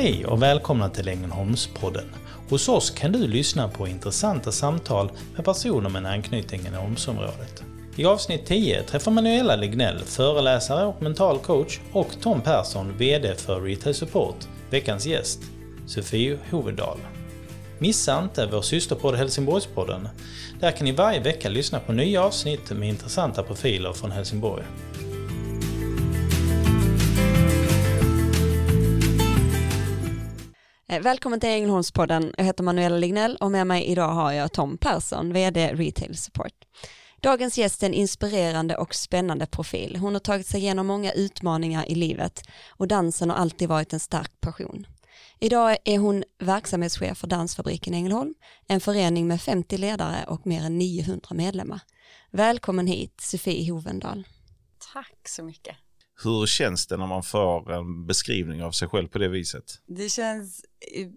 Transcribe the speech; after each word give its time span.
Hej 0.00 0.26
och 0.26 0.42
välkomna 0.42 0.88
till 0.88 1.08
Ängelholmspodden. 1.08 2.04
Hos 2.48 2.68
oss 2.68 2.90
kan 2.90 3.12
du 3.12 3.26
lyssna 3.26 3.68
på 3.68 3.88
intressanta 3.88 4.52
samtal 4.52 5.10
med 5.36 5.44
personer 5.44 5.88
med 5.90 5.98
en 5.98 6.06
anknytning 6.06 6.60
i 6.60 6.66
Ängelholmsområdet. 6.66 7.62
I 7.96 8.04
avsnitt 8.04 8.46
10 8.46 8.82
träffar 8.82 9.10
Manuela 9.10 9.56
Lignell, 9.56 9.98
föreläsare 9.98 10.86
och 10.86 11.02
mental 11.02 11.38
coach 11.38 11.80
och 11.92 12.08
Tom 12.20 12.40
Persson, 12.40 12.98
VD 12.98 13.34
för 13.34 13.60
Retail 13.60 13.94
Support, 13.94 14.36
veckans 14.70 15.06
gäst, 15.06 15.40
Sofie 15.86 16.38
Hovedal. 16.50 16.98
Missa 17.78 18.22
inte 18.22 18.46
vår 18.46 18.62
systerpodd 18.62 19.14
Helsingborgspodden. 19.14 20.08
Där 20.60 20.70
kan 20.70 20.84
ni 20.84 20.92
varje 20.92 21.20
vecka 21.20 21.48
lyssna 21.48 21.80
på 21.80 21.92
nya 21.92 22.22
avsnitt 22.22 22.70
med 22.70 22.88
intressanta 22.88 23.42
profiler 23.42 23.92
från 23.92 24.10
Helsingborg. 24.10 24.64
Välkommen 30.90 31.40
till 31.40 31.48
Ängelholmspodden. 31.48 32.34
Jag 32.36 32.44
heter 32.44 32.64
Manuela 32.64 32.96
Lignell 32.96 33.36
och 33.40 33.50
med 33.50 33.66
mig 33.66 33.84
idag 33.84 34.08
har 34.08 34.32
jag 34.32 34.52
Tom 34.52 34.78
Persson, 34.78 35.32
VD 35.32 35.74
Retail 35.74 36.16
Support. 36.16 36.52
Dagens 37.20 37.58
gäst 37.58 37.82
är 37.82 37.86
en 37.86 37.94
inspirerande 37.94 38.76
och 38.76 38.94
spännande 38.94 39.46
profil. 39.46 39.96
Hon 39.96 40.12
har 40.12 40.20
tagit 40.20 40.46
sig 40.46 40.60
igenom 40.60 40.86
många 40.86 41.12
utmaningar 41.12 41.90
i 41.90 41.94
livet 41.94 42.42
och 42.68 42.88
dansen 42.88 43.30
har 43.30 43.36
alltid 43.36 43.68
varit 43.68 43.92
en 43.92 44.00
stark 44.00 44.40
passion. 44.40 44.86
Idag 45.38 45.76
är 45.84 45.98
hon 45.98 46.24
verksamhetschef 46.38 47.18
för 47.18 47.26
Dansfabriken 47.26 47.94
Ängelholm, 47.94 48.34
en 48.66 48.80
förening 48.80 49.26
med 49.26 49.40
50 49.40 49.76
ledare 49.76 50.24
och 50.28 50.46
mer 50.46 50.62
än 50.62 50.78
900 50.78 51.28
medlemmar. 51.30 51.80
Välkommen 52.30 52.86
hit, 52.86 53.20
Sofie 53.20 53.72
Hovendal. 53.72 54.26
Tack 54.92 55.28
så 55.28 55.42
mycket. 55.42 55.76
Hur 56.24 56.46
känns 56.46 56.86
det 56.86 56.96
när 56.96 57.06
man 57.06 57.22
får 57.22 57.72
en 57.72 58.06
beskrivning 58.06 58.62
av 58.62 58.70
sig 58.70 58.88
själv 58.88 59.08
på 59.08 59.18
det 59.18 59.28
viset? 59.28 59.64
Det 59.86 60.08
känns 60.08 60.64
eh, 60.64 60.67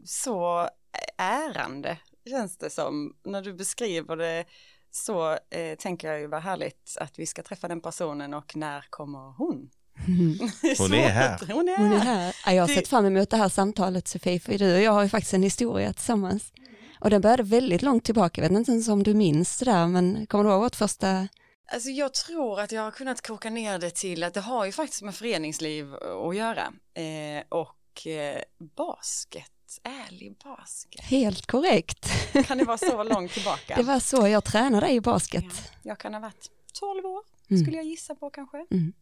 så 0.05 0.69
ärande, 1.17 1.97
känns 2.29 2.57
det 2.57 2.69
som. 2.69 3.15
När 3.25 3.41
du 3.41 3.53
beskriver 3.53 4.15
det 4.17 4.45
så 4.91 5.31
eh, 5.31 5.75
tänker 5.79 6.07
jag 6.11 6.19
ju 6.19 6.27
vad 6.27 6.41
härligt 6.41 6.97
att 6.99 7.19
vi 7.19 7.25
ska 7.25 7.43
träffa 7.43 7.67
den 7.67 7.81
personen 7.81 8.33
och 8.33 8.55
när 8.55 8.85
kommer 8.89 9.33
hon? 9.37 9.69
Hon 10.77 10.93
är 10.93 11.09
här. 11.09 11.39
Hon 11.53 11.69
är 11.69 11.77
Hon 11.77 11.91
är 11.93 11.97
här. 11.97 12.15
här. 12.15 12.35
Ja, 12.45 12.53
Jag 12.53 12.63
har 12.63 12.67
Det- 12.67 12.73
sett 12.75 12.87
fram 12.87 13.05
emot 13.05 13.29
det 13.29 13.37
här 13.37 13.49
samtalet 13.49 14.07
Sofie, 14.07 14.39
för 14.39 14.57
du 14.57 14.75
och 14.75 14.81
jag 14.81 14.91
har 14.91 15.03
ju 15.03 15.09
faktiskt 15.09 15.33
en 15.33 15.43
historia 15.43 15.93
tillsammans. 15.93 16.53
Och 16.99 17.09
den 17.09 17.21
började 17.21 17.43
väldigt 17.43 17.81
långt 17.81 18.03
tillbaka, 18.03 18.41
jag 18.41 18.49
vet 18.49 18.57
inte 18.57 18.71
ens 18.71 18.87
om 18.87 19.03
du 19.03 19.13
minns 19.13 19.59
det 19.59 19.65
där, 19.65 19.87
men 19.87 20.25
kommer 20.27 20.43
du 20.43 20.49
ihåg 20.49 20.61
vårt 20.61 20.75
första 20.75 21.27
Alltså 21.73 21.89
jag 21.89 22.13
tror 22.13 22.59
att 22.59 22.71
jag 22.71 22.81
har 22.81 22.91
kunnat 22.91 23.27
koka 23.27 23.49
ner 23.49 23.79
det 23.79 23.89
till 23.89 24.23
att 24.23 24.33
det 24.33 24.39
har 24.41 24.65
ju 24.65 24.71
faktiskt 24.71 25.01
med 25.01 25.15
föreningsliv 25.15 25.93
att 25.95 26.35
göra. 26.35 26.73
Eh, 26.93 27.43
och 27.49 27.75
eh, 28.07 28.41
basket, 28.75 29.51
ärlig 29.83 30.35
basket. 30.43 31.01
Helt 31.01 31.45
korrekt. 31.45 32.09
Kan 32.47 32.57
det 32.57 32.63
vara 32.63 32.77
så 32.77 33.03
långt 33.13 33.31
tillbaka? 33.31 33.75
Det 33.75 33.83
var 33.83 33.99
så 33.99 34.27
jag 34.27 34.43
tränade 34.43 34.89
i 34.91 35.01
basket. 35.01 35.43
Ja, 35.43 35.51
jag 35.83 35.99
kan 35.99 36.13
ha 36.13 36.21
varit 36.21 36.49
12 36.79 37.05
år, 37.05 37.23
Mm. 37.49 37.63
skulle 37.63 37.77
jag 37.77 37.85
gissa 37.85 38.15
på 38.15 38.29
kanske. 38.29 38.57
Mm. 38.71 38.93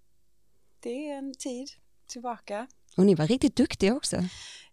Det 0.79 1.09
är 1.09 1.17
en 1.17 1.33
tid 1.33 1.69
tillbaka. 2.07 2.67
Och 2.97 3.05
ni 3.05 3.15
var 3.15 3.27
riktigt 3.27 3.55
duktiga 3.55 3.95
också. 3.95 4.17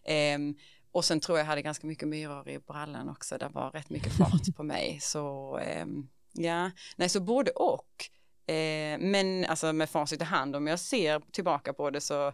Ehm, 0.04 0.54
och 0.92 1.04
sen 1.04 1.20
tror 1.20 1.38
jag 1.38 1.44
hade 1.44 1.62
ganska 1.62 1.86
mycket 1.86 2.08
myror 2.08 2.48
i 2.48 2.58
brallan 2.58 3.08
också, 3.08 3.38
det 3.38 3.48
var 3.48 3.70
rätt 3.70 3.90
mycket 3.90 4.12
fart 4.16 4.56
på 4.56 4.62
mig. 4.62 4.98
Så 5.02 5.56
ehm, 5.58 6.08
ja, 6.32 6.70
nej 6.96 7.08
så 7.08 7.20
både 7.20 7.50
och. 7.50 8.10
Eh, 8.46 8.98
men 8.98 9.44
alltså 9.44 9.72
med 9.72 9.90
facit 9.90 10.20
i 10.20 10.24
hand, 10.24 10.56
om 10.56 10.66
jag 10.66 10.80
ser 10.80 11.20
tillbaka 11.32 11.72
på 11.72 11.90
det 11.90 12.00
så 12.00 12.32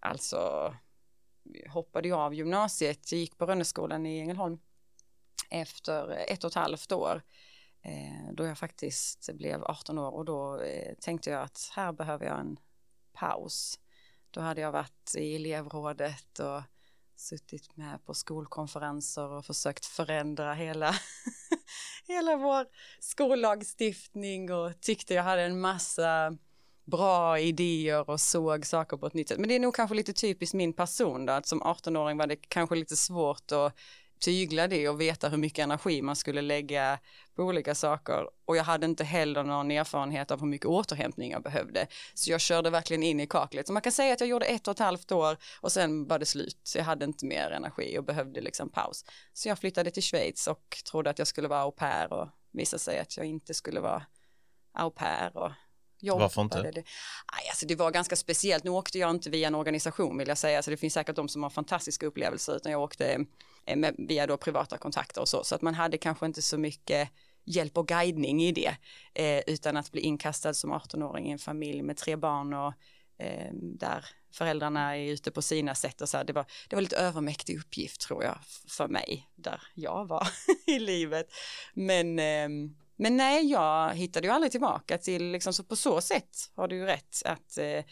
alltså 0.00 0.74
hoppade 1.68 2.08
jag 2.08 2.18
av 2.18 2.34
gymnasiet, 2.34 3.12
jag 3.12 3.18
gick 3.20 3.38
på 3.38 3.46
Rönneskolan 3.46 4.06
i 4.06 4.20
Ängelholm 4.20 4.58
efter 5.50 6.10
ett 6.10 6.44
och 6.44 6.50
ett 6.50 6.54
halvt 6.54 6.92
år 6.92 7.22
Eh, 7.82 8.32
då 8.32 8.44
jag 8.44 8.58
faktiskt 8.58 9.30
blev 9.34 9.64
18 9.64 9.98
år 9.98 10.10
och 10.10 10.24
då 10.24 10.60
eh, 10.60 10.94
tänkte 11.00 11.30
jag 11.30 11.42
att 11.42 11.70
här 11.76 11.92
behöver 11.92 12.26
jag 12.26 12.40
en 12.40 12.58
paus. 13.12 13.78
Då 14.30 14.40
hade 14.40 14.60
jag 14.60 14.72
varit 14.72 15.14
i 15.16 15.36
elevrådet 15.36 16.38
och 16.38 16.62
suttit 17.16 17.76
med 17.76 18.04
på 18.04 18.14
skolkonferenser 18.14 19.28
och 19.28 19.44
försökt 19.44 19.86
förändra 19.86 20.54
hela, 20.54 20.94
hela 22.06 22.36
vår 22.36 22.66
skollagstiftning 23.00 24.52
och 24.52 24.80
tyckte 24.80 25.14
jag 25.14 25.22
hade 25.22 25.42
en 25.42 25.60
massa 25.60 26.36
bra 26.84 27.38
idéer 27.38 28.10
och 28.10 28.20
såg 28.20 28.66
saker 28.66 28.96
på 28.96 29.06
ett 29.06 29.14
nytt 29.14 29.28
sätt. 29.28 29.38
Men 29.38 29.48
det 29.48 29.54
är 29.54 29.60
nog 29.60 29.74
kanske 29.74 29.96
lite 29.96 30.12
typiskt 30.12 30.54
min 30.54 30.72
person 30.72 31.26
då, 31.26 31.32
att 31.32 31.46
som 31.46 31.62
18-åring 31.62 32.18
var 32.18 32.26
det 32.26 32.36
kanske 32.36 32.76
lite 32.76 32.96
svårt 32.96 33.52
att 33.52 33.74
tygla 34.20 34.68
det 34.68 34.88
och 34.88 35.00
veta 35.00 35.28
hur 35.28 35.36
mycket 35.36 35.62
energi 35.62 36.02
man 36.02 36.16
skulle 36.16 36.42
lägga 36.42 36.98
på 37.34 37.42
olika 37.42 37.74
saker. 37.74 38.28
Och 38.44 38.56
jag 38.56 38.64
hade 38.64 38.86
inte 38.86 39.04
heller 39.04 39.44
någon 39.44 39.70
erfarenhet 39.70 40.30
av 40.30 40.40
hur 40.40 40.46
mycket 40.46 40.66
återhämtning 40.66 41.30
jag 41.30 41.42
behövde. 41.42 41.86
Så 42.14 42.30
jag 42.30 42.40
körde 42.40 42.70
verkligen 42.70 43.02
in 43.02 43.20
i 43.20 43.26
kaklet. 43.26 43.66
Så 43.66 43.72
man 43.72 43.82
kan 43.82 43.92
säga 43.92 44.12
att 44.12 44.20
jag 44.20 44.28
gjorde 44.28 44.46
ett 44.46 44.68
och 44.68 44.72
ett 44.72 44.78
halvt 44.78 45.12
år 45.12 45.36
och 45.60 45.72
sen 45.72 46.06
var 46.06 46.18
det 46.18 46.26
slut. 46.26 46.60
Så 46.62 46.78
jag 46.78 46.84
hade 46.84 47.04
inte 47.04 47.26
mer 47.26 47.50
energi 47.50 47.98
och 47.98 48.04
behövde 48.04 48.40
liksom 48.40 48.68
paus. 48.68 49.04
Så 49.32 49.48
jag 49.48 49.58
flyttade 49.58 49.90
till 49.90 50.02
Schweiz 50.02 50.46
och 50.46 50.82
trodde 50.90 51.10
att 51.10 51.18
jag 51.18 51.28
skulle 51.28 51.48
vara 51.48 51.60
au 51.60 51.72
pair 51.72 52.12
och 52.12 52.28
visade 52.52 52.80
sig 52.80 52.98
att 52.98 53.16
jag 53.16 53.26
inte 53.26 53.54
skulle 53.54 53.80
vara 53.80 54.02
au 54.72 54.90
pair 54.90 55.36
och 55.36 55.50
jobbade. 56.00 56.24
Varför 56.24 56.42
inte? 56.42 56.62
Det. 56.62 56.84
Aj, 57.26 57.48
alltså 57.48 57.66
det 57.66 57.74
var 57.74 57.90
ganska 57.90 58.16
speciellt. 58.16 58.64
Nu 58.64 58.70
åkte 58.70 58.98
jag 58.98 59.10
inte 59.10 59.30
via 59.30 59.46
en 59.46 59.54
organisation 59.54 60.18
vill 60.18 60.28
jag 60.28 60.38
säga, 60.38 60.62
så 60.62 60.70
det 60.70 60.76
finns 60.76 60.94
säkert 60.94 61.16
de 61.16 61.28
som 61.28 61.42
har 61.42 61.50
fantastiska 61.50 62.06
upplevelser, 62.06 62.56
utan 62.56 62.72
jag 62.72 62.82
åkte 62.82 63.24
Eh, 63.68 63.76
med, 63.76 63.94
via 63.98 64.26
då 64.26 64.36
privata 64.36 64.78
kontakter 64.78 65.20
och 65.20 65.28
så, 65.28 65.44
så 65.44 65.54
att 65.54 65.62
man 65.62 65.74
hade 65.74 65.98
kanske 65.98 66.26
inte 66.26 66.42
så 66.42 66.58
mycket 66.58 67.10
hjälp 67.44 67.78
och 67.78 67.88
guidning 67.88 68.42
i 68.42 68.52
det, 68.52 68.76
eh, 69.14 69.42
utan 69.46 69.76
att 69.76 69.92
bli 69.92 70.00
inkastad 70.00 70.54
som 70.54 70.72
18-åring 70.72 71.28
i 71.28 71.32
en 71.32 71.38
familj 71.38 71.82
med 71.82 71.96
tre 71.96 72.16
barn 72.16 72.54
och 72.54 72.74
eh, 73.18 73.52
där 73.52 74.04
föräldrarna 74.32 74.96
är 74.96 75.12
ute 75.12 75.30
på 75.30 75.42
sina 75.42 75.74
sätt 75.74 76.00
och 76.00 76.08
så 76.08 76.16
här, 76.16 76.24
det 76.24 76.32
var, 76.32 76.46
det 76.68 76.76
var 76.76 76.80
lite 76.82 76.96
övermäktig 76.96 77.58
uppgift 77.58 78.00
tror 78.00 78.24
jag 78.24 78.38
för 78.68 78.88
mig, 78.88 79.28
där 79.34 79.62
jag 79.74 80.08
var 80.08 80.28
i 80.66 80.78
livet. 80.78 81.26
Men, 81.74 82.18
eh, 82.18 82.48
men 82.96 83.16
nej, 83.16 83.50
jag 83.50 83.94
hittade 83.94 84.26
ju 84.26 84.32
aldrig 84.32 84.52
tillbaka 84.52 84.98
till, 84.98 85.30
liksom, 85.30 85.52
så 85.52 85.64
på 85.64 85.76
så 85.76 86.00
sätt 86.00 86.50
har 86.54 86.68
du 86.68 86.76
ju 86.76 86.84
rätt 86.84 87.22
att 87.24 87.58
eh, 87.58 87.84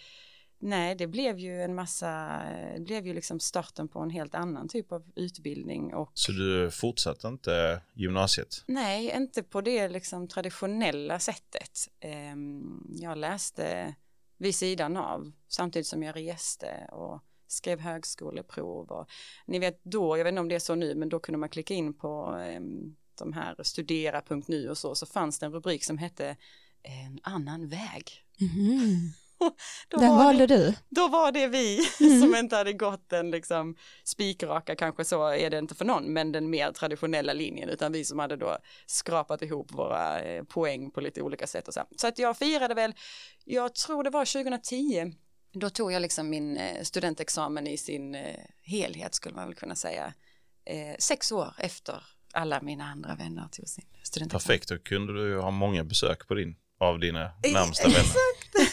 Nej, 0.58 0.94
det 0.94 1.06
blev 1.06 1.38
ju 1.38 1.62
en 1.62 1.75
massa, 1.75 2.43
det 2.75 2.81
blev 2.81 3.06
ju 3.06 3.14
liksom 3.14 3.41
starten 3.41 3.88
på 3.88 4.00
en 4.00 4.11
helt 4.11 4.35
annan 4.35 4.69
typ 4.69 4.93
av 4.93 5.05
utbildning. 5.17 5.94
Och, 5.94 6.11
Så 6.14 6.32
du 6.32 6.70
fortsatte 6.70 7.29
inte 7.29 7.82
gymnasiet? 7.94 8.64
nej, 8.67 9.12
inte 9.17 9.43
på 9.43 9.61
det 9.61 9.88
liksom 9.88 10.29
traditionella 10.29 11.19
sättet. 11.19 11.88
Ehm, 12.00 12.87
Jag 13.00 13.19
läste 13.19 13.94
vid 14.38 14.55
sidan 14.55 14.97
av 14.97 15.32
samtidigt 15.49 15.87
som 15.87 16.03
jag 16.03 16.17
reste 16.17 16.88
och 16.93 17.20
skrev 17.47 17.81
högskoleprov 17.81 18.91
och 18.91 19.08
ni 19.47 19.58
vet 19.58 19.81
då, 19.85 20.17
jag 20.19 20.25
vet 20.25 20.32
inte 20.32 20.41
om 20.41 20.49
det 20.49 20.55
är 20.55 20.58
så 20.58 20.75
nu, 20.75 20.94
men 20.94 21.08
då 21.08 21.19
kunde 21.19 21.38
man 21.38 21.49
klicka 21.49 21.75
in 21.75 21.94
på 21.94 22.26
ehm, 22.43 22.97
de 23.19 23.32
här 23.32 23.56
studera.nu 23.62 24.69
och 24.70 24.79
så, 24.79 24.94
så 24.94 25.06
fanns 25.06 25.38
det 25.38 25.47
en 25.47 25.53
rubrik 25.53 25.85
som 25.85 25.99
hette 25.99 26.37
en 26.82 27.20
annan 27.23 27.69
väg. 27.69 28.11
Mhm. 28.41 29.12
Då 29.88 29.96
Den 29.98 30.10
var 30.10 30.18
det- 30.18 30.24
valde 30.24 30.46
du. 30.46 30.74
då 30.88 31.08
var 31.08 31.32
det 31.32 31.46
vi 31.48 31.82
som 32.20 32.34
inte 32.34 32.56
hade 32.56 32.72
gått 32.72 33.08
den 33.08 33.30
liksom 33.30 33.76
spikraka, 34.04 34.76
kanske 34.76 35.04
så 35.04 35.26
är 35.28 35.50
det 35.50 35.58
inte 35.58 35.74
för 35.74 35.84
någon, 35.84 36.12
men 36.12 36.32
den 36.32 36.50
mer 36.50 36.72
traditionella 36.72 37.32
linjen, 37.32 37.68
utan 37.68 37.92
vi 37.92 38.04
som 38.04 38.18
hade 38.18 38.36
då 38.36 38.58
skrapat 38.86 39.42
ihop 39.42 39.72
våra 39.72 40.20
eh, 40.20 40.44
poäng 40.44 40.90
på 40.90 41.00
lite 41.00 41.22
olika 41.22 41.46
sätt 41.46 41.68
och 41.68 41.74
så. 41.74 41.82
Så 41.96 42.06
att 42.06 42.18
jag 42.18 42.36
firade 42.36 42.74
väl, 42.74 42.92
jag 43.44 43.74
tror 43.74 44.04
det 44.04 44.10
var 44.10 44.24
2010, 44.24 45.12
då 45.52 45.70
tog 45.70 45.92
jag 45.92 46.02
liksom 46.02 46.28
min 46.30 46.56
eh, 46.56 46.82
studentexamen 46.82 47.66
i 47.66 47.76
sin 47.76 48.14
eh, 48.14 48.36
helhet 48.62 49.14
skulle 49.14 49.34
man 49.34 49.46
väl 49.46 49.54
kunna 49.54 49.74
säga, 49.74 50.12
eh, 50.66 50.96
sex 50.98 51.32
år 51.32 51.54
efter 51.58 52.02
alla 52.32 52.60
mina 52.62 52.84
andra 52.84 53.14
vänner 53.14 53.48
tog 53.52 53.68
sin 53.68 53.84
studentexamen. 54.02 54.40
Perfekt, 54.58 54.68
då 54.68 54.78
kunde 54.78 55.12
du 55.12 55.28
ju 55.28 55.38
ha 55.38 55.50
många 55.50 55.84
besök 55.84 56.28
på 56.28 56.34
din, 56.34 56.56
av 56.80 56.98
dina 57.00 57.30
närmsta 57.52 57.88
vänner. 57.88 58.04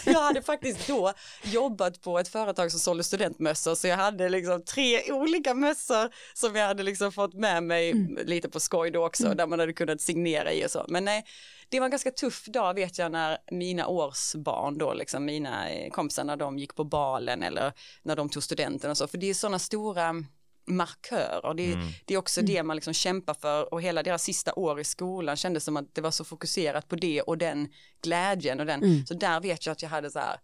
Jag 0.06 0.22
hade 0.22 0.42
faktiskt 0.42 0.88
då 0.88 1.14
jobbat 1.44 2.02
på 2.02 2.20
ett 2.20 2.28
företag 2.28 2.72
som 2.72 2.80
sålde 2.80 3.04
studentmössor 3.04 3.76
så 3.76 3.88
jag 3.88 3.98
hade 3.98 4.30
liksom 4.30 4.64
tre 4.66 5.12
olika 5.12 5.54
mössor 5.54 6.10
som 6.34 6.56
jag 6.56 6.68
hade 6.68 6.84
liksom 6.84 7.12
fått 7.12 7.34
med 7.34 7.64
mig 7.64 7.94
lite 8.26 8.50
på 8.50 8.60
skoj 8.60 8.92
då 8.92 9.06
också 9.06 9.34
där 9.34 9.48
man 9.48 9.60
hade 9.60 9.74
kunnat 9.74 10.02
signera 10.02 10.54
i 10.54 10.66
och 10.66 10.72
så. 10.72 10.86
Men 10.88 11.06
nej, 11.06 11.26
det 11.70 11.80
var 11.80 11.86
en 11.86 11.92
ganska 11.92 12.12
tuff 12.12 12.46
dag 12.46 12.74
vet 12.74 12.98
jag 12.98 13.12
när 13.12 13.38
mina 13.52 13.88
årsbarn 13.88 14.78
då 14.78 14.94
liksom 14.94 15.26
mina 15.26 15.70
eh, 15.70 15.90
kompisar 15.90 16.24
när 16.24 16.38
de 16.38 16.58
gick 16.58 16.76
på 16.76 16.84
balen 16.84 17.44
eller 17.44 17.74
när 18.04 18.16
de 18.16 18.30
tog 18.30 18.44
studenten 18.44 18.92
och 18.92 18.98
så. 18.98 19.08
För 19.08 19.18
det 19.18 19.30
är 19.30 19.34
sådana 19.34 19.60
stora 19.60 20.16
markörer. 20.66 21.54
Det, 21.54 21.74
Mm. 21.74 21.88
det 22.06 22.14
är 22.14 22.18
också 22.18 22.42
det 22.42 22.64
man 22.64 22.76
liksom 22.78 22.94
kämpar 22.94 23.34
för 23.34 23.74
och 23.74 23.82
hela 23.82 24.04
deras 24.04 24.24
sista 24.24 24.54
år 24.54 24.80
i 24.80 24.84
skolan 24.84 25.36
kändes 25.38 25.64
som 25.64 25.78
att 25.78 25.96
det 25.96 26.02
var 26.02 26.12
så 26.12 26.24
fokuserat 26.24 26.88
på 26.88 26.96
det 26.96 27.22
och 27.22 27.38
den 27.38 27.68
glädjen 28.02 28.60
och 28.60 28.66
den, 28.66 29.06
så 29.08 29.14
där 29.14 29.40
vet 29.40 29.66
jag 29.66 29.74
att 29.74 29.82
jag 29.82 29.90
hade 29.90 30.12
så 30.12 30.20
här 30.20 30.38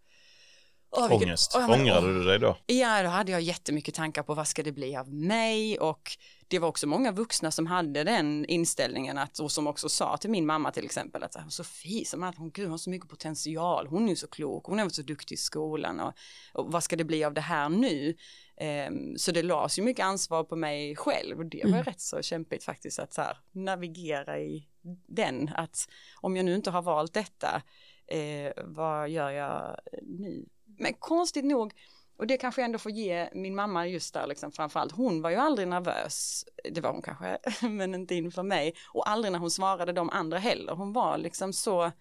åh, 0.90 1.08
vilken- 1.08 1.28
Ångest. 1.28 1.52
åh, 1.56 1.66
bara, 1.66 1.80
Ångrade 1.80 2.06
åh. 2.08 2.14
du 2.14 2.24
dig 2.24 2.38
då? 2.38 2.56
Ja, 2.66 3.02
då 3.02 3.08
hade 3.08 3.32
jag 3.32 3.40
jättemycket 3.40 3.94
tankar 3.94 4.22
på 4.22 4.34
vad 4.34 4.48
ska 4.48 4.62
det 4.62 4.72
bli 4.72 4.96
av 4.96 5.12
mig 5.12 5.78
och 5.78 6.10
det 6.48 6.58
var 6.58 6.68
också 6.68 6.86
många 6.86 7.12
vuxna 7.12 7.50
som 7.50 7.66
hade 7.66 8.04
den 8.04 8.44
inställningen 8.44 9.18
att, 9.18 9.38
och 9.38 9.52
som 9.52 9.66
också 9.66 9.88
sa 9.88 10.16
till 10.16 10.30
min 10.30 10.46
mamma 10.46 10.70
till 10.70 10.84
exempel 10.84 11.22
att 11.22 11.52
Sofie, 11.52 12.04
som 12.04 12.22
att 12.22 12.36
hon, 12.36 12.50
gud, 12.50 12.64
hon 12.64 12.70
har 12.70 12.78
så 12.78 12.90
mycket 12.90 13.08
potential, 13.08 13.86
hon 13.86 14.08
är 14.08 14.14
så 14.14 14.26
klok, 14.26 14.64
hon 14.66 14.78
är 14.78 14.88
så 14.88 15.02
duktig 15.02 15.34
i 15.34 15.38
skolan 15.38 16.00
och, 16.00 16.12
och 16.52 16.72
vad 16.72 16.82
ska 16.84 16.96
det 16.96 17.04
bli 17.04 17.24
av 17.24 17.34
det 17.34 17.40
här 17.40 17.68
nu? 17.68 18.14
Ehm, 18.62 19.18
så 19.18 19.32
det 19.32 19.42
lades 19.42 19.78
ju 19.78 19.82
mycket 19.82 20.04
ansvar 20.04 20.44
på 20.44 20.56
mig 20.56 20.96
själv 20.96 21.38
och 21.38 21.46
det 21.46 21.62
var 21.64 21.82
rätt 21.82 22.00
så 22.00 22.22
kämpigt 22.22 22.64
faktiskt 22.64 22.98
att 22.98 23.12
så 23.12 23.22
här, 23.22 23.36
navigera 23.52 24.40
i 24.40 24.68
den, 25.06 25.50
att 25.54 25.88
om 26.20 26.36
jag 26.36 26.44
nu 26.44 26.54
inte 26.54 26.70
har 26.70 26.82
valt 26.82 27.14
detta, 27.14 27.62
eh, 28.06 28.52
vad 28.64 29.08
gör 29.08 29.30
jag 29.30 29.76
nu? 30.02 30.46
Men 30.78 30.94
konstigt 30.94 31.44
nog, 31.44 31.72
och 32.16 32.26
det 32.26 32.36
kanske 32.36 32.60
jag 32.60 32.64
ändå 32.64 32.78
får 32.78 32.92
ge 32.92 33.28
min 33.34 33.54
mamma 33.54 33.86
just 33.86 34.14
där 34.14 34.26
liksom 34.26 34.52
framförallt, 34.52 34.92
hon 34.92 35.22
var 35.22 35.30
ju 35.30 35.36
aldrig 35.36 35.68
nervös, 35.68 36.44
det 36.70 36.80
var 36.80 36.92
hon 36.92 37.02
kanske, 37.02 37.38
men 37.68 37.94
inte 37.94 38.14
inför 38.14 38.42
mig, 38.42 38.74
och 38.92 39.08
aldrig 39.08 39.32
när 39.32 39.38
hon 39.38 39.50
svarade 39.50 39.92
de 39.92 40.10
andra 40.10 40.38
heller, 40.38 40.72
hon 40.72 40.92
var 40.92 41.18
liksom 41.18 41.52
så 41.52 41.92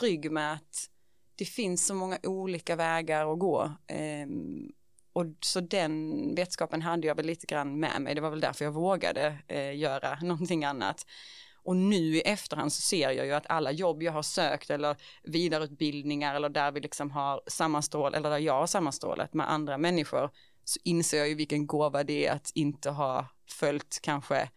trygg 0.00 0.32
med 0.32 0.52
att 0.52 0.90
det 1.36 1.44
finns 1.44 1.86
så 1.86 1.94
många 1.94 2.18
olika 2.22 2.76
vägar 2.76 3.32
att 3.32 3.38
gå. 3.38 3.72
Ehm, 3.86 4.72
och 5.18 5.26
så 5.40 5.60
den 5.60 6.34
vetskapen 6.34 6.82
hade 6.82 7.06
jag 7.06 7.14
väl 7.14 7.26
lite 7.26 7.46
grann 7.46 7.80
med 7.80 8.02
mig, 8.02 8.14
det 8.14 8.20
var 8.20 8.30
väl 8.30 8.40
därför 8.40 8.64
jag 8.64 8.72
vågade 8.72 9.38
eh, 9.48 9.76
göra 9.76 10.18
någonting 10.22 10.64
annat. 10.64 11.06
Och 11.62 11.76
nu 11.76 12.16
i 12.16 12.20
efterhand 12.20 12.72
så 12.72 12.82
ser 12.82 13.10
jag 13.10 13.26
ju 13.26 13.32
att 13.32 13.46
alla 13.48 13.72
jobb 13.72 14.02
jag 14.02 14.12
har 14.12 14.22
sökt 14.22 14.70
eller 14.70 14.96
vidareutbildningar 15.22 16.34
eller 16.34 16.48
där 16.48 16.72
vi 16.72 16.80
liksom 16.80 17.10
har 17.10 17.40
sammanstrål 17.46 18.14
eller 18.14 18.30
där 18.30 18.38
jag 18.38 18.54
har 18.54 18.66
sammanstrålat 18.66 19.34
med 19.34 19.50
andra 19.50 19.78
människor 19.78 20.30
så 20.64 20.80
inser 20.84 21.18
jag 21.18 21.28
ju 21.28 21.34
vilken 21.34 21.66
gåva 21.66 22.04
det 22.04 22.26
är 22.26 22.32
att 22.32 22.50
inte 22.54 22.90
ha 22.90 23.26
följt 23.50 23.98
kanske 24.02 24.48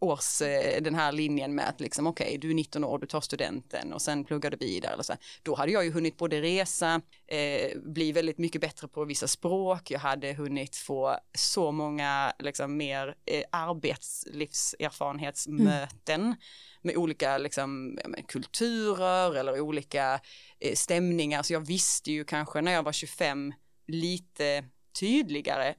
års, 0.00 0.42
eh, 0.42 0.82
den 0.82 0.94
här 0.94 1.12
linjen 1.12 1.54
med 1.54 1.68
att 1.68 1.80
liksom 1.80 2.06
okej, 2.06 2.38
du 2.38 2.50
är 2.50 2.54
19 2.54 2.84
år, 2.84 2.98
du 2.98 3.06
tar 3.06 3.20
studenten 3.20 3.92
och 3.92 4.02
sen 4.02 4.24
pluggar 4.24 4.50
du 4.50 4.56
vidare 4.56 4.92
eller 4.92 5.02
så. 5.02 5.12
här. 5.12 5.20
Då 5.42 5.54
hade 5.54 5.72
jag 5.72 5.84
ju 5.84 5.92
hunnit 5.92 6.16
både 6.16 6.42
resa, 6.42 7.00
eh, 7.26 7.78
bli 7.78 8.12
väldigt 8.12 8.38
mycket 8.38 8.60
bättre 8.60 8.88
på 8.88 9.04
vissa 9.04 9.28
språk, 9.28 9.90
jag 9.90 9.98
hade 9.98 10.32
hunnit 10.32 10.76
få 10.76 11.18
så 11.34 11.72
många 11.72 12.32
liksom 12.38 12.76
mer 12.76 13.14
eh, 13.26 13.44
arbetslivserfarenhetsmöten 13.50 16.34
med 16.82 16.96
olika 16.96 17.38
liksom, 17.38 17.98
kulturer 18.28 19.34
eller 19.34 19.60
olika 19.60 20.20
eh, 20.60 20.74
stämningar. 20.74 21.42
Så 21.42 21.52
jag 21.52 21.66
visste 21.66 22.12
ju 22.12 22.24
kanske 22.24 22.60
när 22.60 22.72
jag 22.72 22.82
var 22.82 22.92
25 22.92 23.52
lite 23.86 24.64
tydligare 25.00 25.74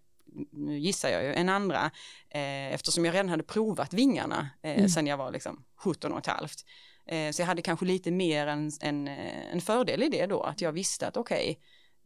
nu 0.52 0.80
gissar 0.80 1.10
jag 1.10 1.24
ju, 1.24 1.34
än 1.34 1.50
andra, 1.50 1.92
eh, 2.30 2.74
eftersom 2.74 3.06
jag 3.06 3.14
redan 3.14 3.30
hade 3.30 3.44
provat 3.44 3.94
vingarna 3.94 4.50
eh, 4.64 4.78
Mm. 4.78 4.90
sen 4.90 5.08
jag 5.08 5.18
var 5.18 5.32
liksom 5.32 5.64
17 5.76 6.12
och 6.12 6.20
ett 6.20 6.28
halvt. 6.28 6.66
Eh, 7.06 7.32
så 7.32 7.42
jag 7.42 7.48
hade 7.48 7.62
kanske 7.62 7.86
lite 7.86 8.12
mer 8.12 8.48
en, 8.48 8.72
en, 8.82 9.08
eh, 9.08 9.54
en 9.54 9.62
fördel 9.62 10.04
i 10.04 10.10
det 10.10 10.26
då, 10.26 10.42
att 10.42 10.62
jag 10.62 10.72
visste 10.72 11.08
att 11.08 11.18
okej, 11.18 11.60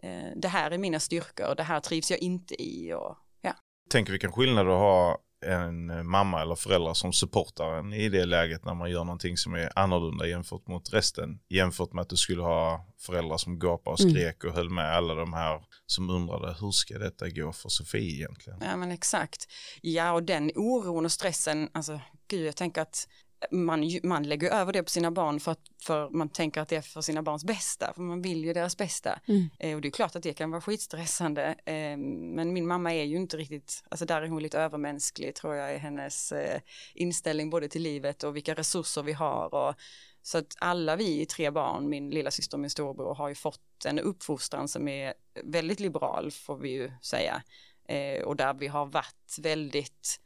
eh, 0.03 0.32
det 0.36 0.48
här 0.48 0.72
är 0.72 0.77
mina 0.77 1.00
styrkor, 1.00 1.56
det 1.56 1.63
här 1.63 1.80
trivs 1.80 2.12
jag 2.12 2.20
inte 2.20 2.62
i 2.62 2.94
och 2.94 3.18
ja. 3.42 3.53
Tänk 3.89 4.10
vilken 4.10 4.32
skillnad 4.32 4.68
att 4.68 4.77
ha 4.80 5.18
en 5.43 6.07
mamma 6.09 6.41
eller 6.41 6.55
föräldrar 6.55 6.93
som 6.93 7.13
supportar 7.13 7.77
en 7.77 7.93
i 7.93 8.09
det 8.09 8.25
läget 8.25 8.65
när 8.65 8.73
man 8.73 8.91
gör 8.91 9.03
någonting 9.03 9.38
som 9.38 9.53
är 9.53 9.79
annorlunda 9.79 10.27
jämfört 10.27 10.67
mot 10.67 10.93
resten. 10.93 11.39
Jämfört 11.50 11.93
med 11.93 12.01
att 12.01 12.09
du 12.09 12.17
skulle 12.17 12.41
ha 12.41 12.88
föräldrar 13.00 13.38
som 13.38 13.59
gapade 13.59 13.93
och 13.93 14.00
Mm. 14.00 14.13
skrek 14.13 14.43
och 14.43 14.53
höll 14.53 14.69
med 14.69 14.95
alla 14.95 15.15
de 15.15 15.33
här 15.33 15.62
som 15.85 16.09
undrade 16.09 16.55
hur 16.59 16.71
ska 16.71 16.97
detta 16.97 17.29
gå 17.29 17.51
för 17.51 17.69
Sofie 17.69 18.15
egentligen? 18.15 18.59
Ja 18.62 18.75
men 18.77 18.91
exakt. 18.91 19.47
Ja 19.81 20.12
och 20.12 20.23
den 20.23 20.51
oron 20.55 21.05
och 21.05 21.12
stressen, 21.12 21.69
alltså 21.73 22.00
gud 22.27 22.47
jag 22.47 22.55
tänker 22.55 22.81
att 22.81 23.07
man, 23.51 24.00
man 24.03 24.23
lägger 24.23 24.51
över 24.51 24.73
det 24.73 24.83
på 24.83 24.89
sina 24.89 25.12
barn 25.12 25.39
för 25.39 25.51
att 25.51 25.59
för 25.83 26.09
man 26.09 26.29
tänker 26.29 26.62
att 26.62 26.69
det 26.69 26.75
är 26.75 26.81
för 26.81 27.01
sina 27.01 27.23
barns 27.23 27.43
bästa, 27.43 27.93
för 27.93 28.01
man 28.01 28.21
vill 28.21 28.45
ju 28.45 28.53
deras 28.53 28.77
bästa. 28.77 29.19
Mm. 29.27 29.50
Eh, 29.59 29.75
och 29.75 29.81
det 29.81 29.88
är 29.88 29.91
klart 29.91 30.15
att 30.15 30.23
det 30.23 30.33
kan 30.33 30.51
vara 30.51 30.62
skitstressande, 30.62 31.55
eh, 31.65 31.97
men 31.97 32.53
min 32.53 32.67
mamma 32.67 32.93
är 32.93 33.03
ju 33.03 33.15
inte 33.15 33.38
riktigt, 33.38 33.83
alltså 33.89 34.05
där 34.05 34.21
är 34.21 34.27
hon 34.27 34.43
lite 34.43 34.59
övermänsklig 34.59 35.35
tror 35.35 35.55
jag 35.55 35.75
i 35.75 35.77
hennes 35.77 36.31
eh, 36.31 36.62
inställning 36.93 37.50
både 37.50 37.67
till 37.67 37.81
livet 37.81 38.23
och 38.23 38.35
vilka 38.35 38.53
resurser 38.53 39.03
vi 39.03 39.13
har. 39.13 39.53
Och, 39.53 39.75
så 40.21 40.38
att 40.38 40.55
alla 40.59 40.95
vi 40.95 41.25
tre 41.25 41.51
barn, 41.51 41.89
min 41.89 42.09
lilla 42.09 42.31
syster 42.31 42.57
och 42.57 42.62
min 42.62 42.69
storbror, 42.69 43.15
har 43.15 43.29
ju 43.29 43.35
fått 43.35 43.85
en 43.85 44.00
uppfostran 44.00 44.67
som 44.67 44.88
är 44.88 45.13
väldigt 45.43 45.79
liberal 45.79 46.31
får 46.31 46.57
vi 46.57 46.69
ju 46.69 46.91
säga. 47.01 47.43
Eh, 47.88 48.23
och 48.23 48.35
där 48.35 48.53
vi 48.53 48.67
har 48.67 48.85
varit 48.85 49.38
väldigt 49.39 50.19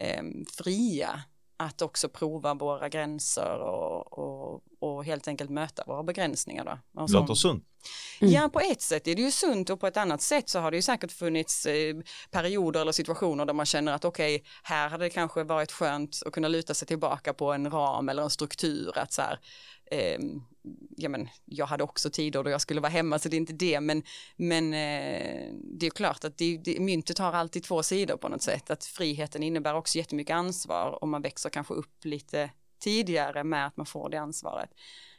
eh, 0.00 0.22
fria 0.56 1.20
att 1.56 1.82
också 1.82 2.08
prova 2.08 2.54
våra 2.54 2.88
gränser 2.88 3.58
och, 3.58 4.18
och, 4.18 4.62
och 4.80 5.04
helt 5.04 5.28
enkelt 5.28 5.50
möta 5.50 5.84
våra 5.86 6.02
begränsningar. 6.02 6.64
Då. 6.92 7.02
Och 7.02 7.10
så- 7.10 7.20
Låter 7.20 7.34
sunt. 7.34 7.64
Mm. 8.20 8.32
Ja, 8.34 8.48
på 8.48 8.60
ett 8.60 8.82
sätt 8.82 9.08
är 9.08 9.14
det 9.14 9.22
ju 9.22 9.30
sunt 9.30 9.70
och 9.70 9.80
på 9.80 9.86
ett 9.86 9.96
annat 9.96 10.22
sätt 10.22 10.48
så 10.48 10.58
har 10.58 10.70
det 10.70 10.76
ju 10.76 10.82
säkert 10.82 11.12
funnits 11.12 11.66
eh, 11.66 11.96
perioder 12.30 12.80
eller 12.80 12.92
situationer 12.92 13.44
där 13.46 13.54
man 13.54 13.66
känner 13.66 13.92
att 13.92 14.04
okej, 14.04 14.44
här 14.62 14.88
hade 14.88 15.04
det 15.04 15.10
kanske 15.10 15.44
varit 15.44 15.72
skönt 15.72 16.22
att 16.26 16.32
kunna 16.32 16.48
luta 16.48 16.74
sig 16.74 16.88
tillbaka 16.88 17.34
på 17.34 17.52
en 17.52 17.70
ram 17.70 18.08
eller 18.08 18.22
en 18.22 18.30
struktur 18.30 18.98
att 18.98 19.12
så 19.12 19.22
här, 19.22 19.40
eh, 19.90 20.18
ja, 20.96 21.08
men, 21.08 21.28
jag 21.44 21.66
hade 21.66 21.84
också 21.84 22.10
tider 22.10 22.42
då 22.42 22.50
jag 22.50 22.60
skulle 22.60 22.80
vara 22.80 22.90
hemma 22.90 23.18
så 23.18 23.28
det 23.28 23.36
är 23.36 23.38
inte 23.38 23.52
det 23.52 23.80
men, 23.80 24.02
men 24.36 24.74
eh, 24.74 25.52
det 25.62 25.86
är 25.86 25.90
klart 25.90 26.24
att 26.24 26.38
det, 26.38 26.56
det, 26.56 26.80
myntet 26.80 27.18
har 27.18 27.32
alltid 27.32 27.62
två 27.62 27.82
sidor 27.82 28.16
på 28.16 28.28
något 28.28 28.42
sätt 28.42 28.70
att 28.70 28.84
friheten 28.84 29.42
innebär 29.42 29.74
också 29.74 29.98
jättemycket 29.98 30.34
ansvar 30.34 30.98
och 31.02 31.08
man 31.08 31.22
växer 31.22 31.50
kanske 31.50 31.74
upp 31.74 32.04
lite 32.04 32.50
tidigare 32.78 33.44
med 33.44 33.66
att 33.66 33.76
man 33.76 33.86
får 33.86 34.08
det 34.08 34.16
ansvaret. 34.16 34.70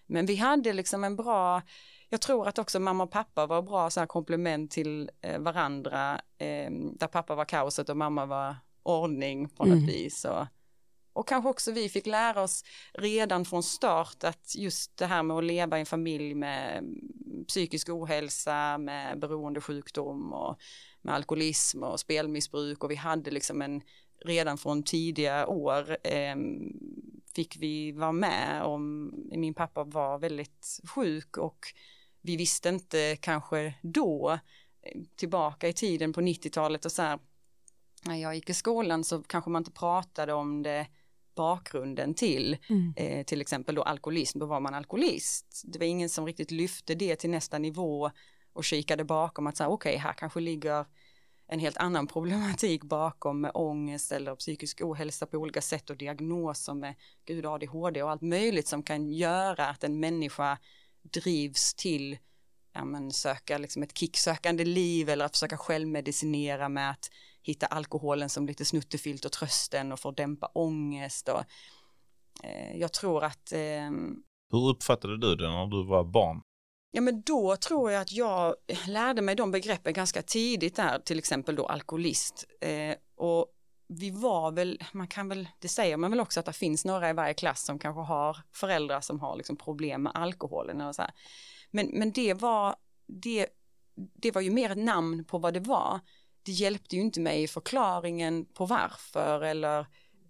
Men 0.06 0.26
vi 0.26 0.36
hade 0.36 0.74
liksom 0.74 1.04
en 1.04 1.16
bra, 1.16 1.62
jag 2.10 2.22
tror 2.22 2.48
att 2.48 2.60
också 2.60 2.80
mamma 2.80 3.04
och 3.04 3.12
pappa 3.12 3.46
var 3.46 3.62
bra 3.62 3.90
så 3.90 4.00
här 4.00 4.08
komplement 4.08 4.72
till 4.72 5.10
eh, 5.22 5.40
varandra, 5.40 6.22
eh, 6.38 6.72
där 6.72 7.08
pappa 7.08 7.36
var 7.36 7.46
kaoset 7.46 7.90
och 7.90 7.98
mamma 7.98 8.26
var 8.26 8.56
ordning 8.84 9.50
på 9.50 9.66
något 9.66 9.74
mm. 9.74 9.86
vis. 9.86 10.26
Och, 10.26 10.46
och 11.18 11.28
kanske 11.28 11.50
också 11.50 11.72
vi 11.72 11.90
fick 11.90 12.06
lära 12.06 12.42
oss 12.42 12.64
redan 12.94 13.46
från 13.46 13.64
start 13.64 14.24
att 14.24 14.56
just 14.56 14.98
det 14.98 15.06
här 15.06 15.24
med 15.24 15.38
att 15.38 15.44
leva 15.44 15.78
i 15.78 15.80
en 15.80 15.86
familj 15.86 16.36
med 16.36 16.84
psykisk 17.48 17.90
ohälsa, 17.90 18.78
med 18.78 19.20
beroendesjukdom 19.20 20.34
och 20.34 20.58
med 21.02 21.16
alkoholism 21.16 21.84
och 21.84 22.00
spelmissbruk 22.00 22.84
och 22.84 22.92
vi 22.92 22.96
hade 22.96 23.32
liksom 23.32 23.62
en 23.62 23.82
redan 24.26 24.58
från 24.58 24.84
tidiga 24.84 25.48
år 25.48 25.98
eh, 26.04 26.36
fick 27.36 27.58
vi 27.60 27.92
vara 27.92 28.12
med 28.12 28.64
om 28.64 29.12
min 29.32 29.54
pappa 29.54 29.84
var 29.84 30.20
väldigt 30.20 30.80
sjuk 30.96 31.38
och 31.38 31.60
vi 32.22 32.38
visste 32.38 32.70
inte 32.70 33.16
kanske 33.16 33.74
då 33.82 34.40
eh, 34.82 35.02
tillbaka 35.16 35.68
i 35.68 35.74
tiden 35.74 36.14
på 36.14 36.22
90-talet 36.22 36.86
och 36.86 36.92
så 36.92 37.02
här 37.02 37.20
när 38.06 38.16
jag 38.16 38.36
gick 38.36 38.50
i 38.50 38.54
skolan 38.54 39.04
så 39.04 39.24
kanske 39.24 39.50
man 39.50 39.60
inte 39.60 39.72
pratade 39.72 40.34
om 40.34 40.64
det 40.64 40.88
bakgrunden 41.38 42.13
till 42.13 42.58
mm. 42.70 42.94
eh, 42.98 43.25
till 43.25 43.41
exempel 43.41 43.75
då 43.75 43.84
alkoholism, 43.84 44.39
då 44.39 44.46
var 44.46 44.60
man 44.60 44.74
alkoholist. 44.74 45.62
Det 45.65 45.79
var 45.79 45.86
ingen 45.86 46.10
som 46.10 46.25
riktigt 46.25 46.51
lyfte 46.51 46.96
det 46.96 47.15
till 47.15 47.29
nästa 47.29 47.58
nivå 47.58 48.12
och 48.53 48.63
kikade 48.63 49.03
bakom 49.03 49.48
att 49.48 49.58
säga 49.58 49.70
okej, 49.70 49.89
okay, 49.89 50.00
här 50.00 50.13
kanske 50.13 50.39
ligger 50.39 50.86
en 51.48 51.60
helt 51.60 51.77
annan 51.77 52.08
problematik 52.13 52.84
bakom 52.84 53.41
med 53.41 53.51
ångest 53.53 54.12
eller 54.12 54.36
psykisk 54.36 54.82
ohälsa 54.82 55.25
på 55.25 55.38
olika 55.38 55.62
sätt 55.62 55.89
och 55.89 55.98
diagnoser 55.98 56.74
med 56.74 56.96
gud 57.25 57.46
ADHD 57.46 58.03
och 58.03 58.12
allt 58.12 58.22
möjligt 58.22 58.67
som 58.67 58.84
kan 58.84 59.08
göra 59.08 59.67
att 59.67 59.84
en 59.84 60.00
människa 60.00 60.58
drivs 61.01 61.74
till 61.74 62.17
ja, 62.74 62.86
men, 62.86 63.12
söka 63.12 63.58
liksom 63.58 63.84
ett 63.84 63.98
kicksökande 63.98 64.65
liv 64.65 65.10
eller 65.10 65.25
att 65.25 65.36
försöka 65.36 65.58
självmedicinera 65.58 66.70
med 66.70 66.91
att 66.91 67.10
hitta 67.48 67.66
alkoholen 67.66 68.30
som 68.30 68.48
lite 68.48 68.66
snuttefilt 68.66 69.25
och 69.25 69.32
trösten 69.32 69.92
och 69.92 70.00
få 70.00 70.12
dämpa 70.12 70.51
ångest 70.54 71.30
och 71.30 71.44
eh, 72.44 72.77
jag 72.77 72.94
tror 72.94 73.24
att 73.24 73.51
eh, 73.51 73.92
Hur 74.51 74.70
uppfattade 74.70 75.18
du 75.18 75.36
det 75.36 75.50
när 75.50 75.66
du 75.66 75.86
var 75.86 76.04
barn? 76.04 76.42
Ja 76.92 77.01
men 77.01 77.22
då 77.22 77.56
tror 77.56 77.92
jag 77.92 78.01
att 78.01 78.12
jag 78.12 78.56
lärde 78.88 79.22
mig 79.22 79.36
de 79.36 79.51
begreppen 79.51 79.94
ganska 79.94 80.22
tidigt 80.22 80.75
där, 80.75 81.00
till 81.00 81.20
exempel 81.20 81.56
då 81.56 81.66
alkoholist. 81.66 82.46
Eh, 82.62 82.96
och 83.16 83.54
vi 83.88 84.12
var 84.12 84.51
väl, 84.51 84.84
man 84.92 85.08
kan 85.08 85.30
väl, 85.30 85.48
det 85.60 85.68
säger 85.68 85.98
man 85.98 86.12
väl 86.12 86.20
också 86.20 86.39
att 86.39 86.46
det 86.46 86.54
finns 86.54 86.86
några 86.86 87.10
i 87.10 87.13
varje 87.13 87.34
klass 87.34 87.66
som 87.66 87.80
kanske 87.80 88.01
har 88.01 88.38
föräldrar 88.54 89.01
som 89.01 89.20
har 89.20 89.36
liksom 89.36 89.58
problem 89.58 90.04
med 90.04 90.12
alkoholen 90.16 90.82
och 90.82 90.96
så 90.96 91.01
här. 91.01 91.12
Men, 91.72 91.88
men 91.94 92.12
det 92.12 92.34
var, 92.34 92.75
det, 93.08 93.48
det 93.96 94.32
var 94.32 94.42
ju 94.42 94.51
mer 94.51 94.70
ett 94.70 94.77
namn 94.77 95.25
på 95.25 95.38
vad 95.38 95.54
det 95.54 95.60
var. 95.60 96.00
Det 96.48 96.54
hjälpte 96.54 96.96
ju 96.96 97.01
inte 97.01 97.20
mig 97.20 97.44
i 97.44 97.48
förklaringen 97.48 98.46
på 98.46 98.66
varför 98.66 99.42
eller, 99.42 99.80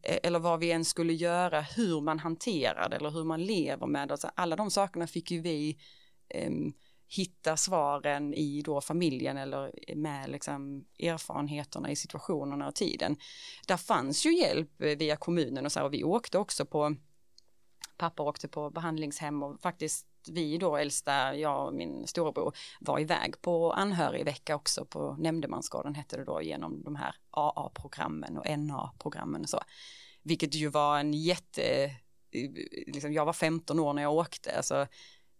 eh, 0.01 0.17
eller 0.23 0.39
vad 0.39 0.59
vi 0.59 0.71
än 0.71 0.85
skulle 0.85 1.13
göra, 1.13 1.61
hur 1.61 2.01
man 2.01 2.19
hanterar 2.19 2.89
det 2.89 2.95
eller 2.95 3.11
hur 3.11 3.23
man 3.23 3.43
lever 3.43 3.87
med 3.87 4.07
det. 4.07 4.13
Alltså 4.13 4.29
alla 4.35 4.55
de 4.55 4.71
sakerna 4.71 5.07
fick 5.07 5.31
ju 5.31 5.41
vi 5.41 5.77
eh, 6.29 6.51
hitta 7.07 7.57
svaren 7.57 8.33
i 8.33 8.61
då 8.61 8.81
familjen 8.81 9.37
eller 9.37 9.71
med 9.95 10.29
liksom 10.29 10.85
erfarenheterna 10.99 11.91
i 11.91 11.95
situationerna 11.95 12.67
och 12.67 12.75
tiden. 12.75 13.17
Där 13.67 13.77
fanns 13.77 14.25
ju 14.25 14.37
hjälp 14.37 14.71
via 14.77 15.15
kommunen 15.15 15.65
och 15.65 15.71
så 15.71 15.79
här, 15.79 15.85
och 15.85 15.93
vi 15.93 16.03
åkte 16.03 16.37
också 16.37 16.65
på 16.65 16.95
pappa 17.97 18.23
åkte 18.23 18.47
på 18.47 18.69
behandlingshem 18.69 19.43
och 19.43 19.61
faktiskt 19.61 20.07
vi 20.29 20.57
då 20.57 20.77
äldsta, 20.77 21.35
jag 21.35 21.67
och 21.67 21.73
min 21.73 22.07
storebror 22.07 22.55
var 22.79 22.99
iväg 22.99 23.41
på 23.41 23.73
anhörigvecka 23.73 24.55
också 24.55 24.85
på 24.85 25.15
nämndemansgården 25.19 25.95
hette 25.95 26.17
det 26.17 26.25
då 26.25 26.41
genom 26.41 26.83
de 26.83 26.95
här 26.95 27.15
AA-programmen 27.31 28.37
och 28.37 28.59
NA-programmen 28.59 29.41
och 29.41 29.49
så. 29.49 29.61
Vilket 30.23 30.55
ju 30.55 30.67
var 30.67 30.99
en 30.99 31.13
jätte, 31.13 31.83
eh, 32.31 32.49
liksom 32.87 33.13
jag 33.13 33.25
var 33.25 33.33
15 33.33 33.79
år 33.79 33.93
när 33.93 34.01
jag 34.01 34.13
åkte, 34.13 34.57
alltså 34.57 34.87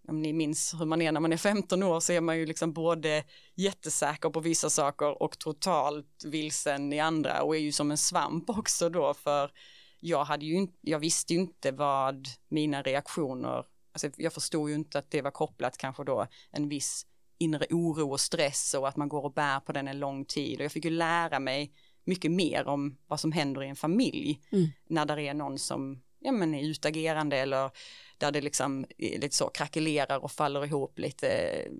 om 0.07 0.21
ni 0.21 0.33
minns 0.33 0.73
hur 0.79 0.85
man 0.85 1.01
är 1.01 1.11
när 1.11 1.19
man 1.19 1.33
är 1.33 1.37
15 1.37 1.83
år 1.83 1.99
så 1.99 2.13
är 2.13 2.21
man 2.21 2.37
ju 2.37 2.45
liksom 2.45 2.73
både 2.73 3.23
jättesäker 3.55 4.29
på 4.29 4.39
vissa 4.39 4.69
saker 4.69 5.23
och 5.23 5.39
totalt 5.39 6.23
vilsen 6.25 6.93
i 6.93 6.99
andra 6.99 7.43
och 7.43 7.55
är 7.55 7.59
ju 7.59 7.71
som 7.71 7.91
en 7.91 7.97
svamp 7.97 8.49
också 8.49 8.89
då 8.89 9.13
för 9.13 9.51
jag 9.99 10.23
hade 10.23 10.45
ju 10.45 10.55
inte, 10.55 10.77
jag 10.81 10.99
visste 10.99 11.33
ju 11.33 11.39
inte 11.39 11.71
vad 11.71 12.27
mina 12.47 12.81
reaktioner, 12.81 13.65
alltså 14.05 14.21
jag 14.21 14.33
förstod 14.33 14.69
ju 14.69 14.75
inte 14.75 14.99
att 14.99 15.11
det 15.11 15.21
var 15.21 15.31
kopplat 15.31 15.77
kanske 15.77 16.03
då 16.03 16.27
en 16.51 16.69
viss 16.69 17.05
inre 17.37 17.65
oro 17.69 18.11
och 18.11 18.19
stress 18.19 18.73
och 18.73 18.87
att 18.87 18.95
man 18.95 19.09
går 19.09 19.25
och 19.25 19.33
bär 19.33 19.59
på 19.59 19.71
den 19.71 19.87
en 19.87 19.99
lång 19.99 20.25
tid 20.25 20.59
och 20.59 20.65
jag 20.65 20.71
fick 20.71 20.85
ju 20.85 20.91
lära 20.91 21.39
mig 21.39 21.73
mycket 22.03 22.31
mer 22.31 22.67
om 22.67 22.97
vad 23.07 23.19
som 23.19 23.31
händer 23.31 23.63
i 23.63 23.67
en 23.67 23.75
familj 23.75 24.41
mm. 24.51 24.67
när 24.87 25.05
det 25.05 25.21
är 25.21 25.33
någon 25.33 25.59
som 25.59 26.01
ja, 26.19 26.31
men 26.31 26.53
är 26.53 26.63
utagerande 26.63 27.37
eller 27.37 27.71
där 28.17 28.31
det 28.31 28.41
liksom 28.41 28.85
lite 28.97 29.35
så 29.35 29.49
krackelerar 29.49 30.23
och 30.23 30.31
faller 30.31 30.65
ihop 30.65 30.99
lite 30.99 31.27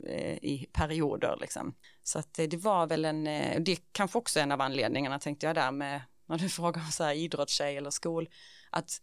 eh, 0.07 0.37
i 0.41 0.69
perioder 0.73 1.37
liksom. 1.41 1.75
Så 2.03 2.19
att 2.19 2.33
det 2.33 2.57
var 2.57 2.87
väl 2.87 3.05
en, 3.05 3.27
eh, 3.27 3.61
det 3.61 3.79
kanske 3.91 4.17
också 4.17 4.39
en 4.39 4.51
av 4.51 4.61
anledningarna 4.61 5.19
tänkte 5.19 5.45
jag 5.45 5.55
där 5.55 5.71
med 5.71 6.01
när 6.25 6.37
du 6.37 6.49
frågar 6.59 6.81
om 6.81 6.91
så 6.91 7.03
här 7.03 7.13
idrottstjej 7.13 7.77
eller 7.77 7.89
skol, 7.89 8.29
att 8.69 9.01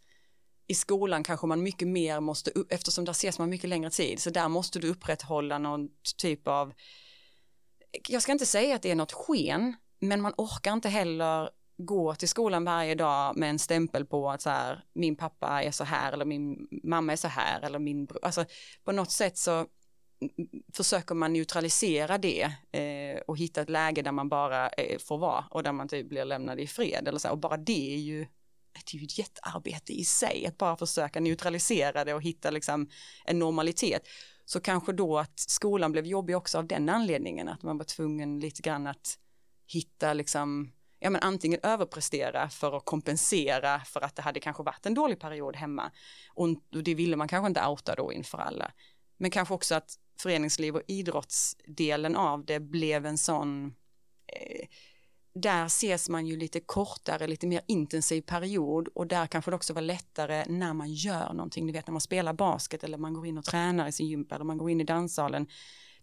i 0.66 0.74
skolan 0.74 1.22
kanske 1.22 1.46
man 1.46 1.62
mycket 1.62 1.88
mer 1.88 2.20
måste, 2.20 2.52
eftersom 2.68 3.04
där 3.04 3.12
ses 3.12 3.38
man 3.38 3.50
mycket 3.50 3.70
längre 3.70 3.90
tid, 3.90 4.20
så 4.20 4.30
där 4.30 4.48
måste 4.48 4.78
du 4.78 4.88
upprätthålla 4.88 5.58
någon 5.58 5.88
typ 6.16 6.48
av, 6.48 6.72
jag 8.08 8.22
ska 8.22 8.32
inte 8.32 8.46
säga 8.46 8.76
att 8.76 8.82
det 8.82 8.90
är 8.90 8.94
något 8.94 9.12
sken, 9.12 9.76
men 10.00 10.20
man 10.20 10.34
orkar 10.36 10.72
inte 10.72 10.88
heller 10.88 11.50
gå 11.76 12.14
till 12.14 12.28
skolan 12.28 12.64
varje 12.64 12.94
dag 12.94 13.36
med 13.36 13.50
en 13.50 13.58
stämpel 13.58 14.06
på 14.06 14.30
att 14.30 14.42
så 14.42 14.50
här, 14.50 14.84
min 14.92 15.16
pappa 15.16 15.62
är 15.62 15.70
så 15.70 15.84
här 15.84 16.12
eller 16.12 16.24
min 16.24 16.68
mamma 16.82 17.12
är 17.12 17.16
så 17.16 17.28
här 17.28 17.60
eller 17.60 17.78
min 17.78 18.06
bror, 18.06 18.24
alltså 18.24 18.44
på 18.84 18.92
något 18.92 19.10
sätt 19.10 19.38
så 19.38 19.66
försöker 20.72 21.14
man 21.14 21.32
neutralisera 21.32 22.18
det 22.18 22.42
eh, 22.72 23.20
och 23.26 23.38
hitta 23.38 23.60
ett 23.60 23.70
läge 23.70 24.02
där 24.02 24.12
man 24.12 24.28
bara 24.28 24.68
eh, 24.68 24.98
får 24.98 25.18
vara 25.18 25.44
och 25.50 25.62
där 25.62 25.72
man 25.72 25.88
typ 25.88 26.08
blir 26.08 26.24
lämnad 26.24 26.60
i 26.60 26.66
fred 26.66 27.08
eller 27.08 27.18
så 27.18 27.30
och 27.30 27.38
bara 27.38 27.56
det 27.56 27.94
är 27.94 27.98
ju 27.98 28.26
det 28.74 28.96
är 28.96 28.98
ju 28.98 29.04
ett 29.04 29.18
jättearbete 29.18 29.92
i 29.92 30.04
sig 30.04 30.46
att 30.46 30.58
bara 30.58 30.76
försöka 30.76 31.20
neutralisera 31.20 32.04
det 32.04 32.14
och 32.14 32.22
hitta 32.22 32.50
liksom 32.50 32.88
en 33.24 33.38
normalitet. 33.38 34.08
Så 34.44 34.60
kanske 34.60 34.92
då 34.92 35.18
att 35.18 35.40
skolan 35.40 35.92
blev 35.92 36.06
jobbig 36.06 36.36
också 36.36 36.58
av 36.58 36.66
den 36.66 36.88
anledningen 36.88 37.48
att 37.48 37.62
man 37.62 37.78
var 37.78 37.84
tvungen 37.84 38.40
lite 38.40 38.62
grann 38.62 38.86
att 38.86 39.18
hitta 39.66 40.14
liksom 40.14 40.72
ja 40.98 41.10
men 41.10 41.22
antingen 41.22 41.60
överprestera 41.62 42.48
för 42.48 42.76
att 42.76 42.84
kompensera 42.84 43.80
för 43.80 44.00
att 44.00 44.16
det 44.16 44.22
hade 44.22 44.40
kanske 44.40 44.62
varit 44.62 44.86
en 44.86 44.94
dålig 44.94 45.20
period 45.20 45.56
hemma. 45.56 45.90
Och 46.34 46.48
det 46.84 46.94
ville 46.94 47.16
man 47.16 47.28
kanske 47.28 47.46
inte 47.46 47.66
outa 47.66 47.94
då 47.94 48.12
inför 48.12 48.38
alla. 48.38 48.72
Men 49.16 49.30
kanske 49.30 49.54
också 49.54 49.74
att 49.74 49.98
föreningsliv 50.20 50.76
och 50.76 50.82
idrottsdelen 50.88 52.16
av 52.16 52.44
det 52.44 52.60
blev 52.60 53.06
en 53.06 53.18
sån 53.18 53.74
eh, 54.26 54.66
där 55.34 55.66
ses 55.66 56.08
man 56.08 56.26
ju 56.26 56.36
lite 56.36 56.60
kortare, 56.60 57.26
lite 57.26 57.46
mer 57.46 57.60
intensiv 57.66 58.22
period 58.22 58.88
och 58.88 59.06
där 59.06 59.26
kanske 59.26 59.50
det 59.50 59.54
också 59.54 59.72
var 59.72 59.82
lättare 59.82 60.44
när 60.48 60.74
man 60.74 60.92
gör 60.92 61.32
någonting, 61.32 61.66
du 61.66 61.72
vet 61.72 61.86
när 61.86 61.92
man 61.92 62.00
spelar 62.00 62.32
basket 62.32 62.84
eller 62.84 62.98
man 62.98 63.14
går 63.14 63.26
in 63.26 63.38
och 63.38 63.44
tränar 63.44 63.88
i 63.88 63.92
sin 63.92 64.06
gympa 64.06 64.34
eller 64.34 64.44
man 64.44 64.58
går 64.58 64.70
in 64.70 64.80
i 64.80 64.84
danssalen. 64.84 65.46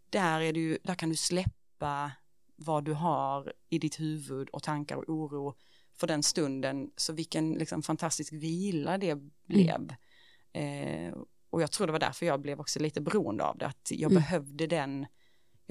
Där, 0.09 0.41
är 0.41 0.53
du, 0.53 0.77
där 0.83 0.95
kan 0.95 1.09
du 1.09 1.15
släppa 1.15 2.11
vad 2.55 2.83
du 2.83 2.93
har 2.93 3.53
i 3.69 3.79
ditt 3.79 3.99
huvud 3.99 4.49
och 4.49 4.63
tankar 4.63 4.95
och 4.95 5.09
oro 5.09 5.55
för 5.93 6.07
den 6.07 6.23
stunden. 6.23 6.91
Så 6.95 7.13
vilken 7.13 7.53
liksom, 7.53 7.83
fantastisk 7.83 8.33
vila 8.33 8.97
det 8.97 9.15
blev. 9.45 9.93
Mm. 10.53 11.07
Eh, 11.07 11.13
och 11.49 11.61
jag 11.61 11.71
tror 11.71 11.87
det 11.87 11.93
var 11.93 11.99
därför 11.99 12.25
jag 12.25 12.41
blev 12.41 12.59
också 12.59 12.79
lite 12.79 13.01
beroende 13.01 13.43
av 13.43 13.57
det, 13.57 13.65
att 13.65 13.91
jag 13.91 14.11
mm. 14.11 14.23
behövde 14.23 14.67
den 14.67 15.05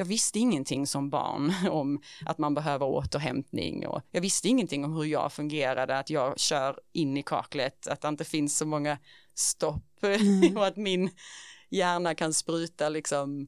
jag 0.00 0.04
visste 0.04 0.38
ingenting 0.38 0.86
som 0.86 1.10
barn 1.10 1.52
om 1.70 2.00
att 2.26 2.38
man 2.38 2.54
behöver 2.54 2.86
återhämtning 2.86 3.86
och 3.86 4.02
jag 4.10 4.20
visste 4.20 4.48
ingenting 4.48 4.84
om 4.84 4.92
hur 4.92 5.04
jag 5.04 5.32
fungerade, 5.32 5.98
att 5.98 6.10
jag 6.10 6.38
kör 6.38 6.80
in 6.92 7.16
i 7.16 7.22
kaklet, 7.22 7.86
att 7.86 8.00
det 8.00 8.08
inte 8.08 8.24
finns 8.24 8.58
så 8.58 8.66
många 8.66 8.98
stopp 9.34 9.84
mm. 10.02 10.56
och 10.56 10.66
att 10.66 10.76
min 10.76 11.10
hjärna 11.70 12.14
kan 12.14 12.34
spruta 12.34 12.88
liksom 12.88 13.46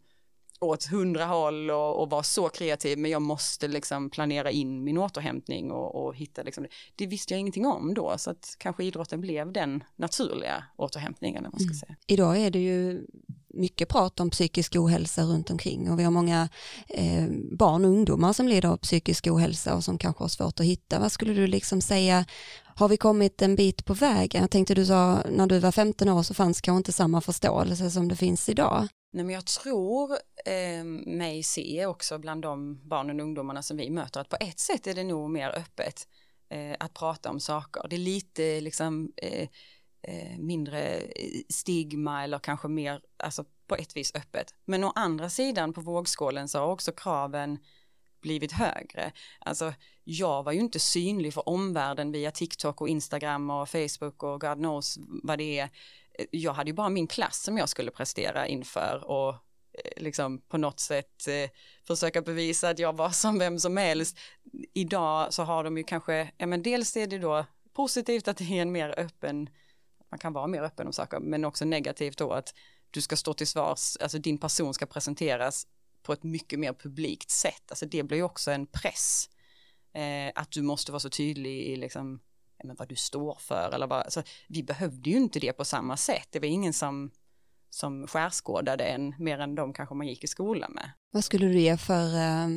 åt 0.60 0.84
hundra 0.84 1.24
håll 1.24 1.70
och, 1.70 2.02
och 2.02 2.10
vara 2.10 2.22
så 2.22 2.48
kreativ 2.48 2.98
men 2.98 3.10
jag 3.10 3.22
måste 3.22 3.68
liksom 3.68 4.10
planera 4.10 4.50
in 4.50 4.84
min 4.84 4.98
återhämtning 4.98 5.70
och, 5.70 6.04
och 6.04 6.16
hitta 6.16 6.42
liksom 6.42 6.64
det. 6.64 6.70
det. 6.96 7.06
visste 7.06 7.34
jag 7.34 7.40
ingenting 7.40 7.66
om 7.66 7.94
då 7.94 8.18
så 8.18 8.30
att 8.30 8.56
kanske 8.58 8.84
idrotten 8.84 9.20
blev 9.20 9.52
den 9.52 9.84
naturliga 9.96 10.64
återhämtningen. 10.76 11.42
Man 11.42 11.52
ska 11.52 11.62
mm. 11.62 11.74
säga. 11.74 11.96
Idag 12.06 12.38
är 12.38 12.50
det 12.50 12.58
ju 12.58 13.06
mycket 13.52 13.88
prat 13.88 14.20
om 14.20 14.30
psykisk 14.30 14.76
ohälsa 14.76 15.22
runt 15.22 15.50
omkring 15.50 15.90
och 15.90 15.98
vi 15.98 16.04
har 16.04 16.10
många 16.10 16.48
eh, 16.88 17.26
barn 17.50 17.84
och 17.84 17.90
ungdomar 17.90 18.32
som 18.32 18.48
lider 18.48 18.68
av 18.68 18.76
psykisk 18.76 19.26
ohälsa 19.26 19.74
och 19.74 19.84
som 19.84 19.98
kanske 19.98 20.24
har 20.24 20.28
svårt 20.28 20.60
att 20.60 20.66
hitta. 20.66 20.98
Vad 20.98 21.12
skulle 21.12 21.34
du 21.34 21.46
liksom 21.46 21.80
säga, 21.80 22.24
har 22.74 22.88
vi 22.88 22.96
kommit 22.96 23.42
en 23.42 23.56
bit 23.56 23.84
på 23.84 23.94
vägen? 23.94 24.40
Jag 24.40 24.50
tänkte 24.50 24.74
du 24.74 24.86
sa 24.86 25.22
när 25.30 25.46
du 25.46 25.58
var 25.58 25.72
15 25.72 26.08
år 26.08 26.22
så 26.22 26.34
fanns 26.34 26.60
kanske 26.60 26.78
inte 26.78 26.92
samma 26.92 27.20
förståelse 27.20 27.90
som 27.90 28.08
det 28.08 28.16
finns 28.16 28.48
idag. 28.48 28.88
Nej, 29.12 29.24
men 29.24 29.34
jag 29.34 29.46
tror 29.46 30.12
eh, 30.44 30.84
mig 31.06 31.42
se 31.42 31.86
också 31.86 32.18
bland 32.18 32.42
de 32.42 32.80
barnen 32.88 33.20
och 33.20 33.26
ungdomarna 33.26 33.62
som 33.62 33.76
vi 33.76 33.90
möter 33.90 34.20
att 34.20 34.28
på 34.28 34.36
ett 34.40 34.60
sätt 34.60 34.86
är 34.86 34.94
det 34.94 35.04
nog 35.04 35.30
mer 35.30 35.50
öppet 35.50 36.08
eh, 36.48 36.76
att 36.80 36.94
prata 36.94 37.30
om 37.30 37.40
saker. 37.40 37.88
Det 37.90 37.96
är 37.96 37.98
lite 37.98 38.60
liksom 38.60 39.12
eh, 39.16 39.48
eh 40.02 40.38
mindre 40.38 40.96
eh, 40.96 41.40
stigma 41.48 42.24
eller 42.24 42.38
kanske 42.38 42.68
mer, 42.68 43.00
alltså 43.16 43.44
på 43.66 43.76
ett 43.76 43.96
vis 43.96 44.14
öppet. 44.14 44.54
Men 44.64 44.84
å 44.84 44.92
andra 44.94 45.30
sidan 45.30 45.72
på 45.72 45.80
vågskålen 45.80 46.48
så 46.48 46.58
har 46.58 46.66
också 46.66 46.92
kraven 46.92 47.58
blivit 48.22 48.52
högre. 48.52 49.12
Alltså 49.38 49.74
jag 50.04 50.42
var 50.42 50.52
ju 50.52 50.60
inte 50.60 50.78
synlig 50.78 51.34
för 51.34 51.48
omvärlden 51.48 52.12
via 52.12 52.30
TikTok 52.30 52.80
och 52.80 52.88
Instagram 52.88 53.50
och 53.50 53.68
Facebook 53.68 54.22
och 54.22 54.40
God 54.40 54.56
knows 54.56 54.98
vad 55.22 55.38
det 55.38 55.58
är 55.58 55.64
eh, 56.14 56.26
jag 56.30 56.52
hade 56.52 56.70
ju 56.70 56.74
bara 56.74 56.88
min 56.88 57.06
klass 57.06 57.42
som 57.42 57.58
jag 57.58 57.68
skulle 57.68 57.90
prestera 57.90 58.46
inför 58.46 59.04
och 59.04 59.28
eh, 59.28 60.02
liksom 60.02 60.38
på 60.38 60.58
något 60.58 60.80
sätt 60.80 61.28
eh, 61.28 61.50
försöka 61.86 62.22
bevisa 62.22 62.68
att 62.68 62.78
jag 62.78 62.96
var 62.96 63.10
som 63.22 63.38
vem 63.38 63.58
som 63.58 63.76
helst. 63.76 64.18
Idag 64.74 65.34
så 65.34 65.42
har 65.42 65.64
de 65.64 65.78
ju 65.78 65.84
kanske, 65.84 66.32
ja 66.36 66.46
men 66.46 66.62
dels 66.62 66.96
är 66.96 67.06
det 67.06 67.18
då 67.18 67.46
positivt 67.72 68.28
att 68.28 68.36
det 68.36 68.44
är 68.58 68.62
en 68.62 68.72
mer 68.72 68.94
öppen, 68.98 69.48
man 70.12 70.18
kan 70.18 70.32
vara 70.32 70.46
mer 70.46 70.62
öppen 70.62 70.86
om 70.86 70.92
saker, 70.92 71.20
men 71.20 71.44
också 71.44 71.64
negativt 71.64 72.18
då 72.18 72.32
att 72.32 72.54
du 72.90 73.00
ska 73.00 73.16
stå 73.16 73.34
till 73.34 73.46
svars, 73.46 73.96
alltså 74.00 74.18
din 74.18 74.38
person 74.38 74.74
ska 74.74 74.86
presenteras 74.86 75.66
på 76.02 76.12
ett 76.12 76.22
mycket 76.22 76.58
mer 76.58 76.72
publikt 76.72 77.30
sätt, 77.30 77.62
alltså 77.68 77.86
det 77.86 78.02
blir 78.02 78.18
ju 78.18 78.24
också 78.24 78.50
en 78.50 78.66
press. 78.66 79.28
Eh, 79.94 80.32
att 80.34 80.50
du 80.50 80.62
måste 80.62 80.92
vara 80.92 81.00
så 81.00 81.10
tydlig 81.10 81.62
i 81.62 81.76
liksom 81.76 82.20
men 82.64 82.76
vad 82.76 82.88
du 82.88 82.96
står 82.96 83.38
för 83.40 83.70
eller 83.74 83.86
vad, 83.86 84.02
alltså, 84.02 84.22
vi 84.48 84.62
behövde 84.62 85.10
ju 85.10 85.16
inte 85.16 85.40
det 85.40 85.52
på 85.52 85.64
samma 85.64 85.96
sätt, 85.96 86.28
det 86.30 86.40
var 86.40 86.46
ingen 86.46 86.72
som 86.72 87.10
som 87.70 88.06
skärskådade 88.06 88.84
en 88.84 89.14
mer 89.18 89.38
än 89.38 89.54
de 89.54 89.72
kanske 89.72 89.94
man 89.94 90.06
gick 90.06 90.24
i 90.24 90.26
skolan 90.26 90.72
med. 90.72 90.90
Vad 91.10 91.24
skulle 91.24 91.46
du 91.46 91.60
ge 91.60 91.76
för, 91.76 92.16
eh, 92.16 92.48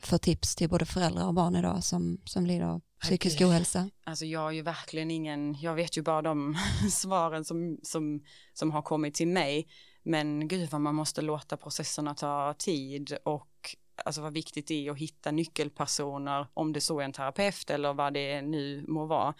för 0.00 0.18
tips 0.18 0.56
till 0.56 0.68
både 0.68 0.86
föräldrar 0.86 1.26
och 1.26 1.34
barn 1.34 1.56
idag 1.56 1.84
som, 1.84 2.20
som 2.24 2.46
lider 2.46 2.66
av 2.66 2.80
psykisk 3.02 3.40
ohälsa? 3.40 3.90
Alltså 4.04 4.24
jag 4.24 4.48
är 4.48 4.52
ju 4.52 4.62
verkligen 4.62 5.10
ingen, 5.10 5.56
jag 5.60 5.74
vet 5.74 5.98
ju 5.98 6.02
bara 6.02 6.22
de 6.22 6.56
svaren 6.90 7.44
som, 7.44 7.78
som, 7.82 8.24
som 8.52 8.70
har 8.70 8.82
kommit 8.82 9.14
till 9.14 9.28
mig. 9.28 9.68
Men 10.02 10.48
gud 10.48 10.70
vad 10.70 10.80
man 10.80 10.94
måste 10.94 11.22
låta 11.22 11.56
processerna 11.56 12.14
ta 12.14 12.54
tid 12.58 13.18
och 13.24 13.76
alltså 14.04 14.20
vad 14.20 14.32
viktigt 14.32 14.66
det 14.66 14.86
är 14.86 14.90
att 14.90 14.98
hitta 14.98 15.30
nyckelpersoner, 15.30 16.46
om 16.54 16.72
det 16.72 16.80
så 16.80 17.00
är 17.00 17.04
en 17.04 17.12
terapeut 17.12 17.70
eller 17.70 17.92
vad 17.92 18.14
det 18.14 18.42
nu 18.42 18.84
må 18.88 19.06
vara. 19.06 19.34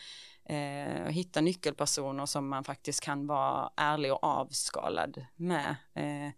Eh, 0.45 1.07
hitta 1.07 1.41
nyckelpersoner 1.41 2.27
som 2.27 2.49
man 2.49 2.65
faktiskt 2.65 3.01
kan 3.01 3.27
vara 3.27 3.71
ärlig 3.77 4.13
och 4.13 4.25
avskalad 4.25 5.27
med. 5.37 5.77
Eh, 5.95 6.33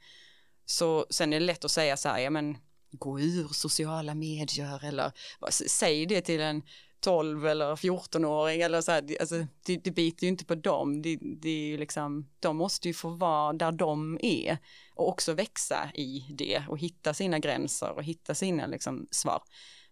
så 0.66 1.06
sen 1.10 1.32
är 1.32 1.40
det 1.40 1.46
lätt 1.46 1.64
att 1.64 1.70
säga 1.70 1.96
så 1.96 2.08
här, 2.08 2.18
ja 2.18 2.30
men 2.30 2.56
gå 2.90 3.20
ur 3.20 3.48
sociala 3.48 4.14
medier 4.14 4.84
eller 4.84 5.12
säg 5.50 6.06
det 6.06 6.20
till 6.20 6.40
en 6.40 6.62
12 7.04 7.46
eller 7.46 7.76
14-åring 7.76 8.60
eller 8.60 8.80
så 8.80 8.92
här, 8.92 9.16
alltså, 9.20 9.46
det, 9.66 9.76
det 9.76 9.90
biter 9.90 10.24
ju 10.24 10.28
inte 10.28 10.44
på 10.44 10.54
dem, 10.54 11.02
det, 11.02 11.18
det 11.20 11.48
är 11.48 11.66
ju 11.66 11.76
liksom, 11.76 12.28
de 12.40 12.56
måste 12.56 12.88
ju 12.88 12.94
få 12.94 13.08
vara 13.08 13.52
där 13.52 13.72
de 13.72 14.18
är 14.22 14.58
och 14.94 15.08
också 15.08 15.32
växa 15.32 15.90
i 15.94 16.26
det 16.30 16.62
och 16.68 16.78
hitta 16.78 17.14
sina 17.14 17.38
gränser 17.38 17.90
och 17.90 18.02
hitta 18.02 18.34
sina 18.34 18.66
liksom 18.66 19.06
svar. 19.10 19.42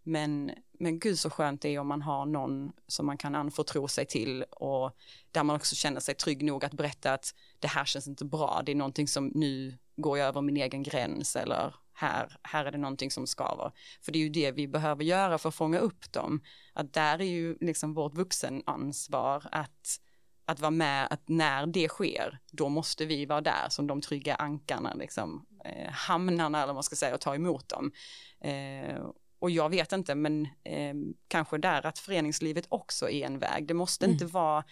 Men, 0.02 0.50
men 0.78 0.98
gud 0.98 1.18
så 1.18 1.30
skönt 1.30 1.62
det 1.62 1.68
är 1.68 1.78
om 1.78 1.88
man 1.88 2.02
har 2.02 2.26
någon 2.26 2.72
som 2.86 3.06
man 3.06 3.18
kan 3.18 3.34
anförtro 3.34 3.88
sig 3.88 4.06
till 4.06 4.42
och 4.50 4.96
där 5.30 5.42
man 5.42 5.56
också 5.56 5.74
känner 5.74 6.00
sig 6.00 6.14
trygg 6.14 6.44
nog 6.44 6.64
att 6.64 6.72
berätta 6.72 7.12
att 7.12 7.34
det 7.58 7.68
här 7.68 7.84
känns 7.84 8.08
inte 8.08 8.24
bra, 8.24 8.62
det 8.66 8.72
är 8.72 8.76
någonting 8.76 9.08
som 9.08 9.26
nu 9.34 9.78
går 9.96 10.18
jag 10.18 10.28
över 10.28 10.40
min 10.40 10.56
egen 10.56 10.82
gräns 10.82 11.36
eller 11.36 11.74
här, 11.94 12.36
här 12.42 12.64
är 12.64 12.72
det 12.72 12.78
någonting 12.78 13.10
som 13.10 13.26
skaver. 13.26 13.72
För 14.00 14.12
det 14.12 14.18
är 14.18 14.22
ju 14.22 14.28
det 14.28 14.52
vi 14.52 14.68
behöver 14.68 15.04
göra 15.04 15.38
för 15.38 15.48
att 15.48 15.54
fånga 15.54 15.78
upp 15.78 16.12
dem. 16.12 16.42
Att 16.72 16.92
där 16.92 17.20
är 17.20 17.24
ju 17.24 17.56
liksom 17.60 17.94
vårt 17.94 18.14
vuxenansvar 18.14 19.48
att, 19.52 20.00
att 20.44 20.60
vara 20.60 20.70
med, 20.70 21.08
att 21.10 21.28
när 21.28 21.66
det 21.66 21.88
sker, 21.88 22.38
då 22.52 22.68
måste 22.68 23.06
vi 23.06 23.26
vara 23.26 23.40
där 23.40 23.66
som 23.68 23.86
de 23.86 24.00
trygga 24.00 24.34
ankarna, 24.34 24.94
liksom, 24.94 25.46
eh, 25.64 25.90
hamnarna 25.90 26.58
eller 26.58 26.66
vad 26.66 26.76
man 26.76 26.82
ska 26.82 26.96
säga 26.96 27.14
och 27.14 27.20
ta 27.20 27.34
emot 27.34 27.68
dem. 27.68 27.92
Eh, 28.40 29.06
och 29.38 29.50
jag 29.50 29.68
vet 29.68 29.92
inte, 29.92 30.14
men 30.14 30.44
eh, 30.64 30.94
kanske 31.28 31.58
där 31.58 31.86
att 31.86 31.98
föreningslivet 31.98 32.66
också 32.68 33.10
är 33.10 33.26
en 33.26 33.38
väg. 33.38 33.66
Det 33.66 33.74
måste 33.74 34.04
mm. 34.04 34.12
inte 34.12 34.26
vara 34.26 34.64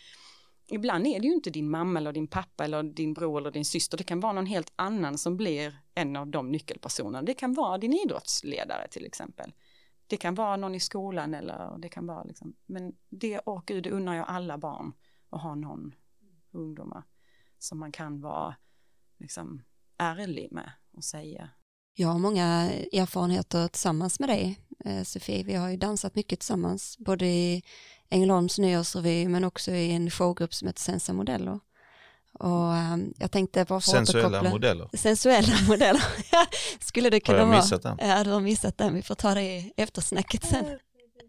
ibland 0.70 1.06
är 1.06 1.20
det 1.20 1.26
ju 1.26 1.34
inte 1.34 1.50
din 1.50 1.70
mamma 1.70 1.98
eller 1.98 2.12
din 2.12 2.26
pappa 2.26 2.64
eller 2.64 2.82
din 2.82 3.14
bror 3.14 3.38
eller 3.38 3.50
din 3.50 3.64
syster. 3.64 3.98
Det 3.98 4.04
kan 4.04 4.20
vara 4.20 4.32
någon 4.32 4.46
helt 4.46 4.72
annan 4.76 5.18
som 5.18 5.36
blir 5.36 5.76
en 5.94 6.16
av 6.16 6.26
de 6.28 6.50
nyckelpersonerna. 6.50 7.22
Det 7.22 7.34
kan 7.34 7.54
vara 7.54 7.78
din 7.78 7.92
idrottsledare 7.92 8.88
till 8.88 9.06
exempel. 9.06 9.52
Det 10.06 10.16
kan 10.16 10.34
vara 10.34 10.56
någon 10.56 10.74
i 10.74 10.80
skolan 10.80 11.34
eller 11.34 11.78
det 11.78 11.88
kan 11.88 12.06
vara 12.06 12.24
liksom, 12.24 12.54
men 12.66 12.96
det, 13.08 13.38
och 13.38 13.66
gud, 13.66 13.84
det 13.84 13.90
unnar 13.90 14.14
jag 14.14 14.26
alla 14.28 14.58
barn 14.58 14.92
att 15.30 15.42
ha 15.42 15.54
någon 15.54 15.94
ungdomar 16.50 17.02
som 17.58 17.78
man 17.78 17.92
kan 17.92 18.20
vara 18.20 18.56
liksom 19.18 19.62
ärlig 19.98 20.52
med 20.52 20.72
och 20.96 21.04
säga. 21.04 21.50
Jag 21.94 22.08
har 22.08 22.18
många 22.18 22.70
erfarenheter 22.92 23.68
tillsammans 23.68 24.20
med 24.20 24.28
dig, 24.28 24.58
eh, 24.84 25.02
Sofie. 25.02 25.42
Vi 25.42 25.54
har 25.54 25.68
ju 25.68 25.76
dansat 25.76 26.14
mycket 26.14 26.40
tillsammans, 26.40 26.98
både 26.98 27.26
i 27.26 27.62
Ängelholms 28.10 28.58
nyårsrevy 28.58 29.28
men 29.28 29.44
också 29.44 29.70
i 29.70 29.92
en 29.92 30.10
showgrupp 30.10 30.54
som 30.54 30.68
heter 30.68 30.80
Sensa 30.80 31.12
Modeller. 31.12 31.60
Och 32.38 32.72
um, 32.72 33.14
jag 33.18 33.30
tänkte 33.30 33.64
bara 33.64 33.80
få 33.80 33.90
Sensuella 33.90 34.42
modeller. 34.42 34.88
Sensuella 34.96 35.54
modeller. 35.68 36.04
Skulle 36.80 37.10
det 37.10 37.20
kunna 37.20 37.38
vara. 37.38 37.46
Har 37.46 37.54
jag 37.54 37.62
missat 37.62 37.84
vara? 37.84 37.94
den? 37.96 38.08
Ja, 38.08 38.24
du 38.24 38.30
har 38.30 38.40
missat 38.40 38.78
den. 38.78 38.94
Vi 38.94 39.02
får 39.02 39.14
ta 39.14 39.34
det 39.34 39.42
i 39.42 39.72
eftersnacket 39.76 40.44
sen. 40.44 40.64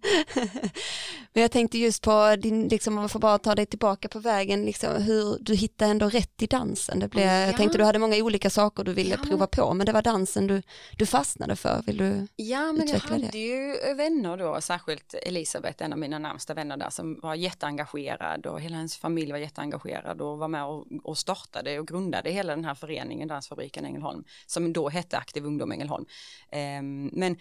Men 1.34 1.42
jag 1.42 1.52
tänkte 1.52 1.78
just 1.78 2.02
på 2.02 2.36
din, 2.36 2.68
liksom, 2.68 2.94
om 2.94 3.00
man 3.00 3.10
får 3.10 3.20
bara 3.20 3.38
ta 3.38 3.56
dig 3.56 3.66
tillbaka 3.66 4.08
på 4.08 4.20
vägen, 4.20 4.66
liksom, 4.66 5.04
hur 5.04 5.38
du 5.40 5.56
hittade 5.56 5.92
ändå 5.92 6.10
rätt 6.10 6.42
i 6.42 6.48
dansen. 6.48 7.00
Det 7.00 7.08
blev, 7.08 7.26
ja. 7.26 7.46
Jag 7.46 7.58
tänkte 7.58 7.78
du 7.78 7.84
hade 7.84 8.00
många 8.00 8.16
olika 8.16 8.50
saker 8.50 8.84
du 8.84 8.94
ville 8.94 9.16
ja. 9.16 9.30
prova 9.30 9.48
på, 9.48 9.74
men 9.74 9.86
det 9.86 9.92
var 9.92 10.02
dansen 10.02 10.48
du, 10.48 10.62
du 10.98 11.06
fastnade 11.06 11.56
för. 11.56 11.84
Vill 11.86 11.98
du 11.98 12.28
Ja, 12.36 12.72
men 12.72 12.88
jag 12.88 13.00
hade 13.00 13.28
det? 13.28 13.38
ju 13.38 13.94
vänner 13.96 14.38
då, 14.38 14.62
särskilt 14.62 15.14
Elisabeth, 15.14 15.84
en 15.84 15.94
av 15.94 16.00
mina 16.00 16.20
närmsta 16.20 16.54
vänner 16.54 16.78
där, 16.78 16.90
som 16.90 17.20
var 17.20 17.36
jätteengagerad 17.36 18.46
och 18.46 18.62
hela 18.62 18.76
hennes 18.76 18.98
familj 18.98 19.32
var 19.32 19.40
jätteengagerad 19.40 20.22
och 20.22 20.38
var 20.38 20.48
med 20.48 20.66
och, 20.66 20.88
och 21.04 21.18
startade 21.18 21.80
och 21.80 21.88
grundade 21.88 22.30
hela 22.32 22.56
den 22.56 22.66
här 22.66 22.76
föreningen, 22.76 23.28
Dansfabriken 23.28 23.86
Ängelholm, 23.86 24.24
som 24.46 24.74
då 24.74 24.90
hette 24.90 25.18
Aktiv 25.18 25.46
Ungdom 25.46 25.72
Ängelholm. 25.72 26.06
Um, 26.80 27.10
men 27.14 27.38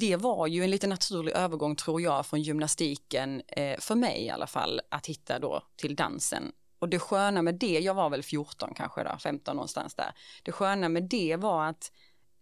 det 0.00 0.16
var 0.16 0.46
ju 0.46 0.64
en 0.64 0.70
lite 0.70 0.86
naturlig 0.86 1.32
övergång 1.32 1.76
tror 1.76 2.00
jag 2.00 2.26
från 2.26 2.42
gymnastiken, 2.42 3.42
eh, 3.46 3.78
för 3.80 3.94
mig 3.94 4.24
i 4.24 4.30
alla 4.30 4.46
fall, 4.46 4.80
att 4.88 5.06
hitta 5.06 5.38
då 5.38 5.62
till 5.76 5.96
dansen. 5.96 6.52
Och 6.78 6.88
det 6.88 6.98
sköna 6.98 7.42
med 7.42 7.54
det, 7.54 7.80
jag 7.80 7.94
var 7.94 8.10
väl 8.10 8.22
14 8.22 8.74
kanske 8.74 9.04
då, 9.04 9.16
15 9.22 9.56
någonstans 9.56 9.94
där. 9.94 10.12
Det 10.42 10.52
sköna 10.52 10.88
med 10.88 11.02
det 11.02 11.36
var 11.36 11.64
att 11.64 11.92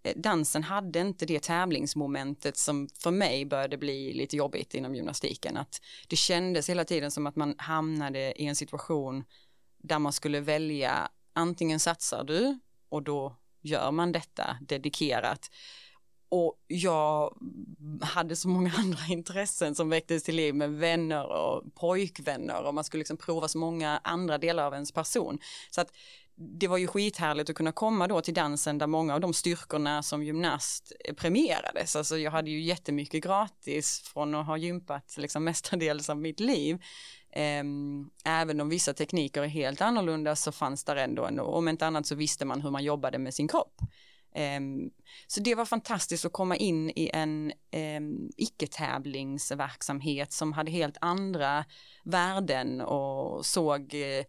eh, 0.02 0.12
dansen 0.16 0.62
hade 0.62 1.00
inte 1.00 1.26
det 1.26 1.42
tävlingsmomentet 1.42 2.56
som 2.56 2.88
för 2.98 3.10
mig 3.10 3.44
började 3.44 3.78
bli 3.78 4.12
lite 4.12 4.36
jobbigt 4.36 4.74
inom 4.74 4.94
gymnastiken. 4.94 5.56
Att 5.56 5.80
det 6.08 6.16
kändes 6.16 6.70
hela 6.70 6.84
tiden 6.84 7.10
som 7.10 7.26
att 7.26 7.36
man 7.36 7.54
hamnade 7.58 8.42
i 8.42 8.46
en 8.46 8.56
situation 8.56 9.24
där 9.78 9.98
man 9.98 10.12
skulle 10.12 10.40
välja 10.40 11.08
antingen 11.32 11.80
satsar 11.80 12.24
du 12.24 12.58
och 12.88 13.02
då 13.02 13.36
gör 13.60 13.90
man 13.90 14.12
detta 14.12 14.56
dedikerat 14.60 15.50
och 16.34 16.54
jag 16.66 17.36
hade 18.00 18.36
så 18.36 18.48
många 18.48 18.72
andra 18.76 19.06
intressen 19.08 19.74
som 19.74 19.88
väcktes 19.88 20.22
till 20.22 20.36
liv 20.36 20.54
med 20.54 20.72
vänner 20.72 21.26
och 21.32 21.74
pojkvänner 21.74 22.62
och 22.62 22.74
man 22.74 22.84
skulle 22.84 22.98
liksom 22.98 23.16
prova 23.16 23.48
så 23.48 23.58
många 23.58 24.00
andra 24.04 24.38
delar 24.38 24.66
av 24.66 24.72
ens 24.74 24.92
person. 24.92 25.38
Så 25.70 25.80
att 25.80 25.92
det 26.36 26.68
var 26.68 26.78
ju 26.78 26.86
skithärligt 26.86 27.50
att 27.50 27.56
kunna 27.56 27.72
komma 27.72 28.08
då 28.08 28.20
till 28.20 28.34
dansen 28.34 28.78
där 28.78 28.86
många 28.86 29.14
av 29.14 29.20
de 29.20 29.34
styrkorna 29.34 30.02
som 30.02 30.22
gymnast 30.22 30.92
premierades. 31.16 31.96
Alltså 31.96 32.18
jag 32.18 32.30
hade 32.30 32.50
ju 32.50 32.62
jättemycket 32.62 33.24
gratis 33.24 34.00
från 34.04 34.34
att 34.34 34.46
ha 34.46 34.56
gympat 34.56 35.14
liksom 35.18 35.44
mestadels 35.50 36.10
av 36.10 36.16
mitt 36.16 36.40
liv. 36.40 36.82
Ehm, 37.32 38.10
även 38.24 38.60
om 38.60 38.68
vissa 38.68 38.94
tekniker 38.94 39.42
är 39.42 39.46
helt 39.46 39.80
annorlunda 39.80 40.36
så 40.36 40.52
fanns 40.52 40.84
där 40.84 40.96
ändå, 40.96 41.42
om 41.42 41.68
inte 41.68 41.86
annat 41.86 42.06
så 42.06 42.14
visste 42.14 42.44
man 42.44 42.60
hur 42.60 42.70
man 42.70 42.84
jobbade 42.84 43.18
med 43.18 43.34
sin 43.34 43.48
kropp. 43.48 43.80
Ehm, 44.34 44.90
så 45.26 45.40
det 45.40 45.54
var 45.54 45.64
fantastiskt 45.64 46.24
att 46.24 46.32
komma 46.32 46.56
in 46.56 46.90
i 46.90 47.10
en 47.12 47.52
ehm, 47.70 48.30
icke-tävlingsverksamhet 48.36 50.32
som 50.32 50.52
hade 50.52 50.70
helt 50.70 50.96
andra 51.00 51.64
värden 52.04 52.80
och 52.80 53.46
såg, 53.46 53.94
eh, 53.94 54.24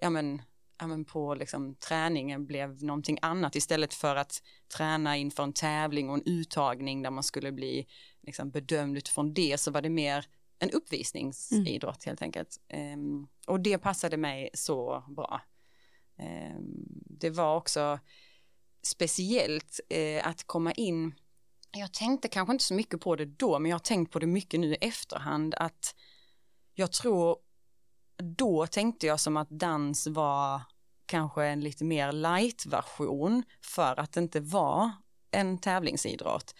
ja 0.00 0.10
men, 0.10 0.42
ja 0.80 0.86
men 0.86 1.04
på 1.04 1.34
liksom 1.34 1.74
träningen 1.74 2.46
blev 2.46 2.84
någonting 2.84 3.18
annat 3.22 3.56
istället 3.56 3.94
för 3.94 4.16
att 4.16 4.42
träna 4.76 5.16
inför 5.16 5.42
en 5.42 5.52
tävling 5.52 6.10
och 6.10 6.16
en 6.16 6.26
uttagning 6.26 7.02
där 7.02 7.10
man 7.10 7.24
skulle 7.24 7.52
bli 7.52 7.86
liksom 8.22 8.50
bedömd 8.50 8.96
utifrån 8.96 9.34
det 9.34 9.60
så 9.60 9.70
var 9.70 9.82
det 9.82 9.90
mer 9.90 10.26
en 10.58 10.70
uppvisningsidrott 10.70 12.06
mm. 12.06 12.10
helt 12.10 12.22
enkelt. 12.22 12.60
Um, 12.94 13.28
och 13.46 13.60
det 13.60 13.78
passade 13.78 14.16
mig 14.16 14.50
så 14.54 15.04
bra. 15.08 15.40
det 17.20 17.30
var 17.30 17.56
också 17.56 17.98
speciellt 18.82 19.80
eh, 19.88 20.26
att 20.26 20.46
komma 20.46 20.72
in. 20.72 21.14
Jag 21.72 21.92
tänkte 21.92 22.28
kanske 22.28 22.52
inte 22.52 22.64
så 22.64 22.74
mycket 22.74 23.00
på 23.00 23.16
det 23.16 23.24
då, 23.24 23.58
men 23.58 23.70
jag 23.70 23.74
har 23.74 23.80
tänkt 23.80 24.12
på 24.12 24.18
det 24.18 24.26
mycket 24.26 24.60
nu 24.60 24.72
i 24.72 24.78
efterhand 24.80 25.54
att 25.54 25.94
jag 26.74 26.92
tror 26.92 27.36
då 28.16 28.66
tänkte 28.66 29.06
jag 29.06 29.20
som 29.20 29.36
att 29.36 29.50
dans 29.50 30.06
var 30.06 30.62
kanske 31.06 31.44
en 31.44 31.60
lite 31.60 31.84
mer 31.84 32.12
light 32.12 32.66
version 32.66 33.42
för 33.64 34.00
att 34.00 34.12
det 34.12 34.20
inte 34.20 34.40
var 34.40 34.90
en 35.30 35.58
tävlingsidrott. 35.58 36.54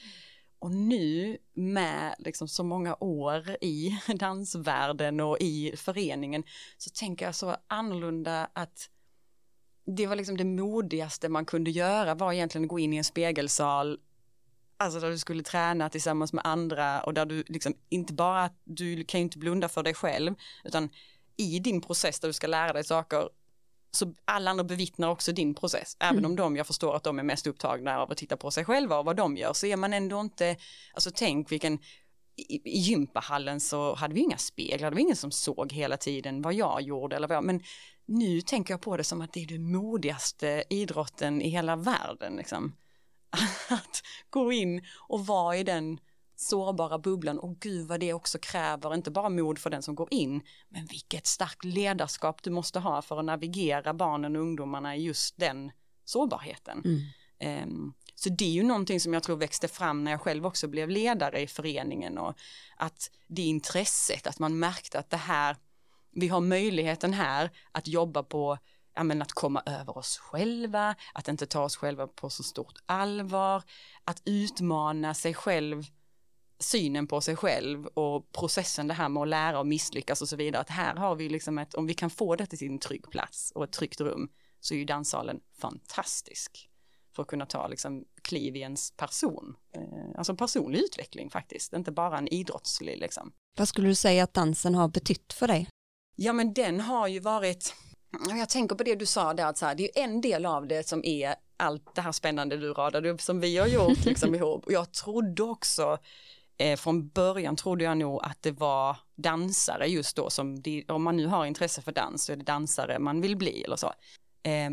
Och 0.58 0.70
nu 0.70 1.38
med 1.54 2.14
liksom 2.18 2.48
så 2.48 2.64
många 2.64 2.96
år 3.00 3.56
i 3.60 4.00
dansvärlden 4.14 5.20
och 5.20 5.36
i 5.40 5.76
föreningen 5.76 6.42
så 6.76 6.90
tänker 6.90 7.24
jag 7.24 7.34
så 7.34 7.56
annorlunda 7.66 8.50
att 8.52 8.90
det 9.96 10.06
var 10.06 10.16
liksom 10.16 10.36
det 10.36 10.44
modigaste 10.44 11.28
man 11.28 11.44
kunde 11.44 11.70
göra 11.70 12.14
var 12.14 12.32
egentligen 12.32 12.64
att 12.64 12.68
gå 12.68 12.78
in 12.78 12.92
i 12.92 12.96
en 12.96 13.04
spegelsal 13.04 13.98
Alltså 14.82 15.00
där 15.00 15.10
du 15.10 15.18
skulle 15.18 15.42
träna 15.42 15.88
tillsammans 15.88 16.32
med 16.32 16.46
andra 16.46 17.00
och 17.00 17.14
där 17.14 17.26
du 17.26 17.44
liksom 17.46 17.74
inte 17.88 18.12
bara, 18.12 18.50
du 18.64 19.04
kan 19.04 19.20
ju 19.20 19.22
inte 19.22 19.38
blunda 19.38 19.68
för 19.68 19.82
dig 19.82 19.94
själv, 19.94 20.34
utan 20.64 20.88
i 21.36 21.58
din 21.58 21.80
process 21.80 22.20
där 22.20 22.28
du 22.28 22.32
ska 22.32 22.46
lära 22.46 22.72
dig 22.72 22.84
saker, 22.84 23.28
så 23.90 24.14
alla 24.24 24.50
andra 24.50 24.64
bevittnar 24.64 25.08
också 25.08 25.32
din 25.32 25.54
process. 25.54 25.96
Även 26.00 26.18
mm. 26.18 26.30
om 26.30 26.36
de, 26.36 26.56
jag 26.56 26.66
förstår 26.66 26.96
att 26.96 27.02
de 27.02 27.18
är 27.18 27.22
mest 27.22 27.46
upptagna 27.46 27.98
av 27.98 28.10
att 28.10 28.18
titta 28.18 28.36
på 28.36 28.50
sig 28.50 28.64
själva 28.64 28.98
och 28.98 29.04
vad 29.04 29.16
de 29.16 29.36
gör, 29.36 29.52
så 29.52 29.66
är 29.66 29.76
man 29.76 29.92
ändå 29.92 30.20
inte, 30.20 30.56
alltså 30.94 31.10
tänk 31.14 31.52
vilken, 31.52 31.78
i, 32.36 32.54
i 32.64 32.78
gympahallen 32.78 33.60
så 33.60 33.94
hade 33.94 34.14
vi 34.14 34.20
inga 34.20 34.38
speglar, 34.38 34.90
det 34.90 34.94
var 34.94 35.00
ingen 35.00 35.16
som 35.16 35.30
såg 35.30 35.72
hela 35.72 35.96
tiden 35.96 36.42
vad 36.42 36.54
jag 36.54 36.82
gjorde 36.82 37.16
eller 37.16 37.28
vad 37.28 37.36
jag, 37.36 37.44
men 37.44 37.62
nu 38.10 38.40
tänker 38.40 38.74
jag 38.74 38.80
på 38.80 38.96
det 38.96 39.04
som 39.04 39.20
att 39.20 39.32
det 39.32 39.42
är 39.42 39.46
den 39.46 39.72
modigaste 39.72 40.64
idrotten 40.70 41.42
i 41.42 41.48
hela 41.48 41.76
världen. 41.76 42.36
Liksom. 42.36 42.76
Att 43.68 44.02
gå 44.30 44.52
in 44.52 44.84
och 45.08 45.26
vara 45.26 45.56
i 45.56 45.64
den 45.64 46.00
sårbara 46.36 46.98
bubblan 46.98 47.38
och 47.38 47.60
gud 47.60 47.88
vad 47.88 48.00
det 48.00 48.12
också 48.12 48.38
kräver, 48.38 48.94
inte 48.94 49.10
bara 49.10 49.28
mod 49.28 49.58
för 49.58 49.70
den 49.70 49.82
som 49.82 49.94
går 49.94 50.08
in, 50.10 50.42
men 50.68 50.86
vilket 50.86 51.26
starkt 51.26 51.64
ledarskap 51.64 52.42
du 52.42 52.50
måste 52.50 52.78
ha 52.78 53.02
för 53.02 53.18
att 53.18 53.24
navigera 53.24 53.94
barnen 53.94 54.36
och 54.36 54.42
ungdomarna 54.42 54.96
i 54.96 55.02
just 55.02 55.38
den 55.38 55.72
sårbarheten. 56.04 56.82
Mm. 56.84 57.62
Um, 57.64 57.94
så 58.14 58.28
det 58.28 58.44
är 58.44 58.52
ju 58.52 58.62
någonting 58.62 59.00
som 59.00 59.14
jag 59.14 59.22
tror 59.22 59.36
växte 59.36 59.68
fram 59.68 60.04
när 60.04 60.10
jag 60.10 60.20
själv 60.20 60.46
också 60.46 60.68
blev 60.68 60.88
ledare 60.88 61.40
i 61.40 61.46
föreningen 61.46 62.18
och 62.18 62.34
att 62.76 63.10
det 63.26 63.42
intresset, 63.42 64.26
att 64.26 64.38
man 64.38 64.58
märkte 64.58 64.98
att 64.98 65.10
det 65.10 65.16
här 65.16 65.56
vi 66.12 66.28
har 66.28 66.40
möjligheten 66.40 67.12
här 67.12 67.50
att 67.72 67.88
jobba 67.88 68.22
på 68.22 68.58
ja, 68.94 69.02
men 69.02 69.22
att 69.22 69.32
komma 69.32 69.62
över 69.66 69.98
oss 69.98 70.18
själva, 70.18 70.94
att 71.14 71.28
inte 71.28 71.46
ta 71.46 71.62
oss 71.62 71.76
själva 71.76 72.06
på 72.06 72.30
så 72.30 72.42
stort 72.42 72.74
allvar, 72.86 73.62
att 74.04 74.22
utmana 74.24 75.14
sig 75.14 75.34
själv, 75.34 75.84
synen 76.58 77.06
på 77.06 77.20
sig 77.20 77.36
själv 77.36 77.86
och 77.86 78.32
processen 78.32 78.88
det 78.88 78.94
här 78.94 79.08
med 79.08 79.22
att 79.22 79.28
lära 79.28 79.58
och 79.58 79.66
misslyckas 79.66 80.22
och 80.22 80.28
så 80.28 80.36
vidare. 80.36 80.60
Att 80.60 80.70
här 80.70 80.94
har 80.94 81.14
vi 81.14 81.28
liksom 81.28 81.58
ett, 81.58 81.74
om 81.74 81.86
vi 81.86 81.94
kan 81.94 82.10
få 82.10 82.36
det 82.36 82.46
till 82.46 82.58
sin 82.58 82.78
trygg 82.78 83.10
plats 83.10 83.52
och 83.54 83.64
ett 83.64 83.72
tryggt 83.72 84.00
rum 84.00 84.28
så 84.60 84.74
är 84.74 84.78
ju 84.78 84.84
danssalen 84.84 85.40
fantastisk 85.60 86.70
för 87.14 87.22
att 87.22 87.28
kunna 87.28 87.46
ta 87.46 87.68
liksom 87.68 88.04
kliv 88.22 88.56
i 88.56 88.60
ens 88.60 88.96
person. 88.96 89.56
Eh, 89.74 90.18
alltså 90.18 90.36
personlig 90.36 90.78
utveckling 90.78 91.30
faktiskt, 91.30 91.72
inte 91.72 91.92
bara 91.92 92.18
en 92.18 92.28
idrottslig 92.28 92.98
liksom. 92.98 93.32
Vad 93.58 93.68
skulle 93.68 93.88
du 93.88 93.94
säga 93.94 94.24
att 94.24 94.34
dansen 94.34 94.74
har 94.74 94.88
betytt 94.88 95.32
för 95.32 95.48
dig? 95.48 95.68
Ja 96.22 96.32
men 96.32 96.54
den 96.54 96.80
har 96.80 97.08
ju 97.08 97.20
varit, 97.20 97.74
jag 98.28 98.48
tänker 98.48 98.76
på 98.76 98.82
det 98.82 98.94
du 98.94 99.06
sa 99.06 99.34
där, 99.34 99.46
att 99.46 99.58
så 99.58 99.66
här, 99.66 99.74
det 99.74 99.98
är 99.98 100.04
en 100.04 100.20
del 100.20 100.46
av 100.46 100.68
det 100.68 100.88
som 100.88 101.04
är 101.04 101.34
allt 101.56 101.94
det 101.94 102.00
här 102.00 102.12
spännande 102.12 102.56
du 102.56 102.72
radade 102.72 103.10
upp 103.10 103.20
som 103.20 103.40
vi 103.40 103.56
har 103.56 103.66
gjort 103.66 104.04
liksom 104.04 104.34
ihop. 104.34 104.66
Och 104.66 104.72
jag 104.72 104.92
trodde 104.92 105.42
också, 105.42 105.98
eh, 106.58 106.76
från 106.76 107.08
början 107.08 107.56
trodde 107.56 107.84
jag 107.84 107.98
nog 107.98 108.20
att 108.22 108.42
det 108.42 108.50
var 108.50 108.96
dansare 109.16 109.86
just 109.86 110.16
då 110.16 110.30
som, 110.30 110.62
det, 110.62 110.84
om 110.88 111.02
man 111.02 111.16
nu 111.16 111.26
har 111.26 111.46
intresse 111.46 111.82
för 111.82 111.92
dans 111.92 112.24
så 112.24 112.32
är 112.32 112.36
det 112.36 112.44
dansare 112.44 112.98
man 112.98 113.20
vill 113.20 113.36
bli 113.36 113.62
eller 113.62 113.76
så. 113.76 113.92
Eh, 114.42 114.70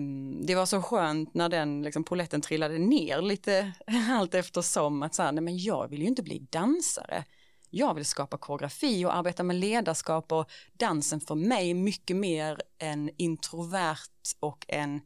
det 0.48 0.56
var 0.56 0.66
så 0.66 0.82
skönt 0.82 1.34
när 1.34 1.50
den 1.50 1.82
liksom, 1.82 2.04
poletten 2.04 2.42
trillade 2.42 2.78
ner 2.78 3.22
lite 3.22 3.72
allt 4.10 4.34
eftersom 4.34 5.04
att 5.04 5.16
så 5.16 5.24
här, 5.24 5.32
nej 5.32 5.44
men 5.44 5.58
jag 5.58 5.88
vill 5.88 6.02
ju 6.02 6.08
inte 6.08 6.24
bli 6.24 6.48
dansare 6.50 7.24
jag 7.70 7.94
vill 7.94 8.06
skapa 8.06 8.38
koreografi 8.38 9.06
och 9.06 9.16
arbeta 9.16 9.44
med 9.44 9.56
ledarskap 9.56 10.32
och 10.32 10.52
dansen 10.74 11.20
för 11.20 11.36
mig 11.36 11.74
mycket 11.74 12.16
mer 12.16 12.62
en 12.78 13.10
introvert 13.18 14.36
och 14.40 14.66
en 14.68 15.02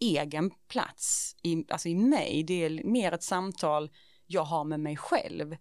egen 0.00 0.50
plats 0.68 1.36
i, 1.42 1.64
alltså 1.68 1.88
i 1.88 1.94
mig. 1.94 2.42
Det 2.42 2.64
är 2.64 2.84
mer 2.84 3.12
ett 3.12 3.22
samtal 3.22 3.90
jag 4.26 4.44
har 4.44 4.64
med 4.64 4.80
mig 4.80 4.96
själv. 4.96 5.56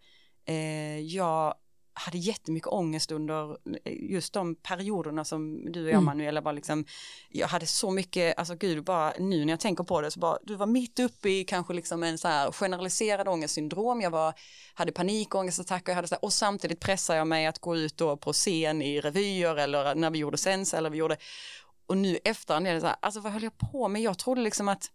Eh, 0.46 1.00
jag 1.00 1.56
hade 1.98 2.18
jättemycket 2.18 2.68
ångest 2.68 3.12
under 3.12 3.58
just 3.86 4.34
de 4.34 4.56
perioderna 4.56 5.26
som 5.26 5.72
du 5.72 5.84
och 5.84 5.90
jag 5.90 5.94
mm. 5.94 6.06
Manuela 6.06 6.42
var 6.42 6.54
liksom, 6.54 6.86
jag 7.30 7.48
hade 7.48 7.68
så 7.68 7.92
mycket, 7.92 8.38
alltså 8.38 8.56
gud 8.56 8.84
bara 8.84 9.14
nu 9.20 9.46
när 9.46 9.54
jag 9.54 9.60
tänker 9.60 9.84
på 9.84 10.02
det 10.02 10.12
så 10.12 10.20
bara, 10.20 10.38
du 10.44 10.56
var 10.56 10.66
mitt 10.66 11.00
uppe 11.00 11.30
i 11.30 11.44
kanske 11.44 11.74
liksom 11.74 12.04
en 12.04 12.18
så 12.18 12.28
här 12.28 12.52
generaliserad 12.52 13.28
ångestsyndrom, 13.28 14.02
jag 14.02 14.12
var, 14.12 14.34
hade 14.74 14.92
panikångestattacker, 14.92 15.92
jag 15.92 15.96
hade 15.96 16.08
så 16.08 16.16
här, 16.16 16.26
och 16.26 16.34
samtidigt 16.34 16.80
pressade 16.80 17.18
jag 17.18 17.28
mig 17.28 17.46
att 17.46 17.60
gå 17.60 17.76
ut 17.76 17.98
då 17.98 18.18
på 18.18 18.34
scen 18.34 18.82
i 18.82 19.02
revyer 19.02 19.56
eller 19.56 19.96
när 19.96 20.10
vi 20.10 20.20
gjorde 20.20 20.38
sens 20.38 20.74
eller 20.74 20.90
vi 20.90 20.98
gjorde, 20.98 21.18
och 21.88 21.98
nu 21.98 22.20
efterhand 22.24 22.68
är 22.68 22.74
det 22.74 22.82
så 22.82 22.88
här, 22.88 22.96
alltså 23.00 23.20
vad 23.20 23.32
höll 23.32 23.44
jag 23.44 23.58
på 23.58 23.88
med, 23.88 24.02
jag 24.02 24.18
trodde 24.18 24.42
liksom 24.42 24.68
att 24.68 24.92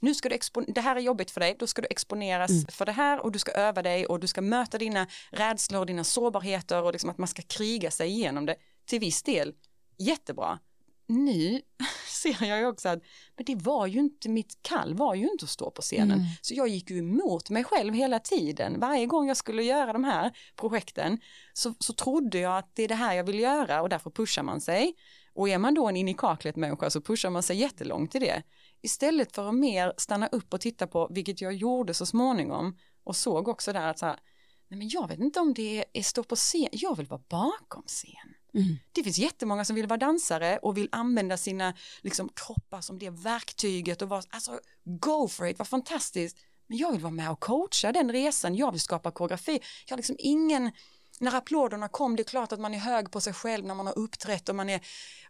nu 0.00 0.14
ska 0.14 0.28
du 0.28 0.38
det 0.66 0.80
här 0.80 0.96
är 0.96 1.00
jobbigt 1.00 1.30
för 1.30 1.40
dig, 1.40 1.56
då 1.58 1.66
ska 1.66 1.82
du 1.82 1.88
exponeras 1.90 2.50
mm. 2.50 2.64
för 2.68 2.86
det 2.86 2.92
här 2.92 3.20
och 3.20 3.32
du 3.32 3.38
ska 3.38 3.52
öva 3.52 3.82
dig 3.82 4.06
och 4.06 4.20
du 4.20 4.26
ska 4.26 4.40
möta 4.40 4.78
dina 4.78 5.06
rädslor 5.30 5.80
och 5.80 5.86
dina 5.86 6.04
sårbarheter 6.04 6.82
och 6.82 6.92
liksom 6.92 7.10
att 7.10 7.18
man 7.18 7.28
ska 7.28 7.42
kriga 7.42 7.90
sig 7.90 8.08
igenom 8.08 8.46
det 8.46 8.56
till 8.84 9.00
viss 9.00 9.22
del. 9.22 9.54
Jättebra. 9.98 10.58
Nu 11.06 11.60
ser 12.22 12.44
jag 12.44 12.58
ju 12.58 12.66
också 12.66 12.88
att 12.88 13.02
men 13.36 13.44
det 13.44 13.54
var 13.54 13.86
ju 13.86 14.00
inte, 14.00 14.28
mitt 14.28 14.58
kall 14.62 14.94
var 14.94 15.14
ju 15.14 15.28
inte 15.28 15.44
att 15.44 15.50
stå 15.50 15.70
på 15.70 15.82
scenen. 15.82 16.18
Mm. 16.18 16.26
Så 16.42 16.54
jag 16.54 16.68
gick 16.68 16.90
ju 16.90 16.98
emot 16.98 17.50
mig 17.50 17.64
själv 17.64 17.94
hela 17.94 18.18
tiden. 18.18 18.80
Varje 18.80 19.06
gång 19.06 19.28
jag 19.28 19.36
skulle 19.36 19.62
göra 19.62 19.92
de 19.92 20.04
här 20.04 20.32
projekten 20.56 21.18
så, 21.52 21.74
så 21.78 21.92
trodde 21.92 22.38
jag 22.38 22.58
att 22.58 22.70
det 22.74 22.82
är 22.82 22.88
det 22.88 22.94
här 22.94 23.14
jag 23.14 23.24
vill 23.24 23.38
göra 23.38 23.82
och 23.82 23.88
därför 23.88 24.10
pushar 24.10 24.42
man 24.42 24.60
sig. 24.60 24.94
Och 25.32 25.48
är 25.48 25.58
man 25.58 25.74
då 25.74 25.88
en 25.88 25.96
in 25.96 26.08
i 26.08 26.14
kaklet 26.14 26.56
människa 26.56 26.90
så 26.90 27.00
pushar 27.00 27.30
man 27.30 27.42
sig 27.42 27.56
jättelångt 27.56 28.14
i 28.14 28.18
det. 28.18 28.42
Istället 28.82 29.34
för 29.34 29.48
att 29.48 29.54
mer 29.54 29.92
stanna 29.96 30.26
upp 30.26 30.54
och 30.54 30.60
titta 30.60 30.86
på, 30.86 31.08
vilket 31.10 31.40
jag 31.40 31.52
gjorde 31.52 31.94
så 31.94 32.06
småningom 32.06 32.78
och 33.04 33.16
såg 33.16 33.48
också 33.48 33.72
där 33.72 33.88
att 33.88 33.98
så 33.98 34.06
här, 34.06 34.20
nej 34.68 34.78
men 34.78 34.88
jag 34.88 35.08
vet 35.08 35.18
inte 35.18 35.40
om 35.40 35.54
det 35.54 35.84
är 35.92 36.02
stå 36.02 36.22
på 36.22 36.36
scen, 36.36 36.68
jag 36.72 36.96
vill 36.96 37.06
vara 37.06 37.22
bakom 37.28 37.82
scen. 37.86 38.34
Mm. 38.54 38.76
Det 38.92 39.02
finns 39.02 39.18
jättemånga 39.18 39.64
som 39.64 39.76
vill 39.76 39.86
vara 39.86 39.98
dansare 39.98 40.58
och 40.58 40.76
vill 40.76 40.88
använda 40.92 41.36
sina 41.36 41.74
liksom, 42.00 42.28
kroppar 42.34 42.80
som 42.80 42.98
det 42.98 43.10
verktyget 43.10 44.02
och 44.02 44.08
vara, 44.08 44.22
alltså 44.30 44.60
go 44.84 45.28
for 45.28 45.46
it, 45.46 45.58
vad 45.58 45.68
fantastiskt. 45.68 46.38
Men 46.66 46.78
jag 46.78 46.92
vill 46.92 47.00
vara 47.00 47.12
med 47.12 47.30
och 47.30 47.40
coacha 47.40 47.92
den 47.92 48.12
resan, 48.12 48.54
jag 48.54 48.72
vill 48.72 48.80
skapa 48.80 49.10
koreografi. 49.10 49.60
Jag 49.86 49.92
har 49.92 49.96
liksom 49.96 50.16
ingen, 50.18 50.72
när 51.20 51.36
applåderna 51.36 51.88
kom, 51.88 52.16
det 52.16 52.22
är 52.22 52.24
klart 52.24 52.52
att 52.52 52.60
man 52.60 52.74
är 52.74 52.78
hög 52.78 53.10
på 53.10 53.20
sig 53.20 53.32
själv 53.32 53.64
när 53.64 53.74
man 53.74 53.86
har 53.86 53.98
uppträtt 53.98 54.48
och 54.48 54.54
man 54.54 54.68
är, 54.68 54.80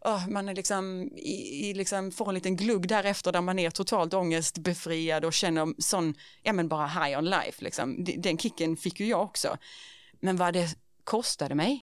oh, 0.01 0.29
man 0.29 0.49
är 0.49 0.55
liksom, 0.55 1.03
i, 1.17 1.69
i 1.69 1.75
liksom, 1.75 2.13
får 2.13 2.29
en 2.29 2.35
liten 2.35 2.57
glugg 2.57 2.89
därefter 2.89 3.33
där 3.33 3.41
man 3.41 3.59
är 3.59 3.71
totalt 3.71 4.15
ångestbefriad 4.15 5.25
och 5.25 5.33
känner 5.33 5.75
sån, 5.79 6.15
ja 6.43 6.53
men 6.53 6.69
bara 6.69 6.87
high 6.87 7.19
on 7.19 7.25
life 7.25 7.65
liksom. 7.65 8.05
Den 8.19 8.39
kicken 8.39 8.77
fick 8.77 9.01
ju 9.01 9.07
jag 9.07 9.23
också. 9.23 9.57
Men 10.21 10.37
vad 10.37 10.55
det 10.55 10.79
kostade 11.05 11.55
mig. 11.55 11.81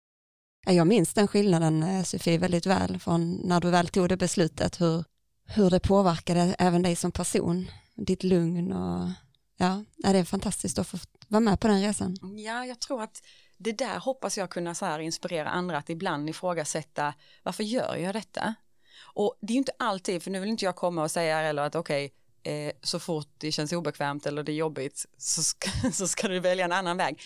Jag 0.66 0.86
minns 0.86 1.14
den 1.14 1.28
skillnaden 1.28 1.82
eh, 1.82 2.02
Sofie 2.02 2.38
väldigt 2.38 2.66
väl 2.66 2.98
från 2.98 3.40
när 3.44 3.60
du 3.60 3.70
väl 3.70 3.88
tog 3.88 4.08
det 4.08 4.16
beslutet 4.16 4.80
hur, 4.80 5.04
hur 5.44 5.70
det 5.70 5.80
påverkade 5.80 6.56
även 6.58 6.82
dig 6.82 6.96
som 6.96 7.12
person, 7.12 7.70
ditt 7.94 8.24
lugn 8.24 8.72
och 8.72 9.10
ja, 9.56 9.84
det 9.96 10.18
är 10.18 10.24
fantastiskt 10.24 10.78
att 10.78 10.88
få 10.88 10.98
vara 11.28 11.40
med 11.40 11.60
på 11.60 11.68
den 11.68 11.82
resan. 11.82 12.16
Ja, 12.36 12.64
jag 12.64 12.80
tror 12.80 13.02
att 13.02 13.22
det 13.56 13.72
där 13.72 13.98
hoppas 13.98 14.38
jag 14.38 14.50
kunna 14.50 14.74
så 14.74 14.86
här 14.86 14.98
inspirera 14.98 15.48
andra 15.48 15.78
att 15.78 15.90
ibland 15.90 16.30
ifrågasätta 16.30 17.14
varför 17.42 17.64
gör 17.64 17.96
jag 17.96 18.14
detta? 18.14 18.54
Och 19.02 19.38
det 19.40 19.52
är 19.52 19.54
ju 19.54 19.58
inte 19.58 19.72
alltid, 19.78 20.22
för 20.22 20.30
nu 20.30 20.40
vill 20.40 20.48
inte 20.48 20.64
jag 20.64 20.76
komma 20.76 21.02
och 21.02 21.10
säga 21.10 21.40
eller 21.40 21.62
att 21.62 21.74
okej, 21.74 22.12
okay, 22.42 22.52
eh, 22.52 22.72
så 22.82 23.00
fort 23.00 23.28
det 23.38 23.52
känns 23.52 23.72
obekvämt 23.72 24.26
eller 24.26 24.42
det 24.42 24.52
är 24.52 24.56
jobbigt 24.56 25.06
så 25.18 25.42
ska, 25.42 25.70
så 25.92 26.08
ska 26.08 26.28
du 26.28 26.40
välja 26.40 26.64
en 26.64 26.72
annan 26.72 26.96
väg. 26.96 27.22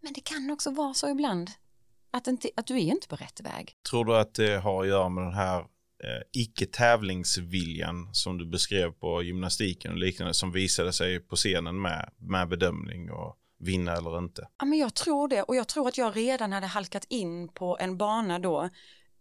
Men 0.00 0.12
det 0.12 0.20
kan 0.20 0.50
också 0.50 0.70
vara 0.70 0.94
så 0.94 1.08
ibland 1.08 1.50
att, 2.10 2.26
inte, 2.26 2.50
att 2.56 2.66
du 2.66 2.74
är 2.74 2.80
inte 2.80 3.08
på 3.08 3.16
rätt 3.16 3.40
väg. 3.40 3.76
Tror 3.90 4.04
du 4.04 4.16
att 4.16 4.34
det 4.34 4.56
har 4.56 4.82
att 4.82 4.88
göra 4.88 5.08
med 5.08 5.24
den 5.24 5.34
här 5.34 5.58
eh, 5.58 6.22
icke-tävlingsviljan 6.32 8.14
som 8.14 8.38
du 8.38 8.46
beskrev 8.46 8.92
på 8.92 9.22
gymnastiken 9.22 9.92
och 9.92 9.98
liknande 9.98 10.34
som 10.34 10.52
visade 10.52 10.92
sig 10.92 11.20
på 11.20 11.36
scenen 11.36 11.80
med, 11.80 12.10
med 12.16 12.48
bedömning 12.48 13.10
och 13.10 13.36
vinna 13.62 13.96
eller 13.96 14.18
inte? 14.18 14.48
Ja, 14.58 14.64
men 14.64 14.78
jag 14.78 14.94
tror 14.94 15.28
det 15.28 15.42
och 15.42 15.56
jag 15.56 15.68
tror 15.68 15.88
att 15.88 15.98
jag 15.98 16.16
redan 16.16 16.52
hade 16.52 16.66
halkat 16.66 17.04
in 17.08 17.48
på 17.48 17.78
en 17.80 17.96
bana 17.96 18.38
då 18.38 18.68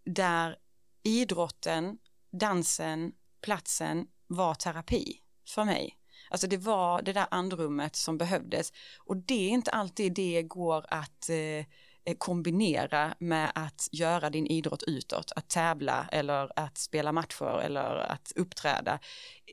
där 0.05 0.55
idrotten, 1.03 1.97
dansen, 2.31 3.11
platsen 3.41 4.07
var 4.27 4.53
terapi 4.53 5.21
för 5.47 5.63
mig. 5.63 5.97
Alltså 6.29 6.47
det 6.47 6.57
var 6.57 7.01
det 7.01 7.13
där 7.13 7.27
andrummet 7.31 7.95
som 7.95 8.17
behövdes 8.17 8.73
och 8.99 9.17
det 9.17 9.47
är 9.47 9.49
inte 9.49 9.71
alltid 9.71 10.13
det 10.13 10.43
går 10.43 10.85
att 10.89 11.29
eh, 11.29 11.65
Eh, 12.05 12.15
kombinera 12.17 13.15
med 13.19 13.51
att 13.55 13.89
göra 13.91 14.29
din 14.29 14.47
idrott 14.47 14.83
utåt, 14.83 15.31
att 15.35 15.49
tävla 15.49 16.07
eller 16.11 16.59
att 16.59 16.77
spela 16.77 17.11
matcher 17.11 17.61
eller 17.61 17.95
att 17.95 18.31
uppträda. 18.35 18.99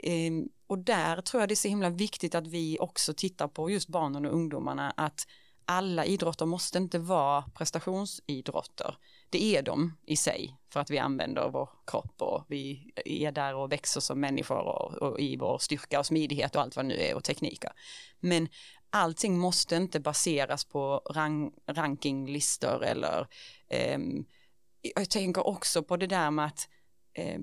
Ehm, 0.03 0.49
och 0.67 0.79
där 0.79 1.21
tror 1.21 1.43
jag 1.43 1.49
det 1.49 1.55
är 1.55 1.57
så 1.57 1.69
himla 1.69 1.91
viktigt 1.91 2.35
att 2.35 2.47
vi 2.47 2.79
också 2.81 3.15
tittar 3.15 3.49
på 3.49 3.71
just 3.71 3.89
barnen 3.89 4.27
och 4.27 4.33
ungdomarna 4.33 4.91
att 4.97 5.27
alla 5.65 6.05
idrotter 6.05 6.47
måste 6.47 6.79
inte 6.79 6.99
vara 6.99 7.45
prestationsidrotter. 7.55 8.97
Det 9.31 9.57
är 9.57 9.63
de 9.63 9.97
i 10.07 10.17
sig 10.17 10.57
för 10.73 10.81
att 10.81 10.91
vi 10.91 10.99
använder 10.99 11.51
vår 11.51 11.69
kropp 11.87 12.23
och 12.23 12.45
vi 12.49 12.93
är 13.05 13.33
där 13.33 13.55
och 13.55 13.73
växer 13.73 14.01
som 14.01 14.21
människor 14.21 14.59
och, 14.59 14.95
och 14.95 15.21
i 15.21 15.37
vår 15.37 15.59
styrka 15.59 15.99
och 15.99 16.07
smidighet 16.07 16.57
och 16.57 16.63
allt 16.63 16.77
vad 16.77 16.85
det 16.85 16.89
nu 16.89 16.95
är 16.95 17.15
och 17.15 17.25
tekniker. 17.25 17.73
Men 18.21 18.49
allting 18.91 19.39
måste 19.39 19.77
inte 19.77 20.01
baseras 20.01 20.65
på 20.65 21.03
rank, 21.11 21.55
rankinglistor 21.67 22.85
eller 22.85 23.27
eh, 23.69 23.99
jag 24.97 25.11
tänker 25.11 25.47
också 25.47 25.83
på 25.83 25.97
det 25.97 26.07
där 26.07 26.31
med 26.31 26.47
att 26.47 26.69
eh, 27.13 27.41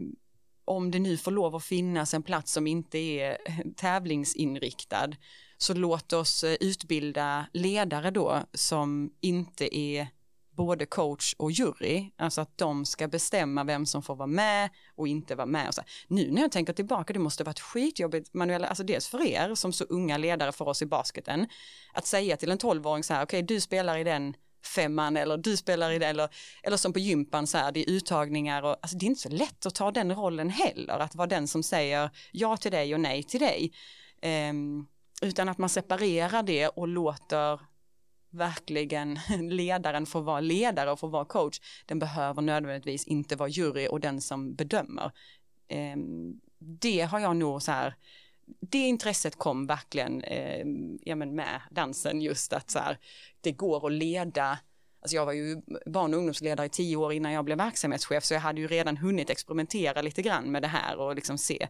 om 0.65 0.91
det 0.91 0.99
nu 0.99 1.17
får 1.17 1.31
lov 1.31 1.55
att 1.55 1.63
finnas 1.63 2.13
en 2.13 2.23
plats 2.23 2.51
som 2.51 2.67
inte 2.67 2.97
är 2.97 3.37
eh, 3.45 3.59
tävlingsinriktad 3.75 5.09
så 5.57 5.73
låt 5.73 6.13
oss 6.13 6.43
eh, 6.43 6.57
utbilda 6.59 7.45
ledare 7.53 8.11
då 8.11 8.43
som 8.53 9.11
inte 9.21 9.77
är 9.77 10.07
både 10.55 10.85
coach 10.85 11.33
och 11.37 11.51
jury, 11.51 12.11
alltså 12.17 12.41
att 12.41 12.57
de 12.57 12.85
ska 12.85 13.07
bestämma 13.07 13.63
vem 13.63 13.85
som 13.85 14.03
får 14.03 14.15
vara 14.15 14.27
med 14.27 14.69
och 14.95 15.07
inte 15.07 15.35
vara 15.35 15.45
med. 15.45 15.67
Och 15.67 15.73
så. 15.73 15.81
Nu 16.07 16.31
när 16.31 16.41
jag 16.41 16.51
tänker 16.51 16.73
tillbaka, 16.73 17.13
det 17.13 17.19
måste 17.19 17.43
varit 17.43 17.59
skitjobbigt, 17.59 18.33
Manuela, 18.33 18.67
alltså 18.67 18.83
dels 18.83 19.07
för 19.07 19.21
er 19.27 19.55
som 19.55 19.73
så 19.73 19.83
unga 19.83 20.17
ledare 20.17 20.51
för 20.51 20.67
oss 20.67 20.81
i 20.81 20.85
basketen, 20.85 21.47
att 21.93 22.07
säga 22.07 22.37
till 22.37 22.51
en 22.51 22.57
tolvåring 22.57 23.03
så 23.03 23.13
här, 23.13 23.25
okej 23.25 23.43
okay, 23.43 23.55
du 23.55 23.61
spelar 23.61 23.97
i 23.97 24.03
den 24.03 24.33
femman 24.65 25.17
eller 25.17 25.37
du 25.37 25.57
spelar 25.57 25.91
i 25.91 25.99
det 25.99 26.07
eller, 26.07 26.29
eller 26.63 26.77
som 26.77 26.93
på 26.93 26.99
gympan 26.99 27.47
så 27.47 27.57
här, 27.57 27.71
det 27.71 27.79
är 27.79 27.89
uttagningar 27.89 28.63
och 28.63 28.77
alltså 28.81 28.97
det 28.97 29.05
är 29.05 29.07
inte 29.07 29.21
så 29.21 29.29
lätt 29.29 29.65
att 29.65 29.75
ta 29.75 29.91
den 29.91 30.15
rollen 30.15 30.49
heller, 30.49 30.99
att 30.99 31.15
vara 31.15 31.27
den 31.27 31.47
som 31.47 31.63
säger 31.63 32.09
ja 32.31 32.57
till 32.57 32.71
dig 32.71 32.93
och 32.93 32.99
nej 32.99 33.23
till 33.23 33.39
dig. 33.39 33.71
Um, 34.49 34.87
utan 35.21 35.49
att 35.49 35.57
man 35.57 35.69
separerar 35.69 36.43
det 36.43 36.67
och 36.67 36.87
låter 36.87 37.59
verkligen 38.35 39.19
ledaren 39.49 40.05
får 40.05 40.21
vara 40.21 40.39
ledare 40.39 40.91
och 40.91 40.99
får 40.99 41.09
vara 41.09 41.25
coach. 41.25 41.59
Den 41.85 41.99
behöver 41.99 42.41
nödvändigtvis 42.41 43.05
inte 43.05 43.35
vara 43.35 43.49
jury 43.49 43.87
och 43.87 43.99
den 43.99 44.21
som 44.21 44.55
bedömer. 44.55 45.11
Ehm, 45.67 46.39
det 46.57 47.01
har 47.01 47.19
jag 47.19 47.35
nog 47.35 47.61
så 47.61 47.71
här 47.71 47.95
det 48.59 48.77
intresset 48.77 49.35
kom 49.35 49.67
verkligen 49.67 50.23
ehm, 50.23 50.99
ja, 51.01 51.15
men 51.15 51.35
med 51.35 51.61
dansen 51.71 52.21
just 52.21 52.53
att 52.53 52.71
så 52.71 52.79
här, 52.79 52.97
det 53.41 53.51
går 53.51 53.87
att 53.87 53.93
leda 53.93 54.59
Alltså 55.01 55.15
jag 55.15 55.25
var 55.25 55.33
ju 55.33 55.61
barn 55.85 56.13
och 56.13 56.17
ungdomsledare 56.17 56.65
i 56.65 56.69
tio 56.69 56.95
år 56.95 57.13
innan 57.13 57.31
jag 57.31 57.45
blev 57.45 57.57
verksamhetschef 57.57 58.23
så 58.23 58.33
jag 58.33 58.41
hade 58.41 58.61
ju 58.61 58.67
redan 58.67 58.97
hunnit 58.97 59.29
experimentera 59.29 60.01
lite 60.01 60.21
grann 60.21 60.51
med 60.51 60.61
det 60.61 60.67
här 60.67 60.97
och 60.97 61.15
liksom 61.15 61.37
se. 61.37 61.67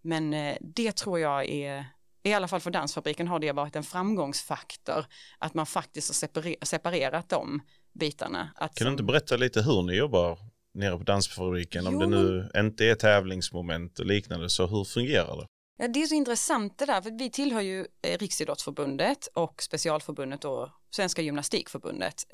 Men 0.00 0.34
eh, 0.34 0.56
det 0.60 0.96
tror 0.96 1.18
jag 1.18 1.48
är, 1.48 1.86
i 2.24 2.32
alla 2.32 2.48
fall 2.48 2.60
för 2.60 2.70
Dansfabriken 2.70 3.28
har 3.28 3.38
det 3.38 3.52
varit 3.52 3.76
en 3.76 3.82
framgångsfaktor 3.82 5.06
att 5.38 5.54
man 5.54 5.66
faktiskt 5.66 6.08
har 6.08 6.14
separer 6.14 6.56
separerat 6.62 7.28
de 7.28 7.62
bitarna. 7.92 8.52
Att 8.54 8.74
kan 8.74 8.84
du 8.84 8.90
inte 8.90 9.02
berätta 9.02 9.36
lite 9.36 9.62
hur 9.62 9.82
ni 9.82 9.96
jobbar 9.96 10.38
nere 10.74 10.98
på 10.98 11.04
Dansfabriken? 11.04 11.84
Jo, 11.84 11.90
om 11.90 11.98
det 11.98 12.06
nu 12.06 12.50
inte 12.56 12.84
är 12.84 12.94
tävlingsmoment 12.94 13.98
och 13.98 14.06
liknande 14.06 14.50
så 14.50 14.66
hur 14.66 14.84
fungerar 14.84 15.36
det? 15.36 15.46
Ja, 15.76 15.88
det 15.88 16.02
är 16.02 16.06
så 16.06 16.14
intressant 16.14 16.78
det 16.78 16.86
där, 16.86 17.02
för 17.02 17.10
vi 17.10 17.30
tillhör 17.30 17.60
ju 17.60 17.86
eh, 18.02 18.18
Riksidrottsförbundet 18.18 19.26
och 19.34 19.62
specialförbundet 19.62 20.44
och 20.44 20.68
Svenska 20.90 21.22
gymnastikförbundet. 21.22 22.26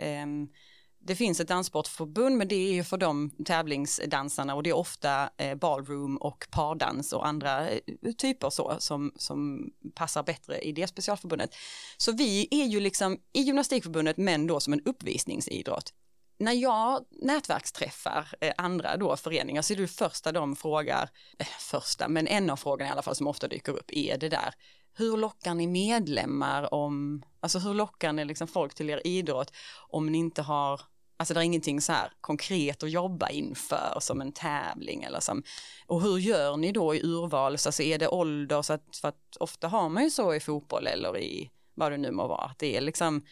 Det 1.02 1.16
finns 1.16 1.40
ett 1.40 1.48
danssportförbund 1.48 2.36
men 2.36 2.48
det 2.48 2.54
är 2.54 2.72
ju 2.72 2.84
för 2.84 2.96
de 2.96 3.30
tävlingsdansarna 3.44 4.54
och 4.54 4.62
det 4.62 4.70
är 4.70 4.76
ofta 4.76 5.30
eh, 5.36 5.54
ballroom 5.54 6.16
och 6.16 6.46
pardans 6.50 7.12
och 7.12 7.26
andra 7.26 7.70
eh, 7.70 7.78
typer 8.18 8.50
så 8.50 8.76
som, 8.78 9.12
som 9.16 9.70
passar 9.94 10.22
bättre 10.22 10.58
i 10.58 10.72
det 10.72 10.86
specialförbundet. 10.86 11.54
Så 11.96 12.12
vi 12.12 12.48
är 12.50 12.64
ju 12.64 12.80
liksom 12.80 13.18
i 13.32 13.40
gymnastikförbundet 13.40 14.16
men 14.16 14.46
då 14.46 14.60
som 14.60 14.72
en 14.72 14.80
uppvisningsidrott 14.84 15.92
när 16.40 16.52
jag 16.52 17.04
nätverksträffar 17.10 18.28
eh, 18.40 18.52
andra 18.56 18.96
då 18.96 19.16
föreningar 19.16 19.62
så 19.62 19.72
är 19.72 19.76
det 19.76 19.86
första 19.86 20.32
de 20.32 20.56
frågar, 20.56 21.10
eh, 21.38 21.46
första, 21.58 22.08
men 22.08 22.26
en 22.26 22.50
av 22.50 22.56
frågorna 22.56 22.88
i 22.88 22.92
alla 22.92 23.02
fall 23.02 23.16
som 23.16 23.26
ofta 23.26 23.48
dyker 23.48 23.72
upp 23.72 23.90
är 23.92 24.18
det 24.18 24.28
där, 24.28 24.54
hur 24.94 25.16
lockar 25.16 25.54
ni 25.54 25.66
medlemmar 25.66 26.74
om, 26.74 27.22
alltså 27.40 27.58
hur 27.58 27.74
lockar 27.74 28.12
ni 28.12 28.24
liksom 28.24 28.48
folk 28.48 28.74
till 28.74 28.90
er 28.90 29.06
idrott 29.06 29.52
om 29.88 30.06
ni 30.06 30.18
inte 30.18 30.42
har, 30.42 30.80
alltså 31.16 31.34
det 31.34 31.40
är 31.40 31.44
ingenting 31.44 31.80
så 31.80 31.92
här 31.92 32.12
konkret 32.20 32.82
att 32.82 32.90
jobba 32.90 33.28
inför 33.28 33.98
som 34.00 34.20
en 34.20 34.32
tävling 34.32 35.02
eller 35.02 35.20
som, 35.20 35.42
och 35.86 36.02
hur 36.02 36.18
gör 36.18 36.56
ni 36.56 36.72
då 36.72 36.94
i 36.94 37.00
urval, 37.02 37.58
så 37.58 37.68
alltså 37.68 37.82
är 37.82 37.98
det 37.98 38.08
ålder, 38.08 38.62
så 38.62 38.72
att, 38.72 38.96
för 39.00 39.08
att 39.08 39.36
ofta 39.40 39.68
har 39.68 39.88
man 39.88 40.04
ju 40.04 40.10
så 40.10 40.34
i 40.34 40.40
fotboll 40.40 40.86
eller 40.86 41.18
i 41.18 41.50
vad 41.74 41.92
det 41.92 41.98
nu 41.98 42.10
må 42.10 42.26
vara, 42.26 42.44
att 42.44 42.58
det 42.58 42.76
är 42.76 42.80
liksom 42.80 43.22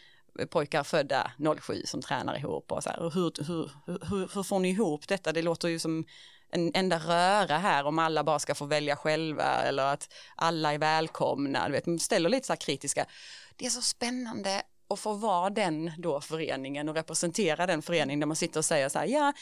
pojkar 0.49 0.83
födda 0.83 1.31
07 1.59 1.83
som 1.85 2.01
tränar 2.01 2.37
ihop 2.37 2.71
och 2.71 2.83
så 2.83 2.89
här, 2.89 3.09
hur, 3.13 3.47
hur, 3.47 3.71
hur, 3.85 4.35
hur 4.35 4.43
får 4.43 4.59
ni 4.59 4.69
ihop 4.69 5.07
detta? 5.07 5.31
Det 5.31 5.41
låter 5.41 5.67
ju 5.67 5.79
som 5.79 6.05
en 6.51 6.71
enda 6.73 6.99
röra 6.99 7.57
här 7.57 7.85
om 7.85 7.99
alla 7.99 8.23
bara 8.23 8.39
ska 8.39 8.55
få 8.55 8.65
välja 8.65 8.95
själva 8.95 9.43
eller 9.43 9.83
att 9.83 10.13
alla 10.35 10.73
är 10.73 10.77
välkomna. 10.77 11.67
Du 11.67 11.71
vet, 11.71 11.85
man 11.85 11.99
ställer 11.99 12.29
lite 12.29 12.47
så 12.47 12.53
här 12.53 12.57
kritiska. 12.57 13.05
Det 13.55 13.65
är 13.65 13.69
så 13.69 13.81
spännande 13.81 14.61
att 14.89 14.99
få 14.99 15.13
vara 15.13 15.49
den 15.49 15.91
då 15.97 16.21
föreningen 16.21 16.89
och 16.89 16.95
representera 16.95 17.67
den 17.67 17.81
föreningen 17.81 18.19
där 18.19 18.27
man 18.27 18.35
sitter 18.35 18.59
och 18.59 18.65
säger 18.65 18.89
så 18.89 18.99
här, 18.99 19.05
ja, 19.05 19.33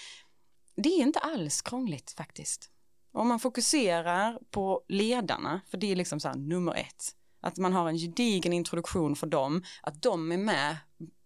det 0.76 0.90
är 0.90 1.02
inte 1.02 1.20
alls 1.20 1.62
krångligt 1.62 2.12
faktiskt. 2.12 2.72
Om 3.12 3.28
man 3.28 3.40
fokuserar 3.40 4.40
på 4.52 4.84
ledarna, 4.88 5.62
för 5.68 5.78
det 5.78 5.92
är 5.92 5.96
liksom 5.96 6.20
så 6.20 6.28
här 6.28 6.36
nummer 6.36 6.76
ett, 6.76 7.16
att 7.42 7.58
man 7.58 7.74
har 7.74 7.90
en 7.90 7.98
gedigen 7.98 8.54
introduktion 8.54 9.16
för 9.16 9.28
dem, 9.28 9.64
att 9.82 10.02
de 10.02 10.32
är 10.32 10.38
med 10.38 10.78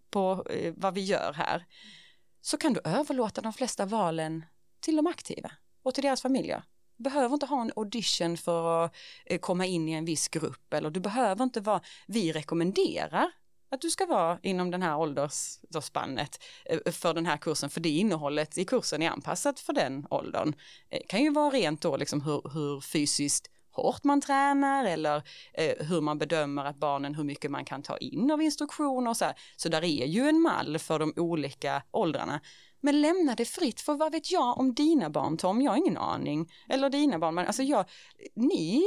på 0.10 0.46
eh, 0.50 0.74
vad 0.78 0.94
vi 0.94 1.02
gör 1.02 1.34
här, 1.34 1.66
så 2.42 2.58
kan 2.58 2.74
du 2.74 2.82
överlåta 2.84 3.42
de 3.42 3.54
flesta 3.54 3.86
valen 3.86 4.46
till 4.80 4.96
de 4.96 5.08
aktiva 5.08 5.52
och 5.84 5.94
till 5.94 6.04
deras 6.04 6.22
familjer. 6.22 6.64
Du 6.98 7.04
behöver 7.04 7.34
inte 7.34 7.46
ha 7.46 7.62
en 7.62 7.72
audition 7.76 8.38
för 8.38 8.86
att 8.86 8.96
eh, 9.26 9.40
komma 9.40 9.66
in 9.66 9.90
i 9.90 9.92
en 9.92 10.06
viss 10.06 10.28
grupp 10.28 10.74
eller 10.74 10.90
du 10.90 11.00
behöver 11.00 11.44
inte 11.44 11.62
vara, 11.62 11.82
vi 12.08 12.32
rekommenderar 12.32 13.32
att 13.72 13.82
du 13.82 13.90
ska 13.90 14.06
vara 14.06 14.40
inom 14.42 14.72
den 14.72 14.82
här 14.82 14.98
åldersspannet 14.98 16.44
eh, 16.66 16.92
för 16.92 17.14
den 17.14 17.26
här 17.26 17.38
kursen, 17.38 17.70
för 17.70 17.82
det 17.82 17.90
innehållet 17.90 18.58
i 18.58 18.66
kursen 18.66 19.02
är 19.02 19.10
anpassat 19.10 19.60
för 19.60 19.74
den 19.74 20.08
åldern. 20.10 20.54
Eh, 20.90 21.00
det 21.00 21.08
kan 21.08 21.24
ju 21.24 21.32
vara 21.32 21.50
rent 21.50 21.82
då 21.82 21.98
liksom 21.98 22.22
hur, 22.22 22.50
hur 22.54 22.82
fysiskt 22.82 23.50
hårt 23.72 24.04
man 24.04 24.22
tränar 24.22 24.86
eller 24.86 25.24
eh, 25.54 25.86
hur 25.86 26.02
man 26.02 26.18
bedömer 26.18 26.66
att 26.66 26.78
barnen, 26.78 27.16
hur 27.16 27.24
mycket 27.24 27.52
man 27.52 27.66
kan 27.66 27.82
ta 27.82 27.98
in 27.98 28.32
av 28.32 28.42
instruktioner 28.42 29.10
och 29.10 29.18
så 29.18 29.26
här. 29.26 29.36
Så 29.56 29.70
där 29.70 29.84
är 29.84 30.06
ju 30.06 30.30
en 30.30 30.42
mall 30.42 30.80
för 30.80 31.00
de 31.00 31.14
olika 31.16 31.84
åldrarna. 31.92 32.42
Men 32.82 33.02
lämna 33.02 33.36
det 33.36 33.46
fritt, 33.46 33.82
för 33.82 33.94
vad 33.94 34.12
vet 34.12 34.32
jag 34.32 34.58
om 34.58 34.74
dina 34.74 35.10
barn 35.10 35.38
Tom? 35.38 35.62
Jag 35.62 35.72
har 35.72 35.78
ingen 35.78 35.98
aning. 35.98 36.52
Eller 36.70 36.90
dina 36.90 37.20
barn, 37.20 37.36
men 37.36 37.48
alltså 37.48 37.64
jag, 37.64 37.86
ni 38.36 38.84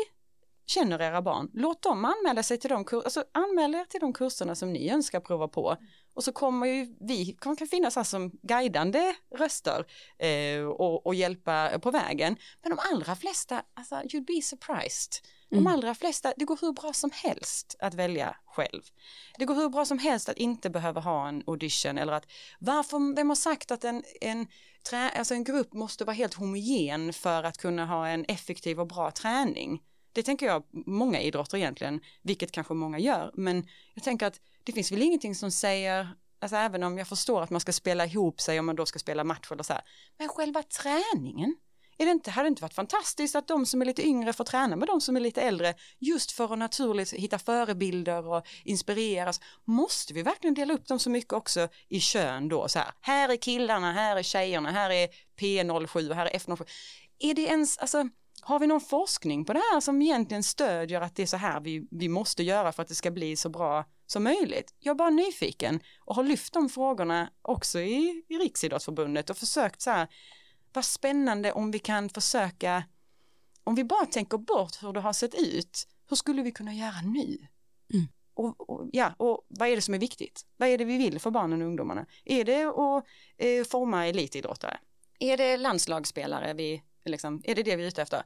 känner 0.66 1.02
era 1.02 1.22
barn, 1.22 1.50
låt 1.54 1.82
dem 1.82 2.04
anmäla 2.04 2.42
sig 2.42 2.58
till 2.58 2.70
de 2.70 2.84
kurser, 2.84 3.04
alltså 3.04 3.24
anmäl 3.32 3.74
er 3.74 3.84
till 3.84 4.00
de 4.00 4.12
kurserna 4.12 4.54
som 4.54 4.72
ni 4.72 4.90
önskar 4.90 5.20
prova 5.20 5.48
på. 5.48 5.76
Och 6.14 6.24
så 6.24 6.32
kommer 6.32 6.66
ju 6.66 6.96
vi, 7.00 7.36
kan 7.40 7.56
finnas 7.56 7.96
här 7.96 8.04
som 8.04 8.30
guidande 8.42 9.14
röster 9.36 9.86
eh, 10.18 10.64
och, 10.64 11.06
och, 11.06 11.14
hjälpa 11.14 11.78
på 11.78 11.90
vägen. 11.90 12.36
Men 12.62 12.70
de 12.70 12.78
allra 12.92 13.16
flesta, 13.16 13.62
alltså 13.74 13.94
you'd 13.94 14.26
be 14.26 14.42
surprised. 14.42 15.12
De 15.50 15.56
mm. 15.56 15.72
allra 15.72 15.94
flesta, 15.94 16.32
det 16.36 16.44
går 16.44 16.58
hur 16.60 16.72
bra 16.72 16.92
som 16.92 17.10
helst 17.14 17.76
att 17.78 17.94
välja 17.94 18.36
själv. 18.46 18.82
Det 19.38 19.44
går 19.44 19.54
hur 19.54 19.68
bra 19.68 19.84
som 19.84 19.98
helst 19.98 20.28
att 20.28 20.38
inte 20.38 20.70
behöva 20.70 21.00
ha 21.00 21.28
en 21.28 21.42
audition 21.46 21.98
eller 21.98 22.12
att 22.12 22.26
varför, 22.58 23.16
vem 23.16 23.28
har 23.28 23.36
sagt 23.36 23.70
att 23.70 23.84
en, 23.84 24.02
en, 24.20 24.46
trä, 24.90 25.10
alltså 25.10 25.34
en 25.34 25.44
grupp 25.44 25.72
måste 25.72 26.04
vara 26.04 26.14
helt 26.14 26.34
homogen 26.34 27.12
för 27.12 27.42
att 27.42 27.58
kunna 27.58 27.86
ha 27.86 28.08
en 28.08 28.24
effektiv 28.24 28.80
och 28.80 28.86
bra 28.86 29.10
träning? 29.10 29.80
Det 30.14 30.22
tänker 30.22 30.46
jag 30.46 30.62
många 30.86 31.20
idrotter 31.20 31.58
egentligen, 31.58 32.00
vilket 32.22 32.52
kanske 32.52 32.74
många 32.74 32.98
gör, 32.98 33.30
men 33.34 33.66
jag 33.94 34.04
tänker 34.04 34.26
att 34.26 34.40
det 34.64 34.72
finns 34.72 34.92
väl 34.92 35.02
ingenting 35.02 35.34
som 35.34 35.50
säger, 35.50 36.08
alltså 36.38 36.56
även 36.56 36.82
om 36.82 36.98
jag 36.98 37.08
förstår 37.08 37.42
att 37.42 37.50
man 37.50 37.60
ska 37.60 37.72
spela 37.72 38.06
ihop 38.06 38.40
sig 38.40 38.58
om 38.58 38.66
man 38.66 38.76
då 38.76 38.86
ska 38.86 38.98
spela 38.98 39.24
match 39.24 39.52
eller 39.52 39.62
så 39.62 39.72
här, 39.72 39.82
men 40.18 40.28
själva 40.28 40.62
träningen, 40.62 41.56
är 41.98 42.04
det 42.04 42.10
inte, 42.10 42.30
hade 42.30 42.46
det 42.46 42.48
inte 42.48 42.62
varit 42.62 42.74
fantastiskt 42.74 43.36
att 43.36 43.48
de 43.48 43.66
som 43.66 43.82
är 43.82 43.86
lite 43.86 44.06
yngre 44.06 44.32
får 44.32 44.44
träna 44.44 44.76
med 44.76 44.88
de 44.88 45.00
som 45.00 45.16
är 45.16 45.20
lite 45.20 45.42
äldre 45.42 45.74
just 45.98 46.32
för 46.32 46.52
att 46.52 46.58
naturligt 46.58 47.12
hitta 47.12 47.38
förebilder 47.38 48.26
och 48.26 48.46
inspireras? 48.64 49.40
Måste 49.64 50.14
vi 50.14 50.22
verkligen 50.22 50.54
dela 50.54 50.74
upp 50.74 50.86
dem 50.86 50.98
så 50.98 51.10
mycket 51.10 51.32
också 51.32 51.68
i 51.88 52.00
kön 52.00 52.48
då? 52.48 52.68
Så 52.68 52.78
här, 52.78 52.92
här 53.00 53.28
är 53.28 53.36
killarna, 53.36 53.92
här 53.92 54.16
är 54.16 54.22
tjejerna, 54.22 54.70
här 54.70 54.90
är 54.90 55.08
P07 55.40 56.08
och 56.10 56.16
här 56.16 56.26
är 56.26 56.38
F07. 56.38 56.66
Är 57.18 57.34
det 57.34 57.42
ens, 57.42 57.78
alltså, 57.78 58.08
har 58.44 58.58
vi 58.58 58.66
någon 58.66 58.80
forskning 58.80 59.44
på 59.44 59.52
det 59.52 59.62
här 59.72 59.80
som 59.80 60.02
egentligen 60.02 60.42
stödjer 60.42 61.00
att 61.00 61.16
det 61.16 61.22
är 61.22 61.26
så 61.26 61.36
här 61.36 61.60
vi, 61.60 61.86
vi 61.90 62.08
måste 62.08 62.42
göra 62.42 62.72
för 62.72 62.82
att 62.82 62.88
det 62.88 62.94
ska 62.94 63.10
bli 63.10 63.36
så 63.36 63.48
bra 63.48 63.84
som 64.06 64.24
möjligt? 64.24 64.74
Jag 64.78 64.90
är 64.90 64.98
bara 64.98 65.10
nyfiken 65.10 65.80
och 65.98 66.14
har 66.14 66.22
lyft 66.22 66.52
de 66.52 66.68
frågorna 66.68 67.30
också 67.42 67.80
i, 67.80 68.24
i 68.28 68.38
Riksidrottsförbundet 68.38 69.30
och 69.30 69.36
försökt 69.36 69.80
så 69.80 69.90
här, 69.90 70.08
vad 70.72 70.84
spännande 70.84 71.52
om 71.52 71.70
vi 71.70 71.78
kan 71.78 72.08
försöka, 72.08 72.84
om 73.64 73.74
vi 73.74 73.84
bara 73.84 74.06
tänker 74.06 74.38
bort 74.38 74.82
hur 74.82 74.92
det 74.92 75.00
har 75.00 75.12
sett 75.12 75.34
ut, 75.34 75.88
hur 76.08 76.16
skulle 76.16 76.42
vi 76.42 76.52
kunna 76.52 76.74
göra 76.74 77.00
nu? 77.02 77.38
Mm. 77.92 78.06
Och, 78.34 78.70
och, 78.70 78.88
ja, 78.92 79.14
och 79.16 79.46
vad 79.48 79.68
är 79.68 79.76
det 79.76 79.82
som 79.82 79.94
är 79.94 79.98
viktigt? 79.98 80.46
Vad 80.56 80.68
är 80.68 80.78
det 80.78 80.84
vi 80.84 80.98
vill 80.98 81.20
för 81.20 81.30
barnen 81.30 81.62
och 81.62 81.68
ungdomarna? 81.68 82.06
Är 82.24 82.44
det 82.44 82.64
att 82.64 83.04
eh, 83.36 83.64
forma 83.64 84.06
elitidrottare? 84.06 84.78
Är 85.18 85.36
det 85.36 85.56
landslagsspelare 85.56 86.54
vi, 86.54 86.82
liksom, 87.04 87.42
är 87.44 87.54
det 87.54 87.62
det 87.62 87.76
vi 87.76 87.82
är 87.82 87.88
ute 87.88 88.02
efter? 88.02 88.22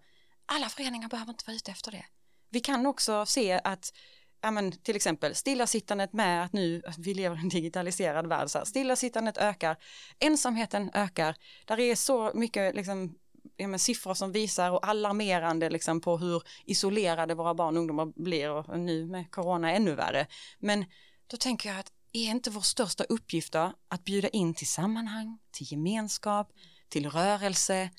Alla 0.46 0.68
föreningar 0.68 1.08
behöver 1.08 1.32
inte 1.32 1.44
vara 1.46 1.56
ute 1.56 1.70
efter 1.70 1.90
det. 1.92 2.04
Vi 2.50 2.60
kan 2.60 2.86
också 2.86 3.26
se 3.26 3.60
att 3.64 3.92
ja, 4.40 4.50
men, 4.50 4.72
till 4.72 4.96
exempel 4.96 5.34
stillasittandet 5.34 6.12
med 6.12 6.44
att 6.44 6.52
nu 6.52 6.82
att 6.86 6.98
vi 6.98 7.14
lever 7.14 7.36
i 7.36 7.40
en 7.40 7.48
digitaliserad 7.48 8.26
värld, 8.26 8.50
så 8.50 8.58
här, 8.58 8.64
stillasittandet 8.64 9.38
ökar, 9.38 9.76
ensamheten 10.18 10.90
ökar, 10.94 11.36
där 11.64 11.80
är 11.80 11.94
så 11.94 12.32
mycket 12.34 12.74
liksom, 12.74 13.14
ja, 13.56 13.68
men, 13.68 13.78
siffror 13.78 14.14
som 14.14 14.32
visar 14.32 14.70
och 14.70 14.88
alarmerande 14.88 15.70
liksom, 15.70 16.00
på 16.00 16.18
hur 16.18 16.42
isolerade 16.64 17.34
våra 17.34 17.54
barn 17.54 17.76
och 17.76 17.80
ungdomar 17.80 18.06
blir 18.22 18.50
och 18.50 18.78
nu 18.78 19.06
med 19.06 19.30
corona 19.30 19.72
ännu 19.72 19.94
värre. 19.94 20.26
Men 20.58 20.84
då 21.26 21.36
tänker 21.36 21.68
jag 21.68 21.78
att 21.78 21.92
är 22.12 22.30
inte 22.30 22.50
vår 22.50 22.60
största 22.60 23.04
uppgift 23.04 23.52
då 23.52 23.72
att 23.88 24.04
bjuda 24.04 24.28
in 24.28 24.54
till 24.54 24.68
sammanhang, 24.68 25.38
till 25.50 25.72
gemenskap, 25.72 26.52
till 26.88 27.10
rörelse 27.10 27.90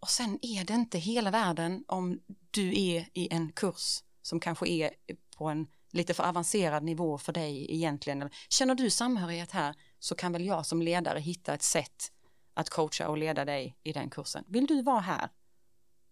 och 0.00 0.10
sen 0.10 0.38
är 0.42 0.64
det 0.64 0.74
inte 0.74 0.98
hela 0.98 1.30
världen 1.30 1.84
om 1.88 2.20
du 2.50 2.68
är 2.68 3.08
i 3.12 3.28
en 3.30 3.52
kurs 3.52 4.02
som 4.22 4.40
kanske 4.40 4.68
är 4.68 4.90
på 5.36 5.48
en 5.48 5.66
lite 5.92 6.14
för 6.14 6.24
avancerad 6.24 6.82
nivå 6.82 7.18
för 7.18 7.32
dig 7.32 7.74
egentligen. 7.74 8.30
Känner 8.48 8.74
du 8.74 8.90
samhörighet 8.90 9.50
här 9.50 9.74
så 9.98 10.14
kan 10.14 10.32
väl 10.32 10.44
jag 10.44 10.66
som 10.66 10.82
ledare 10.82 11.20
hitta 11.20 11.54
ett 11.54 11.62
sätt 11.62 12.12
att 12.54 12.70
coacha 12.70 13.08
och 13.08 13.18
leda 13.18 13.44
dig 13.44 13.76
i 13.82 13.92
den 13.92 14.10
kursen. 14.10 14.44
Vill 14.48 14.66
du 14.66 14.82
vara 14.82 15.00
här? 15.00 15.28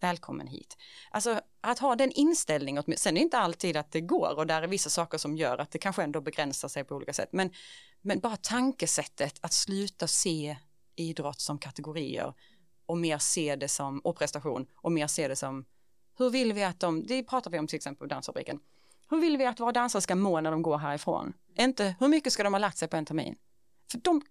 Välkommen 0.01 0.47
hit. 0.47 0.77
Alltså 1.11 1.41
att 1.61 1.79
ha 1.79 1.97
den 1.97 2.13
inställningen, 2.13 2.85
sen 2.97 3.17
är 3.17 3.21
det 3.21 3.25
inte 3.25 3.39
alltid 3.39 3.77
att 3.77 3.93
det 3.93 4.01
går 4.01 4.35
och 4.37 4.47
där 4.47 4.63
är 4.63 4.67
vissa 4.67 4.91
saker 4.91 5.19
som 5.19 5.37
gör 5.37 5.59
att 5.59 5.71
det 5.71 5.79
kanske 5.79 6.03
ändå 6.03 6.21
begränsar 6.21 6.69
sig 6.69 6.85
på 6.85 6.95
olika 6.95 7.13
sätt. 7.13 7.29
Men, 7.33 7.51
men 8.01 8.21
bara 8.21 8.37
tankesättet 8.37 9.39
att 9.41 9.53
sluta 9.53 10.07
se 10.07 10.57
idrott 10.97 11.41
som 11.41 11.59
kategorier 11.59 12.35
och 12.89 12.99
mer 12.99 13.19
se 13.19 13.57
det 13.57 13.69
som, 13.69 13.99
och 13.99 14.19
prestation 14.19 14.67
och 14.75 14.93
mer 14.93 15.07
se 15.07 15.29
det 15.29 15.37
som 15.37 15.65
hur 16.19 16.31
vill 16.31 16.53
vi 16.53 16.65
att 16.65 16.81
de, 16.81 17.07
det 17.07 17.23
pratar 17.23 17.51
vi 17.51 17.59
om 17.59 17.67
till 17.67 17.77
exempel 17.77 18.09
på 18.09 18.15
Dansfabriken, 18.15 18.61
hur 19.11 19.21
vill 19.21 19.37
vi 19.37 19.47
att 19.47 19.61
våra 19.61 19.73
dansare 19.73 20.03
ska 20.03 20.15
må 20.15 20.41
när 20.41 20.51
de 20.51 20.63
går 20.63 20.79
härifrån? 20.79 21.33
Inte 21.59 21.97
hur 22.01 22.09
mycket 22.09 22.33
ska 22.33 22.43
de 22.43 22.55
ha 22.55 22.59
lagt 22.59 22.79
sig 22.79 22.89
på 22.89 22.97
en 22.97 23.05
termin? 23.05 23.37
För 23.91 23.99
de, 23.99 24.23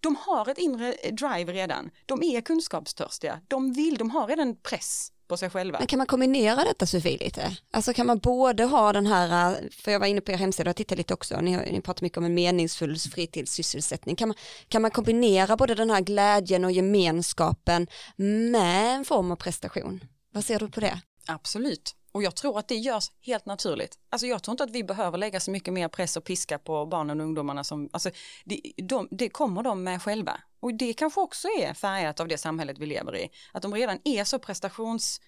de 0.00 0.16
har 0.16 0.48
ett 0.48 0.58
inre 0.58 0.92
drive 0.92 1.52
redan. 1.52 1.90
De 2.06 2.22
är 2.22 2.40
kunskapstörstiga. 2.40 3.40
De 3.48 3.72
vill, 3.72 3.96
de 3.96 4.10
har 4.10 4.26
redan 4.26 4.56
press 4.56 5.12
på 5.30 5.36
sig 5.36 5.50
själva. 5.50 5.78
Men 5.78 5.86
kan 5.86 5.96
man 5.96 6.06
kombinera 6.06 6.64
detta 6.64 6.86
Sofie 6.86 7.18
lite? 7.18 7.56
Alltså 7.70 7.92
kan 7.92 8.06
man 8.06 8.18
både 8.18 8.64
ha 8.64 8.92
den 8.92 9.06
här, 9.06 9.68
för 9.70 9.90
jag 9.90 10.00
var 10.00 10.06
inne 10.06 10.20
på 10.20 10.32
er 10.32 10.36
hemsida 10.36 10.70
och 10.70 10.76
tittade 10.76 10.98
lite 10.98 11.14
också, 11.14 11.40
ni, 11.40 11.56
ni 11.56 11.80
pratar 11.80 12.02
mycket 12.02 12.18
om 12.18 12.24
en 12.24 12.34
meningsfull 12.34 12.96
fritidssysselsättning. 12.98 14.16
Kan 14.16 14.28
man, 14.28 14.36
kan 14.68 14.82
man 14.82 14.90
kombinera 14.90 15.56
både 15.56 15.74
den 15.74 15.90
här 15.90 16.00
glädjen 16.00 16.64
och 16.64 16.72
gemenskapen 16.72 17.86
med 18.16 18.96
en 18.96 19.04
form 19.04 19.30
av 19.32 19.36
prestation? 19.36 20.04
Vad 20.32 20.44
ser 20.44 20.58
du 20.58 20.68
på 20.68 20.80
det? 20.80 21.00
Absolut. 21.26 21.94
Och 22.12 22.22
jag 22.22 22.34
tror 22.34 22.58
att 22.58 22.68
det 22.68 22.74
görs 22.74 23.10
helt 23.20 23.46
naturligt. 23.46 23.98
Alltså 24.10 24.26
jag 24.26 24.42
tror 24.42 24.52
inte 24.52 24.64
att 24.64 24.70
vi 24.70 24.84
behöver 24.84 25.18
lägga 25.18 25.40
så 25.40 25.50
mycket 25.50 25.74
mer 25.74 25.88
press 25.88 26.16
och 26.16 26.24
piska 26.24 26.58
på 26.58 26.86
barnen 26.86 27.20
och 27.20 27.26
ungdomarna 27.26 27.64
som, 27.64 27.88
alltså 27.92 28.10
det, 28.44 28.60
de, 28.76 29.08
det 29.10 29.28
kommer 29.28 29.62
de 29.62 29.82
med 29.82 30.02
själva. 30.02 30.40
Och 30.60 30.74
det 30.74 30.92
kanske 30.92 31.20
också 31.20 31.48
är 31.48 31.74
färgat 31.74 32.20
av 32.20 32.28
det 32.28 32.38
samhället 32.38 32.78
vi 32.78 32.86
lever 32.86 33.16
i. 33.16 33.30
Att 33.52 33.62
de 33.62 33.74
redan 33.74 33.98
är 34.04 34.24
så 34.24 34.38
prestations, 34.38 35.20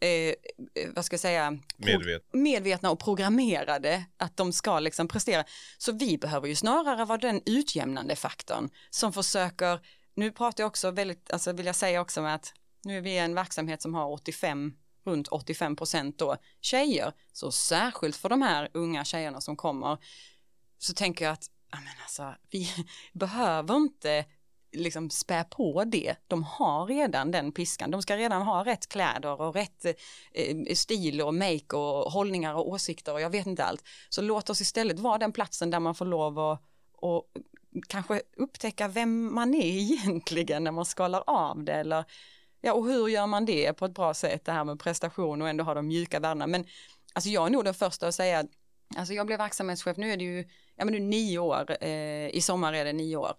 eh, 0.00 0.34
vad 0.94 1.04
ska 1.04 1.14
jag 1.14 1.20
säga, 1.20 1.58
Medvet. 1.76 2.22
medvetna 2.32 2.90
och 2.90 2.98
programmerade 2.98 4.04
att 4.16 4.36
de 4.36 4.52
ska 4.52 4.80
liksom 4.80 5.08
prestera. 5.08 5.44
Så 5.78 5.92
vi 5.92 6.18
behöver 6.18 6.48
ju 6.48 6.54
snarare 6.54 7.04
vara 7.04 7.18
den 7.18 7.42
utjämnande 7.46 8.16
faktorn 8.16 8.70
som 8.90 9.12
försöker, 9.12 9.80
nu 10.14 10.32
pratar 10.32 10.62
jag 10.62 10.68
också 10.68 10.90
väldigt, 10.90 11.30
alltså 11.30 11.52
vill 11.52 11.66
jag 11.66 11.76
säga 11.76 12.00
också 12.00 12.22
med 12.22 12.34
att 12.34 12.52
nu 12.84 12.96
är 12.96 13.00
vi 13.00 13.18
en 13.18 13.34
verksamhet 13.34 13.82
som 13.82 13.94
har 13.94 14.12
85 14.12 14.72
runt 15.04 15.28
85 15.28 15.76
procent 15.76 16.18
då 16.18 16.36
tjejer. 16.60 17.12
Så 17.32 17.52
särskilt 17.52 18.16
för 18.16 18.28
de 18.28 18.42
här 18.42 18.68
unga 18.74 19.04
tjejerna 19.04 19.40
som 19.40 19.56
kommer 19.56 19.98
så 20.78 20.92
tänker 20.92 21.24
jag 21.24 21.32
att 21.32 21.50
men 21.72 22.02
alltså, 22.02 22.34
vi 22.50 22.70
behöver 23.12 23.76
inte 23.76 24.24
liksom 24.72 25.10
spä 25.10 25.44
på 25.44 25.84
det. 25.84 26.16
De 26.26 26.44
har 26.44 26.86
redan 26.86 27.30
den 27.30 27.52
piskan. 27.52 27.90
De 27.90 28.02
ska 28.02 28.16
redan 28.16 28.42
ha 28.42 28.64
rätt 28.64 28.88
kläder 28.88 29.40
och 29.40 29.54
rätt 29.54 29.84
eh, 30.32 30.74
stil 30.74 31.22
och 31.22 31.34
make 31.34 31.76
och 31.76 32.12
hållningar 32.12 32.54
och 32.54 32.68
åsikter 32.68 33.12
och 33.12 33.20
jag 33.20 33.30
vet 33.30 33.46
inte 33.46 33.64
allt. 33.64 33.84
Så 34.08 34.22
låt 34.22 34.50
oss 34.50 34.60
istället 34.60 34.98
vara 34.98 35.18
den 35.18 35.32
platsen 35.32 35.70
där 35.70 35.80
man 35.80 35.94
får 35.94 36.04
lov 36.04 36.38
att 36.38 36.62
och 37.00 37.24
kanske 37.88 38.22
upptäcka 38.36 38.88
vem 38.88 39.34
man 39.34 39.54
är 39.54 39.66
egentligen 39.92 40.64
när 40.64 40.70
man 40.70 40.84
skalar 40.84 41.24
av 41.26 41.64
det 41.64 41.72
eller 41.72 42.04
Ja, 42.60 42.72
och 42.72 42.86
hur 42.86 43.08
gör 43.08 43.26
man 43.26 43.44
det 43.44 43.72
på 43.72 43.84
ett 43.84 43.94
bra 43.94 44.14
sätt, 44.14 44.44
det 44.44 44.52
här 44.52 44.64
med 44.64 44.80
prestation 44.80 45.42
och 45.42 45.48
ändå 45.48 45.64
ha 45.64 45.74
de 45.74 45.86
mjuka 45.86 46.20
värdena. 46.20 46.46
Men 46.46 46.64
alltså 47.12 47.30
jag 47.30 47.46
är 47.46 47.50
nog 47.50 47.64
den 47.64 47.74
första 47.74 48.08
att 48.08 48.14
säga 48.14 48.38
att 48.38 48.46
alltså 48.96 49.14
jag 49.14 49.26
blev 49.26 49.38
verksamhetschef, 49.38 49.96
nu 49.96 50.12
är 50.12 50.16
det 50.16 50.24
ju, 50.24 50.48
ja 50.76 50.84
men 50.84 50.94
nu 50.94 51.00
nio 51.00 51.38
år, 51.38 51.76
eh, 51.80 52.28
i 52.28 52.40
sommar 52.42 52.72
är 52.72 52.84
det 52.84 52.92
nio 52.92 53.16
år. 53.16 53.32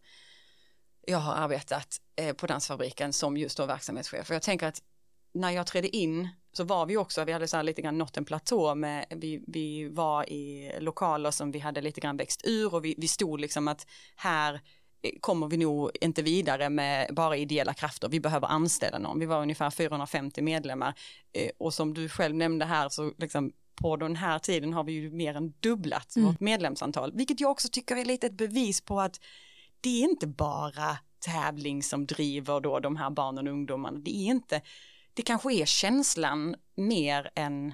Jag 1.07 1.17
har 1.17 1.33
arbetat 1.33 2.01
eh, 2.15 2.33
på 2.33 2.47
Dansfabriken 2.47 3.13
som 3.13 3.37
just 3.37 3.57
då 3.57 3.65
verksamhetschef 3.65 4.29
och 4.29 4.35
jag 4.35 4.41
tänker 4.41 4.67
att 4.67 4.81
när 5.33 5.51
jag 5.51 5.67
trädde 5.67 5.95
in 5.95 6.29
så 6.53 6.63
var 6.63 6.85
vi 6.85 6.97
också, 6.97 7.23
vi 7.23 7.31
hade 7.31 7.47
så 7.47 7.57
här 7.57 7.63
lite 7.63 7.81
grann 7.81 7.97
nått 7.97 8.17
en 8.17 8.25
platå 8.25 8.75
med, 8.75 9.05
vi, 9.09 9.43
vi 9.47 9.89
var 9.89 10.29
i 10.29 10.71
lokaler 10.79 11.31
som 11.31 11.51
vi 11.51 11.59
hade 11.59 11.81
lite 11.81 12.01
grann 12.01 12.17
växt 12.17 12.41
ur 12.43 12.73
och 12.73 12.85
vi, 12.85 12.95
vi 12.97 13.07
stod 13.07 13.41
liksom 13.41 13.67
att 13.67 13.87
här 14.15 14.61
kommer 15.19 15.47
vi 15.47 15.57
nog 15.57 15.91
inte 16.01 16.21
vidare 16.21 16.69
med 16.69 17.15
bara 17.15 17.37
ideella 17.37 17.73
krafter. 17.73 18.09
Vi 18.09 18.19
behöver 18.19 18.47
anställa 18.47 18.99
någon. 18.99 19.19
Vi 19.19 19.25
var 19.25 19.41
ungefär 19.41 19.69
450 19.69 20.41
medlemmar 20.41 20.93
eh, 21.33 21.49
och 21.57 21.73
som 21.73 21.93
du 21.93 22.09
själv 22.09 22.35
nämnde 22.35 22.65
här 22.65 22.89
så 22.89 23.13
liksom 23.17 23.51
på 23.75 23.95
den 23.95 24.15
här 24.15 24.39
tiden 24.39 24.73
har 24.73 24.83
vi 24.83 24.91
ju 24.91 25.11
mer 25.11 25.35
än 25.35 25.53
dubblat 25.59 26.15
mm. 26.15 26.27
vårt 26.27 26.39
medlemsantal, 26.39 27.11
vilket 27.13 27.39
jag 27.39 27.51
också 27.51 27.67
tycker 27.71 27.95
är 27.95 28.05
lite 28.05 28.27
ett 28.27 28.37
bevis 28.37 28.81
på 28.81 28.99
att 28.99 29.19
det 29.81 30.03
är 30.03 30.09
inte 30.09 30.27
bara 30.27 30.97
tävling 31.19 31.83
som 31.83 32.05
driver 32.05 32.59
då 32.59 32.79
de 32.79 32.95
här 32.95 33.09
barnen 33.09 33.47
och 33.47 33.53
ungdomarna. 33.53 33.99
Det 33.99 34.15
är 34.15 34.25
inte, 34.25 34.61
det 35.13 35.21
kanske 35.21 35.53
är 35.53 35.65
känslan 35.65 36.55
mer 36.75 37.29
än 37.35 37.73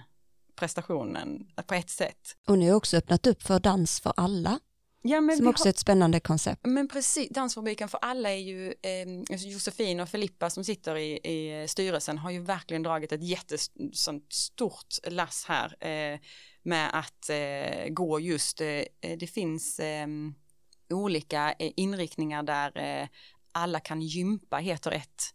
prestationen 0.55 1.47
på 1.67 1.73
ett 1.73 1.89
sätt. 1.89 2.35
Och 2.47 2.57
ni 2.57 2.69
har 2.69 2.75
också 2.75 2.97
öppnat 2.97 3.27
upp 3.27 3.43
för 3.43 3.59
dans 3.59 3.99
för 3.99 4.13
alla. 4.17 4.59
Ja, 5.01 5.21
men 5.21 5.37
som 5.37 5.47
också 5.47 5.63
har, 5.63 5.67
är 5.67 5.69
ett 5.69 5.77
spännande 5.79 6.19
koncept. 6.19 6.65
Men 6.65 6.87
precis, 6.87 7.29
Dansfabriken 7.29 7.89
för 7.89 7.99
alla 8.01 8.29
är 8.29 8.37
ju, 8.37 8.67
eh, 8.67 9.37
Josefin 9.37 9.99
och 9.99 10.09
Filippa 10.09 10.49
som 10.49 10.63
sitter 10.63 10.95
i, 10.97 11.11
i 11.13 11.67
styrelsen 11.67 12.17
har 12.17 12.31
ju 12.31 12.39
verkligen 12.39 12.83
dragit 12.83 13.11
ett 13.11 13.23
jättestort 13.23 14.95
lass 15.07 15.45
här 15.47 15.85
eh, 15.85 16.19
med 16.63 16.89
att 16.93 17.29
eh, 17.29 17.89
gå 17.89 18.19
just, 18.19 18.61
eh, 18.61 18.83
det 19.17 19.27
finns 19.27 19.79
ehm, 19.79 20.33
olika 20.89 21.51
eh, 21.59 21.71
inriktningar 21.75 22.43
där 22.43 23.01
eh, 23.01 23.07
alla 23.51 23.79
kan 23.79 24.01
gympa, 24.01 24.57
heter 24.57 24.91
ett 24.91 25.33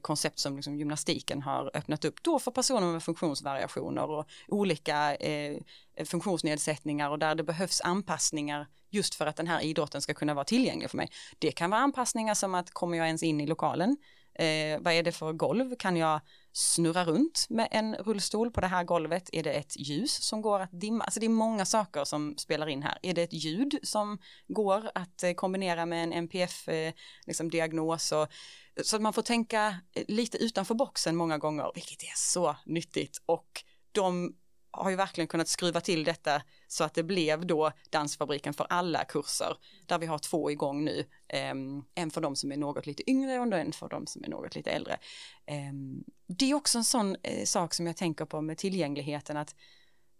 koncept 0.00 0.38
som 0.38 0.56
liksom 0.56 0.76
gymnastiken 0.78 1.42
har 1.42 1.70
öppnat 1.74 2.04
upp 2.04 2.22
då 2.22 2.38
för 2.38 2.50
personer 2.50 2.92
med 2.92 3.02
funktionsvariationer 3.02 4.10
och 4.10 4.26
olika 4.48 5.14
eh, 5.14 5.56
funktionsnedsättningar 6.04 7.10
och 7.10 7.18
där 7.18 7.34
det 7.34 7.42
behövs 7.42 7.80
anpassningar 7.80 8.66
just 8.92 9.14
för 9.14 9.26
att 9.26 9.36
den 9.36 9.46
här 9.46 9.60
idrotten 9.60 10.02
ska 10.02 10.14
kunna 10.14 10.34
vara 10.34 10.44
tillgänglig 10.44 10.90
för 10.90 10.96
mig. 10.96 11.10
Det 11.38 11.52
kan 11.52 11.70
vara 11.70 11.80
anpassningar 11.80 12.34
som 12.34 12.54
att 12.54 12.70
kommer 12.70 12.98
jag 12.98 13.06
ens 13.06 13.22
in 13.22 13.40
i 13.40 13.46
lokalen? 13.46 13.96
Eh, 14.34 14.80
vad 14.80 14.92
är 14.92 15.02
det 15.02 15.12
för 15.12 15.32
golv? 15.32 15.76
Kan 15.76 15.96
jag 15.96 16.20
snurra 16.52 17.04
runt 17.04 17.46
med 17.48 17.68
en 17.70 17.94
rullstol 17.94 18.50
på 18.50 18.60
det 18.60 18.66
här 18.66 18.84
golvet? 18.84 19.30
Är 19.32 19.42
det 19.42 19.52
ett 19.52 19.76
ljus 19.78 20.22
som 20.22 20.42
går 20.42 20.60
att 20.60 20.80
dimma? 20.80 21.04
Alltså 21.04 21.20
det 21.20 21.26
är 21.26 21.30
många 21.30 21.64
saker 21.64 22.04
som 22.04 22.34
spelar 22.38 22.68
in 22.68 22.82
här. 22.82 22.98
Är 23.02 23.14
det 23.14 23.22
ett 23.22 23.32
ljud 23.32 23.78
som 23.82 24.18
går 24.48 24.90
att 24.94 25.22
eh, 25.22 25.32
kombinera 25.32 25.86
med 25.86 26.02
en 26.02 26.12
NPF-diagnos? 26.12 28.12
Eh, 28.12 28.18
liksom 28.18 28.36
så 28.82 28.96
att 28.96 29.02
man 29.02 29.12
får 29.12 29.22
tänka 29.22 29.76
eh, 29.94 30.04
lite 30.08 30.38
utanför 30.38 30.74
boxen 30.74 31.16
många 31.16 31.38
gånger, 31.38 31.70
vilket 31.74 32.02
är 32.02 32.16
så 32.16 32.56
nyttigt. 32.66 33.22
Och 33.26 33.64
de 33.92 34.34
har 34.72 34.90
ju 34.90 34.96
verkligen 34.96 35.28
kunnat 35.28 35.48
skruva 35.48 35.80
till 35.80 36.04
detta 36.04 36.42
så 36.68 36.84
att 36.84 36.94
det 36.94 37.02
blev 37.02 37.46
då 37.46 37.72
Dansfabriken 37.90 38.54
för 38.54 38.66
alla 38.70 39.04
kurser 39.04 39.56
där 39.86 39.98
vi 39.98 40.06
har 40.06 40.18
två 40.18 40.50
igång 40.50 40.84
nu. 40.84 41.04
Ehm, 41.28 41.84
en 41.94 42.10
för 42.10 42.20
de 42.20 42.36
som 42.36 42.52
är 42.52 42.56
något 42.56 42.86
lite 42.86 43.10
yngre 43.10 43.38
och 43.38 43.52
en 43.52 43.72
för 43.72 43.88
de 43.88 44.06
som 44.06 44.24
är 44.24 44.28
något 44.28 44.54
lite 44.54 44.70
äldre. 44.70 44.98
Ehm, 45.46 46.04
det 46.26 46.50
är 46.50 46.54
också 46.54 46.78
en 46.78 46.84
sån 46.84 47.16
eh, 47.22 47.44
sak 47.44 47.74
som 47.74 47.86
jag 47.86 47.96
tänker 47.96 48.24
på 48.24 48.40
med 48.40 48.58
tillgängligheten 48.58 49.36
att 49.36 49.54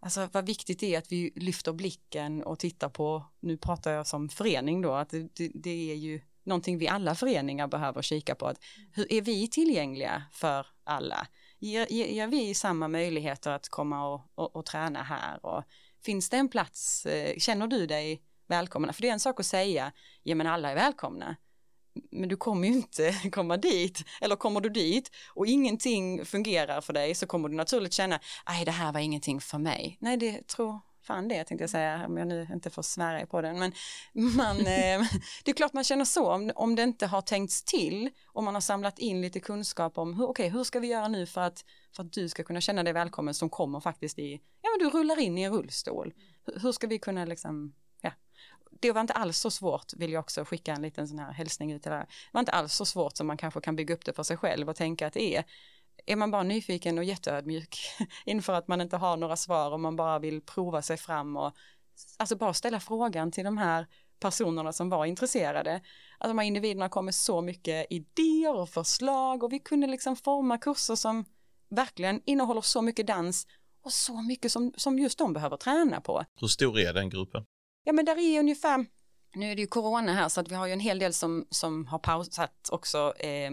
Alltså 0.04 0.28
vad 0.32 0.46
viktigt 0.46 0.80
det 0.80 0.94
är 0.94 0.98
att 0.98 1.12
vi 1.12 1.32
lyfter 1.36 1.72
blicken 1.72 2.42
och 2.42 2.58
tittar 2.58 2.88
på, 2.88 3.24
nu 3.40 3.56
pratar 3.56 3.92
jag 3.92 4.06
som 4.06 4.28
förening 4.28 4.82
då, 4.82 4.94
att 4.94 5.10
det, 5.10 5.28
det, 5.34 5.50
det 5.54 5.90
är 5.90 5.94
ju 5.94 6.20
någonting 6.44 6.78
vi 6.78 6.88
alla 6.88 7.14
föreningar 7.14 7.66
behöver 7.66 8.02
kika 8.02 8.34
på. 8.34 8.46
Att 8.46 8.58
hur 8.92 9.12
är 9.12 9.22
vi 9.22 9.48
tillgängliga 9.48 10.22
för 10.32 10.66
alla? 10.84 11.26
Ger, 11.62 11.86
ger 11.86 12.26
vi 12.26 12.54
samma 12.54 12.88
möjligheter 12.88 13.50
att 13.50 13.68
komma 13.68 14.08
och, 14.08 14.20
och, 14.34 14.56
och, 14.56 14.66
träna 14.66 15.02
här 15.02 15.46
och 15.46 15.64
finns 16.04 16.28
det 16.28 16.36
en 16.36 16.48
plats, 16.48 17.06
eh, 17.06 17.38
känner 17.38 17.66
du 17.66 17.86
dig 17.86 18.22
välkomna? 18.48 18.92
För 18.92 19.02
det 19.02 19.08
är 19.08 19.12
en 19.12 19.20
sak 19.20 19.40
att 19.40 19.46
säga, 19.46 19.92
ja 20.22 20.34
men 20.34 20.46
alla 20.46 20.70
är 20.70 20.74
välkomna. 20.74 21.36
Men 22.10 22.28
du 22.28 22.36
kommer 22.36 22.68
ju 22.68 22.74
inte 22.74 23.14
komma 23.32 23.56
dit, 23.56 24.04
eller 24.20 24.36
kommer 24.36 24.60
du 24.60 24.68
dit 24.68 25.10
och 25.34 25.46
ingenting 25.46 26.24
fungerar 26.24 26.80
för 26.80 26.92
dig 26.92 27.14
så 27.14 27.26
kommer 27.26 27.48
du 27.48 27.54
naturligt 27.54 27.92
känna, 27.92 28.20
nej 28.48 28.64
det 28.64 28.70
här 28.70 28.92
var 28.92 29.00
ingenting 29.00 29.40
för 29.40 29.58
mig. 29.58 29.96
Nej 30.00 30.16
det 30.16 30.46
tror 30.46 30.80
fan 31.02 31.28
det 31.28 31.44
tänkte 31.44 31.62
jag 31.62 31.70
säga, 31.70 32.06
om 32.06 32.16
jag 32.16 32.28
nu 32.28 32.48
inte 32.52 32.70
får 32.70 32.82
svära 32.82 33.26
på 33.26 33.40
den. 33.40 33.58
Men 33.58 33.72
man, 34.12 34.58
eh, 34.58 34.64
det 35.44 35.50
är 35.50 35.52
klart 35.52 35.72
man 35.72 35.84
känner 35.84 36.04
så 36.04 36.32
om, 36.32 36.52
om 36.54 36.74
det 36.76 36.82
inte 36.82 37.06
har 37.06 37.20
tänkts 37.20 37.64
till 37.64 38.10
och 38.26 38.44
man 38.44 38.54
har 38.54 38.60
samlat 38.60 38.98
in 38.98 39.20
lite 39.20 39.40
kunskap 39.40 39.98
om 39.98 40.14
hur, 40.14 40.24
okay, 40.24 40.48
hur 40.48 40.64
ska 40.64 40.80
vi 40.80 40.86
göra 40.86 41.08
nu 41.08 41.26
för 41.26 41.40
att, 41.40 41.64
för 41.96 42.02
att 42.02 42.12
du 42.12 42.28
ska 42.28 42.44
kunna 42.44 42.60
känna 42.60 42.82
dig 42.82 42.92
välkommen 42.92 43.34
som 43.34 43.50
kommer 43.50 43.80
faktiskt 43.80 44.18
i, 44.18 44.40
ja 44.62 44.70
men 44.70 44.88
du 44.88 44.98
rullar 44.98 45.18
in 45.18 45.38
i 45.38 45.42
en 45.42 45.52
rullstol. 45.52 46.14
Hur, 46.46 46.60
hur 46.60 46.72
ska 46.72 46.86
vi 46.86 46.98
kunna 46.98 47.24
liksom, 47.24 47.74
ja. 48.00 48.10
Det 48.80 48.92
var 48.92 49.00
inte 49.00 49.12
alls 49.12 49.38
så 49.38 49.50
svårt, 49.50 49.92
vill 49.96 50.12
jag 50.12 50.20
också 50.20 50.44
skicka 50.44 50.72
en 50.72 50.82
liten 50.82 51.08
sån 51.08 51.18
här 51.18 51.32
hälsning 51.32 51.72
ut 51.72 51.82
till 51.82 51.90
det 51.90 51.96
här. 51.96 52.04
Det 52.04 52.32
var 52.32 52.40
inte 52.40 52.52
alls 52.52 52.74
så 52.74 52.84
svårt 52.84 53.16
som 53.16 53.26
man 53.26 53.36
kanske 53.36 53.60
kan 53.60 53.76
bygga 53.76 53.94
upp 53.94 54.04
det 54.04 54.12
för 54.12 54.22
sig 54.22 54.36
själv 54.36 54.68
och 54.68 54.76
tänka 54.76 55.06
att 55.06 55.12
det 55.12 55.36
är 55.36 55.44
är 56.06 56.16
man 56.16 56.30
bara 56.30 56.42
nyfiken 56.42 56.98
och 56.98 57.04
jätteödmjuk 57.04 57.78
inför 58.24 58.52
att 58.52 58.68
man 58.68 58.80
inte 58.80 58.96
har 58.96 59.16
några 59.16 59.36
svar 59.36 59.70
och 59.70 59.80
man 59.80 59.96
bara 59.96 60.18
vill 60.18 60.40
prova 60.40 60.82
sig 60.82 60.96
fram 60.96 61.36
och 61.36 61.52
alltså 62.18 62.36
bara 62.36 62.54
ställa 62.54 62.80
frågan 62.80 63.30
till 63.32 63.44
de 63.44 63.58
här 63.58 63.86
personerna 64.20 64.72
som 64.72 64.88
var 64.88 65.06
intresserade. 65.06 65.80
Att 66.18 66.30
de 66.30 66.38
här 66.38 66.46
individerna 66.46 66.88
kom 66.88 67.04
med 67.04 67.14
så 67.14 67.40
mycket 67.40 67.86
idéer 67.90 68.54
och 68.54 68.68
förslag 68.68 69.42
och 69.42 69.52
vi 69.52 69.58
kunde 69.58 69.86
liksom 69.86 70.16
forma 70.16 70.58
kurser 70.58 70.94
som 70.94 71.24
verkligen 71.70 72.20
innehåller 72.24 72.60
så 72.60 72.82
mycket 72.82 73.06
dans 73.06 73.46
och 73.84 73.92
så 73.92 74.22
mycket 74.22 74.52
som, 74.52 74.72
som 74.76 74.98
just 74.98 75.18
de 75.18 75.32
behöver 75.32 75.56
träna 75.56 76.00
på. 76.00 76.24
Hur 76.40 76.48
stor 76.48 76.78
är 76.78 76.92
den 76.92 77.10
gruppen? 77.10 77.44
Ja 77.84 77.92
men 77.92 78.04
där 78.04 78.18
är 78.18 78.40
ungefär, 78.40 78.86
nu 79.34 79.50
är 79.50 79.56
det 79.56 79.60
ju 79.60 79.66
corona 79.66 80.12
här 80.12 80.28
så 80.28 80.40
att 80.40 80.50
vi 80.50 80.54
har 80.54 80.66
ju 80.66 80.72
en 80.72 80.80
hel 80.80 80.98
del 80.98 81.12
som, 81.12 81.46
som 81.50 81.86
har 81.86 81.98
pausat 81.98 82.68
också 82.72 83.14
eh, 83.18 83.50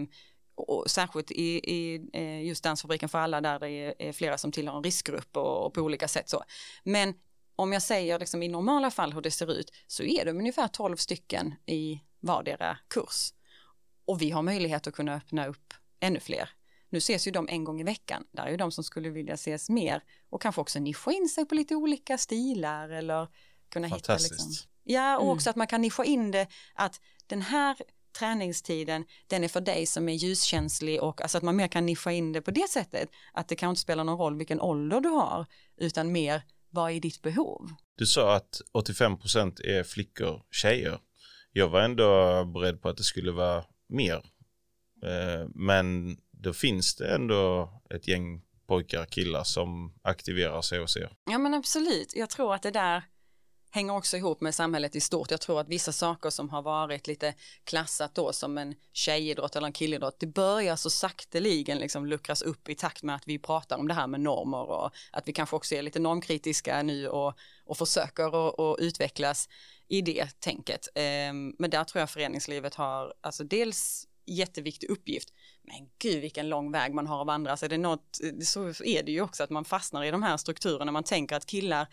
och 0.68 0.90
särskilt 0.90 1.30
i, 1.30 1.58
i 1.58 2.08
eh, 2.12 2.42
just 2.42 2.64
Dansfabriken 2.64 3.08
för 3.08 3.18
alla 3.18 3.40
där 3.40 3.58
det 3.58 3.94
är 4.08 4.12
flera 4.12 4.38
som 4.38 4.52
tillhör 4.52 4.76
en 4.76 4.84
riskgrupp 4.84 5.36
och, 5.36 5.66
och 5.66 5.74
på 5.74 5.80
olika 5.80 6.08
sätt 6.08 6.28
så. 6.28 6.44
Men 6.84 7.14
om 7.56 7.72
jag 7.72 7.82
säger 7.82 8.18
liksom 8.18 8.42
i 8.42 8.48
normala 8.48 8.90
fall 8.90 9.12
hur 9.12 9.20
det 9.20 9.30
ser 9.30 9.52
ut 9.52 9.72
så 9.86 10.02
är 10.02 10.24
det 10.24 10.30
ungefär 10.30 10.68
12 10.68 10.96
stycken 10.96 11.54
i 11.66 12.00
vardera 12.20 12.78
kurs. 12.88 13.32
Och 14.04 14.22
vi 14.22 14.30
har 14.30 14.42
möjlighet 14.42 14.86
att 14.86 14.94
kunna 14.94 15.14
öppna 15.14 15.46
upp 15.46 15.74
ännu 16.00 16.20
fler. 16.20 16.50
Nu 16.88 16.98
ses 16.98 17.26
ju 17.26 17.30
de 17.30 17.48
en 17.48 17.64
gång 17.64 17.80
i 17.80 17.84
veckan. 17.84 18.24
Där 18.32 18.42
är 18.42 18.50
ju 18.50 18.56
de 18.56 18.72
som 18.72 18.84
skulle 18.84 19.10
vilja 19.10 19.34
ses 19.34 19.70
mer 19.70 20.02
och 20.30 20.42
kanske 20.42 20.60
också 20.60 20.78
nischa 20.78 21.12
in 21.12 21.28
sig 21.28 21.44
på 21.44 21.54
lite 21.54 21.74
olika 21.74 22.18
stilar 22.18 22.88
eller 22.88 23.28
kunna 23.68 23.86
hitta 23.86 24.12
liksom. 24.12 24.52
Ja, 24.84 25.18
och 25.18 25.30
också 25.30 25.48
mm. 25.48 25.50
att 25.50 25.56
man 25.56 25.66
kan 25.66 25.80
nischa 25.80 26.04
in 26.04 26.30
det 26.30 26.46
att 26.74 27.00
den 27.26 27.42
här 27.42 27.76
träningstiden, 28.12 29.04
den 29.26 29.44
är 29.44 29.48
för 29.48 29.60
dig 29.60 29.86
som 29.86 30.08
är 30.08 30.12
ljuskänslig 30.12 31.02
och 31.02 31.22
alltså 31.22 31.38
att 31.38 31.44
man 31.44 31.56
mer 31.56 31.68
kan 31.68 31.86
nischa 31.86 32.12
in 32.12 32.32
det 32.32 32.42
på 32.42 32.50
det 32.50 32.68
sättet. 32.68 33.08
Att 33.32 33.48
det 33.48 33.56
kan 33.56 33.70
inte 33.70 33.80
spela 33.80 34.04
någon 34.04 34.18
roll 34.18 34.36
vilken 34.36 34.60
ålder 34.60 35.00
du 35.00 35.08
har, 35.08 35.46
utan 35.76 36.12
mer 36.12 36.42
vad 36.70 36.92
är 36.92 37.00
ditt 37.00 37.22
behov? 37.22 37.70
Du 37.94 38.06
sa 38.06 38.36
att 38.36 38.60
85% 38.72 39.66
är 39.66 39.82
flickor, 39.82 40.42
tjejer. 40.50 41.00
Jag 41.52 41.68
var 41.68 41.80
ändå 41.80 42.44
beredd 42.44 42.82
på 42.82 42.88
att 42.88 42.96
det 42.96 43.02
skulle 43.02 43.32
vara 43.32 43.64
mer. 43.88 44.24
Eh, 45.02 45.48
men 45.54 46.16
då 46.30 46.52
finns 46.52 46.96
det 46.96 47.14
ändå 47.14 47.70
ett 47.94 48.08
gäng 48.08 48.42
pojkar, 48.66 49.04
killar 49.04 49.44
som 49.44 49.94
aktiverar 50.02 50.62
sig 50.62 50.80
och 50.80 50.90
ser. 50.90 51.12
Ja 51.30 51.38
men 51.38 51.54
absolut, 51.54 52.12
jag 52.16 52.30
tror 52.30 52.54
att 52.54 52.62
det 52.62 52.70
där 52.70 53.02
hänger 53.70 53.96
också 53.96 54.16
ihop 54.16 54.40
med 54.40 54.54
samhället 54.54 54.96
i 54.96 55.00
stort. 55.00 55.30
Jag 55.30 55.40
tror 55.40 55.60
att 55.60 55.68
vissa 55.68 55.92
saker 55.92 56.30
som 56.30 56.50
har 56.50 56.62
varit 56.62 57.06
lite 57.06 57.34
klassat 57.64 58.14
då 58.14 58.32
som 58.32 58.58
en 58.58 58.74
tjejidrott 58.92 59.56
eller 59.56 59.66
en 59.66 59.72
killidrott, 59.72 60.20
det 60.20 60.26
börjar 60.26 60.76
så 60.76 60.90
sakteligen 60.90 61.78
liksom 61.78 62.06
luckras 62.06 62.42
upp 62.42 62.68
i 62.68 62.74
takt 62.74 63.02
med 63.02 63.14
att 63.14 63.28
vi 63.28 63.38
pratar 63.38 63.78
om 63.78 63.88
det 63.88 63.94
här 63.94 64.06
med 64.06 64.20
normer 64.20 64.70
och 64.70 64.90
att 65.12 65.28
vi 65.28 65.32
kanske 65.32 65.56
också 65.56 65.74
är 65.74 65.82
lite 65.82 65.98
normkritiska 65.98 66.82
nu 66.82 67.08
och, 67.08 67.38
och 67.64 67.78
försöker 67.78 68.72
att 68.72 68.80
utvecklas 68.80 69.48
i 69.88 70.02
det 70.02 70.40
tänket. 70.40 70.88
Ehm, 70.94 71.54
men 71.58 71.70
där 71.70 71.84
tror 71.84 72.00
jag 72.00 72.10
föreningslivet 72.10 72.74
har, 72.74 73.14
alltså 73.20 73.44
dels 73.44 74.06
jätteviktig 74.26 74.90
uppgift. 74.90 75.28
Men 75.62 75.88
gud 75.98 76.20
vilken 76.20 76.48
lång 76.48 76.72
väg 76.72 76.94
man 76.94 77.06
har 77.06 77.20
att 77.20 77.26
vandra. 77.26 77.56
Så, 77.56 77.64
är 77.64 77.68
det 77.68 77.78
något, 77.78 78.18
så 78.44 78.68
är 78.84 79.02
det 79.02 79.12
ju 79.12 79.20
också 79.20 79.42
att 79.42 79.50
man 79.50 79.64
fastnar 79.64 80.04
i 80.04 80.10
de 80.10 80.22
här 80.22 80.36
strukturerna. 80.36 80.92
Man 80.92 81.04
tänker 81.04 81.36
att 81.36 81.46
killar 81.46 81.86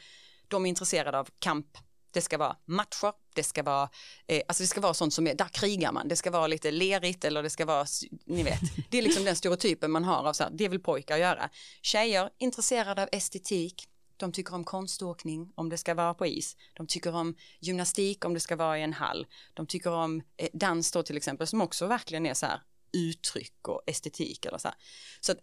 de 0.48 0.66
är 0.66 0.70
intresserade 0.70 1.20
av 1.20 1.30
kamp. 1.39 1.78
Det 2.12 2.22
ska 2.22 2.38
vara 2.38 2.56
matcher, 2.66 3.14
det 3.36 3.43
ska 3.43 3.64
vara, 3.64 3.89
eh, 4.28 4.41
alltså 4.48 4.64
det 4.64 4.68
ska 4.68 4.82
vara 4.82 4.93
sånt 4.93 5.14
som 5.14 5.28
är, 5.28 5.36
där 5.36 5.48
krigar 5.48 5.91
man, 5.91 6.08
det 6.08 6.16
ska 6.16 6.32
vara 6.32 6.48
lite 6.48 6.72
lerigt 6.72 7.26
eller 7.26 7.43
det 7.43 7.50
ska 7.50 7.66
vara, 7.66 7.86
ni 8.26 8.43
vet, 8.43 8.60
det 8.89 8.98
är 8.98 9.02
liksom 9.02 9.26
den 9.26 9.36
stereotypen 9.36 9.91
man 9.91 10.04
har 10.04 10.24
av 10.24 10.34
så 10.34 10.43
här, 10.43 10.52
det 10.54 10.68
vill 10.68 10.80
pojkar 10.80 11.18
göra. 11.18 11.50
Tjejer 11.82 12.30
intresserade 12.38 13.04
av 13.04 13.10
estetik, 13.12 13.88
de 14.18 14.32
tycker 14.32 14.54
om 14.54 14.64
konståkning 14.64 15.52
om 15.56 15.70
det 15.70 15.78
ska 15.78 15.93
vara 15.93 16.14
på 16.14 16.26
is. 16.26 16.58
De 16.74 16.88
tycker 16.88 17.16
om 17.16 17.36
gymnastik 17.60 18.26
om 18.26 18.34
det 18.34 18.39
ska 18.39 18.56
vara 18.56 18.80
i 18.80 18.82
en 18.82 18.93
hall. 18.93 19.28
De 19.54 19.68
tycker 19.68 19.91
om 19.91 20.22
eh, 20.38 20.50
dans 20.54 20.91
då 20.91 21.04
till 21.04 21.18
exempel 21.18 21.48
som 21.48 21.62
också 21.62 21.88
verkligen 21.88 22.26
är 22.26 22.34
så 22.34 22.45
här 22.45 22.62
uttryck 22.93 23.68
och 23.68 23.82
estetik 23.86 24.45
eller 24.45 24.58
så 24.58 24.68
här. 24.68 24.78
Så 25.22 25.32
att 25.32 25.38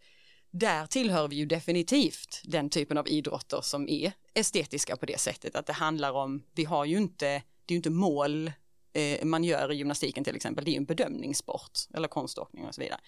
där 0.59 0.87
tillhör 0.87 1.29
vi 1.29 1.37
ju 1.37 1.47
definitivt 1.47 2.43
den 2.45 2.71
typen 2.71 2.99
av 2.99 3.09
idrotter 3.09 3.61
som 3.61 3.89
är 3.89 4.13
estetiska 4.35 4.97
på 4.97 5.07
det 5.07 5.21
sättet 5.21 5.57
att 5.57 5.67
det 5.67 5.73
handlar 5.73 6.13
om, 6.13 6.43
vi 6.55 6.65
har 6.65 6.85
ju 6.85 6.97
inte, 6.97 7.27
det 7.27 7.69
är 7.69 7.73
ju 7.73 7.77
inte 7.77 7.91
mål 7.91 8.53
eh, 8.93 9.25
man 9.25 9.45
gör 9.45 9.73
i 9.73 9.77
gymnastiken 9.77 10.25
till 10.25 10.37
exempel, 10.37 10.65
det 10.65 10.71
är 10.71 10.73
ju 10.73 10.77
en 10.77 10.85
bedömningssport 10.85 11.79
eller 11.95 12.09
konståkning 12.09 12.67
och 12.67 12.75
så 12.75 12.81
vidare. 12.81 13.01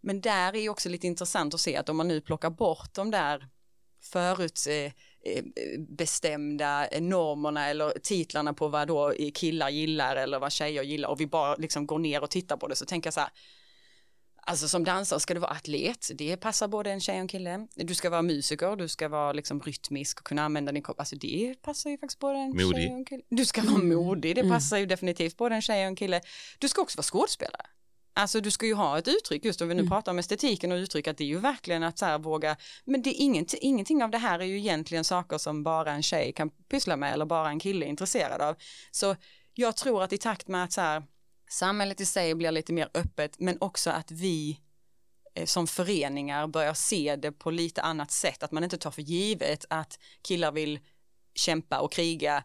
Men 0.00 0.20
där 0.20 0.56
är 0.56 0.60
ju 0.60 0.68
också 0.68 0.88
lite 0.88 1.06
intressant 1.06 1.54
att 1.54 1.60
se 1.60 1.76
att 1.76 1.88
om 1.88 1.96
man 1.96 2.08
nu 2.08 2.20
plockar 2.20 2.50
bort 2.50 2.94
de 2.94 3.10
där 3.10 3.48
förutbestämda 4.02 6.86
eh, 6.86 6.98
eh, 6.98 7.02
normerna 7.02 7.68
eller 7.68 7.98
titlarna 8.02 8.54
på 8.54 8.68
vad 8.68 8.88
då 8.88 9.12
eh, 9.12 9.30
killar 9.30 9.70
gillar 9.70 10.16
eller 10.16 10.38
vad 10.38 10.52
tjejer 10.52 10.82
gillar 10.82 11.08
och 11.08 11.20
vi 11.20 11.26
bara 11.26 11.56
liksom 11.56 11.86
går 11.86 11.98
ner 11.98 12.22
och 12.22 12.30
tittar 12.30 12.56
på 12.56 12.68
det 12.68 12.76
så 12.76 12.86
tänker 12.86 13.06
jag 13.06 13.14
så 13.14 13.20
här, 13.20 13.30
Alltså 14.46 14.68
som 14.68 14.84
dansare 14.84 15.20
ska 15.20 15.34
du 15.34 15.40
vara 15.40 15.50
atlet, 15.50 16.10
det 16.14 16.36
passar 16.36 16.68
både 16.68 16.90
en 16.90 17.00
tjej 17.00 17.14
och 17.14 17.20
en 17.20 17.28
kille. 17.28 17.66
Du 17.74 17.94
ska 17.94 18.10
vara 18.10 18.22
musiker, 18.22 18.76
du 18.76 18.88
ska 18.88 19.08
vara 19.08 19.32
liksom 19.32 19.60
rytmisk 19.60 20.20
och 20.20 20.26
kunna 20.26 20.42
använda 20.42 20.72
din 20.72 20.82
kropp. 20.82 21.00
Alltså 21.00 21.16
det 21.16 21.54
passar 21.62 21.90
ju 21.90 21.98
faktiskt 21.98 22.18
både 22.18 22.38
en 22.38 22.50
modig. 22.50 22.74
tjej 22.74 22.90
och 22.90 22.98
en 22.98 23.04
kille. 23.04 23.22
Du 23.28 23.44
ska 23.44 23.62
vara 23.62 23.82
modig, 23.82 24.34
det 24.34 24.40
mm. 24.40 24.52
passar 24.52 24.78
ju 24.78 24.86
definitivt 24.86 25.36
både 25.36 25.54
en 25.54 25.62
tjej 25.62 25.82
och 25.82 25.86
en 25.86 25.96
kille. 25.96 26.20
Du 26.58 26.68
ska 26.68 26.82
också 26.82 26.96
vara 26.96 27.04
skådespelare. 27.04 27.66
Alltså 28.16 28.40
du 28.40 28.50
ska 28.50 28.66
ju 28.66 28.74
ha 28.74 28.98
ett 28.98 29.08
uttryck, 29.08 29.44
just 29.44 29.60
om 29.60 29.68
vi 29.68 29.74
nu 29.74 29.80
mm. 29.80 29.90
pratar 29.90 30.12
om 30.12 30.18
estetiken 30.18 30.72
och 30.72 30.76
uttryck, 30.76 31.08
att 31.08 31.16
det 31.16 31.24
är 31.24 31.28
ju 31.28 31.38
verkligen 31.38 31.82
att 31.82 31.98
så 31.98 32.04
här 32.04 32.18
våga, 32.18 32.56
men 32.84 33.02
det 33.02 33.10
är 33.10 33.20
inget, 33.20 33.54
ingenting 33.54 34.02
av 34.02 34.10
det 34.10 34.18
här 34.18 34.38
är 34.38 34.44
ju 34.44 34.58
egentligen 34.58 35.04
saker 35.04 35.38
som 35.38 35.62
bara 35.62 35.92
en 35.92 36.02
tjej 36.02 36.32
kan 36.32 36.50
pyssla 36.50 36.96
med 36.96 37.12
eller 37.12 37.24
bara 37.24 37.48
en 37.48 37.60
kille 37.60 37.86
är 37.86 37.88
intresserad 37.88 38.40
av. 38.40 38.56
Så 38.90 39.16
jag 39.54 39.76
tror 39.76 40.02
att 40.02 40.12
i 40.12 40.18
takt 40.18 40.48
med 40.48 40.64
att 40.64 40.72
så 40.72 40.80
här, 40.80 41.02
samhället 41.54 42.00
i 42.00 42.06
sig 42.06 42.34
blir 42.34 42.50
lite 42.50 42.72
mer 42.72 42.90
öppet 42.94 43.40
men 43.40 43.58
också 43.60 43.90
att 43.90 44.10
vi 44.10 44.60
eh, 45.34 45.46
som 45.46 45.66
föreningar 45.66 46.46
börjar 46.46 46.74
se 46.74 47.16
det 47.16 47.32
på 47.32 47.50
lite 47.50 47.82
annat 47.82 48.10
sätt, 48.10 48.42
att 48.42 48.52
man 48.52 48.64
inte 48.64 48.78
tar 48.78 48.90
för 48.90 49.02
givet 49.02 49.64
att 49.70 49.98
killar 50.22 50.52
vill 50.52 50.80
kämpa 51.34 51.80
och 51.80 51.92
kriga 51.92 52.44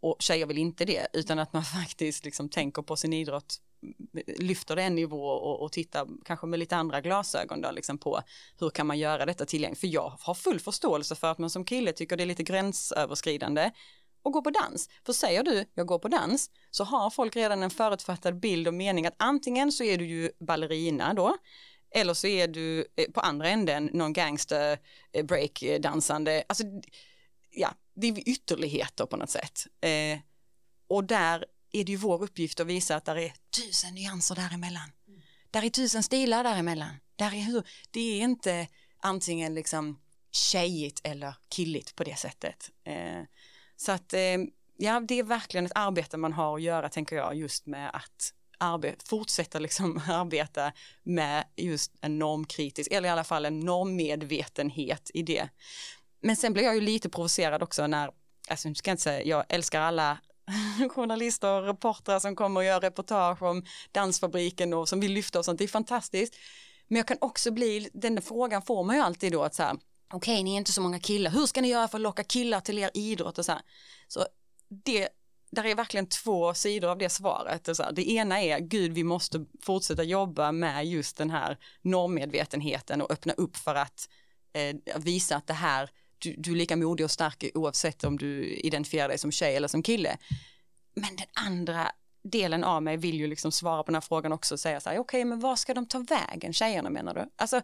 och 0.00 0.16
tjejer 0.18 0.46
vill 0.46 0.58
inte 0.58 0.84
det, 0.84 1.06
utan 1.12 1.38
att 1.38 1.52
man 1.52 1.64
faktiskt 1.80 2.24
liksom 2.24 2.48
tänker 2.48 2.82
på 2.82 2.96
sin 2.96 3.12
idrott 3.12 3.56
eh, 4.16 4.34
lyfter 4.42 4.76
det 4.76 4.82
en 4.82 4.94
nivå 4.94 5.26
och, 5.26 5.62
och 5.62 5.72
tittar 5.72 6.08
kanske 6.24 6.46
med 6.46 6.58
lite 6.58 6.76
andra 6.76 7.00
glasögon 7.00 7.60
då, 7.60 7.70
liksom 7.70 7.98
på 7.98 8.20
hur 8.58 8.70
kan 8.70 8.86
man 8.86 8.98
göra 8.98 9.26
detta 9.26 9.44
tillgängligt. 9.44 9.80
För 9.80 9.86
jag 9.86 10.12
har 10.20 10.34
full 10.34 10.60
förståelse 10.60 11.14
för 11.14 11.30
att 11.30 11.38
man 11.38 11.50
som 11.50 11.64
kille 11.64 11.92
tycker 11.92 12.16
det 12.16 12.22
är 12.22 12.26
lite 12.26 12.42
gränsöverskridande 12.42 13.70
och 14.22 14.32
gå 14.32 14.42
på 14.42 14.50
dans. 14.50 14.88
För 15.06 15.12
säger 15.12 15.42
du 15.42 15.64
jag 15.74 15.86
går 15.86 15.98
på 15.98 16.08
dans 16.08 16.50
så 16.70 16.84
har 16.84 17.10
folk 17.10 17.36
redan 17.36 17.62
en 17.62 17.70
förutfattad 17.70 18.40
bild 18.40 18.68
och 18.68 18.74
mening 18.74 19.06
att 19.06 19.14
antingen 19.16 19.72
så 19.72 19.84
är 19.84 19.98
du 19.98 20.06
ju 20.06 20.30
ballerina 20.38 21.14
då 21.14 21.36
eller 21.90 22.14
så 22.14 22.26
är 22.26 22.48
du 22.48 22.86
eh, 22.96 23.10
på 23.10 23.20
andra 23.20 23.48
änden 23.48 23.90
någon 23.92 24.12
gangster 24.12 24.78
eh, 25.12 25.24
breakdansande. 25.24 26.38
Eh, 26.38 26.44
alltså, 26.48 26.64
ja, 27.50 27.74
det 27.94 28.06
är 28.06 28.28
ytterligheter 28.28 29.06
på 29.06 29.16
något 29.16 29.30
sätt. 29.30 29.66
Eh, 29.80 30.18
och 30.88 31.04
där 31.04 31.44
är 31.72 31.84
det 31.84 31.92
ju 31.92 31.96
vår 31.96 32.22
uppgift 32.22 32.60
att 32.60 32.66
visa 32.66 32.96
att 32.96 33.04
det 33.04 33.24
är 33.24 33.32
tusen 33.56 33.94
nyanser 33.94 34.34
däremellan. 34.34 34.92
Mm. 35.08 35.20
Där 35.50 35.64
är 35.64 35.70
tusen 35.70 36.02
stilar 36.02 36.44
däremellan. 36.44 36.94
Där 37.16 37.34
är 37.34 37.42
hur, 37.42 37.62
det 37.90 38.00
är 38.00 38.22
inte 38.22 38.68
antingen 38.98 39.54
liksom 39.54 40.00
tjejigt 40.30 41.00
eller 41.04 41.34
killigt 41.54 41.94
på 41.94 42.04
det 42.04 42.18
sättet. 42.18 42.70
Eh, 42.84 43.22
så 43.80 43.92
att 43.92 44.12
eh, 44.12 44.36
ja, 44.76 45.00
det 45.00 45.18
är 45.18 45.22
verkligen 45.22 45.66
ett 45.66 45.72
arbete 45.74 46.16
man 46.16 46.32
har 46.32 46.56
att 46.56 46.62
göra 46.62 46.88
tänker 46.88 47.16
jag 47.16 47.34
just 47.34 47.66
med 47.66 47.90
att 47.92 48.32
arbeta, 48.58 49.04
fortsätta 49.06 49.58
liksom 49.58 50.02
arbeta 50.08 50.72
med 51.02 51.44
just 51.56 51.92
en 52.00 52.18
normkritisk 52.18 52.92
eller 52.92 53.08
i 53.08 53.12
alla 53.12 53.24
fall 53.24 53.44
en 53.44 53.60
normmedvetenhet 53.60 55.10
i 55.14 55.22
det. 55.22 55.48
Men 56.22 56.36
sen 56.36 56.52
blir 56.52 56.62
jag 56.62 56.74
ju 56.74 56.80
lite 56.80 57.08
provocerad 57.08 57.62
också 57.62 57.86
när, 57.86 58.10
alltså 58.48 58.68
jag 58.68 58.76
ska 58.76 58.90
inte 58.90 59.02
säga, 59.02 59.22
jag 59.24 59.44
älskar 59.48 59.80
alla 59.80 60.18
journalister 60.90 61.60
och 61.60 61.66
reportrar 61.66 62.18
som 62.18 62.36
kommer 62.36 62.60
och 62.60 62.64
gör 62.64 62.80
reportage 62.80 63.42
om 63.42 63.64
dansfabriken 63.92 64.74
och 64.74 64.88
som 64.88 65.00
vill 65.00 65.12
lyfta 65.12 65.38
och 65.38 65.44
sånt, 65.44 65.58
det 65.58 65.64
är 65.64 65.68
fantastiskt. 65.68 66.34
Men 66.88 66.96
jag 66.96 67.06
kan 67.06 67.18
också 67.20 67.50
bli, 67.50 67.90
den 67.92 68.22
frågan 68.22 68.62
får 68.62 68.84
man 68.84 68.96
ju 68.96 69.02
alltid 69.02 69.32
då 69.32 69.42
att 69.42 69.54
så 69.54 69.62
här, 69.62 69.76
okej 70.12 70.34
okay, 70.34 70.42
ni 70.42 70.52
är 70.52 70.56
inte 70.56 70.72
så 70.72 70.80
många 70.80 70.98
killar, 70.98 71.30
hur 71.30 71.46
ska 71.46 71.60
ni 71.60 71.68
göra 71.68 71.88
för 71.88 71.98
att 71.98 72.02
locka 72.02 72.24
killar 72.24 72.60
till 72.60 72.78
er 72.78 72.90
idrott 72.94 73.38
och 73.38 73.44
så 73.44 73.52
här. 73.52 73.62
Så 74.08 74.26
det, 74.84 75.08
där 75.50 75.64
är 75.64 75.74
verkligen 75.74 76.06
två 76.06 76.54
sidor 76.54 76.88
av 76.88 76.98
det 76.98 77.08
svaret. 77.08 77.76
så 77.76 77.82
här, 77.82 77.92
det 77.92 78.10
ena 78.10 78.40
är, 78.40 78.58
gud 78.58 78.92
vi 78.92 79.04
måste 79.04 79.44
fortsätta 79.62 80.02
jobba 80.02 80.52
med 80.52 80.86
just 80.86 81.16
den 81.16 81.30
här 81.30 81.58
normmedvetenheten 81.82 83.02
och 83.02 83.10
öppna 83.10 83.32
upp 83.32 83.56
för 83.56 83.74
att 83.74 84.08
eh, 84.52 84.76
visa 84.96 85.36
att 85.36 85.46
det 85.46 85.54
här 85.54 85.90
du, 86.18 86.34
du 86.38 86.52
är 86.52 86.56
lika 86.56 86.76
modig 86.76 87.04
och 87.04 87.10
stark 87.10 87.44
oavsett 87.54 88.04
om 88.04 88.18
du 88.18 88.44
identifierar 88.44 89.08
dig 89.08 89.18
som 89.18 89.32
tjej 89.32 89.56
eller 89.56 89.68
som 89.68 89.82
kille. 89.82 90.16
Men 90.94 91.16
den 91.16 91.26
andra 91.46 91.92
delen 92.22 92.64
av 92.64 92.82
mig 92.82 92.96
vill 92.96 93.16
ju 93.16 93.26
liksom 93.26 93.52
svara 93.52 93.82
på 93.82 93.86
den 93.86 93.94
här 93.94 94.00
frågan 94.00 94.32
också 94.32 94.54
och 94.54 94.60
säga 94.60 94.80
så 94.80 94.88
här, 94.90 94.98
okej 94.98 95.00
okay, 95.00 95.24
men 95.24 95.40
var 95.40 95.56
ska 95.56 95.74
de 95.74 95.86
ta 95.86 95.98
vägen 95.98 96.52
tjejerna 96.52 96.90
menar 96.90 97.14
du? 97.14 97.30
Alltså, 97.36 97.62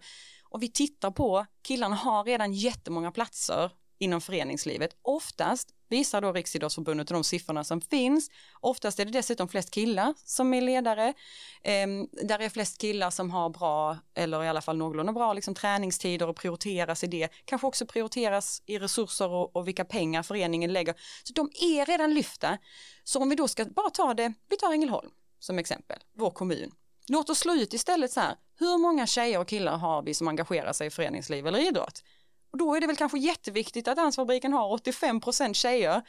och 0.56 0.62
vi 0.62 0.68
tittar 0.68 1.10
på, 1.10 1.46
killarna 1.62 1.96
har 1.96 2.24
redan 2.24 2.52
jättemånga 2.52 3.10
platser 3.10 3.70
inom 3.98 4.20
föreningslivet. 4.20 4.96
Oftast 5.02 5.68
visar 5.88 6.20
då 6.20 6.32
Riksidrottsförbundet 6.32 7.08
de 7.08 7.24
siffrorna 7.24 7.64
som 7.64 7.80
finns. 7.80 8.30
Oftast 8.60 9.00
är 9.00 9.04
det 9.04 9.10
dessutom 9.10 9.48
flest 9.48 9.70
killar 9.70 10.14
som 10.24 10.54
är 10.54 10.60
ledare. 10.60 11.14
Eh, 11.62 11.86
där 12.22 12.38
är 12.38 12.48
flest 12.48 12.80
killar 12.80 13.10
som 13.10 13.30
har 13.30 13.50
bra, 13.50 13.98
eller 14.14 14.44
i 14.44 14.48
alla 14.48 14.60
fall 14.60 14.76
någorlunda 14.76 15.12
bra, 15.12 15.32
liksom, 15.32 15.54
träningstider 15.54 16.28
och 16.28 16.36
prioriteras 16.36 17.04
i 17.04 17.06
det. 17.06 17.28
Kanske 17.44 17.66
också 17.66 17.86
prioriteras 17.86 18.62
i 18.66 18.78
resurser 18.78 19.28
och, 19.28 19.56
och 19.56 19.68
vilka 19.68 19.84
pengar 19.84 20.22
föreningen 20.22 20.72
lägger. 20.72 20.94
Så 21.24 21.32
de 21.32 21.50
är 21.52 21.86
redan 21.86 22.14
lyfta. 22.14 22.58
Så 23.04 23.22
om 23.22 23.28
vi 23.28 23.36
då 23.36 23.48
ska 23.48 23.64
bara 23.64 23.90
ta 23.90 24.14
det, 24.14 24.32
vi 24.48 24.56
tar 24.56 24.72
Ängelholm 24.72 25.10
som 25.38 25.58
exempel, 25.58 25.98
vår 26.14 26.30
kommun. 26.30 26.70
Låt 27.08 27.30
oss 27.30 27.38
slå 27.38 27.54
ut 27.54 27.74
istället 27.74 28.12
så 28.12 28.20
här, 28.20 28.36
hur 28.58 28.78
många 28.78 29.06
tjejer 29.06 29.40
och 29.40 29.48
killar 29.48 29.76
har 29.76 30.02
vi 30.02 30.14
som 30.14 30.28
engagerar 30.28 30.72
sig 30.72 30.86
i 30.86 30.90
föreningsliv 30.90 31.46
eller 31.46 31.68
idrott? 31.68 32.02
Och 32.50 32.58
då 32.58 32.74
är 32.74 32.80
det 32.80 32.86
väl 32.86 32.96
kanske 32.96 33.18
jätteviktigt 33.18 33.88
att 33.88 33.96
Dansfabriken 33.96 34.52
har 34.52 34.78
85% 34.78 35.52
tjejer. 35.52 36.02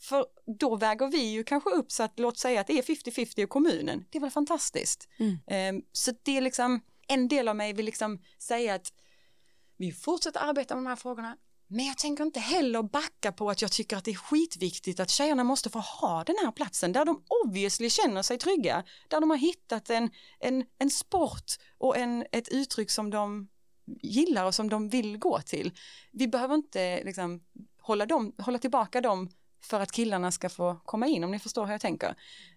För 0.00 0.26
då 0.58 0.76
väger 0.76 1.06
vi 1.06 1.22
ju 1.22 1.44
kanske 1.44 1.70
upp 1.70 1.92
så 1.92 2.02
att 2.02 2.18
låt 2.18 2.38
säga 2.38 2.60
att 2.60 2.66
det 2.66 2.78
är 2.78 2.82
50-50 2.82 3.40
i 3.40 3.46
kommunen. 3.46 4.04
Det 4.10 4.18
är 4.18 4.20
väl 4.20 4.30
fantastiskt. 4.30 5.08
Mm. 5.16 5.76
Um, 5.76 5.82
så 5.92 6.12
det 6.22 6.36
är 6.36 6.40
liksom 6.40 6.80
en 7.08 7.28
del 7.28 7.48
av 7.48 7.56
mig 7.56 7.72
vill 7.72 7.86
liksom 7.86 8.22
säga 8.38 8.74
att 8.74 8.92
vi 9.76 9.92
fortsätter 9.92 10.40
arbeta 10.40 10.74
med 10.74 10.84
de 10.84 10.88
här 10.88 10.96
frågorna. 10.96 11.36
Men 11.68 11.86
jag 11.86 11.98
tänker 11.98 12.24
inte 12.24 12.40
heller 12.40 12.82
backa 12.82 13.32
på 13.32 13.50
att 13.50 13.62
jag 13.62 13.72
tycker 13.72 13.96
att 13.96 14.04
det 14.04 14.10
är 14.10 14.14
skitviktigt 14.14 15.00
att 15.00 15.10
tjejerna 15.10 15.44
måste 15.44 15.70
få 15.70 15.78
ha 15.78 16.24
den 16.24 16.36
här 16.44 16.52
platsen 16.52 16.92
där 16.92 17.04
de 17.04 17.22
obviously 17.44 17.90
känner 17.90 18.22
sig 18.22 18.38
trygga. 18.38 18.84
Där 19.08 19.20
de 19.20 19.30
har 19.30 19.36
hittat 19.36 19.90
en, 19.90 20.10
en, 20.40 20.64
en 20.78 20.90
sport 20.90 21.52
och 21.78 21.96
en, 21.96 22.26
ett 22.32 22.48
uttryck 22.48 22.90
som 22.90 23.10
de 23.10 23.48
gillar 24.02 24.44
och 24.44 24.54
som 24.54 24.68
de 24.68 24.88
vill 24.88 25.18
gå 25.18 25.40
till. 25.40 25.72
Vi 26.12 26.28
behöver 26.28 26.54
inte 26.54 27.04
liksom, 27.04 27.40
hålla, 27.80 28.06
dem, 28.06 28.32
hålla 28.38 28.58
tillbaka 28.58 29.00
dem 29.00 29.28
för 29.62 29.80
att 29.80 29.92
killarna 29.92 30.32
ska 30.32 30.48
få 30.48 30.80
komma 30.84 31.06
in 31.06 31.24
om 31.24 31.30
ni 31.30 31.38
förstår 31.38 31.64
hur 31.64 31.72
jag 31.72 31.80
tänker. 31.80 32.14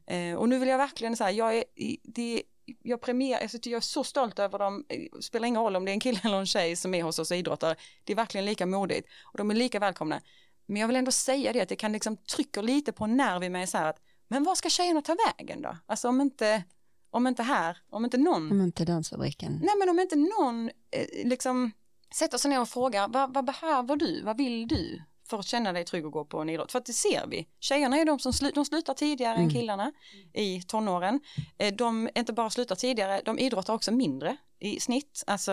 Eh, 0.08 0.36
och 0.36 0.50
nu 0.50 0.60
vill 0.60 0.70
jag 0.70 0.78
verkligen 0.78 1.18
säga, 1.18 1.32
jag 1.32 1.58
är, 1.58 1.64
det, 2.04 2.44
jag 2.82 3.02
premierar, 3.02 3.42
alltså, 3.42 3.58
jag 3.64 3.78
är 3.78 3.82
så 3.82 4.04
stolt 4.04 4.40
över 4.40 4.60
dem, 4.60 4.86
det 4.88 5.24
spelar 5.24 5.48
ingen 5.48 5.62
roll 5.62 5.76
om 5.76 5.86
det 5.86 5.92
är 5.92 5.94
en 5.94 6.00
kille 6.00 6.20
eller 6.24 6.40
en 6.40 6.46
tjej 6.46 6.76
som 6.76 6.94
är 6.94 7.04
hos 7.04 7.20
oss 7.20 7.32
och 7.32 7.38
idrottar, 7.38 7.76
det 8.04 8.14
är 8.14 8.18
verkligen 8.18 8.46
lika 8.46 8.66
modigt 8.66 9.08
och 9.24 9.38
de 9.38 9.52
är 9.52 9.56
lika 9.56 9.80
välkomna. 9.80 10.22
Men 10.66 10.82
jag 10.82 10.88
vill 10.88 10.98
ändå 10.98 11.12
säga 11.12 11.54
det 11.54 11.62
att 11.62 11.70
det 11.70 11.76
kan 11.76 11.92
liksom 11.92 12.18
trycka 12.18 12.62
lite 12.62 12.92
på 12.92 13.08
nerv 13.08 13.44
i 13.44 13.50
mig 13.50 13.68
så 13.68 13.78
här 13.78 13.90
att, 13.90 14.00
men 14.28 14.44
var 14.44 14.56
ska 14.56 14.70
tjejerna 14.70 15.02
ta 15.02 15.16
vägen 15.38 15.62
då? 15.62 15.78
Alltså 15.86 16.08
om 16.08 16.22
inte 16.22 16.64
om 17.12 17.28
inte 17.28 17.44
här, 17.44 17.78
om 17.90 18.06
inte 18.06 18.18
någon. 18.18 18.52
Om 18.52 18.62
inte 18.62 18.86
dansfabriken. 18.86 19.60
Nej 19.64 19.76
men 19.80 19.90
om 19.90 20.00
inte 20.00 20.16
någon 20.16 20.70
eh, 20.92 21.28
liksom 21.28 21.72
sätter 22.16 22.38
sig 22.38 22.50
ner 22.50 22.62
och 22.62 22.70
frågar 22.70 23.08
vad, 23.08 23.34
vad, 23.34 23.46
behöver 23.46 23.96
du, 23.96 24.22
vad 24.24 24.38
vill 24.38 24.68
du 24.68 25.02
för 25.30 25.40
att 25.40 25.46
känna 25.46 25.74
dig 25.74 25.86
trygg 25.86 26.06
och 26.06 26.12
gå 26.12 26.26
på 26.26 26.40
en 26.40 26.50
idrott. 26.50 26.72
För 26.72 26.80
att 26.80 26.86
det 26.86 26.94
ser 26.94 27.28
vi. 27.28 27.48
Tjejerna 27.60 27.98
är 27.98 28.06
de 28.06 28.20
som 28.20 28.34
slu 28.34 28.52
de 28.56 28.66
slutar 28.66 28.94
tidigare 28.94 29.36
mm. 29.36 29.44
än 29.44 29.54
killarna 29.54 29.92
i 30.34 30.62
tonåren. 30.62 31.20
Eh, 31.58 31.74
de 31.74 32.10
inte 32.16 32.34
bara 32.34 32.50
slutar 32.50 32.76
tidigare, 32.76 33.22
de 33.26 33.40
idrottar 33.40 33.74
också 33.74 33.92
mindre 33.92 34.38
i 34.60 34.80
snitt, 34.80 35.24
alltså 35.28 35.52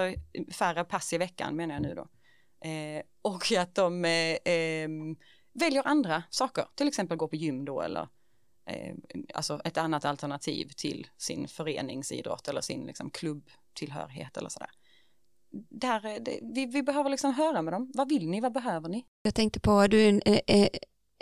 färre 0.53 0.85
pass 0.85 1.13
i 1.13 1.19
veckan 1.19 1.57
menar 1.57 1.75
jag 1.75 1.83
nu 1.83 1.95
då. 1.95 2.09
Eh, 2.69 3.03
och 3.23 3.53
att 3.53 3.75
de 3.75 4.05
eh, 4.05 4.53
eh, 4.55 4.89
väljer 5.53 5.87
andra 5.87 6.23
saker, 6.31 6.65
till 6.75 6.89
exempel 6.89 7.17
gå 7.17 7.29
på 7.29 7.37
gym 7.37 7.65
då 7.65 7.81
eller 7.81 8.09
eh, 8.67 8.95
alltså 9.35 9.61
ett 9.65 9.79
annat 9.79 10.05
alternativ 10.05 10.71
till 10.77 11.07
sin 11.17 11.49
föreningsidrott 11.49 12.49
eller 12.49 12.61
sin 12.61 12.87
liksom, 12.87 13.11
klubbtillhörighet 13.11 14.37
eller 14.37 14.49
sådär. 14.49 14.71
Där, 15.69 16.07
eh, 16.07 16.23
det, 16.23 16.39
vi, 16.43 16.67
vi 16.67 16.83
behöver 16.83 17.11
liksom 17.11 17.35
höra 17.35 17.63
med 17.63 17.75
dem. 17.75 17.91
Vad 17.95 18.09
vill 18.09 18.29
ni? 18.29 18.41
Vad 18.41 18.53
behöver 18.53 18.89
ni? 18.89 19.05
Jag 19.23 19.35
tänkte 19.35 19.61
på, 19.61 19.87
du 19.87 20.01
är 20.05 20.09
en, 20.09 20.23
eh, 20.25 20.41
eh, 20.47 20.69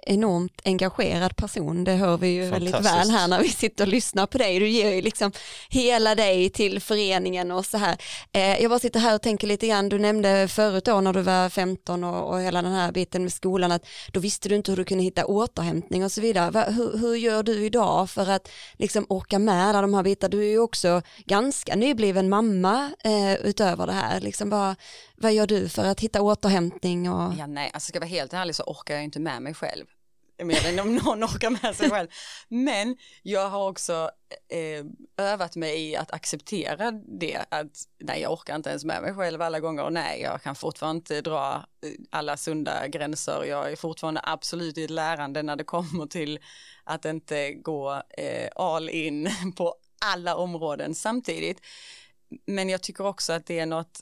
enormt 0.03 0.61
engagerad 0.65 1.37
person, 1.37 1.85
det 1.85 1.93
hör 1.93 2.17
vi 2.17 2.29
ju 2.29 2.51
väldigt 2.51 2.75
väl 2.75 3.11
här 3.11 3.29
när 3.29 3.41
vi 3.41 3.49
sitter 3.49 3.85
och 3.85 3.89
lyssnar 3.89 4.27
på 4.27 4.39
dig. 4.39 4.59
Du 4.59 4.69
ger 4.69 4.93
ju 4.93 5.03
liksom 5.03 5.33
hela 5.69 6.15
dig 6.15 6.51
till 6.51 6.81
föreningen 6.81 7.51
och 7.51 7.67
så 7.67 7.79
här. 7.79 7.97
Eh, 8.33 8.63
jag 8.63 8.71
bara 8.71 8.79
sitter 8.79 9.01
här 9.01 9.15
och 9.15 9.23
tänker 9.23 9.47
lite 9.47 9.67
grann, 9.67 9.89
du 9.89 9.99
nämnde 9.99 10.49
förut 10.49 10.85
då 10.85 11.01
när 11.01 11.13
du 11.13 11.21
var 11.21 11.49
15 11.49 12.05
och, 12.05 12.31
och 12.31 12.41
hela 12.41 12.63
den 12.63 12.73
här 12.73 12.93
biten 12.93 13.23
med 13.23 13.33
skolan 13.33 13.73
att 13.73 13.87
då 14.13 14.21
visste 14.21 14.49
du 14.49 14.57
inte 14.57 14.71
hur 14.71 14.77
du 14.77 14.85
kunde 14.85 15.05
hitta 15.05 15.27
återhämtning 15.27 16.05
och 16.05 16.13
så 16.13 16.21
vidare. 16.21 16.73
Hur, 16.73 16.99
hur, 16.99 17.15
gör 17.15 17.43
du 17.43 17.65
idag 17.65 18.11
för 18.11 18.31
att 18.31 18.49
liksom 18.79 19.07
orka 19.09 19.39
med 19.39 19.75
de 19.75 19.95
här 19.95 20.03
bitarna? 20.03 20.31
Du 20.31 20.41
är 20.41 20.51
ju 20.51 20.59
också 20.59 21.03
ganska 21.25 21.77
nybliven 21.77 22.29
mamma 22.29 22.91
eh, 23.05 23.35
utöver 23.35 23.87
det 23.87 23.93
här. 23.93 24.21
Liksom 24.21 24.51
bara, 24.51 24.77
vad 25.25 25.33
gör 25.33 25.47
du 25.47 25.69
för 25.69 25.85
att 25.85 26.01
hitta 26.01 26.23
återhämtning? 26.23 27.11
Och... 27.11 27.35
Ja, 27.39 27.47
nej, 27.47 27.71
alltså 27.75 27.89
ska 27.89 27.97
jag 27.97 28.01
vara 28.01 28.09
helt 28.09 28.33
ärlig 28.33 28.55
så 28.55 28.63
orkar 28.63 28.95
jag 28.95 29.05
inte 29.05 29.21
med 29.21 29.43
mig 29.43 29.55
själv 29.55 29.87
Jag 30.37 30.47
vet 30.47 30.69
inte 30.69 30.83
om 30.83 30.97
någon 30.97 31.25
orkar 31.25 31.51
med 31.51 31.77
sig 31.77 31.91
själv. 31.91 32.09
Men 32.49 32.97
jag 33.23 33.49
har 33.49 33.69
också 33.69 34.11
eh, 34.49 34.85
övat 35.27 35.57
mig 35.57 35.91
i 35.91 35.97
att 35.97 36.13
acceptera 36.13 36.91
det, 36.93 37.45
att 37.49 37.71
nej 37.99 38.21
jag 38.21 38.33
orkar 38.33 38.57
inte 38.57 38.71
ens 38.71 38.85
med 38.85 39.03
mig 39.03 39.15
själv 39.15 39.43
alla 39.43 39.61
gånger 39.61 39.83
och 39.83 39.93
nej 39.93 40.21
jag 40.21 40.43
kan 40.43 40.55
fortfarande 40.55 40.99
inte 40.99 41.21
dra 41.21 41.55
eh, 41.57 41.91
alla 42.11 42.37
sunda 42.37 42.89
gränser. 42.89 43.45
Jag 43.45 43.73
är 43.73 43.77
fortfarande 43.77 44.21
absolut 44.25 44.79
i 44.79 44.85
ett 44.85 44.91
lärande 44.91 45.43
när 45.43 45.57
det 45.57 45.65
kommer 45.65 46.07
till 46.07 46.39
att 46.85 47.05
inte 47.05 47.53
gå 47.53 48.03
eh, 48.19 48.49
all 48.57 48.89
in 48.89 49.31
på 49.57 49.75
alla 50.05 50.37
områden 50.37 50.95
samtidigt. 50.95 51.61
Men 52.47 52.69
jag 52.69 52.83
tycker 52.83 53.07
också 53.07 53.33
att 53.33 53.47
det 53.47 53.59
är 53.59 53.67
något 53.67 54.01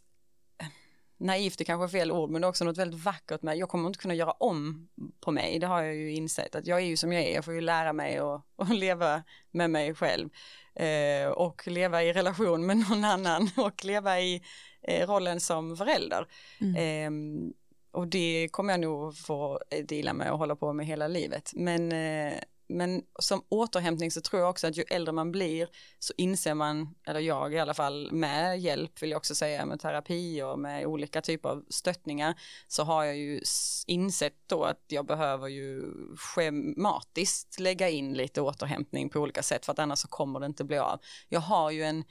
naivt 1.22 1.60
är 1.60 1.64
kanske 1.64 1.98
fel 1.98 2.12
ord, 2.12 2.30
men 2.30 2.40
det 2.40 2.46
är 2.46 2.48
också 2.48 2.64
något 2.64 2.78
väldigt 2.78 3.04
vackert 3.04 3.42
med, 3.42 3.56
jag 3.56 3.68
kommer 3.68 3.86
inte 3.86 3.98
kunna 3.98 4.14
göra 4.14 4.30
om 4.30 4.88
på 5.20 5.30
mig, 5.30 5.58
det 5.58 5.66
har 5.66 5.82
jag 5.82 5.94
ju 5.94 6.12
insett, 6.12 6.54
att 6.54 6.66
jag 6.66 6.78
är 6.78 6.84
ju 6.86 6.96
som 6.96 7.12
jag 7.12 7.22
är, 7.22 7.34
jag 7.34 7.44
får 7.44 7.54
ju 7.54 7.60
lära 7.60 7.92
mig 7.92 8.20
och, 8.20 8.46
och 8.56 8.68
leva 8.68 9.22
med 9.50 9.70
mig 9.70 9.94
själv 9.94 10.28
eh, 10.74 11.28
och 11.28 11.66
leva 11.66 12.02
i 12.02 12.12
relation 12.12 12.66
med 12.66 12.76
någon 12.76 13.04
annan 13.04 13.50
och 13.56 13.84
leva 13.84 14.20
i 14.20 14.42
eh, 14.82 15.06
rollen 15.06 15.40
som 15.40 15.76
förälder. 15.76 16.26
Mm. 16.60 16.76
Eh, 16.76 17.52
och 17.92 18.08
det 18.08 18.48
kommer 18.50 18.72
jag 18.72 18.80
nog 18.80 19.16
få 19.16 19.60
dela 19.84 20.12
med 20.12 20.32
och 20.32 20.38
hålla 20.38 20.56
på 20.56 20.72
med 20.72 20.86
hela 20.86 21.08
livet. 21.08 21.52
Men, 21.54 21.92
eh, 21.92 22.34
men 22.76 23.02
som 23.18 23.44
återhämtning 23.48 24.10
så 24.10 24.20
tror 24.20 24.40
jag 24.42 24.50
också 24.50 24.66
att 24.66 24.76
ju 24.76 24.84
äldre 24.90 25.12
man 25.12 25.32
blir 25.32 25.68
så 25.98 26.12
inser 26.16 26.54
man, 26.54 26.94
eller 27.06 27.20
jag 27.20 27.54
i 27.54 27.58
alla 27.58 27.74
fall, 27.74 28.12
med 28.12 28.60
hjälp 28.60 29.02
vill 29.02 29.10
jag 29.10 29.18
också 29.18 29.34
säga, 29.34 29.66
med 29.66 29.80
terapi 29.80 30.42
och 30.42 30.58
med 30.58 30.86
olika 30.86 31.20
typer 31.20 31.48
av 31.48 31.64
stöttningar, 31.68 32.34
så 32.68 32.82
har 32.82 33.04
jag 33.04 33.16
ju 33.16 33.40
insett 33.86 34.36
då 34.46 34.64
att 34.64 34.84
jag 34.88 35.06
behöver 35.06 35.48
ju 35.48 35.84
schematiskt 36.16 37.60
lägga 37.60 37.88
in 37.88 38.14
lite 38.14 38.40
återhämtning 38.40 39.08
på 39.08 39.20
olika 39.20 39.42
sätt 39.42 39.64
för 39.64 39.72
att 39.72 39.78
annars 39.78 39.98
så 39.98 40.08
kommer 40.08 40.40
det 40.40 40.46
inte 40.46 40.64
bli 40.64 40.78
av. 40.78 41.00
Jag 41.28 41.40
har 41.40 41.70
ju 41.70 41.82
en 41.82 42.04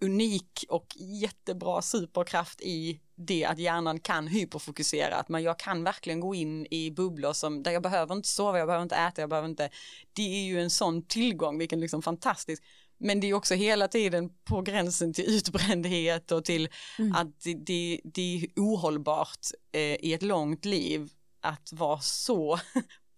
unik 0.00 0.64
och 0.68 0.96
jättebra 0.96 1.82
superkraft 1.82 2.60
i 2.60 3.00
det 3.14 3.44
att 3.44 3.58
hjärnan 3.58 4.00
kan 4.00 4.26
hyperfokusera, 4.26 5.16
att 5.16 5.28
man, 5.28 5.42
jag 5.42 5.58
kan 5.58 5.84
verkligen 5.84 6.20
gå 6.20 6.34
in 6.34 6.66
i 6.70 6.90
bubblor 6.90 7.32
som, 7.32 7.62
där 7.62 7.70
jag 7.70 7.82
behöver 7.82 8.14
inte 8.14 8.28
sova, 8.28 8.58
jag 8.58 8.68
behöver 8.68 8.82
inte 8.82 8.96
äta, 8.96 9.20
jag 9.20 9.30
behöver 9.30 9.48
inte, 9.48 9.70
det 10.12 10.22
är 10.22 10.44
ju 10.44 10.60
en 10.60 10.70
sån 10.70 11.02
tillgång, 11.02 11.58
vilken 11.58 11.80
liksom 11.80 12.02
fantastisk, 12.02 12.62
men 12.98 13.20
det 13.20 13.26
är 13.26 13.34
också 13.34 13.54
hela 13.54 13.88
tiden 13.88 14.30
på 14.44 14.62
gränsen 14.62 15.12
till 15.12 15.24
utbrändhet 15.24 16.32
och 16.32 16.44
till 16.44 16.68
mm. 16.98 17.14
att 17.14 17.40
det, 17.40 17.54
det, 17.54 18.00
det, 18.04 18.36
är 18.36 18.48
ohållbart 18.56 19.46
eh, 19.72 19.80
i 19.80 20.12
ett 20.12 20.22
långt 20.22 20.64
liv 20.64 21.10
att 21.40 21.72
vara 21.72 22.00
så 22.00 22.58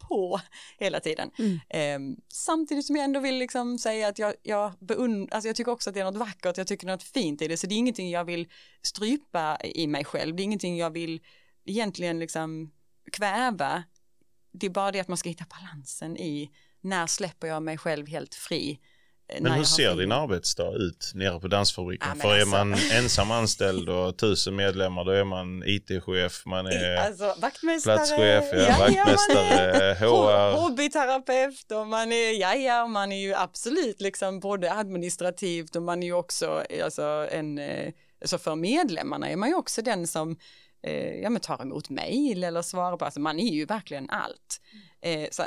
på 0.09 0.41
hela 0.79 1.01
tiden. 1.01 1.31
Mm. 1.39 1.61
Eh, 1.69 2.19
samtidigt 2.29 2.87
som 2.87 2.97
jag 2.97 3.05
ändå 3.05 3.21
vill 3.21 3.39
liksom 3.39 3.79
säga 3.79 4.09
att 4.09 4.19
jag, 4.19 4.35
jag 4.43 4.73
beund, 4.81 5.29
alltså 5.33 5.49
jag 5.49 5.57
tycker 5.57 5.73
också 5.73 5.91
att 5.91 5.95
det 5.95 6.01
är 6.01 6.05
något 6.05 6.17
vackert, 6.17 6.59
jag 6.59 6.67
tycker 6.67 6.87
något 6.87 7.03
fint 7.03 7.43
i 7.43 7.49
det, 7.49 7.57
så 7.57 7.67
det 7.67 7.75
är 7.75 7.79
ingenting 7.79 8.11
jag 8.11 8.25
vill 8.25 8.49
strypa 8.83 9.59
i 9.65 9.87
mig 9.87 10.05
själv, 10.05 10.37
det 10.37 10.43
är 10.43 10.45
ingenting 10.45 10.77
jag 10.77 10.91
vill 10.91 11.21
egentligen 11.65 12.19
liksom 12.19 12.71
kväva. 13.13 13.85
Det 14.53 14.67
är 14.67 14.71
bara 14.71 14.93
det 14.93 15.01
att 15.01 15.09
man 15.09 15.17
ska 15.17 15.29
hitta 15.29 15.45
balansen 15.51 16.17
i 16.17 16.51
när 16.81 17.07
släpper 17.07 17.49
jag 17.49 17.63
mig 17.63 17.79
själv 17.79 18.09
helt 18.09 18.35
fri 18.35 18.81
men 19.41 19.53
hur 19.53 19.65
ser 19.65 19.97
din 19.97 20.13
arbetsdag 20.13 20.73
ut 20.73 21.13
nere 21.15 21.41
på 21.41 21.49
dansfabriken? 21.49 22.09
Ja, 22.15 22.23
För 22.23 22.35
är 22.35 22.41
alltså... 22.41 22.57
man 22.57 22.75
ensam 22.93 23.31
anställd 23.31 23.89
och 23.89 24.17
tusen 24.17 24.57
medlemmar 24.57 25.05
då 25.05 25.11
är 25.11 25.25
man 25.25 25.63
IT-chef, 25.67 26.43
man 26.47 26.67
är 26.67 26.97
alltså, 26.97 27.35
vaktmästare, 27.41 27.97
platschef, 27.97 28.45
ja, 28.53 28.59
ja, 28.59 28.79
vaktmästare, 28.79 29.95
HR. 30.01 30.61
Hobbyterapeut 30.61 31.73
och 31.73 31.87
man 31.87 32.13
är, 32.13 32.41
ja 32.41 32.55
ja, 32.55 32.87
man 32.87 33.13
är 33.13 33.21
ju 33.21 33.35
absolut 33.35 34.01
liksom 34.01 34.41
både 34.41 34.73
administrativt 34.73 35.77
och 35.77 35.83
man 35.83 36.03
är 36.03 36.07
ju 36.07 36.15
också, 36.15 36.65
alltså 36.85 37.29
en, 37.31 37.61
alltså 38.21 38.39
för 38.39 38.55
medlemmarna 38.55 39.29
är 39.31 39.37
man 39.37 39.49
ju 39.49 39.55
också 39.55 39.83
den 39.83 40.07
som 40.07 40.37
eh, 40.83 41.21
ja, 41.21 41.31
men 41.31 41.41
tar 41.41 41.63
emot 41.63 41.91
mejl 41.91 42.45
eller 42.45 42.63
svarar 42.63 42.97
på, 42.97 43.05
alltså 43.05 43.21
man 43.21 43.39
är 43.39 43.53
ju 43.53 43.65
verkligen 43.65 44.11
allt. 44.11 44.61
Eh, 45.01 45.29
så 45.31 45.43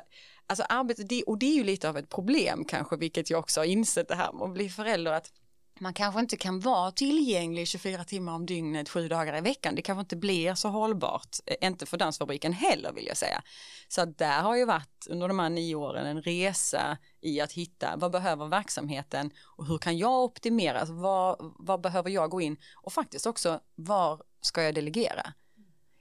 alltså 0.51 0.65
arbetet, 0.69 1.09
det, 1.09 1.23
och 1.23 1.37
det 1.37 1.45
är 1.45 1.55
ju 1.55 1.63
lite 1.63 1.89
av 1.89 1.97
ett 1.97 2.09
problem 2.09 2.65
kanske, 2.65 2.97
vilket 2.97 3.29
jag 3.29 3.39
också 3.39 3.59
har 3.59 3.65
insett 3.65 4.07
det 4.07 4.15
här 4.15 4.33
med 4.33 4.41
att 4.41 4.53
bli 4.53 4.69
förälder, 4.69 5.11
att 5.11 5.31
man 5.79 5.93
kanske 5.93 6.19
inte 6.19 6.37
kan 6.37 6.59
vara 6.59 6.91
tillgänglig 6.91 7.67
24 7.67 8.03
timmar 8.03 8.33
om 8.33 8.45
dygnet, 8.45 8.89
sju 8.89 9.07
dagar 9.07 9.37
i 9.37 9.41
veckan. 9.41 9.75
Det 9.75 9.81
kanske 9.81 9.99
inte 9.99 10.15
blir 10.15 10.55
så 10.55 10.69
hållbart, 10.69 11.37
eh, 11.45 11.67
inte 11.67 11.85
för 11.85 11.97
dansfabriken 11.97 12.53
heller 12.53 12.91
vill 12.93 13.07
jag 13.07 13.17
säga. 13.17 13.41
Så 13.87 14.05
där 14.05 14.41
har 14.41 14.55
ju 14.55 14.65
varit 14.65 15.07
under 15.09 15.27
de 15.27 15.39
här 15.39 15.49
nio 15.49 15.75
åren 15.75 16.05
en 16.05 16.21
resa 16.21 16.97
i 17.21 17.41
att 17.41 17.51
hitta 17.51 17.95
vad 17.95 18.11
behöver 18.11 18.47
verksamheten 18.47 19.31
och 19.43 19.65
hur 19.65 19.77
kan 19.77 19.97
jag 19.97 20.23
optimera, 20.23 20.79
alltså 20.79 20.93
vad, 20.93 21.35
vad 21.39 21.81
behöver 21.81 22.09
jag 22.09 22.29
gå 22.29 22.41
in 22.41 22.57
och 22.75 22.93
faktiskt 22.93 23.25
också 23.25 23.59
var 23.75 24.21
ska 24.41 24.63
jag 24.63 24.75
delegera? 24.75 25.33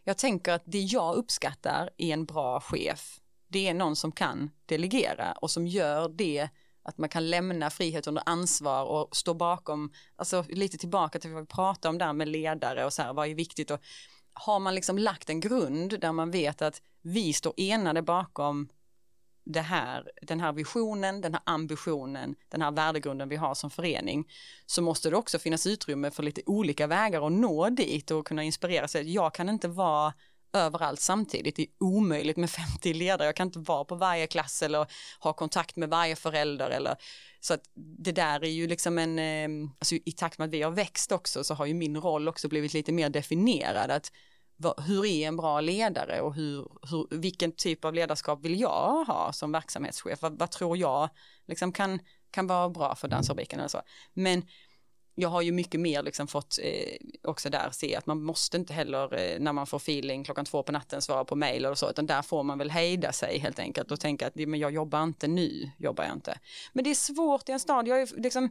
Jag 0.05 0.19
tänker 0.19 0.53
att 0.53 0.63
det 0.65 0.81
jag 0.81 1.15
uppskattar 1.15 1.91
i 1.97 2.13
en 2.13 2.25
bra 2.25 2.61
chef 2.61 3.21
det 3.51 3.69
är 3.69 3.75
någon 3.75 3.97
som 3.97 4.13
kan 4.13 4.51
delegera 4.67 5.33
och 5.33 5.51
som 5.51 5.67
gör 5.67 6.09
det 6.09 6.49
att 6.83 6.99
man 6.99 7.09
kan 7.09 7.31
lämna 7.31 7.71
frihet 7.71 8.07
under 8.07 8.23
ansvar 8.27 8.85
och 8.85 9.17
stå 9.17 9.35
bakom, 9.35 9.93
alltså 10.17 10.45
lite 10.49 10.79
tillbaka 10.79 11.19
till 11.19 11.31
vad 11.31 11.43
vi 11.43 11.47
pratade 11.47 11.91
om 11.91 11.99
där 11.99 12.13
med 12.13 12.29
ledare 12.29 12.85
och 12.85 12.93
så 12.93 13.03
här, 13.03 13.13
vad 13.13 13.29
är 13.29 13.35
viktigt 13.35 13.71
och 13.71 13.81
har 14.33 14.59
man 14.59 14.75
liksom 14.75 14.99
lagt 14.99 15.31
en 15.31 15.41
grund 15.41 16.01
där 16.01 16.13
man 16.13 16.31
vet 16.31 16.63
att 16.63 16.83
vi 17.03 17.33
står 17.33 17.55
enade 17.57 18.03
bakom 18.03 18.69
det 19.45 19.61
här, 19.61 20.11
den 20.23 20.41
här 20.41 20.53
visionen, 20.53 21.21
den 21.21 21.35
här 21.35 21.43
ambitionen, 21.47 22.35
den 22.49 22.63
här 22.63 22.71
värdegrunden 22.71 23.29
vi 23.29 23.37
har 23.37 23.55
som 23.55 23.71
förening, 23.71 24.29
så 24.67 24.83
måste 24.83 25.11
det 25.11 25.17
också 25.17 25.39
finnas 25.39 25.67
utrymme 25.67 26.11
för 26.11 26.23
lite 26.23 26.43
olika 26.47 26.87
vägar 26.87 27.27
att 27.27 27.33
nå 27.33 27.71
dit 27.71 28.11
och 28.11 28.27
kunna 28.27 28.43
inspirera 28.43 28.89
sig. 28.89 29.15
Jag 29.15 29.35
kan 29.35 29.49
inte 29.49 29.69
vara 29.69 30.15
överallt 30.53 31.01
samtidigt. 31.01 31.57
Det 31.57 31.63
är 31.63 31.69
omöjligt 31.79 32.37
med 32.37 32.51
50 32.73 32.95
ledare. 32.95 33.29
Jag 33.29 33.37
kan 33.37 33.47
inte 33.47 33.59
vara 33.59 33.85
på 33.85 33.95
varje 33.95 34.27
klass 34.27 34.63
eller 34.63 34.87
ha 35.21 35.33
kontakt 35.33 35.77
med 35.77 35.89
varje 35.89 36.17
förälder 36.17 36.71
eller 36.71 36.97
så 37.41 37.55
att 37.55 37.63
det 37.75 38.13
där 38.13 38.45
är 38.45 38.51
ju 38.51 38.67
liksom 38.67 38.99
en, 38.99 39.19
ehm, 39.19 39.71
alltså 39.79 39.95
i 39.95 40.13
takt 40.13 40.39
med 40.39 40.47
att 40.47 40.55
vi 40.55 40.63
har 40.63 40.71
växt 40.71 41.13
också 41.13 41.45
så 41.45 41.55
har 41.55 41.67
ju 41.67 41.75
min 41.75 41.97
roll 41.97 42.29
också 42.29 42.49
blivit 42.49 42.75
lite 42.75 42.93
mer 42.93 43.11
definierad 43.11 43.91
att 43.91 44.13
hur 44.87 45.07
är 45.07 45.29
en 45.29 45.37
bra 45.37 45.61
ledare 45.61 46.21
och 46.21 46.35
hur, 46.35 46.69
hur, 46.91 47.07
vilken 47.11 47.53
typ 47.53 47.85
av 47.85 47.95
ledarskap 47.95 48.45
vill 48.45 48.61
jag 48.61 49.05
ha 49.05 49.33
som 49.33 49.53
verksamhetschef? 49.53 50.23
Vad, 50.23 50.39
vad 50.39 50.51
tror 50.51 50.77
jag 50.77 51.09
liksom 51.47 51.73
kan, 51.73 52.01
kan 52.31 52.47
vara 52.47 52.69
bra 52.69 52.95
för 52.95 53.09
dansfabriken 53.09 53.59
eller 53.59 53.69
så. 53.69 53.83
Men 54.13 54.43
jag 55.21 55.29
har 55.29 55.43
ju 55.43 55.53
mycket 55.53 55.81
mer 55.81 56.03
liksom 56.03 56.27
fått 56.27 56.59
eh, 56.63 56.97
också 57.23 57.51
där 57.51 57.71
se 57.73 57.97
att 57.97 58.07
man 58.07 58.23
måste 58.23 58.57
inte 58.57 58.73
heller 58.73 59.15
eh, 59.15 59.41
när 59.41 59.53
man 59.53 59.67
får 59.67 59.77
feeling 59.77 60.25
klockan 60.25 60.45
två 60.45 60.63
på 60.63 60.73
natten 60.73 61.03
svara 61.03 61.25
på 61.25 61.37
mejl 61.37 61.67
och 61.67 61.79
så, 61.79 61.91
utan 61.91 62.07
där 62.07 62.23
får 62.23 62.43
man 62.43 62.59
väl 62.59 62.71
hejda 62.71 63.13
sig 63.13 63.39
helt 63.39 63.59
enkelt 63.59 63.91
och 63.91 64.01
tänka 64.01 64.27
att 64.27 64.35
men 64.35 64.61
jag 64.61 64.73
jobbar 64.73 65.03
inte 65.03 65.29
nu, 65.29 65.71
jobbar 65.79 66.05
jag 66.05 66.13
inte. 66.13 66.39
Men 66.73 66.85
det 66.85 66.91
är 66.91 66.95
svårt 66.95 67.49
i 67.49 67.53
en 67.53 67.61
stad, 67.61 67.89
jag 67.89 68.01
är 68.01 68.21
liksom 68.21 68.51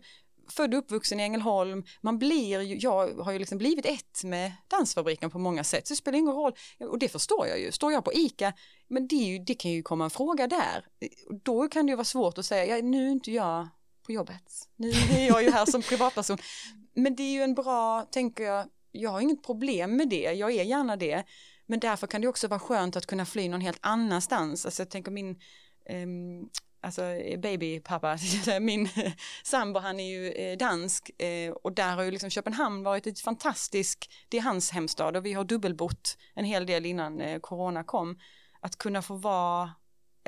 född 0.51 0.73
och 0.73 0.79
uppvuxen 0.79 1.19
i 1.19 1.23
Ängelholm, 1.23 1.83
man 2.01 2.19
blir 2.19 2.61
ju, 2.61 2.77
jag 2.79 3.13
har 3.23 3.31
ju 3.31 3.39
liksom 3.39 3.57
blivit 3.57 3.85
ett 3.85 4.23
med 4.23 4.51
dansfabriken 4.67 5.29
på 5.29 5.39
många 5.39 5.63
sätt, 5.63 5.87
så 5.87 5.91
det 5.91 5.97
spelar 5.97 6.17
ingen 6.17 6.33
roll, 6.33 6.53
och 6.79 6.99
det 6.99 7.09
förstår 7.09 7.47
jag 7.47 7.59
ju, 7.59 7.71
står 7.71 7.91
jag 7.91 8.05
på 8.05 8.13
ICA, 8.13 8.53
men 8.87 9.07
det, 9.07 9.15
ju, 9.15 9.39
det 9.39 9.53
kan 9.53 9.71
ju 9.71 9.83
komma 9.83 10.03
en 10.03 10.09
fråga 10.09 10.47
där, 10.47 10.85
eh, 10.99 11.09
då 11.43 11.67
kan 11.67 11.85
det 11.85 11.89
ju 11.89 11.95
vara 11.95 12.05
svårt 12.05 12.37
att 12.37 12.45
säga, 12.45 12.77
ja, 12.77 12.83
nu 12.83 13.07
är 13.07 13.11
inte 13.11 13.31
jag 13.31 13.67
på 14.09 14.13
jobbet. 14.13 14.43
Nu 14.75 14.89
är 14.89 15.27
jag 15.27 15.43
ju 15.43 15.51
här 15.51 15.65
som 15.65 15.81
privatperson. 15.81 16.37
Men 16.93 17.15
det 17.15 17.23
är 17.23 17.31
ju 17.31 17.41
en 17.41 17.53
bra, 17.53 18.01
tänker 18.11 18.43
jag, 18.43 18.65
jag 18.91 19.09
har 19.09 19.21
inget 19.21 19.43
problem 19.43 19.95
med 19.95 20.09
det, 20.09 20.33
jag 20.33 20.51
är 20.51 20.63
gärna 20.63 20.95
det. 20.95 21.23
Men 21.65 21.79
därför 21.79 22.07
kan 22.07 22.21
det 22.21 22.27
också 22.27 22.47
vara 22.47 22.59
skönt 22.59 22.95
att 22.95 23.05
kunna 23.05 23.25
fly 23.25 23.49
någon 23.49 23.61
helt 23.61 23.79
annanstans. 23.81 24.65
Alltså 24.65 24.81
jag 24.81 24.89
tänker 24.89 25.11
min, 25.11 25.39
um, 25.89 26.49
alltså 26.81 27.01
babypappa, 27.37 28.17
min 28.61 28.89
sambo 29.43 29.79
han 29.79 29.99
är 29.99 30.09
ju 30.09 30.31
eh, 30.31 30.57
dansk 30.57 31.21
eh, 31.21 31.51
och 31.51 31.73
där 31.73 31.95
har 31.95 32.03
ju 32.03 32.11
liksom 32.11 32.29
Köpenhamn 32.29 32.83
varit 32.83 33.07
ett 33.07 33.19
fantastiskt, 33.19 34.09
det 34.29 34.37
är 34.37 34.41
hans 34.41 34.71
hemstad 34.71 35.17
och 35.17 35.25
vi 35.25 35.33
har 35.33 35.43
dubbelbott 35.43 36.17
en 36.35 36.45
hel 36.45 36.65
del 36.65 36.85
innan 36.85 37.21
eh, 37.21 37.39
corona 37.39 37.83
kom. 37.83 38.19
Att 38.61 38.77
kunna 38.77 39.01
få 39.01 39.15
vara 39.15 39.71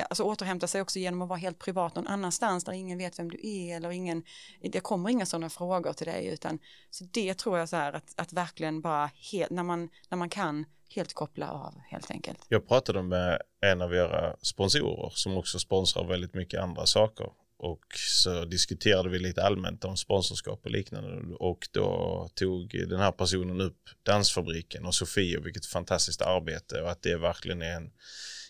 alltså 0.10 0.24
återhämta 0.24 0.68
sig 0.68 0.82
också 0.82 1.00
genom 1.00 1.22
att 1.22 1.30
vara 1.30 1.40
helt 1.40 1.60
privat 1.60 1.96
någon 1.96 2.08
annanstans 2.08 2.64
där 2.64 2.74
ingen 2.74 2.98
vet 2.98 3.20
vem 3.20 3.32
du 3.32 3.40
är 3.44 3.76
eller 3.76 3.92
ingen, 3.92 4.24
det 4.62 4.80
kommer 4.80 5.10
inga 5.10 5.26
sådana 5.26 5.50
frågor 5.50 5.94
till 5.94 6.08
dig 6.08 6.28
utan 6.28 6.60
så 6.90 7.04
det 7.04 7.34
tror 7.34 7.58
jag 7.58 7.70
så 7.70 7.76
här 7.76 7.94
att, 7.94 8.14
att 8.16 8.34
verkligen 8.34 8.82
bara 8.82 9.10
helt, 9.32 9.52
när 9.52 9.64
man, 9.64 9.90
när 10.10 10.18
man 10.18 10.30
kan 10.30 10.66
helt 10.96 11.14
koppla 11.14 11.52
av 11.52 11.74
helt 11.90 12.12
enkelt. 12.12 12.46
Jag 12.50 12.68
pratade 12.68 13.04
med 13.04 13.42
en 13.62 13.82
av 13.82 13.94
era 13.94 14.36
sponsorer 14.42 15.12
som 15.16 15.38
också 15.38 15.60
sponsrar 15.60 16.04
väldigt 16.08 16.34
mycket 16.34 16.60
andra 16.60 16.86
saker 16.86 17.28
och 17.64 17.86
så 17.96 18.46
diskuterade 18.46 19.10
vi 19.10 19.20
lite 19.20 19.44
allmänt 19.44 19.86
om 19.86 19.98
sponsorskap 19.98 20.66
och 20.66 20.72
liknande 20.72 21.36
och 21.36 21.68
då 21.72 22.30
tog 22.36 22.70
den 22.90 23.00
här 23.00 23.12
personen 23.12 23.62
upp 23.62 23.90
Dansfabriken 24.04 24.86
och 24.86 24.96
Sofie 24.96 25.38
och 25.38 25.46
vilket 25.46 25.66
fantastiskt 25.66 26.22
arbete 26.22 26.82
och 26.82 26.92
att 26.92 27.02
det 27.02 27.18
verkligen 27.18 27.62
är 27.62 27.76
en 27.76 27.92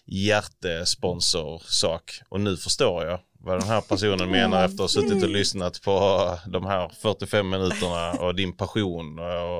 hjärtesponsorsak. 0.05 2.21
Och 2.29 2.41
nu 2.41 2.57
förstår 2.57 3.05
jag 3.05 3.19
vad 3.39 3.59
den 3.59 3.67
här 3.67 3.81
personen 3.81 4.31
menar 4.31 4.65
efter 4.65 4.73
att 4.75 4.79
ha 4.79 5.01
suttit 5.01 5.23
och 5.23 5.29
lyssnat 5.29 5.81
på 5.81 6.37
de 6.47 6.65
här 6.65 6.91
45 7.01 7.49
minuterna 7.49 8.11
och 8.11 8.35
din 8.35 8.57
passion, 8.57 9.17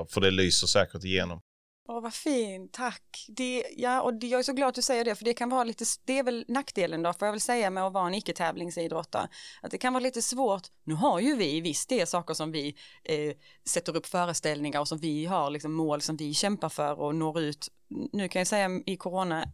för 0.10 0.22
det 0.22 0.32
lyser 0.32 0.68
säkert 0.68 1.04
igenom. 1.04 1.42
Åh, 1.88 2.02
vad 2.02 2.14
fint, 2.14 2.74
tack. 2.74 3.26
Det, 3.28 3.66
ja, 3.78 4.02
och 4.02 4.14
det, 4.14 4.28
jag 4.28 4.40
är 4.40 4.44
så 4.44 4.54
glad 4.54 4.70
att 4.70 4.76
du 4.76 4.82
säger 4.82 5.06
det, 5.06 5.16
för 5.16 5.26
det 5.26 5.34
kan 5.34 5.50
vara 5.50 5.64
lite, 5.64 5.86
det 6.06 6.20
är 6.20 6.24
väl 6.24 6.46
nackdelen 6.48 7.04
då, 7.04 7.14
får 7.14 7.26
jag 7.26 7.34
väl 7.34 7.42
säga 7.42 7.70
med 7.70 7.84
att 7.84 7.94
vara 7.94 8.08
en 8.08 8.14
icke-tävlingsidrottare, 8.14 9.28
att 9.62 9.72
det 9.72 9.78
kan 9.78 9.94
vara 9.94 10.04
lite 10.04 10.22
svårt, 10.22 10.62
nu 10.84 10.94
har 10.94 11.20
ju 11.20 11.36
vi, 11.36 11.62
visst 11.62 11.90
det 11.90 12.02
är 12.02 12.06
saker 12.06 12.34
som 12.34 12.52
vi 12.52 12.76
eh, 13.04 13.36
sätter 13.70 13.96
upp 13.96 14.06
föreställningar 14.06 14.80
och 14.80 14.88
som 14.88 14.98
vi 14.98 15.26
har 15.26 15.50
liksom 15.50 15.74
mål 15.74 16.02
som 16.02 16.18
vi 16.18 16.34
kämpar 16.34 16.70
för 16.70 17.00
och 17.00 17.16
når 17.16 17.40
ut, 17.40 17.68
nu 18.12 18.28
kan 18.28 18.40
jag 18.40 18.48
säga 18.48 18.70
i 18.86 18.98
corona, 18.98 19.46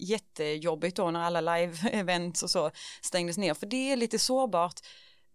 jättejobbigt 0.00 0.96
då 0.96 1.10
när 1.10 1.20
alla 1.20 1.40
live-events 1.40 2.42
och 2.42 2.50
så 2.50 2.70
stängdes 3.00 3.38
ner, 3.38 3.54
för 3.54 3.66
det 3.66 3.92
är 3.92 3.96
lite 3.96 4.18
sårbart 4.18 4.80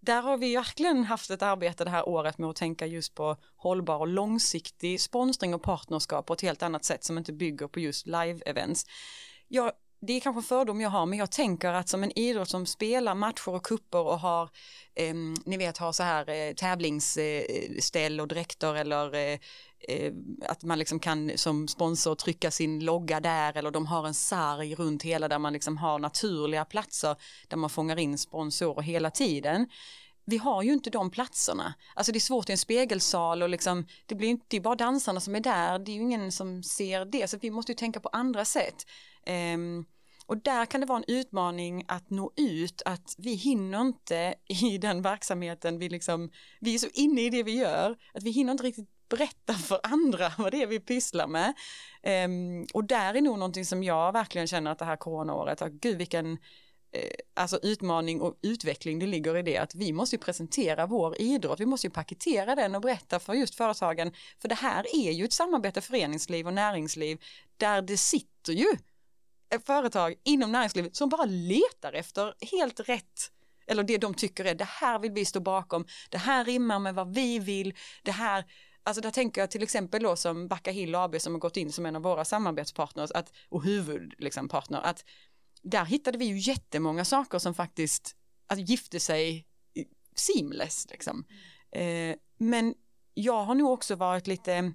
där 0.06 0.22
har 0.22 0.38
vi 0.38 0.56
verkligen 0.56 1.04
haft 1.04 1.30
ett 1.30 1.42
arbete 1.42 1.84
det 1.84 1.90
här 1.90 2.10
året 2.10 2.38
med 2.38 2.50
att 2.50 2.56
tänka 2.56 2.86
just 2.86 3.16
på 3.16 3.38
hållbar 3.56 3.98
och 3.98 4.08
långsiktig 4.08 5.02
sponsring 5.02 5.54
och 5.54 5.64
partnerskap 5.64 6.26
på 6.26 6.34
ett 6.34 6.42
helt 6.42 6.64
annat 6.64 6.86
sätt 6.86 7.04
som 7.04 7.18
inte 7.18 7.34
bygger 7.34 7.68
på 7.68 7.80
just 7.80 8.08
live-events. 8.08 8.88
Jag 9.48 9.72
det 10.08 10.14
är 10.14 10.20
kanske 10.20 10.40
en 10.40 10.44
fördom 10.44 10.82
jag 10.82 10.90
har, 10.90 11.06
men 11.06 11.20
jag 11.20 11.32
tänker 11.32 11.70
att 11.70 11.90
som 11.90 12.04
en 12.04 12.20
idrott 12.20 12.50
som 12.50 12.66
spelar 12.66 13.16
matcher 13.16 13.50
och 13.50 13.66
kupper 13.66 14.00
och 14.00 14.20
har, 14.20 14.50
eh, 14.96 15.14
ni 15.46 15.58
vet, 15.58 15.78
har 15.78 15.92
så 15.92 16.04
här 16.04 16.30
eh, 16.30 16.54
tävlingsställ 16.54 18.20
och 18.20 18.28
dräkter 18.28 18.76
eller 18.76 19.16
eh, 19.16 19.40
eh, 19.88 20.14
att 20.48 20.64
man 20.64 20.80
liksom 20.80 21.00
kan 21.00 21.32
som 21.36 21.68
sponsor 21.68 22.16
trycka 22.16 22.52
sin 22.52 22.86
logga 22.86 23.20
där 23.20 23.58
eller 23.58 23.72
de 23.72 23.86
har 23.86 24.08
en 24.08 24.14
sarg 24.14 24.76
runt 24.76 25.04
hela 25.04 25.28
där 25.28 25.40
man 25.40 25.54
liksom 25.54 25.78
har 25.78 26.00
naturliga 26.00 26.66
platser 26.66 27.16
där 27.48 27.58
man 27.58 27.70
fångar 27.70 28.00
in 28.00 28.18
sponsorer 28.18 28.82
hela 28.82 29.12
tiden 29.12 29.68
vi 30.26 30.38
har 30.38 30.64
ju 30.64 30.74
inte 30.74 30.90
de 30.90 31.12
platserna. 31.12 31.74
Alltså 31.96 32.12
det 32.12 32.18
är 32.18 32.20
svårt 32.20 32.50
i 32.50 32.52
en 32.52 32.58
spegelsal 32.58 33.44
och 33.44 33.50
liksom, 33.50 33.88
det 34.06 34.16
blir 34.16 34.30
inte, 34.30 34.46
det 34.48 34.58
är 34.58 34.62
bara 34.62 34.76
dansarna 34.76 35.20
som 35.20 35.36
är 35.36 35.40
där, 35.40 35.80
det 35.80 35.92
är 35.92 35.96
ju 35.96 36.02
ingen 36.02 36.32
som 36.32 36.64
ser 36.64 37.06
det, 37.06 37.30
så 37.30 37.38
vi 37.42 37.52
måste 37.52 37.72
ju 37.72 37.76
tänka 37.76 38.00
på 38.00 38.10
andra 38.10 38.46
sätt. 38.46 38.86
Um, 39.56 39.86
och 40.26 40.38
där 40.38 40.66
kan 40.66 40.82
det 40.82 40.88
vara 40.88 40.98
en 40.98 41.16
utmaning 41.16 41.86
att 41.88 42.10
nå 42.10 42.32
ut, 42.36 42.82
att 42.86 43.16
vi 43.18 43.34
hinner 43.34 43.82
inte 43.82 44.36
i 44.64 44.78
den 44.78 45.02
verksamheten, 45.02 45.80
vi, 45.80 45.90
liksom, 45.90 46.32
vi 46.60 46.74
är 46.74 46.80
så 46.80 46.88
inne 46.94 47.22
i 47.22 47.30
det 47.30 47.44
vi 47.44 47.58
gör, 47.58 47.98
att 48.14 48.24
vi 48.24 48.32
hinner 48.32 48.52
inte 48.52 48.64
riktigt 48.64 48.90
berätta 49.18 49.54
för 49.54 49.80
andra 49.84 50.32
vad 50.38 50.52
det 50.52 50.62
är 50.62 50.68
vi 50.68 50.80
pysslar 50.80 51.28
med. 51.28 51.54
Um, 52.26 52.68
och 52.74 52.84
där 52.84 53.14
är 53.14 53.22
nog 53.22 53.40
någonting 53.40 53.66
som 53.66 53.84
jag 53.84 54.12
verkligen 54.12 54.48
känner 54.48 54.72
att 54.72 54.80
det 54.80 54.86
här 54.86 54.96
coronaåret, 54.96 55.62
att 55.62 55.72
gud 55.72 55.98
vilken 55.98 56.32
eh, 56.92 57.10
alltså 57.34 57.60
utmaning 57.64 58.22
och 58.22 58.40
utveckling 58.42 59.00
det 59.00 59.06
ligger 59.06 59.38
i 59.38 59.42
det 59.42 59.58
att 59.58 59.76
vi 59.76 59.94
måste 59.94 60.16
ju 60.16 60.20
presentera 60.20 60.86
vår 60.86 61.22
idrott, 61.22 61.60
vi 61.60 61.66
måste 61.66 61.88
ju 61.88 61.92
paketera 61.92 62.56
den 62.56 62.76
och 62.76 62.82
berätta 62.82 63.20
för 63.20 63.34
just 63.34 63.56
företagen, 63.56 64.12
för 64.40 64.48
det 64.48 64.56
här 64.56 64.96
är 64.96 65.12
ju 65.12 65.26
ett 65.26 65.34
samarbete 65.34 65.82
föreningsliv 65.82 66.48
och 66.48 66.54
näringsliv 66.54 67.22
där 67.58 67.82
det 67.82 67.98
sitter 67.98 68.54
ju 68.54 68.68
eh, 69.54 69.62
företag 69.66 70.16
inom 70.24 70.52
näringslivet 70.52 70.96
som 70.96 71.10
bara 71.10 71.26
letar 71.26 71.94
efter 71.94 72.34
helt 72.52 72.80
rätt 72.80 73.32
eller 73.68 73.84
det 73.84 73.98
de 73.98 74.14
tycker 74.14 74.46
är 74.46 74.56
det 74.56 74.68
här 74.68 75.00
vill 75.00 75.12
vi 75.12 75.26
stå 75.26 75.40
bakom, 75.40 75.86
det 76.10 76.18
här 76.18 76.46
rimmar 76.46 76.80
med 76.80 76.96
vad 76.96 77.14
vi 77.14 77.40
vill, 77.40 77.74
det 78.04 78.12
här 78.12 78.46
Alltså 78.86 79.02
där 79.02 79.12
tänker 79.12 79.42
jag 79.42 79.52
till 79.52 79.64
exempel 79.64 80.04
då 80.04 80.16
som 80.16 80.48
Backa 80.48 80.72
Hill 80.72 80.96
AB 80.96 81.22
som 81.22 81.34
har 81.34 81.40
gått 81.40 81.58
in 81.58 81.72
som 81.72 81.86
en 81.86 81.96
av 81.96 82.02
våra 82.02 82.26
samarbetspartners 82.26 83.12
att, 83.12 83.34
och 83.50 83.64
huvudpartner, 83.64 84.16
liksom, 84.20 84.50
att 84.72 85.06
där 85.62 85.86
hittade 85.86 86.18
vi 86.18 86.26
ju 86.26 86.38
jättemånga 86.38 87.06
saker 87.06 87.40
som 87.40 87.54
faktiskt 87.54 88.16
alltså, 88.48 88.66
gifte 88.66 89.00
sig 89.00 89.48
seamless. 90.16 90.88
Liksom. 90.90 91.26
Eh, 91.72 92.16
men 92.38 92.76
jag 93.14 93.44
har 93.44 93.56
nog 93.56 93.72
också 93.72 93.96
varit 93.96 94.28
lite 94.28 94.74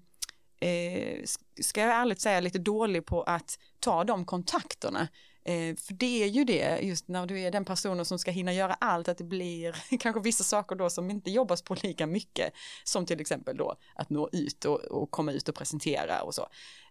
eh, 0.60 1.24
ska 1.60 1.80
jag 1.80 1.90
ärligt 1.90 2.20
säga, 2.20 2.40
lite 2.40 2.58
dålig 2.58 3.06
på 3.06 3.22
att 3.22 3.58
ta 3.80 4.04
de 4.04 4.24
kontakterna. 4.24 5.08
Eh, 5.48 5.76
för 5.76 5.94
det 5.94 6.22
är 6.22 6.26
ju 6.26 6.44
det, 6.44 6.78
just 6.82 7.08
när 7.08 7.26
du 7.26 7.40
är 7.40 7.50
den 7.50 7.64
personen 7.64 8.04
som 8.04 8.18
ska 8.18 8.30
hinna 8.30 8.52
göra 8.52 8.74
allt, 8.74 9.08
att 9.08 9.18
det 9.18 9.24
blir 9.24 9.96
kanske 10.00 10.20
vissa 10.20 10.44
saker 10.44 10.76
då 10.76 10.90
som 10.90 11.10
inte 11.10 11.30
jobbas 11.30 11.62
på 11.62 11.76
lika 11.82 12.06
mycket, 12.06 12.52
som 12.84 13.06
till 13.06 13.20
exempel 13.20 13.56
då 13.56 13.76
att 13.94 14.10
nå 14.10 14.28
ut 14.32 14.64
och, 14.64 14.80
och 14.80 15.10
komma 15.10 15.32
ut 15.32 15.48
och 15.48 15.54
presentera 15.54 16.22
och 16.22 16.34
så. 16.34 16.42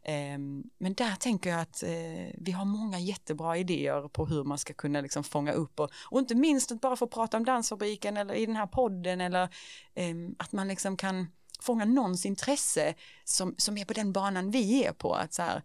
Eh, 0.03 0.38
men 0.78 0.93
där 0.93 1.16
tänker 1.16 1.49
jag 1.49 1.60
att 1.60 1.84
eh, 1.84 2.34
vi 2.38 2.51
har 2.51 2.66
många 2.66 2.99
jättebra 2.99 3.58
idéer 3.58 4.08
på 4.08 4.26
hur 4.26 4.43
man 4.43 4.58
ska 4.58 4.74
kunna 4.74 5.01
liksom 5.01 5.24
fånga 5.24 5.51
upp 5.51 5.80
och, 5.80 5.91
och 6.12 6.20
inte 6.20 6.36
minst 6.36 6.72
att 6.72 6.82
bara 6.82 6.95
få 6.95 7.08
prata 7.08 7.38
om 7.38 7.45
Dansfabriken 7.45 8.18
eller 8.18 8.34
i 8.34 8.45
den 8.45 8.55
här 8.55 8.68
podden 8.68 9.22
eller 9.22 9.49
ehm, 9.95 10.36
att 10.39 10.51
man 10.51 10.68
liksom 10.68 10.97
kan 10.97 11.28
fånga 11.60 11.86
någons 11.86 12.26
intresse 12.26 12.93
som, 13.24 13.55
som 13.58 13.78
är 13.78 13.86
på 13.86 13.93
den 13.93 14.12
banan 14.12 14.51
vi 14.51 14.86
är 14.86 14.93
på. 14.93 15.14
Att 15.14 15.34
så 15.34 15.41
här, 15.41 15.64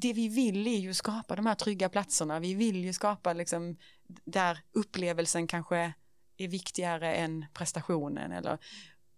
det 0.00 0.12
vi 0.12 0.28
vill 0.28 0.66
är 0.66 0.78
ju 0.78 0.94
skapa 0.94 1.36
de 1.36 1.46
här 1.46 1.54
trygga 1.54 1.88
platserna. 1.88 2.40
Vi 2.40 2.54
vill 2.54 2.84
ju 2.84 2.92
skapa 2.92 3.32
liksom 3.32 3.76
där 4.24 4.58
upplevelsen 4.72 5.46
kanske 5.46 5.92
är 6.36 6.48
viktigare 6.48 7.14
än 7.14 7.46
prestationen. 7.54 8.32
Eller, 8.32 8.58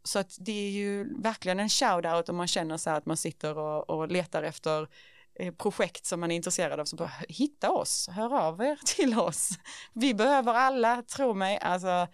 så 0.05 0.18
att 0.18 0.37
det 0.41 0.53
är 0.53 0.70
ju 0.70 1.22
verkligen 1.22 1.61
en 1.61 1.68
shout-out 1.68 2.31
om 2.31 2.37
man 2.37 2.47
känner 2.47 2.76
så 2.76 2.91
här 2.91 2.97
att 2.97 3.07
man 3.07 3.16
sitter 3.16 3.59
och, 3.59 3.91
och 3.91 4.09
letar 4.09 4.43
efter 4.43 4.89
eh, 5.35 5.55
projekt 5.55 6.07
som 6.07 6.20
man 6.20 6.31
är 6.31 6.37
intresserad 6.37 6.81
av 6.81 6.85
så 6.85 6.97
bara 6.97 7.12
hitta 7.29 7.70
oss, 7.70 8.09
hör 8.12 8.39
av 8.39 8.61
er 8.61 8.79
till 8.97 9.18
oss. 9.18 9.51
Vi 9.93 10.14
behöver 10.14 10.55
alla, 10.55 11.03
tro 11.03 11.35
mig, 11.35 11.59
alltså 11.59 12.07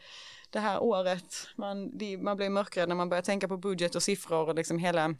det 0.50 0.60
här 0.60 0.82
året. 0.82 1.34
Man, 1.56 1.98
det, 1.98 2.18
man 2.18 2.36
blir 2.36 2.50
mörkrädd 2.50 2.88
när 2.88 2.96
man 2.96 3.08
börjar 3.08 3.22
tänka 3.22 3.48
på 3.48 3.56
budget 3.56 3.94
och 3.94 4.02
siffror 4.02 4.48
och 4.48 4.54
liksom 4.54 4.78
hela 4.78 5.14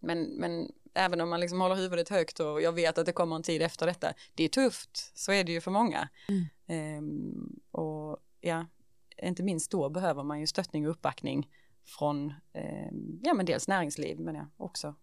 men, 0.00 0.22
men 0.22 0.68
även 0.94 1.20
om 1.20 1.28
man 1.28 1.40
liksom 1.40 1.60
håller 1.60 1.74
huvudet 1.74 2.08
högt 2.08 2.40
och 2.40 2.62
jag 2.62 2.72
vet 2.72 2.98
att 2.98 3.06
det 3.06 3.12
kommer 3.12 3.36
en 3.36 3.42
tid 3.42 3.62
efter 3.62 3.86
detta, 3.86 4.12
det 4.34 4.44
är 4.44 4.48
tufft, 4.48 5.12
så 5.14 5.32
är 5.32 5.44
det 5.44 5.52
ju 5.52 5.60
för 5.60 5.70
många. 5.70 6.08
Mm. 6.28 6.44
Ehm, 6.66 7.60
och 7.70 8.18
ja, 8.40 8.66
inte 9.22 9.42
minst 9.42 9.70
då 9.70 9.88
behöver 9.88 10.22
man 10.22 10.40
ju 10.40 10.46
stöttning 10.46 10.86
och 10.86 10.90
uppbackning 10.90 11.50
från, 11.84 12.34
eh, 12.52 12.90
ja 13.22 13.34
men 13.34 13.46
dels 13.46 13.68
näringsliv 13.68 14.20
men 14.20 14.34
ja, 14.34 14.46
också 14.56 14.94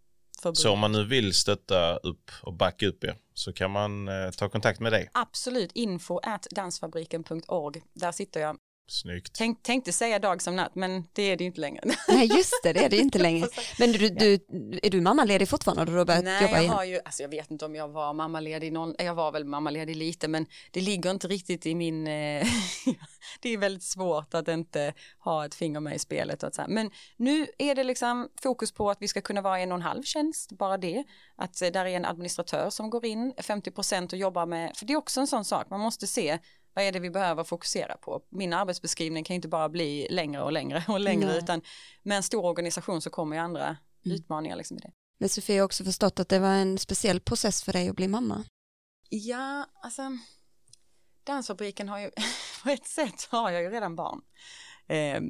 så 0.54 0.72
om 0.72 0.80
man 0.80 0.92
nu 0.92 1.06
vill 1.06 1.34
stötta 1.34 1.96
upp 1.96 2.32
och 2.42 2.54
backa 2.54 2.88
upp 2.88 3.04
er 3.04 3.18
så 3.34 3.54
kan 3.54 3.72
man 3.72 4.08
eh, 4.08 4.32
ta 4.32 4.50
kontakt 4.50 4.80
med 4.80 4.92
dig? 4.92 5.10
Absolut, 5.14 5.72
info 5.72 6.20
at 6.24 6.48
dansfabriken.org. 6.52 7.84
Där 7.94 8.12
sitter 8.12 8.42
jag 8.42 8.58
Snyggt. 8.88 9.34
Tänk, 9.38 9.63
tänkte 9.63 9.93
säga 9.93 10.19
dag 10.19 10.41
som 10.41 10.55
natt, 10.55 10.75
men 10.75 11.07
det 11.13 11.23
är 11.23 11.38
det 11.38 11.43
inte 11.43 11.61
längre. 11.61 11.82
Nej, 12.07 12.27
just 12.27 12.53
det, 12.63 12.73
det 12.73 12.86
är 12.86 12.89
det 12.89 12.97
inte 12.97 13.19
längre. 13.19 13.47
Men 13.79 13.91
du, 13.91 14.09
du, 14.09 14.34
är 14.84 14.89
du 14.89 15.01
mammaledig 15.01 15.49
fortfarande? 15.49 15.86
Du 15.86 15.97
har 15.97 16.05
börjat 16.05 16.23
Nej, 16.23 16.43
jobba 16.43 16.61
jag 16.61 16.71
har 16.71 16.84
ju, 16.84 16.99
alltså 17.05 17.23
jag 17.23 17.29
vet 17.29 17.51
inte 17.51 17.65
om 17.65 17.75
jag 17.75 17.88
var 17.88 18.13
mammaledig 18.13 18.73
någon, 18.73 18.95
jag 18.97 19.15
var 19.15 19.32
väl 19.32 19.45
mammaledig 19.45 19.95
lite, 19.95 20.27
men 20.27 20.45
det 20.71 20.82
ligger 20.82 21.11
inte 21.11 21.27
riktigt 21.27 21.65
i 21.65 21.75
min, 21.75 22.07
eh, 22.07 22.47
det 23.41 23.49
är 23.49 23.57
väldigt 23.57 23.84
svårt 23.84 24.34
att 24.34 24.47
inte 24.47 24.93
ha 25.19 25.45
ett 25.45 25.55
finger 25.55 25.79
med 25.79 25.95
i 25.95 25.99
spelet. 25.99 26.43
Och 26.43 26.55
så 26.55 26.61
här. 26.61 26.69
Men 26.69 26.91
nu 27.17 27.47
är 27.57 27.75
det 27.75 27.84
liksom 27.84 28.29
fokus 28.41 28.71
på 28.71 28.89
att 28.89 28.97
vi 29.01 29.07
ska 29.07 29.21
kunna 29.21 29.41
vara 29.41 29.59
en 29.59 29.71
och 29.71 29.75
en 29.75 29.82
halv 29.82 30.03
tjänst, 30.03 30.51
bara 30.51 30.77
det. 30.77 31.03
Att 31.36 31.61
eh, 31.61 31.69
där 31.69 31.86
är 31.86 31.95
en 31.95 32.05
administratör 32.05 32.69
som 32.69 32.89
går 32.89 33.05
in 33.05 33.34
50 33.38 33.71
procent 33.71 34.13
och 34.13 34.19
jobbar 34.19 34.45
med, 34.45 34.77
för 34.77 34.86
det 34.86 34.93
är 34.93 34.97
också 34.97 35.19
en 35.19 35.27
sån 35.27 35.45
sak, 35.45 35.69
man 35.69 35.79
måste 35.79 36.07
se 36.07 36.39
vad 36.74 36.86
är 36.86 36.91
det 36.91 36.99
vi 36.99 37.09
behöver 37.09 37.43
fokusera 37.43 37.97
på? 37.97 38.22
Min 38.30 38.53
arbetsbeskrivning 38.53 39.24
kan 39.24 39.36
inte 39.36 39.47
bara 39.47 39.69
bli 39.69 40.07
längre 40.09 40.41
och 40.41 40.51
längre 40.51 40.84
och 40.88 40.99
längre 40.99 41.28
Nej. 41.28 41.38
utan 41.38 41.61
med 42.03 42.17
en 42.17 42.24
stor 42.24 42.45
organisation 42.45 43.01
så 43.01 43.09
kommer 43.09 43.36
ju 43.36 43.41
andra 43.41 43.63
mm. 43.65 44.15
utmaningar 44.15 44.55
liksom 44.55 44.78
i 44.78 44.80
det. 44.80 44.91
Men 45.17 45.30
Sofie 45.30 45.59
har 45.59 45.65
också 45.65 45.84
förstått 45.84 46.19
att 46.19 46.30
det 46.30 46.39
var 46.39 46.53
en 46.53 46.78
speciell 46.78 47.19
process 47.19 47.63
för 47.63 47.74
dig 47.74 47.89
att 47.89 47.95
bli 47.95 48.07
mamma. 48.07 48.43
Ja, 49.09 49.65
alltså 49.84 50.17
Dansfabriken 51.24 51.89
har 51.89 51.99
ju, 51.99 52.11
på 52.63 52.69
ett 52.69 52.88
sätt 52.88 53.28
har 53.30 53.51
jag 53.51 53.63
ju 53.63 53.69
redan 53.69 53.95
barn. 53.95 54.22
Eh, 54.88 55.22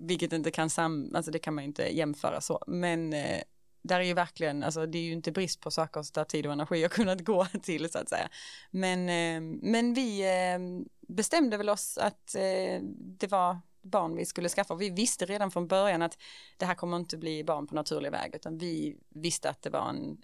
vilket 0.00 0.32
inte 0.32 0.50
kan 0.50 0.70
sam, 0.70 1.14
alltså 1.14 1.30
det 1.30 1.38
kan 1.38 1.54
man 1.54 1.64
ju 1.64 1.68
inte 1.68 1.96
jämföra 1.96 2.40
så, 2.40 2.64
men 2.66 3.12
eh, 3.12 3.42
där 3.84 4.00
är 4.00 4.04
ju 4.04 4.14
verkligen, 4.14 4.62
alltså 4.62 4.86
det 4.86 4.98
är 4.98 5.02
ju 5.02 5.12
inte 5.12 5.32
brist 5.32 5.60
på 5.60 5.70
saker 5.70 6.04
där 6.14 6.24
tid 6.24 6.46
och 6.46 6.52
energi 6.52 6.82
har 6.82 6.88
kunnat 6.88 7.20
gå 7.20 7.46
till 7.62 7.90
så 7.90 7.98
att 7.98 8.08
säga. 8.08 8.28
Men, 8.70 9.08
eh, 9.08 9.58
men 9.62 9.94
vi 9.94 10.20
eh, 10.22 10.86
bestämde 11.08 11.56
väl 11.56 11.68
oss 11.68 11.98
att 11.98 12.34
eh, 12.34 12.82
det 13.18 13.26
var 13.26 13.58
barn 13.82 14.16
vi 14.16 14.24
skulle 14.24 14.48
skaffa. 14.48 14.74
Vi 14.74 14.90
visste 14.90 15.26
redan 15.26 15.50
från 15.50 15.68
början 15.68 16.02
att 16.02 16.18
det 16.56 16.66
här 16.66 16.74
kommer 16.74 16.96
inte 16.96 17.16
bli 17.16 17.44
barn 17.44 17.66
på 17.66 17.74
naturlig 17.74 18.10
väg 18.10 18.34
utan 18.34 18.58
vi 18.58 18.96
visste 19.08 19.50
att 19.50 19.62
det 19.62 19.70
var 19.70 19.88
en, 19.88 20.22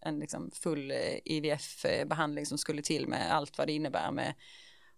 en 0.00 0.18
liksom 0.18 0.50
full 0.50 0.92
IVF-behandling 1.24 2.46
som 2.46 2.58
skulle 2.58 2.82
till 2.82 3.08
med 3.08 3.32
allt 3.32 3.58
vad 3.58 3.66
det 3.66 3.72
innebär 3.72 4.10
med 4.10 4.34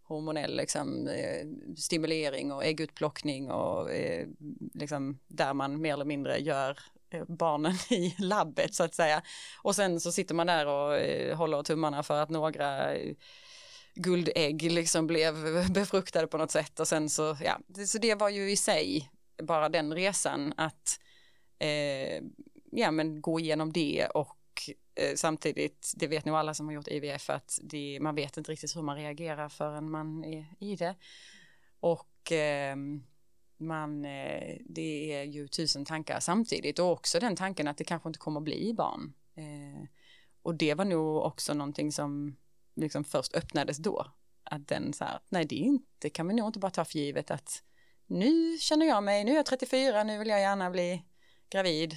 hormonell 0.03 0.57
liksom, 0.57 1.11
stimulering 1.77 2.53
och 2.53 2.65
äggutplockning 2.65 3.51
och 3.51 3.89
liksom, 4.75 5.19
där 5.29 5.55
man 5.55 5.81
mer 5.81 5.93
eller 5.93 6.05
mindre 6.05 6.39
gör 6.39 6.79
Eh, 7.13 7.25
barnen 7.29 7.75
i 7.91 8.15
labbet 8.19 8.75
så 8.75 8.85
att 8.85 8.95
säga. 8.95 9.23
Och 9.63 9.77
sen 9.77 10.01
så 10.01 10.13
sitter 10.13 10.35
man 10.35 10.47
där 10.47 10.67
och 10.67 10.97
eh, 10.97 11.37
håller 11.37 11.63
tummarna 11.63 12.03
för 12.03 12.23
att 12.23 12.31
några 12.31 12.95
eh, 12.95 13.15
guldägg 13.95 14.63
liksom 14.63 15.07
blev 15.07 15.35
befruktade 15.73 16.27
på 16.27 16.39
något 16.39 16.51
sätt 16.51 16.81
och 16.81 16.89
sen 16.89 17.09
så, 17.09 17.37
ja, 17.45 17.59
så 17.87 17.99
det 17.99 18.15
var 18.15 18.29
ju 18.29 18.51
i 18.51 18.57
sig 18.57 19.11
bara 19.43 19.69
den 19.69 19.95
resan 19.95 20.55
att 20.57 21.01
eh, 21.59 22.23
ja 22.71 22.91
men 22.91 23.21
gå 23.21 23.41
igenom 23.41 23.73
det 23.73 24.07
och 24.07 24.39
eh, 24.95 25.15
samtidigt, 25.15 25.93
det 25.97 26.07
vet 26.07 26.25
nog 26.25 26.37
alla 26.37 26.55
som 26.55 26.67
har 26.67 26.75
gjort 26.75 26.89
IVF 26.89 27.31
att 27.31 27.59
det, 27.63 27.99
man 28.01 28.15
vet 28.15 28.37
inte 28.37 28.53
riktigt 28.53 28.77
hur 28.77 28.83
man 28.83 28.97
reagerar 28.97 29.49
förrän 29.49 29.91
man 29.91 30.25
är 30.25 30.47
i 30.59 30.77
det. 30.77 30.95
Och 31.81 32.33
eh, 32.33 32.77
man, 33.63 34.05
eh, 34.05 34.57
det 34.65 35.15
är 35.15 35.25
ju 35.25 35.49
tusen 35.49 35.85
tankar 35.85 36.21
samtidigt 36.21 36.79
och 36.79 36.93
också 36.93 37.21
den 37.21 37.37
tanken 37.37 37.69
att 37.69 37.77
det 37.77 37.85
kanske 37.85 38.09
inte 38.09 38.19
kommer 38.19 38.41
att 38.41 38.45
bli 38.45 38.75
barn. 38.75 39.13
Eh, 39.35 39.89
och 40.43 40.55
det 40.55 40.75
var 40.75 40.85
nog 40.85 41.17
också 41.17 41.55
någonting 41.55 41.93
som 41.93 42.37
liksom 42.75 43.05
först 43.05 43.35
öppnades 43.35 43.79
då. 43.79 44.07
Att 44.45 44.69
den 44.69 44.93
så 44.93 45.05
här, 45.05 45.19
nej 45.29 45.45
det 45.45 45.57
inte, 45.57 46.11
kan 46.11 46.27
man 46.27 46.37
nog 46.37 46.49
inte 46.49 46.59
bara 46.59 46.71
ta 46.71 46.85
för 46.85 46.99
givet 46.99 47.31
att 47.31 47.63
nu 48.07 48.59
känner 48.59 48.87
jag 48.87 49.05
mig, 49.05 49.25
nu 49.25 49.31
är 49.31 49.37
jag 49.37 49.47
34, 49.47 50.05
nu 50.05 50.19
vill 50.19 50.29
jag 50.29 50.41
gärna 50.41 50.71
bli 50.71 51.05
gravid. 51.49 51.97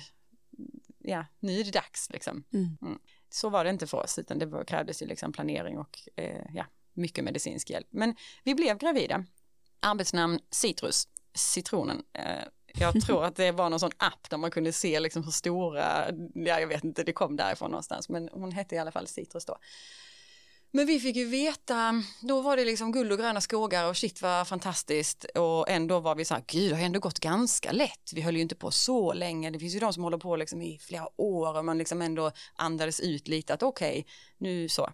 Ja, 0.99 1.25
nu 1.39 1.59
är 1.59 1.63
det 1.63 1.71
dags 1.71 2.09
liksom. 2.09 2.43
Mm. 2.53 2.77
Mm. 2.81 2.99
Så 3.29 3.49
var 3.49 3.63
det 3.63 3.69
inte 3.69 3.87
för 3.87 3.97
oss, 4.03 4.19
utan 4.19 4.39
det 4.39 4.45
var, 4.45 4.63
krävdes 4.63 5.01
ju 5.01 5.05
liksom 5.05 5.31
planering 5.31 5.77
och 5.77 5.99
eh, 6.15 6.45
ja, 6.53 6.65
mycket 6.93 7.23
medicinsk 7.23 7.69
hjälp. 7.69 7.87
Men 7.89 8.15
vi 8.43 8.55
blev 8.55 8.77
gravida. 8.77 9.25
Arbetsnamn 9.79 10.39
Citrus, 10.49 11.07
citronen. 11.35 12.03
Eh, 12.13 12.43
jag 12.77 13.01
tror 13.01 13.25
att 13.25 13.35
det 13.35 13.51
var 13.51 13.69
någon 13.69 13.79
sån 13.79 13.91
app 13.97 14.29
där 14.29 14.37
man 14.37 14.51
kunde 14.51 14.73
se 14.73 14.99
liksom 14.99 15.23
hur 15.23 15.31
stora, 15.31 16.05
ja 16.33 16.59
jag 16.59 16.67
vet 16.67 16.83
inte, 16.83 17.03
det 17.03 17.13
kom 17.13 17.35
därifrån 17.35 17.71
någonstans, 17.71 18.09
men 18.09 18.29
hon 18.31 18.51
hette 18.51 18.75
i 18.75 18.77
alla 18.77 18.91
fall 18.91 19.07
Citrus 19.07 19.45
då. 19.45 19.57
Men 20.71 20.85
vi 20.85 20.99
fick 20.99 21.15
ju 21.15 21.25
veta, 21.25 22.03
då 22.21 22.41
var 22.41 22.57
det 22.57 22.65
liksom 22.65 22.91
guld 22.91 23.11
och 23.11 23.17
gröna 23.17 23.41
skogar 23.41 23.89
och 23.89 23.97
shit 23.97 24.21
var 24.21 24.45
fantastiskt 24.45 25.23
och 25.23 25.69
ändå 25.69 25.99
var 25.99 26.15
vi 26.15 26.25
så 26.25 26.33
här, 26.33 26.43
gud 26.47 26.71
det 26.71 26.75
har 26.75 26.83
ändå 26.83 26.99
gått 26.99 27.19
ganska 27.19 27.71
lätt. 27.71 28.11
Vi 28.13 28.21
höll 28.21 28.35
ju 28.35 28.41
inte 28.41 28.55
på 28.55 28.71
så 28.71 29.13
länge, 29.13 29.49
det 29.49 29.59
finns 29.59 29.75
ju 29.75 29.79
de 29.79 29.93
som 29.93 30.03
håller 30.03 30.17
på 30.17 30.35
liksom 30.35 30.61
i 30.61 30.79
flera 30.79 31.21
år 31.21 31.57
och 31.57 31.65
man 31.65 31.77
liksom 31.77 32.01
ändå 32.01 32.31
andades 32.55 32.99
ut 32.99 33.27
lite 33.27 33.53
att 33.53 33.63
okej, 33.63 33.99
okay, 33.99 34.03
nu 34.37 34.69
så. 34.69 34.89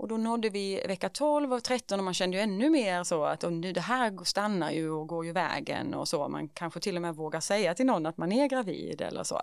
Och 0.00 0.08
då 0.08 0.16
nådde 0.16 0.48
vi 0.48 0.82
vecka 0.88 1.08
12 1.08 1.52
och 1.52 1.64
13 1.64 1.98
och 1.98 2.04
man 2.04 2.14
kände 2.14 2.36
ju 2.36 2.42
ännu 2.42 2.70
mer 2.70 3.04
så 3.04 3.24
att 3.24 3.44
och 3.44 3.52
nu 3.52 3.72
det 3.72 3.80
här 3.80 4.24
stannar 4.24 4.70
ju 4.70 4.90
och 4.90 5.06
går 5.06 5.26
ju 5.26 5.32
vägen 5.32 5.94
och 5.94 6.08
så. 6.08 6.28
Man 6.28 6.48
kanske 6.48 6.80
till 6.80 6.96
och 6.96 7.02
med 7.02 7.14
vågar 7.14 7.40
säga 7.40 7.74
till 7.74 7.86
någon 7.86 8.06
att 8.06 8.16
man 8.16 8.32
är 8.32 8.48
gravid 8.48 9.00
eller 9.00 9.22
så. 9.22 9.40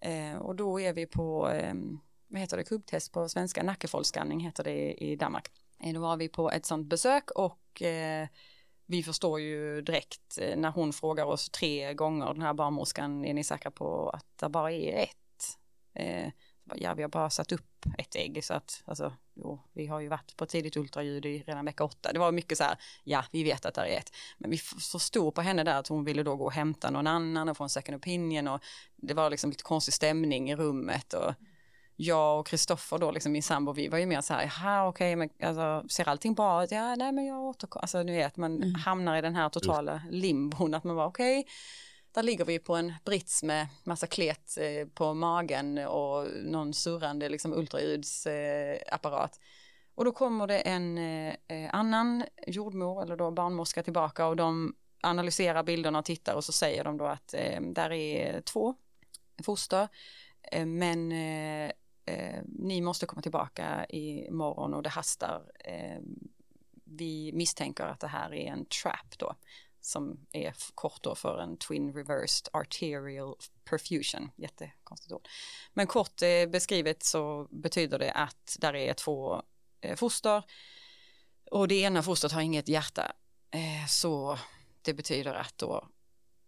Eh, 0.00 0.36
och 0.36 0.56
då 0.56 0.80
är 0.80 0.92
vi 0.92 1.06
på, 1.06 1.50
eh, 1.50 1.74
vad 2.28 2.40
heter 2.40 2.56
det, 2.56 2.64
kubbtest 2.64 3.12
på 3.12 3.28
svenska, 3.28 3.62
nackefoldsskanning 3.62 4.40
heter 4.40 4.64
det 4.64 4.92
i 4.92 5.16
Danmark. 5.16 5.48
Eh, 5.82 5.92
då 5.92 6.00
var 6.00 6.16
vi 6.16 6.28
på 6.28 6.50
ett 6.50 6.66
sånt 6.66 6.86
besök 6.86 7.30
och 7.30 7.82
eh, 7.82 8.28
vi 8.86 9.02
förstår 9.02 9.40
ju 9.40 9.82
direkt 9.82 10.38
eh, 10.40 10.56
när 10.56 10.70
hon 10.70 10.92
frågar 10.92 11.24
oss 11.24 11.50
tre 11.50 11.94
gånger, 11.94 12.26
den 12.26 12.42
här 12.42 12.54
barnmorskan, 12.54 13.24
är 13.24 13.34
ni 13.34 13.44
säkra 13.44 13.70
på 13.70 14.10
att 14.10 14.38
det 14.38 14.48
bara 14.48 14.72
är 14.72 15.02
ett? 15.02 15.58
Eh, 15.94 16.32
Ja, 16.74 16.94
vi 16.94 17.02
har 17.02 17.08
bara 17.08 17.30
satt 17.30 17.52
upp 17.52 17.86
ett 17.98 18.16
ägg 18.16 18.44
så 18.44 18.54
att 18.54 18.82
alltså, 18.84 19.12
jo, 19.34 19.60
vi 19.72 19.86
har 19.86 20.00
ju 20.00 20.08
varit 20.08 20.36
på 20.36 20.46
tidigt 20.46 20.76
ultraljud 20.76 21.26
i 21.26 21.42
redan 21.46 21.64
vecka 21.64 21.84
åtta. 21.84 22.12
Det 22.12 22.18
var 22.18 22.32
mycket 22.32 22.58
så 22.58 22.64
här, 22.64 22.76
ja, 23.04 23.24
vi 23.32 23.44
vet 23.44 23.66
att 23.66 23.74
det 23.74 23.80
är 23.80 23.98
ett. 23.98 24.12
Men 24.38 24.50
vi 24.50 24.58
förstod 24.58 25.34
på 25.34 25.40
henne 25.40 25.64
där 25.64 25.78
att 25.78 25.88
hon 25.88 26.04
ville 26.04 26.22
då 26.22 26.36
gå 26.36 26.44
och 26.44 26.52
hämta 26.52 26.90
någon 26.90 27.06
annan 27.06 27.48
och 27.48 27.56
få 27.56 27.64
en 27.64 27.70
second 27.70 27.96
opinion 27.96 28.48
och 28.48 28.60
det 28.96 29.14
var 29.14 29.30
liksom 29.30 29.50
lite 29.50 29.62
konstig 29.62 29.94
stämning 29.94 30.50
i 30.50 30.56
rummet 30.56 31.12
och 31.12 31.34
jag 31.96 32.40
och 32.40 32.46
Kristoffer 32.46 32.98
då, 32.98 33.10
liksom 33.10 33.32
min 33.32 33.42
sambo, 33.42 33.72
vi 33.72 33.88
var 33.88 33.98
ju 33.98 34.06
mer 34.06 34.20
så 34.20 34.34
här, 34.34 34.42
jaha 34.42 34.88
okej, 34.88 35.16
okay, 35.16 35.16
men 35.16 35.48
alltså, 35.48 35.88
ser 35.88 36.08
allting 36.08 36.34
bra 36.34 36.64
ut? 36.64 36.70
Ja, 36.70 36.94
nej 36.94 37.12
men 37.12 37.26
jag 37.26 37.42
återkommer, 37.42 37.82
alltså 37.82 38.02
nu 38.02 38.12
vet 38.12 38.36
man 38.36 38.56
mm. 38.56 38.74
hamnar 38.74 39.16
i 39.16 39.20
den 39.20 39.34
här 39.34 39.48
totala 39.48 40.02
limbon 40.10 40.74
att 40.74 40.84
man 40.84 40.96
var 40.96 41.06
okej, 41.06 41.40
okay, 41.40 41.52
där 42.16 42.22
ligger 42.22 42.44
vi 42.44 42.58
på 42.58 42.76
en 42.76 42.92
brits 43.04 43.42
med 43.42 43.66
massa 43.84 44.06
klet 44.06 44.58
eh, 44.60 44.88
på 44.88 45.14
magen 45.14 45.78
och 45.78 46.28
någon 46.44 46.74
surrande 46.74 47.28
liksom 47.28 47.52
ultraljudsapparat. 47.52 49.40
och 49.94 50.04
då 50.04 50.12
kommer 50.12 50.46
det 50.46 50.58
en 50.58 50.98
eh, 50.98 51.70
annan 51.72 52.24
jordmor 52.46 53.02
eller 53.02 53.16
då 53.16 53.30
barnmorska 53.30 53.82
tillbaka 53.82 54.26
och 54.26 54.36
de 54.36 54.74
analyserar 55.00 55.62
bilderna 55.62 55.98
och 55.98 56.04
tittar 56.04 56.34
och 56.34 56.44
så 56.44 56.52
säger 56.52 56.84
de 56.84 56.96
då 56.96 57.06
att 57.06 57.34
eh, 57.34 57.60
där 57.60 57.92
är 57.92 58.40
två 58.40 58.74
foster 59.44 59.88
eh, 60.42 60.66
men 60.66 61.08
ni 62.44 62.80
måste 62.80 63.06
komma 63.06 63.22
tillbaka 63.22 63.86
imorgon 63.88 64.74
och 64.74 64.82
det 64.82 64.88
hastar. 64.88 65.42
vi 66.84 67.32
misstänker 67.34 67.84
att 67.84 68.00
det 68.00 68.06
här 68.06 68.34
är 68.34 68.52
en 68.52 68.64
trap 68.64 69.18
då 69.18 69.34
som 69.86 70.26
är 70.32 70.54
kort 70.74 71.02
då 71.02 71.14
för 71.14 71.38
en 71.38 71.56
Twin 71.56 71.92
Reversed 71.92 72.48
Arterial 72.52 73.34
Perfusion, 73.64 74.30
jättekonstigt 74.36 75.12
ord. 75.12 75.28
Men 75.74 75.86
kort 75.86 76.22
eh, 76.22 76.46
beskrivet 76.46 77.02
så 77.02 77.48
betyder 77.50 77.98
det 77.98 78.12
att 78.12 78.56
där 78.60 78.74
är 78.74 78.94
två 78.94 79.42
eh, 79.80 79.96
foster 79.96 80.42
och 81.50 81.68
det 81.68 81.74
ena 81.74 82.02
fostret 82.02 82.32
har 82.32 82.40
inget 82.40 82.68
hjärta. 82.68 83.12
Eh, 83.50 83.86
så 83.88 84.38
det 84.82 84.94
betyder 84.94 85.34
att 85.34 85.58
då 85.58 85.88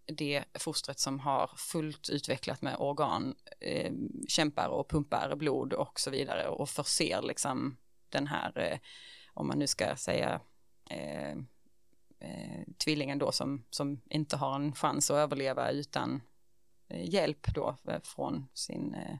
det 0.06 0.44
fostret 0.54 0.98
som 0.98 1.20
har 1.20 1.50
fullt 1.56 2.08
utvecklat 2.08 2.62
med 2.62 2.76
organ 2.78 3.34
eh, 3.60 3.92
kämpar 4.28 4.68
och 4.68 4.90
pumpar 4.90 5.36
blod 5.36 5.72
och 5.72 6.00
så 6.00 6.10
vidare 6.10 6.48
och 6.48 6.68
förser 6.68 7.22
liksom 7.22 7.76
den 8.08 8.26
här, 8.26 8.58
eh, 8.58 8.78
om 9.34 9.46
man 9.46 9.58
nu 9.58 9.66
ska 9.66 9.96
säga 9.96 10.40
eh, 10.90 11.36
eh, 12.20 12.62
tvillingen 12.84 13.18
då 13.18 13.32
som, 13.32 13.64
som 13.70 14.00
inte 14.10 14.36
har 14.36 14.54
en 14.54 14.74
chans 14.74 15.10
att 15.10 15.16
överleva 15.16 15.70
utan 15.70 16.22
eh, 16.88 17.14
hjälp 17.14 17.46
då 17.54 17.76
eh, 17.88 18.00
från 18.02 18.48
sin 18.54 18.94
eh, 18.94 19.16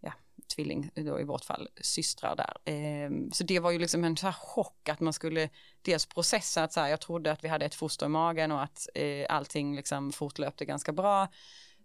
ja, 0.00 0.12
tvilling, 0.54 0.90
då 0.94 1.20
i 1.20 1.24
vårt 1.24 1.44
fall 1.44 1.68
systrar 1.80 2.36
där. 2.36 2.72
Eh, 2.74 3.10
så 3.32 3.44
det 3.44 3.60
var 3.60 3.70
ju 3.70 3.78
liksom 3.78 4.04
en 4.04 4.16
så 4.16 4.26
här 4.26 4.32
chock 4.32 4.88
att 4.88 5.00
man 5.00 5.12
skulle 5.12 5.48
dels 5.82 6.06
processa 6.06 6.62
att 6.62 6.72
så 6.72 6.80
här, 6.80 6.88
jag 6.88 7.00
trodde 7.00 7.32
att 7.32 7.44
vi 7.44 7.48
hade 7.48 7.66
ett 7.66 7.74
foster 7.74 8.06
i 8.06 8.08
magen 8.08 8.52
och 8.52 8.62
att 8.62 8.88
eh, 8.94 9.26
allting 9.28 9.76
liksom 9.76 10.12
fortlöpte 10.12 10.64
ganska 10.64 10.92
bra 10.92 11.28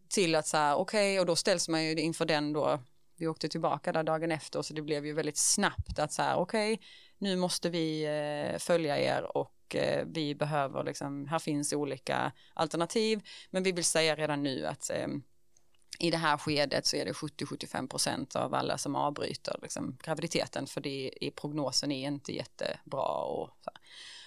till 0.10 0.36
att 0.36 0.48
så 0.48 0.58
här 0.58 0.76
okej 0.76 1.14
okay, 1.14 1.20
och 1.20 1.26
då 1.26 1.36
ställs 1.36 1.70
man 1.70 1.84
ju 1.84 1.96
inför 1.96 2.26
den 2.26 2.54
då 2.54 2.80
vi 3.18 3.28
åkte 3.28 3.50
tillbaka 3.50 3.92
där 3.92 4.04
dagen 4.04 4.32
efter 4.32 4.62
så 4.62 4.74
det 4.74 4.82
blev 4.82 5.06
ju 5.06 5.14
väldigt 5.14 5.38
snabbt 5.38 6.00
att 6.00 6.14
så 6.14 6.22
här 6.22 6.36
okej 6.36 6.74
okay, 6.74 6.86
nu 7.18 7.36
måste 7.36 7.70
vi 7.70 8.04
eh, 8.04 8.60
följa 8.60 9.00
er 9.00 9.38
och 9.38 9.52
Eh, 9.76 10.06
vi 10.06 10.36
behöver 10.36 10.84
liksom, 10.84 11.28
här 11.28 11.40
finns 11.40 11.74
olika 11.74 12.32
alternativ, 12.54 13.22
men 13.50 13.64
vi 13.64 13.72
vill 13.72 13.84
säga 13.84 14.16
redan 14.16 14.44
nu 14.44 14.66
att 14.66 14.90
eh, 14.90 15.08
i 16.00 16.12
det 16.12 16.18
här 16.18 16.38
skedet 16.38 16.86
så 16.86 16.96
är 16.96 17.06
det 17.06 17.12
70-75% 17.12 18.38
av 18.38 18.54
alla 18.54 18.78
som 18.78 18.96
avbryter 18.96 19.60
liksom, 19.62 19.98
graviditeten 20.04 20.68
för 20.68 20.82
det 20.82 21.12
i 21.22 21.32
prognosen 21.32 21.92
är 21.92 22.08
inte 22.08 22.36
jättebra 22.36 23.24
och 23.24 23.50
så. 23.64 23.72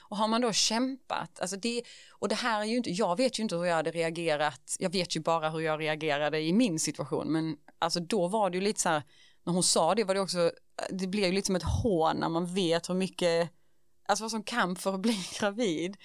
Och 0.08 0.16
har 0.16 0.28
man 0.28 0.40
då 0.40 0.52
kämpat, 0.52 1.40
alltså 1.40 1.56
det, 1.56 1.82
och 2.10 2.28
det 2.28 2.34
här 2.34 2.60
är 2.60 2.64
ju 2.64 2.76
inte, 2.76 2.90
jag 2.90 3.16
vet 3.16 3.38
ju 3.38 3.42
inte 3.42 3.56
hur 3.56 3.64
jag 3.64 3.74
hade 3.74 3.90
reagerat, 3.90 4.76
jag 4.78 4.90
vet 4.90 5.16
ju 5.16 5.20
bara 5.20 5.50
hur 5.50 5.60
jag 5.60 5.80
reagerade 5.80 6.40
i 6.40 6.52
min 6.52 6.78
situation, 6.78 7.32
men 7.32 7.56
alltså 7.78 8.00
då 8.00 8.28
var 8.28 8.50
det 8.50 8.56
ju 8.56 8.64
lite 8.64 8.80
så 8.80 8.88
här, 8.88 9.02
när 9.44 9.52
hon 9.52 9.62
sa 9.62 9.94
det 9.94 10.04
var 10.04 10.14
det 10.14 10.20
också, 10.20 10.52
det 10.90 11.06
blev 11.06 11.24
ju 11.24 11.32
lite 11.32 11.46
som 11.46 11.56
ett 11.56 11.82
hån 11.82 12.16
när 12.16 12.28
man 12.28 12.54
vet 12.54 12.88
hur 12.88 12.94
mycket 12.94 13.50
alltså 14.06 14.24
vad 14.24 14.30
som 14.30 14.42
kan 14.42 14.76
för 14.76 14.94
att 14.94 15.00
bli 15.02 15.26
gravid. 15.38 15.96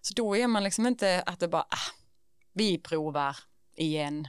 Så 0.00 0.14
då 0.14 0.36
är 0.36 0.46
man 0.46 0.64
liksom 0.64 0.86
inte 0.86 1.22
att 1.26 1.40
det 1.40 1.48
bara, 1.48 1.62
ah, 1.62 1.92
vi 2.52 2.78
provar 2.78 3.36
igen 3.76 4.28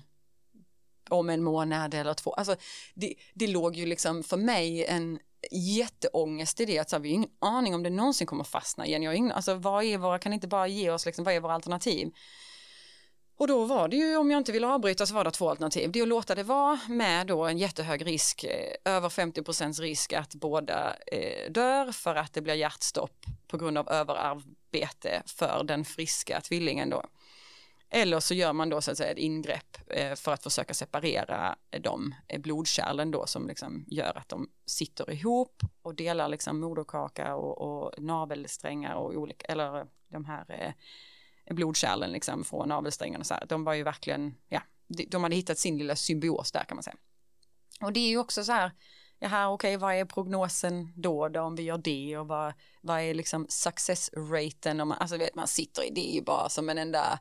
om 1.09 1.29
en 1.29 1.43
månad 1.43 1.93
eller 1.93 2.13
två. 2.13 2.33
Alltså 2.33 2.55
det, 2.93 3.13
det 3.33 3.47
låg 3.47 3.75
ju 3.75 3.85
liksom 3.85 4.23
för 4.23 4.37
mig 4.37 4.85
en 4.85 5.19
jätteångest 5.51 6.59
i 6.59 6.65
det 6.65 6.79
att 6.79 6.89
så 6.89 6.95
här, 6.95 7.03
vi 7.03 7.09
har 7.09 7.15
ingen 7.15 7.29
aning 7.39 7.75
om 7.75 7.83
det 7.83 7.89
någonsin 7.89 8.27
kommer 8.27 8.43
fastna 8.43 8.85
igen. 8.85 9.03
Jag 9.03 9.11
har 9.11 9.15
ingen, 9.15 9.31
alltså 9.31 9.53
vad 9.53 9.83
är 9.83 9.97
våra, 9.97 10.19
kan 10.19 10.33
inte 10.33 10.47
bara 10.47 10.67
ge 10.67 10.89
oss 10.89 11.05
liksom, 11.05 11.23
vad 11.23 11.33
är 11.33 11.39
våra 11.39 11.53
alternativ? 11.53 12.11
Och 13.37 13.47
då 13.47 13.65
var 13.65 13.87
det 13.87 13.95
ju, 13.95 14.17
om 14.17 14.31
jag 14.31 14.37
inte 14.37 14.51
ville 14.51 14.67
avbryta 14.67 15.05
så 15.05 15.13
var 15.13 15.23
det 15.23 15.31
två 15.31 15.49
alternativ. 15.49 15.91
Det 15.91 15.99
är 15.99 16.03
att 16.03 16.09
låta 16.09 16.35
det 16.35 16.43
vara 16.43 16.79
med 16.89 17.27
då 17.27 17.45
en 17.45 17.57
jättehög 17.57 18.05
risk, 18.05 18.43
eh, 18.43 18.93
över 18.95 19.09
50 19.09 19.43
procents 19.43 19.79
risk 19.79 20.13
att 20.13 20.35
båda 20.35 20.95
eh, 21.11 21.51
dör 21.51 21.91
för 21.91 22.15
att 22.15 22.33
det 22.33 22.41
blir 22.41 22.53
hjärtstopp 22.53 23.25
på 23.47 23.57
grund 23.57 23.77
av 23.77 23.89
överarbete 23.89 25.23
för 25.25 25.63
den 25.63 25.85
friska 25.85 26.41
tvillingen 26.41 26.89
då. 26.89 27.03
Eller 27.89 28.19
så 28.19 28.33
gör 28.33 28.53
man 28.53 28.69
då 28.69 28.81
så 28.81 28.91
att 28.91 28.97
säga 28.97 29.11
ett 29.11 29.17
ingrepp 29.17 29.77
eh, 29.87 30.15
för 30.15 30.33
att 30.33 30.43
försöka 30.43 30.73
separera 30.73 31.55
de 31.81 32.15
eh, 32.27 32.41
blodkärlen 32.41 33.11
då 33.11 33.25
som 33.25 33.47
liksom 33.47 33.85
gör 33.87 34.17
att 34.17 34.29
de 34.29 34.49
sitter 34.65 35.11
ihop 35.11 35.61
och 35.81 35.95
delar 35.95 36.29
liksom 36.29 36.59
moderkaka 36.59 37.35
och, 37.35 37.61
och 37.61 38.03
navelsträngar 38.03 38.95
och 38.95 39.15
olika, 39.15 39.45
eller 39.45 39.87
de 40.07 40.25
här 40.25 40.45
eh, 40.49 40.73
blodkärlen 41.49 42.11
liksom 42.11 42.43
från 42.43 42.69
navelsträngen 42.69 43.19
och 43.19 43.27
så 43.27 43.33
här. 43.33 43.45
De 43.45 43.63
var 43.63 43.73
ju 43.73 43.83
verkligen, 43.83 44.35
ja, 44.49 44.61
de 44.87 45.23
hade 45.23 45.35
hittat 45.35 45.57
sin 45.57 45.77
lilla 45.77 45.95
symbios 45.95 46.51
där 46.51 46.63
kan 46.63 46.75
man 46.75 46.83
säga. 46.83 46.95
Och 47.81 47.93
det 47.93 47.99
är 47.99 48.09
ju 48.09 48.17
också 48.17 48.43
så 48.43 48.51
här, 48.51 48.71
ja 49.19 49.27
här 49.27 49.47
okej 49.47 49.75
okay, 49.75 49.77
vad 49.77 49.95
är 49.95 50.05
prognosen 50.05 50.93
då, 50.95 51.29
då 51.29 51.41
om 51.41 51.55
vi 51.55 51.63
gör 51.63 51.77
det 51.77 52.17
och 52.17 52.27
vad, 52.27 52.53
vad 52.81 53.01
är 53.01 53.13
liksom 53.13 53.45
success 53.49 54.09
raten 54.13 54.79
om 54.79 54.87
man, 54.87 54.97
alltså 54.97 55.17
vet 55.17 55.35
man 55.35 55.47
sitter 55.47 55.83
i 55.83 55.89
det 55.89 56.11
är 56.11 56.13
ju 56.13 56.21
bara 56.21 56.49
som 56.49 56.69
en 56.69 56.77
enda, 56.77 57.19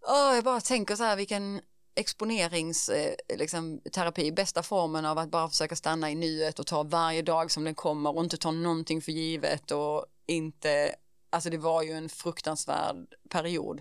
oh, 0.00 0.34
jag 0.34 0.44
bara 0.44 0.60
tänker 0.60 0.96
så 0.96 1.04
här 1.04 1.16
vilken 1.16 1.60
exponeringsterapi, 1.94 3.16
eh, 3.28 3.38
liksom, 3.38 3.80
terapi, 3.92 4.32
bästa 4.32 4.62
formen 4.62 5.04
av 5.04 5.18
att 5.18 5.30
bara 5.30 5.48
försöka 5.48 5.76
stanna 5.76 6.10
i 6.10 6.14
nuet 6.14 6.58
och 6.58 6.66
ta 6.66 6.82
varje 6.82 7.22
dag 7.22 7.50
som 7.50 7.64
den 7.64 7.74
kommer 7.74 8.16
och 8.16 8.24
inte 8.24 8.36
ta 8.36 8.50
någonting 8.50 9.02
för 9.02 9.12
givet 9.12 9.70
och 9.70 10.06
inte 10.26 10.94
Alltså 11.36 11.50
det 11.50 11.58
var 11.58 11.82
ju 11.82 11.92
en 11.92 12.08
fruktansvärd 12.08 13.14
period. 13.30 13.80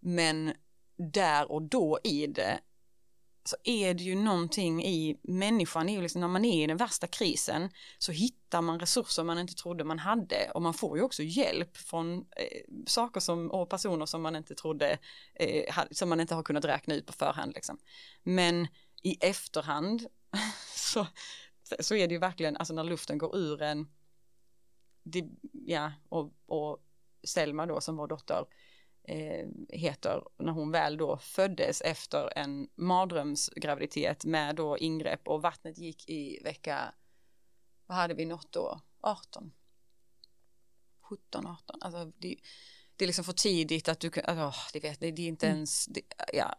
Men 0.00 0.52
där 0.96 1.52
och 1.52 1.62
då 1.62 1.98
i 2.04 2.26
det 2.26 2.60
så 3.44 3.56
är 3.64 3.94
det 3.94 4.02
ju 4.02 4.14
någonting 4.14 4.84
i 4.84 5.20
människan, 5.22 5.88
är 5.88 5.92
ju 5.92 6.02
liksom, 6.02 6.20
när 6.20 6.28
man 6.28 6.44
är 6.44 6.64
i 6.64 6.66
den 6.66 6.76
värsta 6.76 7.06
krisen 7.06 7.70
så 7.98 8.12
hittar 8.12 8.62
man 8.62 8.80
resurser 8.80 9.24
man 9.24 9.38
inte 9.38 9.54
trodde 9.54 9.84
man 9.84 9.98
hade 9.98 10.50
och 10.54 10.62
man 10.62 10.74
får 10.74 10.98
ju 10.98 11.04
också 11.04 11.22
hjälp 11.22 11.76
från 11.76 12.18
eh, 12.18 12.84
saker 12.86 13.20
som, 13.20 13.50
och 13.50 13.70
personer 13.70 14.06
som 14.06 14.22
man 14.22 14.36
inte 14.36 14.54
trodde, 14.54 14.98
eh, 15.34 15.84
som 15.90 16.08
man 16.08 16.20
inte 16.20 16.34
har 16.34 16.42
kunnat 16.42 16.64
räkna 16.64 16.94
ut 16.94 17.06
på 17.06 17.12
förhand. 17.12 17.52
Liksom. 17.54 17.78
Men 18.22 18.68
i 19.02 19.16
efterhand 19.20 20.06
så, 20.76 21.06
så 21.80 21.94
är 21.94 22.08
det 22.08 22.14
ju 22.14 22.20
verkligen, 22.20 22.56
alltså 22.56 22.74
när 22.74 22.84
luften 22.84 23.18
går 23.18 23.36
ur 23.36 23.62
en, 23.62 23.86
det, 25.02 25.24
ja, 25.52 25.92
och, 26.08 26.32
och 26.46 26.83
Selma 27.26 27.66
då 27.66 27.80
som 27.80 27.96
var 27.96 28.06
dotter, 28.06 28.46
eh, 29.02 29.46
heter 29.68 30.22
när 30.38 30.52
hon 30.52 30.70
väl 30.70 30.96
då 30.96 31.18
föddes 31.18 31.80
efter 31.80 32.38
en 32.38 32.68
mardrömsgraviditet 32.74 34.24
med 34.24 34.56
då 34.56 34.78
ingrepp 34.78 35.28
och 35.28 35.42
vattnet 35.42 35.78
gick 35.78 36.08
i 36.08 36.42
vecka, 36.44 36.94
vad 37.86 37.96
hade 37.96 38.14
vi 38.14 38.24
nått 38.24 38.52
då? 38.52 38.80
18? 39.00 39.52
17, 41.00 41.46
18, 41.46 41.78
alltså 41.80 42.12
det, 42.18 42.36
det 42.96 43.04
är 43.04 43.06
liksom 43.06 43.24
för 43.24 43.32
tidigt 43.32 43.88
att 43.88 44.00
du 44.00 44.10
kan, 44.10 44.24
alltså, 44.38 44.70
det 44.72 44.80
vet, 44.80 45.00
det, 45.00 45.10
det 45.10 45.22
är 45.22 45.28
inte 45.28 45.46
mm. 45.46 45.56
ens, 45.56 45.86
det, 45.86 46.00
ja, 46.32 46.56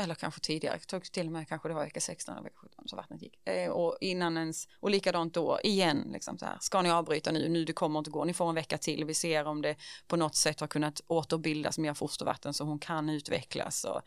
eller 0.00 0.14
kanske 0.14 0.40
tidigare, 0.40 0.78
tog 0.78 1.12
till 1.12 1.26
och 1.26 1.32
med 1.32 1.48
kanske 1.48 1.68
det 1.68 1.74
var 1.74 1.84
vecka 1.84 2.00
16 2.00 2.34
eller 2.34 2.42
vecka 2.42 2.56
17 2.56 2.88
så 2.88 2.96
vattnet 2.96 3.22
gick. 3.22 3.48
Eh, 3.48 3.70
och 3.70 3.98
innan 4.00 4.36
ens, 4.36 4.68
och 4.80 4.90
likadant 4.90 5.34
då 5.34 5.60
igen, 5.62 6.10
liksom 6.12 6.38
så 6.38 6.44
här, 6.44 6.56
ska 6.60 6.82
ni 6.82 6.90
avbryta 6.90 7.32
nu, 7.32 7.48
nu 7.48 7.64
det 7.64 7.72
kommer 7.72 7.98
inte 7.98 8.10
gå, 8.10 8.24
ni 8.24 8.34
får 8.34 8.48
en 8.48 8.54
vecka 8.54 8.78
till, 8.78 9.04
vi 9.04 9.14
ser 9.14 9.46
om 9.46 9.62
det 9.62 9.76
på 10.06 10.16
något 10.16 10.34
sätt 10.34 10.60
har 10.60 10.66
kunnat 10.66 11.00
återbildas 11.06 11.78
mer 11.78 11.94
fostervatten 11.94 12.54
så 12.54 12.64
hon 12.64 12.78
kan 12.78 13.08
utvecklas. 13.08 13.84
Och, 13.84 14.02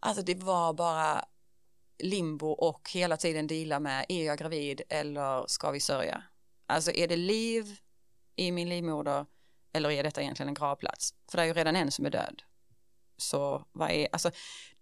alltså 0.00 0.22
det 0.22 0.34
var 0.34 0.72
bara 0.72 1.24
limbo 1.98 2.46
och 2.46 2.90
hela 2.92 3.16
tiden 3.16 3.46
dela 3.46 3.80
med, 3.80 4.06
är 4.08 4.26
jag 4.26 4.38
gravid 4.38 4.82
eller 4.88 5.44
ska 5.46 5.70
vi 5.70 5.80
sörja? 5.80 6.22
Alltså 6.66 6.90
är 6.92 7.08
det 7.08 7.16
liv 7.16 7.78
i 8.36 8.52
min 8.52 8.68
livmoder 8.68 9.26
eller 9.72 9.90
är 9.90 10.02
detta 10.02 10.22
egentligen 10.22 10.48
en 10.48 10.54
gravplats? 10.54 11.14
För 11.30 11.38
det 11.38 11.42
är 11.42 11.46
ju 11.46 11.52
redan 11.52 11.76
en 11.76 11.90
som 11.90 12.06
är 12.06 12.10
död. 12.10 12.42
Så 13.16 13.64
vad 13.72 13.90
är, 13.90 14.08
alltså 14.12 14.30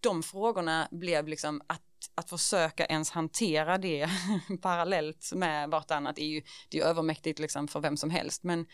de 0.01 0.23
frågorna 0.23 0.89
blev 0.91 1.29
liksom 1.29 1.63
att, 1.67 1.83
att 2.15 2.31
försöka 2.31 2.87
ens 2.87 3.11
hantera 3.11 3.79
det 3.79 4.09
parallellt 4.63 5.33
med 5.35 5.71
vartannat 5.71 6.19
är 6.19 6.27
ju, 6.27 6.43
det 6.69 6.79
är 6.79 6.85
övermäktigt 6.85 7.39
liksom 7.39 7.69
för 7.69 7.81
vem 7.81 7.97
som 7.97 8.11
helst 8.11 8.43
men 8.43 8.67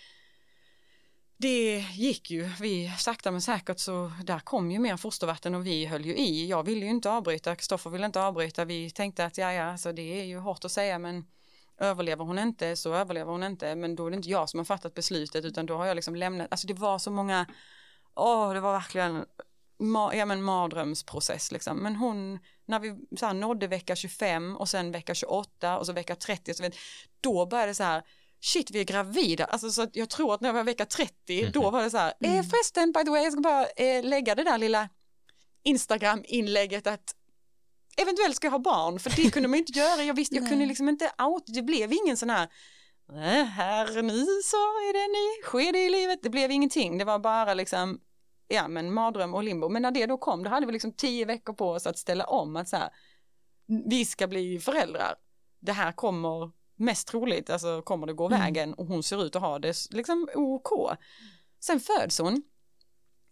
det 1.38 1.78
gick 1.78 2.30
ju, 2.30 2.50
vi 2.60 2.92
sakta 2.98 3.30
men 3.30 3.40
säkert 3.40 3.78
så 3.78 4.12
där 4.24 4.38
kom 4.38 4.70
ju 4.70 4.78
mer 4.78 4.96
fostervatten 4.96 5.54
och 5.54 5.66
vi 5.66 5.86
höll 5.86 6.04
ju 6.04 6.16
i. 6.16 6.48
Jag 6.48 6.62
ville 6.62 6.84
ju 6.84 6.90
inte 6.90 7.10
avbryta, 7.10 7.56
Kristoffer 7.56 7.90
ville 7.90 8.06
inte 8.06 8.22
avbryta. 8.22 8.64
Vi 8.64 8.90
tänkte 8.90 9.24
att 9.24 9.38
ja, 9.38 9.52
ja, 9.52 9.64
alltså 9.64 9.92
det 9.92 10.20
är 10.20 10.24
ju 10.24 10.38
hårt 10.38 10.64
att 10.64 10.72
säga 10.72 10.98
men 10.98 11.24
överlever 11.78 12.24
hon 12.24 12.38
inte 12.38 12.76
så 12.76 12.94
överlever 12.94 13.32
hon 13.32 13.42
inte. 13.42 13.74
Men 13.74 13.96
då 13.96 14.06
är 14.06 14.10
det 14.10 14.16
inte 14.16 14.30
jag 14.30 14.48
som 14.48 14.58
har 14.58 14.64
fattat 14.64 14.94
beslutet 14.94 15.44
utan 15.44 15.66
då 15.66 15.76
har 15.76 15.86
jag 15.86 15.94
liksom 15.94 16.16
lämnat, 16.16 16.46
alltså 16.50 16.66
det 16.66 16.74
var 16.74 16.98
så 16.98 17.10
många, 17.10 17.46
åh, 18.16 18.54
det 18.54 18.60
var 18.60 18.72
verkligen 18.72 19.24
ma 19.78 20.14
ja, 20.14 20.26
men 20.26 20.42
mardrömsprocess 20.42 21.52
liksom. 21.52 21.78
Men 21.78 21.96
hon, 21.96 22.38
när 22.66 22.80
vi 22.80 22.96
så 23.16 23.26
här, 23.26 23.34
nådde 23.34 23.66
vecka 23.66 23.96
25 23.96 24.56
och 24.56 24.68
sen 24.68 24.92
vecka 24.92 25.14
28 25.14 25.78
och 25.78 25.86
så 25.86 25.92
vecka 25.92 26.16
30, 26.16 26.54
så 26.54 26.62
vet, 26.62 26.76
då 27.20 27.46
började 27.46 27.70
det 27.70 27.74
så 27.74 27.82
här, 27.82 28.02
shit 28.40 28.70
vi 28.70 28.80
är 28.80 28.84
gravida, 28.84 29.44
alltså 29.44 29.70
så 29.70 29.86
jag 29.92 30.10
tror 30.10 30.34
att 30.34 30.40
när 30.40 30.48
jag 30.48 30.54
var 30.54 30.64
vecka 30.64 30.86
30, 30.86 31.40
mm. 31.40 31.52
då 31.52 31.70
var 31.70 31.82
det 31.82 31.90
så 31.90 31.98
här, 31.98 32.14
eh, 32.20 32.32
mm. 32.32 32.44
förresten 32.44 32.92
by 32.92 33.04
the 33.04 33.10
way, 33.10 33.22
jag 33.22 33.32
ska 33.32 33.40
bara 33.40 33.66
eh, 33.66 34.04
lägga 34.04 34.34
det 34.34 34.44
där 34.44 34.58
lilla 34.58 34.88
Instagram-inlägget 35.62 36.86
att 36.86 37.14
eventuellt 37.96 38.36
ska 38.36 38.46
jag 38.46 38.52
ha 38.52 38.58
barn, 38.58 38.98
för 38.98 39.10
det 39.16 39.30
kunde 39.30 39.48
man 39.48 39.58
inte 39.58 39.72
göra, 39.78 40.02
jag 40.02 40.14
visste, 40.14 40.36
jag 40.36 40.48
kunde 40.48 40.66
liksom 40.66 40.88
inte 40.88 41.10
out, 41.18 41.44
det 41.46 41.62
blev 41.62 41.92
ingen 41.92 42.16
sån 42.16 42.30
här 42.30 42.48
här 43.44 44.02
nu 44.02 44.24
så 44.44 44.56
är 44.56 44.92
det 44.92 44.98
en 44.98 45.12
ny 45.12 45.42
skede 45.42 45.78
i 45.78 45.90
livet, 45.90 46.18
det 46.22 46.30
blev 46.30 46.50
ingenting, 46.50 46.98
det 46.98 47.04
var 47.04 47.18
bara 47.18 47.54
liksom 47.54 48.00
ja 48.48 48.68
men 48.68 48.94
mardröm 48.94 49.34
och 49.34 49.44
limbo. 49.44 49.68
Men 49.68 49.82
när 49.82 49.90
det 49.90 50.06
då 50.06 50.18
kom, 50.18 50.42
då 50.42 50.50
hade 50.50 50.66
vi 50.66 50.72
liksom 50.72 50.92
tio 50.92 51.24
veckor 51.24 51.52
på 51.52 51.70
oss 51.70 51.86
att 51.86 51.98
ställa 51.98 52.24
om 52.24 52.56
att 52.56 52.68
så 52.68 52.76
här, 52.76 52.90
vi 53.66 54.04
ska 54.04 54.26
bli 54.26 54.58
föräldrar. 54.58 55.14
Det 55.60 55.72
här 55.72 55.92
kommer 55.92 56.50
mest 56.76 57.08
troligt, 57.08 57.50
alltså 57.50 57.82
kommer 57.82 58.06
det 58.06 58.12
gå 58.12 58.26
mm. 58.26 58.40
vägen 58.40 58.74
och 58.74 58.86
hon 58.86 59.02
ser 59.02 59.24
ut 59.24 59.36
att 59.36 59.42
ha 59.42 59.58
det 59.58 59.76
liksom 59.90 60.28
OK. 60.34 60.98
Sen 61.60 61.80
föds 61.80 62.18
hon. 62.18 62.42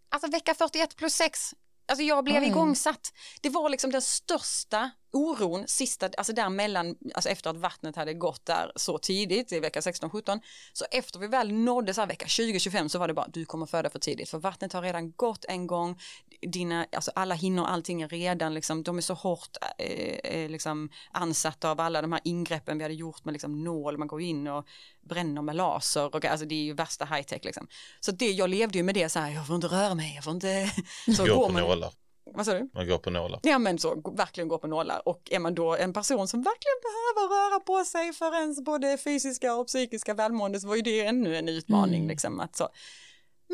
Alltså 0.08 0.30
vecka 0.30 0.54
41 0.54 0.96
plus 0.96 1.14
6, 1.14 1.54
alltså 1.86 2.02
jag 2.02 2.24
blev 2.24 2.36
mm. 2.36 2.50
igångsatt. 2.50 3.12
Det 3.40 3.50
var 3.50 3.68
liksom 3.68 3.90
den 3.90 4.02
största 4.02 4.90
oron 5.12 5.64
sista, 5.68 6.10
alltså 6.18 6.32
där 6.32 6.48
mellan, 6.48 6.96
alltså 7.14 7.30
efter 7.30 7.50
att 7.50 7.56
vattnet 7.56 7.96
hade 7.96 8.14
gått 8.14 8.46
där 8.46 8.72
så 8.76 8.98
tidigt 8.98 9.52
i 9.52 9.60
vecka 9.60 9.80
16-17, 9.80 10.40
så 10.72 10.84
efter 10.90 11.18
vi 11.18 11.26
väl 11.26 11.52
nådde 11.52 11.94
så 11.94 12.00
här 12.00 12.08
vecka 12.08 12.26
20-25 12.26 12.88
så 12.88 12.98
var 12.98 13.08
det 13.08 13.14
bara 13.14 13.28
du 13.28 13.44
kommer 13.44 13.66
föda 13.66 13.90
för 13.90 13.98
tidigt 13.98 14.30
för 14.30 14.38
vattnet 14.38 14.72
har 14.72 14.82
redan 14.82 15.12
gått 15.12 15.44
en 15.44 15.66
gång, 15.66 16.00
dina, 16.46 16.86
alltså 16.92 17.10
alla 17.14 17.34
hinnor, 17.34 17.64
allting 17.64 18.02
är 18.02 18.08
redan 18.08 18.54
liksom, 18.54 18.82
de 18.82 18.96
är 18.98 19.02
så 19.02 19.14
hårt 19.14 19.56
eh, 19.78 20.18
eh, 20.24 20.50
liksom 20.50 20.88
ansatta 21.10 21.70
av 21.70 21.80
alla 21.80 22.02
de 22.02 22.12
här 22.12 22.20
ingreppen 22.24 22.78
vi 22.78 22.84
hade 22.84 22.94
gjort 22.94 23.24
med 23.24 23.32
liksom 23.32 23.64
nål, 23.64 23.98
man 23.98 24.08
går 24.08 24.20
in 24.20 24.46
och 24.46 24.66
bränner 25.00 25.42
med 25.42 25.56
laser 25.56 26.14
och 26.14 26.24
alltså 26.24 26.46
det 26.46 26.54
är 26.54 26.64
ju 26.64 26.74
värsta 26.74 27.04
high 27.04 27.22
tech 27.22 27.44
liksom. 27.44 27.66
Så 28.00 28.12
det, 28.12 28.30
jag 28.30 28.50
levde 28.50 28.78
ju 28.78 28.84
med 28.84 28.94
det 28.94 29.08
så 29.08 29.18
här, 29.18 29.30
jag 29.30 29.46
får 29.46 29.56
inte 29.56 29.66
röra 29.66 29.94
mig, 29.94 30.14
jag 30.14 30.24
får 30.24 30.32
inte... 30.32 30.70
Så 31.16 31.26
går 31.26 31.46
på 31.46 31.52
man, 31.52 31.62
nålar. 31.62 31.92
Vad 32.34 32.46
sa 32.46 32.54
du? 32.54 32.70
Man 32.74 32.88
går 32.88 32.98
på 32.98 33.10
nålar. 33.10 33.40
Ja 33.42 33.58
men 33.58 33.78
så, 33.78 34.12
verkligen 34.16 34.48
går 34.48 34.58
på 34.58 34.66
nålar. 34.66 35.08
Och 35.08 35.28
är 35.30 35.38
man 35.38 35.54
då 35.54 35.76
en 35.76 35.92
person 35.92 36.28
som 36.28 36.42
verkligen 36.42 36.80
behöver 36.82 37.34
röra 37.34 37.60
på 37.60 37.84
sig 37.84 38.12
för 38.12 38.34
ens 38.34 38.64
både 38.64 38.98
fysiska 38.98 39.54
och 39.54 39.66
psykiska 39.66 40.14
välmående 40.14 40.60
så 40.60 40.68
var 40.68 40.76
ju 40.76 40.82
det 40.82 41.00
ännu 41.00 41.36
en 41.36 41.48
utmaning 41.48 41.96
mm. 41.96 42.08
liksom. 42.08 42.40
Att 42.40 42.56
så. 42.56 42.68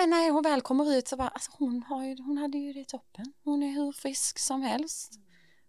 Men 0.01 0.11
när 0.11 0.31
hon 0.31 0.43
väl 0.43 0.61
kommer 0.61 0.93
ut 0.93 1.09
så 1.09 1.17
bara, 1.17 1.29
alltså 1.29 1.51
hon, 1.55 1.83
har 1.83 2.05
ju, 2.05 2.17
hon 2.23 2.39
hade 2.39 2.59
ju 2.59 2.73
det 2.73 2.85
toppen. 2.85 3.33
Hon 3.45 3.63
är 3.63 3.71
hur 3.71 3.93
frisk 3.93 4.39
som 4.39 4.63
helst. 4.63 5.13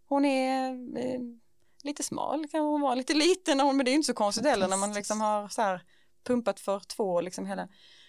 Hon 0.08 0.26
är 0.26 0.72
eh, 0.98 1.20
lite 1.84 2.04
smal, 2.04 2.48
kan 2.48 2.62
hon 2.62 2.82
vara 2.82 2.96
lite 2.96 3.14
liten, 3.14 3.58
men 3.58 3.86
det 3.86 3.92
är 3.92 3.94
inte 3.94 4.06
så 4.06 4.14
konstigt 4.14 4.46
heller 4.46 4.68
när 4.68 4.78
man 4.78 4.94
liksom 4.94 5.22
har 5.22 5.48
så 5.48 5.62
här 5.62 5.82
pumpat 6.24 6.60
för 6.60 6.80
två 6.80 7.22
liksom 7.22 7.46
hela. 7.46 7.68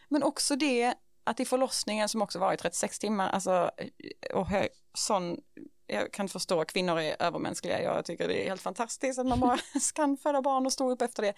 Men 0.09 0.23
också 0.23 0.57
det 0.57 0.95
att 1.25 1.41
i 1.41 1.45
förlossningen 1.45 2.09
som 2.09 2.23
också 2.23 2.39
var 2.39 2.53
i 2.53 2.57
36 2.57 2.99
timmar, 2.99 3.29
alltså 3.29 3.71
och 4.35 4.47
hög, 4.47 4.69
sån, 4.95 5.37
jag 5.87 6.13
kan 6.13 6.29
förstå, 6.29 6.65
kvinnor 6.65 7.01
är 7.01 7.23
övermänskliga, 7.23 7.83
jag 7.83 8.05
tycker 8.05 8.29
det 8.29 8.45
är 8.45 8.49
helt 8.49 8.63
fantastiskt 8.63 9.19
att 9.19 9.27
man 9.27 9.41
bara 9.41 9.59
kan 9.95 10.17
föda 10.17 10.43
barn 10.43 10.67
och 10.67 10.73
stå 10.73 10.91
upp 10.91 11.03
efter 11.03 11.23
det. 11.23 11.35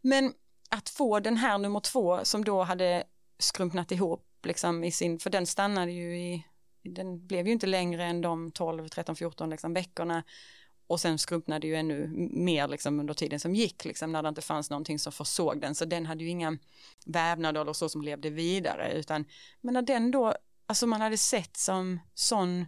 Men 0.00 0.32
att 0.70 0.88
få 0.88 1.20
den 1.20 1.36
här 1.36 1.58
nummer 1.58 1.80
två 1.80 2.24
som 2.24 2.44
då 2.44 2.62
hade 2.62 3.04
skrumpnat 3.38 3.92
ihop 3.92 4.24
liksom 4.42 4.84
i 4.84 4.92
sin, 4.92 5.18
för 5.18 5.30
den 5.30 5.46
stannade 5.46 5.92
ju 5.92 6.18
i, 6.18 6.44
den 6.82 7.26
blev 7.26 7.46
ju 7.46 7.52
inte 7.52 7.66
längre 7.66 8.04
än 8.04 8.20
de 8.20 8.50
12, 8.50 8.88
13, 8.88 9.16
14 9.16 9.50
liksom 9.50 9.74
veckorna 9.74 10.22
och 10.88 11.00
sen 11.00 11.18
skrumpnade 11.18 11.66
ju 11.66 11.76
ännu 11.76 12.08
mer 12.32 12.68
liksom 12.68 13.00
under 13.00 13.14
tiden 13.14 13.40
som 13.40 13.54
gick, 13.54 13.84
liksom, 13.84 14.12
när 14.12 14.22
det 14.22 14.28
inte 14.28 14.42
fanns 14.42 14.70
någonting 14.70 14.98
som 14.98 15.12
försåg 15.12 15.60
den. 15.60 15.74
Så 15.74 15.84
den 15.84 16.06
hade 16.06 16.24
ju 16.24 16.30
inga 16.30 16.58
vävnader 17.06 17.60
eller 17.60 17.72
så 17.72 17.88
som 17.88 18.02
levde 18.02 18.30
vidare, 18.30 18.92
utan 18.92 19.24
men 19.60 19.74
när 19.74 19.82
den 19.82 20.10
då, 20.10 20.34
alltså 20.66 20.86
man 20.86 21.00
hade 21.00 21.16
sett 21.16 21.56
som 21.56 22.00
sån, 22.14 22.66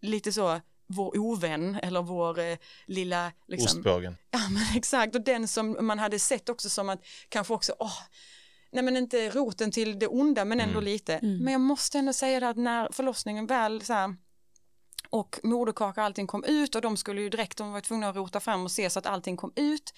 lite 0.00 0.32
så, 0.32 0.60
vår 0.86 1.18
ovän 1.18 1.74
eller 1.82 2.02
vår 2.02 2.38
eh, 2.38 2.58
lilla... 2.86 3.32
Liksom, 3.48 3.78
Ostbågen. 3.78 4.16
Ja 4.30 4.48
men 4.50 4.62
exakt, 4.76 5.14
och 5.14 5.24
den 5.24 5.48
som 5.48 5.86
man 5.86 5.98
hade 5.98 6.18
sett 6.18 6.48
också 6.48 6.68
som 6.70 6.88
att 6.88 7.04
kanske 7.28 7.54
också, 7.54 7.74
åh, 7.78 7.98
nej 8.72 8.84
men 8.84 8.96
inte 8.96 9.30
roten 9.30 9.70
till 9.70 9.98
det 9.98 10.06
onda 10.06 10.44
men 10.44 10.60
ändå 10.60 10.78
mm. 10.78 10.84
lite. 10.84 11.14
Mm. 11.14 11.44
Men 11.44 11.52
jag 11.52 11.60
måste 11.60 11.98
ändå 11.98 12.12
säga 12.12 12.40
det 12.40 12.48
att 12.48 12.56
när 12.56 12.88
förlossningen 12.92 13.46
väl 13.46 13.82
så 13.82 13.92
här, 13.92 14.16
och 15.10 15.40
moderkaka 15.42 16.00
och 16.00 16.06
allting 16.06 16.26
kom 16.26 16.44
ut 16.44 16.74
och 16.74 16.82
de 16.82 16.96
skulle 16.96 17.20
ju 17.20 17.28
direkt, 17.28 17.58
de 17.58 17.72
var 17.72 17.80
tvungna 17.80 18.08
att 18.08 18.16
rota 18.16 18.40
fram 18.40 18.64
och 18.64 18.70
se 18.70 18.90
så 18.90 18.98
att 18.98 19.06
allting 19.06 19.36
kom 19.36 19.52
ut. 19.56 19.94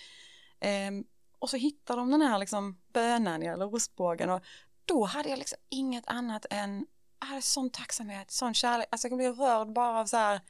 Um, 0.89 1.05
och 1.39 1.51
så 1.51 1.57
hittade 1.57 2.01
de 2.01 2.11
den 2.11 2.23
här 2.23 2.39
liksom 2.39 2.79
bönan 2.93 3.43
eller 3.43 3.67
rostbågen 3.67 4.31
och 4.31 4.45
då 4.85 5.05
hade 5.05 5.29
jag 5.29 5.39
liksom 5.39 5.59
inget 5.69 6.05
annat 6.07 6.47
än, 6.51 6.87
jag 7.21 7.27
hade 7.27 7.43
sån 7.43 7.71
tacksamhet, 7.71 8.31
sån 8.31 8.55
kärlek, 8.55 8.87
alltså 8.91 9.09
jag 9.09 9.19
blev 9.19 9.35
rörd 9.35 9.73
bara 9.73 10.01
av 10.01 10.07
så 10.07 10.17
här, 10.17 10.41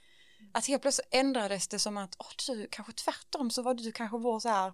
att 0.53 0.67
helt 0.67 0.83
plötsligt 0.83 1.09
ändrades 1.11 1.69
det 1.69 1.79
som 1.79 1.97
att, 1.97 2.17
åh 2.19 2.27
du, 2.47 2.69
kanske 2.71 2.93
tvärtom 2.93 3.51
så 3.51 3.63
var 3.63 3.75
du 3.75 3.93
kanske 3.93 4.19
vår 4.19 4.41
så 4.41 4.49
här 4.49 4.73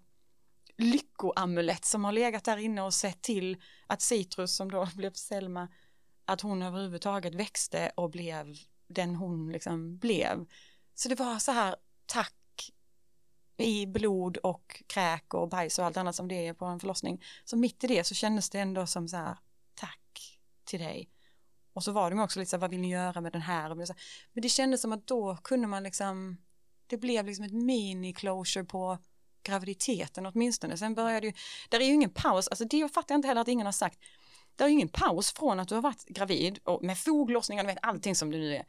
lyckoamulett 0.80 1.84
som 1.84 2.04
har 2.04 2.12
legat 2.12 2.44
där 2.44 2.56
inne 2.56 2.82
och 2.82 2.94
sett 2.94 3.22
till 3.22 3.62
att 3.86 4.02
Citrus 4.02 4.56
som 4.56 4.70
då 4.70 4.88
blev 4.96 5.12
Selma, 5.12 5.68
att 6.24 6.40
hon 6.40 6.62
överhuvudtaget 6.62 7.34
växte 7.34 7.92
och 7.96 8.10
blev 8.10 8.56
den 8.86 9.16
hon 9.16 9.52
liksom 9.52 9.98
blev. 9.98 10.46
Så 10.94 11.08
det 11.08 11.14
var 11.14 11.38
så 11.38 11.52
här 11.52 11.76
tack 12.06 12.34
i 13.56 13.86
blod 13.86 14.36
och 14.36 14.82
kräk 14.86 15.34
och 15.34 15.48
bajs 15.48 15.78
och 15.78 15.84
allt 15.84 15.96
annat 15.96 16.16
som 16.16 16.28
det 16.28 16.46
är 16.46 16.54
på 16.54 16.64
en 16.64 16.80
förlossning. 16.80 17.24
Så 17.44 17.56
mitt 17.56 17.84
i 17.84 17.86
det 17.86 18.04
så 18.04 18.14
kändes 18.14 18.50
det 18.50 18.58
ändå 18.58 18.86
som 18.86 19.08
så 19.08 19.16
här 19.16 19.36
tack 19.74 20.38
till 20.64 20.80
dig. 20.80 21.10
och 21.72 21.84
så 21.84 21.92
var 21.92 22.10
de 22.10 22.20
också 22.20 22.38
lite 22.38 22.50
så 22.50 22.56
här, 22.56 22.60
vad 22.60 22.70
vill 22.70 22.80
ni 22.80 22.90
göra 22.90 23.20
med 23.20 23.32
den 23.32 23.42
här? 23.42 23.74
Men 23.74 24.42
det 24.42 24.48
kändes 24.48 24.80
som 24.80 24.92
att 24.92 25.06
då 25.06 25.36
kunde 25.36 25.66
man 25.66 25.82
liksom, 25.82 26.36
det 26.86 26.96
blev 26.96 27.26
liksom 27.26 27.44
ett 27.44 27.52
mini-closure 27.52 28.64
på 28.64 28.98
graviditeten 29.42 30.26
åtminstone. 30.26 30.76
Sen 30.76 30.94
började 30.94 31.26
ju, 31.26 31.32
där 31.68 31.80
är 31.80 31.84
ju 31.84 31.94
ingen 31.94 32.10
paus, 32.10 32.48
alltså 32.48 32.64
det 32.64 32.94
fattar 32.94 33.14
jag 33.14 33.18
inte 33.18 33.28
heller 33.28 33.40
att 33.40 33.48
ingen 33.48 33.66
har 33.66 33.72
sagt. 33.72 33.98
Det 34.56 34.64
är 34.64 34.68
ju 34.68 34.74
ingen 34.74 34.88
paus 34.88 35.32
från 35.32 35.60
att 35.60 35.68
du 35.68 35.74
har 35.74 35.82
varit 35.82 36.04
gravid 36.06 36.58
och 36.64 36.84
med 36.84 36.98
foglossningar, 36.98 37.64
vet 37.64 37.78
allting 37.82 38.14
som 38.14 38.30
det 38.30 38.38
nu 38.38 38.56
är. 38.56 38.64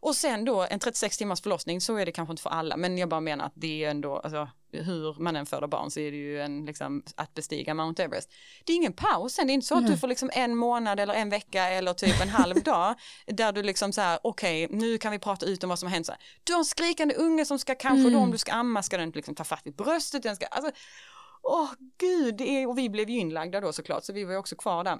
Och 0.00 0.16
sen 0.16 0.44
då 0.44 0.66
en 0.70 0.78
36 0.78 1.18
timmars 1.18 1.42
förlossning, 1.42 1.80
så 1.80 1.96
är 1.96 2.06
det 2.06 2.12
kanske 2.12 2.32
inte 2.32 2.42
för 2.42 2.50
alla, 2.50 2.76
men 2.76 2.98
jag 2.98 3.08
bara 3.08 3.20
menar 3.20 3.44
att 3.44 3.52
det 3.54 3.84
är 3.84 3.90
ändå, 3.90 4.16
alltså 4.18 4.48
hur 4.72 5.22
man 5.22 5.36
än 5.36 5.46
föder 5.46 5.66
barn 5.66 5.90
så 5.90 6.00
är 6.00 6.10
det 6.10 6.16
ju 6.16 6.40
en, 6.40 6.64
liksom, 6.64 7.02
att 7.16 7.34
bestiga 7.34 7.74
Mount 7.74 8.02
Everest. 8.02 8.30
Det 8.64 8.72
är 8.72 8.76
ingen 8.76 8.92
paus 8.92 9.32
sen, 9.32 9.46
det 9.46 9.52
är 9.52 9.54
inte 9.54 9.66
så 9.66 9.78
att 9.78 9.86
du 9.86 9.96
får 9.96 10.08
liksom 10.08 10.30
en 10.32 10.56
månad 10.56 11.00
eller 11.00 11.14
en 11.14 11.30
vecka 11.30 11.68
eller 11.68 11.92
typ 11.92 12.22
en 12.22 12.28
halv 12.28 12.62
dag 12.62 12.94
där 13.26 13.52
du 13.52 13.62
liksom 13.62 13.92
så 13.92 14.00
här, 14.00 14.18
okej, 14.22 14.64
okay, 14.64 14.78
nu 14.78 14.98
kan 14.98 15.12
vi 15.12 15.18
prata 15.18 15.46
ut 15.46 15.62
om 15.64 15.68
vad 15.68 15.78
som 15.78 15.86
har 15.86 15.94
hänt. 15.94 16.06
Så 16.06 16.12
här, 16.12 16.20
du 16.44 16.52
har 16.52 16.58
en 16.58 16.64
skrikande 16.64 17.14
unge 17.14 17.44
som 17.44 17.58
ska 17.58 17.74
kanske 17.74 18.00
mm. 18.00 18.12
då 18.12 18.18
om 18.18 18.30
du 18.30 18.38
ska 18.38 18.52
amma 18.52 18.82
ska 18.82 18.96
den 18.96 19.10
liksom 19.10 19.34
ta 19.34 19.44
fatt 19.44 19.66
i 19.66 19.70
bröstet, 19.70 20.22
den 20.22 20.36
ska, 20.36 20.46
alltså, 20.46 20.72
åh 21.42 21.70
gud, 21.98 22.36
det 22.36 22.48
är, 22.48 22.68
och 22.68 22.78
vi 22.78 22.90
blev 22.90 23.10
ju 23.10 23.18
inlagda 23.18 23.60
då 23.60 23.72
såklart, 23.72 24.04
så 24.04 24.12
vi 24.12 24.24
var 24.24 24.32
ju 24.32 24.38
också 24.38 24.56
kvar 24.56 24.84
där 24.84 24.98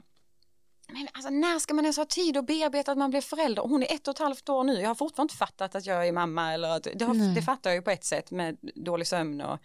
men 0.93 1.09
alltså 1.13 1.31
när 1.31 1.59
ska 1.59 1.75
man 1.75 1.85
ens 1.85 1.97
ha 1.97 2.05
tid 2.05 2.37
att 2.37 2.47
bearbeta 2.47 2.93
att 2.93 2.99
man 2.99 3.11
blir 3.11 3.21
förälder? 3.21 3.63
Hon 3.63 3.83
är 3.83 3.95
ett 3.95 4.09
och 4.09 4.15
ett 4.15 4.19
halvt 4.19 4.49
år 4.49 4.65
nu, 4.65 4.81
jag 4.81 4.89
har 4.89 4.95
fortfarande 4.95 5.33
inte 5.33 5.37
fattat 5.37 5.75
att 5.75 5.87
jag 5.87 6.09
är 6.09 6.13
mamma 6.13 6.53
eller 6.53 6.69
att, 6.69 6.89
det, 6.95 7.05
har, 7.05 7.35
det 7.35 7.43
fattar 7.43 7.71
jag 7.71 7.75
ju 7.75 7.83
på 7.83 7.91
ett 7.91 8.05
sätt 8.05 8.31
med 8.31 8.57
dålig 8.75 9.07
sömn 9.07 9.41
och, 9.41 9.59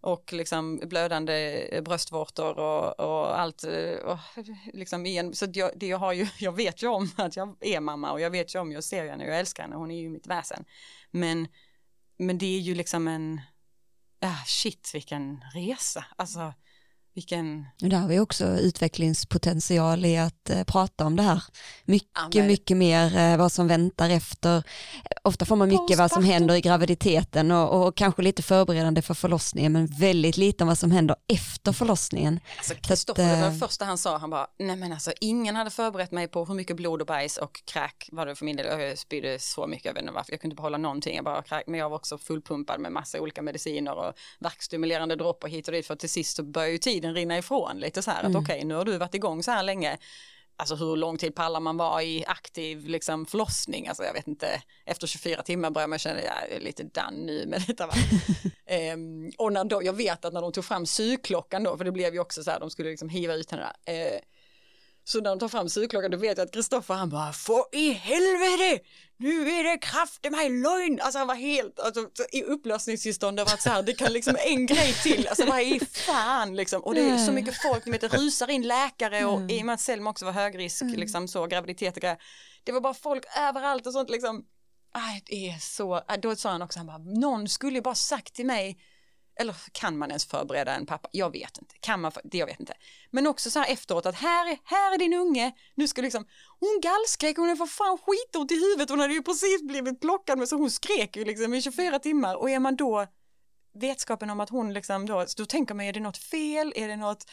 och 0.00 0.32
liksom 0.32 0.80
blödande 0.82 1.80
bröstvårtor 1.84 2.58
och, 2.58 3.00
och 3.00 3.40
allt. 3.40 3.64
Och 4.04 4.18
liksom 4.72 5.06
igen, 5.06 5.34
så 5.34 5.46
jag, 5.52 5.70
det 5.76 5.86
jag, 5.86 5.98
har 5.98 6.12
ju, 6.12 6.26
jag 6.38 6.52
vet 6.52 6.82
ju 6.82 6.88
om 6.88 7.10
att 7.16 7.36
jag 7.36 7.56
är 7.60 7.80
mamma 7.80 8.12
och 8.12 8.20
jag 8.20 8.30
vet 8.30 8.54
ju 8.54 8.58
om, 8.58 8.72
jag 8.72 8.84
ser 8.84 9.08
henne 9.08 9.24
och 9.24 9.30
jag 9.30 9.38
älskar 9.38 9.62
henne, 9.62 9.76
hon 9.76 9.90
är 9.90 10.00
ju 10.00 10.10
mitt 10.10 10.26
väsen. 10.26 10.64
Men, 11.10 11.48
men 12.16 12.38
det 12.38 12.56
är 12.56 12.60
ju 12.60 12.74
liksom 12.74 13.08
en, 13.08 13.40
ah, 14.20 14.44
shit 14.46 14.90
vilken 14.94 15.44
resa, 15.54 16.04
alltså 16.16 16.52
vilken... 17.14 17.66
Där 17.78 17.98
har 17.98 18.08
vi 18.08 18.20
också 18.20 18.44
utvecklingspotential 18.44 20.04
i 20.04 20.18
att 20.18 20.50
eh, 20.50 20.64
prata 20.64 21.06
om 21.06 21.16
det 21.16 21.22
här. 21.22 21.42
Mycket, 21.84 22.34
ja, 22.34 22.42
mycket 22.42 22.76
mer 22.76 23.16
eh, 23.16 23.36
vad 23.36 23.52
som 23.52 23.68
väntar 23.68 24.10
efter. 24.10 24.62
Ofta 25.24 25.44
får 25.44 25.56
man 25.56 25.68
mycket 25.68 25.98
vad 25.98 26.10
som 26.10 26.24
händer 26.24 26.54
i 26.54 26.60
graviditeten 26.60 27.50
och, 27.50 27.86
och, 27.86 27.96
kanske 27.96 28.22
lite 28.22 28.42
förberedande 28.42 29.02
för 29.02 29.14
förlossningen 29.14 29.72
men 29.72 29.86
väldigt 29.86 30.36
lite 30.36 30.64
om 30.64 30.68
vad 30.68 30.78
som 30.78 30.90
händer 30.90 31.16
efter 31.32 31.72
förlossningen. 31.72 32.40
Alltså 32.56 32.74
Kristoffer, 32.74 33.36
det 33.36 33.40
var 33.40 33.48
eh, 33.48 33.58
första 33.58 33.84
han 33.84 33.98
sa, 33.98 34.18
han 34.18 34.30
bara, 34.30 34.46
nej 34.58 34.76
men 34.76 34.92
alltså 34.92 35.12
ingen 35.20 35.56
hade 35.56 35.70
förberett 35.70 36.12
mig 36.12 36.28
på 36.28 36.44
hur 36.44 36.54
mycket 36.54 36.76
blod 36.76 37.00
och 37.00 37.06
bajs 37.06 37.36
och 37.36 37.62
kräk 37.64 38.08
var 38.12 38.26
det 38.26 38.34
för 38.34 38.44
min 38.44 38.56
del. 38.56 38.80
Jag 38.80 38.98
spydde 38.98 39.38
så 39.38 39.66
mycket, 39.66 39.84
jag 39.84 39.94
vet 39.94 40.02
inte 40.02 40.12
varför, 40.12 40.32
jag 40.32 40.40
kunde 40.40 40.52
inte 40.52 40.60
behålla 40.60 40.78
någonting, 40.78 41.16
jag 41.16 41.24
bara 41.24 41.42
kräk, 41.42 41.64
men 41.66 41.80
jag 41.80 41.90
var 41.90 41.96
också 41.96 42.18
fullpumpad 42.18 42.80
med 42.80 42.92
massa 42.92 43.20
olika 43.20 43.42
mediciner 43.42 43.94
och 43.94 44.12
verkstimulerande 44.38 45.16
dropp 45.16 45.44
och 45.44 45.50
hit 45.50 45.68
och 45.68 45.72
dit 45.72 45.86
för 45.86 45.96
till 45.96 46.10
sist 46.10 46.36
så 46.36 46.42
började 46.42 46.72
ju 46.72 46.78
tiden 46.78 46.99
tiden 47.00 47.14
rinna 47.14 47.38
ifrån 47.38 47.80
lite 47.80 48.02
så 48.02 48.10
här 48.10 48.20
mm. 48.20 48.30
att 48.30 48.42
okej 48.42 48.54
okay, 48.56 48.64
nu 48.64 48.74
har 48.74 48.84
du 48.84 48.98
varit 48.98 49.14
igång 49.14 49.42
så 49.42 49.50
här 49.50 49.62
länge 49.62 49.98
Alltså 50.60 50.74
hur 50.74 50.96
lång 50.96 51.18
tid 51.18 51.34
pallar 51.34 51.60
man 51.60 51.76
vara 51.76 52.02
i 52.02 52.24
aktiv 52.26 52.88
liksom 52.88 53.26
förlossning? 53.26 53.88
Alltså 53.88 54.02
jag 54.02 54.12
vet 54.12 54.28
inte, 54.28 54.62
efter 54.84 55.06
24 55.06 55.42
timmar 55.42 55.70
börjar 55.70 55.88
man 55.88 55.98
känna 55.98 56.22
jag 56.22 56.50
är 56.50 56.60
lite 56.60 56.82
done 56.82 57.16
nu 57.16 57.46
med 57.48 57.64
detta. 57.66 57.86
Va? 57.86 57.92
ehm, 58.66 59.30
och 59.38 59.52
när 59.52 59.64
då, 59.64 59.84
jag 59.84 59.92
vet 59.92 60.24
att 60.24 60.32
när 60.32 60.40
de 60.42 60.52
tog 60.52 60.64
fram 60.64 60.86
sygklockan 60.86 61.62
då, 61.62 61.76
för 61.76 61.84
det 61.84 61.92
blev 61.92 62.14
ju 62.14 62.20
också 62.20 62.42
så 62.42 62.50
här, 62.50 62.60
de 62.60 62.70
skulle 62.70 62.90
liksom 62.90 63.08
hiva 63.08 63.34
ut 63.34 63.50
henne 63.50 63.72
där. 63.84 63.94
Eh, 63.94 64.20
så 65.10 65.20
när 65.20 65.30
de 65.30 65.38
tar 65.38 65.48
fram 65.48 65.68
sugklockan 65.68 66.10
då 66.10 66.16
vet 66.16 66.38
jag 66.38 66.44
att 66.44 66.52
Kristoffer 66.52 66.94
han 66.94 67.10
bara 67.10 67.32
få 67.32 67.68
i 67.72 67.92
helvete 67.92 68.84
nu 69.20 69.50
är 69.50 69.64
det 69.64 69.78
kraft 69.78 70.26
i 70.26 70.30
mig 70.30 70.48
lögn. 70.48 71.00
Alltså 71.00 71.18
han 71.18 71.28
var 71.28 71.34
helt 71.34 71.80
alltså, 71.80 72.08
i 72.32 72.42
upplösningstillstånd 72.42 73.40
över 73.40 73.54
att 73.54 73.62
så 73.62 73.70
här, 73.70 73.82
det 73.82 73.92
kan 73.92 74.12
liksom 74.12 74.36
en 74.46 74.66
grej 74.66 74.92
till, 75.02 75.28
alltså 75.28 75.46
vad 75.46 75.60
är 75.60 75.84
fan 75.84 76.56
liksom. 76.56 76.82
Och 76.82 76.94
det 76.94 77.00
är 77.00 77.18
så 77.18 77.32
mycket 77.32 77.62
folk, 77.62 77.86
ni 77.86 77.92
vet 77.92 78.00
det 78.00 78.08
rusar 78.08 78.50
in 78.50 78.62
läkare 78.62 79.24
och 79.24 79.36
mm. 79.36 79.50
i 79.50 79.60
och 79.62 79.66
med 79.66 79.72
att 79.72 79.80
Selma 79.80 80.10
också 80.10 80.24
var 80.24 80.32
högrisk, 80.32 80.82
mm. 80.82 80.94
liksom 80.94 81.28
så 81.28 81.46
graviditet 81.46 81.96
och 81.96 82.00
grejer. 82.00 82.18
Det 82.64 82.72
var 82.72 82.80
bara 82.80 82.94
folk 82.94 83.24
överallt 83.38 83.86
och 83.86 83.92
sånt 83.92 84.10
liksom. 84.10 84.44
Aj, 84.92 85.22
det 85.26 85.48
är 85.48 85.58
så, 85.58 86.00
då 86.22 86.36
sa 86.36 86.50
han 86.50 86.62
också, 86.62 86.78
han 86.78 86.86
bara, 86.86 86.98
någon 86.98 87.48
skulle 87.48 87.74
ju 87.74 87.82
bara 87.82 87.94
sagt 87.94 88.34
till 88.34 88.46
mig 88.46 88.78
eller 89.40 89.56
kan 89.72 89.98
man 89.98 90.10
ens 90.10 90.24
förbereda 90.24 90.74
en 90.74 90.86
pappa? 90.86 91.08
Jag 91.12 91.32
vet 91.32 91.58
inte. 91.58 91.74
Kan 91.80 92.00
man? 92.00 92.12
Det 92.24 92.38
jag 92.38 92.46
vet 92.46 92.60
inte. 92.60 92.74
Men 93.10 93.26
också 93.26 93.50
så 93.50 93.58
här 93.58 93.72
efteråt 93.72 94.06
att 94.06 94.14
här 94.14 94.52
är, 94.52 94.58
här 94.64 94.94
är 94.94 94.98
din 94.98 95.14
unge. 95.14 95.52
Nu 95.74 95.88
ska 95.88 96.02
liksom, 96.02 96.26
hon 96.60 96.80
gallskrek, 96.82 97.36
hon 97.36 97.48
är 97.48 97.56
för 97.56 97.66
fan 97.66 97.98
skitont 97.98 98.50
i 98.50 98.54
huvudet. 98.54 98.90
Hon 98.90 99.00
hade 99.00 99.14
ju 99.14 99.22
precis 99.22 99.62
blivit 99.62 100.00
plockad 100.00 100.38
med 100.38 100.48
så 100.48 100.56
hon 100.56 100.70
skrek 100.70 101.16
ju 101.16 101.24
liksom 101.24 101.54
i 101.54 101.62
24 101.62 101.98
timmar 101.98 102.34
och 102.34 102.50
är 102.50 102.58
man 102.58 102.76
då 102.76 103.06
vetskapen 103.74 104.30
om 104.30 104.40
att 104.40 104.50
hon 104.50 104.72
liksom 104.72 105.06
då, 105.06 105.26
då 105.36 105.46
tänker 105.46 105.74
man 105.74 105.86
är 105.86 105.92
det 105.92 106.00
något 106.00 106.18
fel, 106.18 106.72
är 106.76 106.88
det 106.88 106.96
något, 106.96 107.30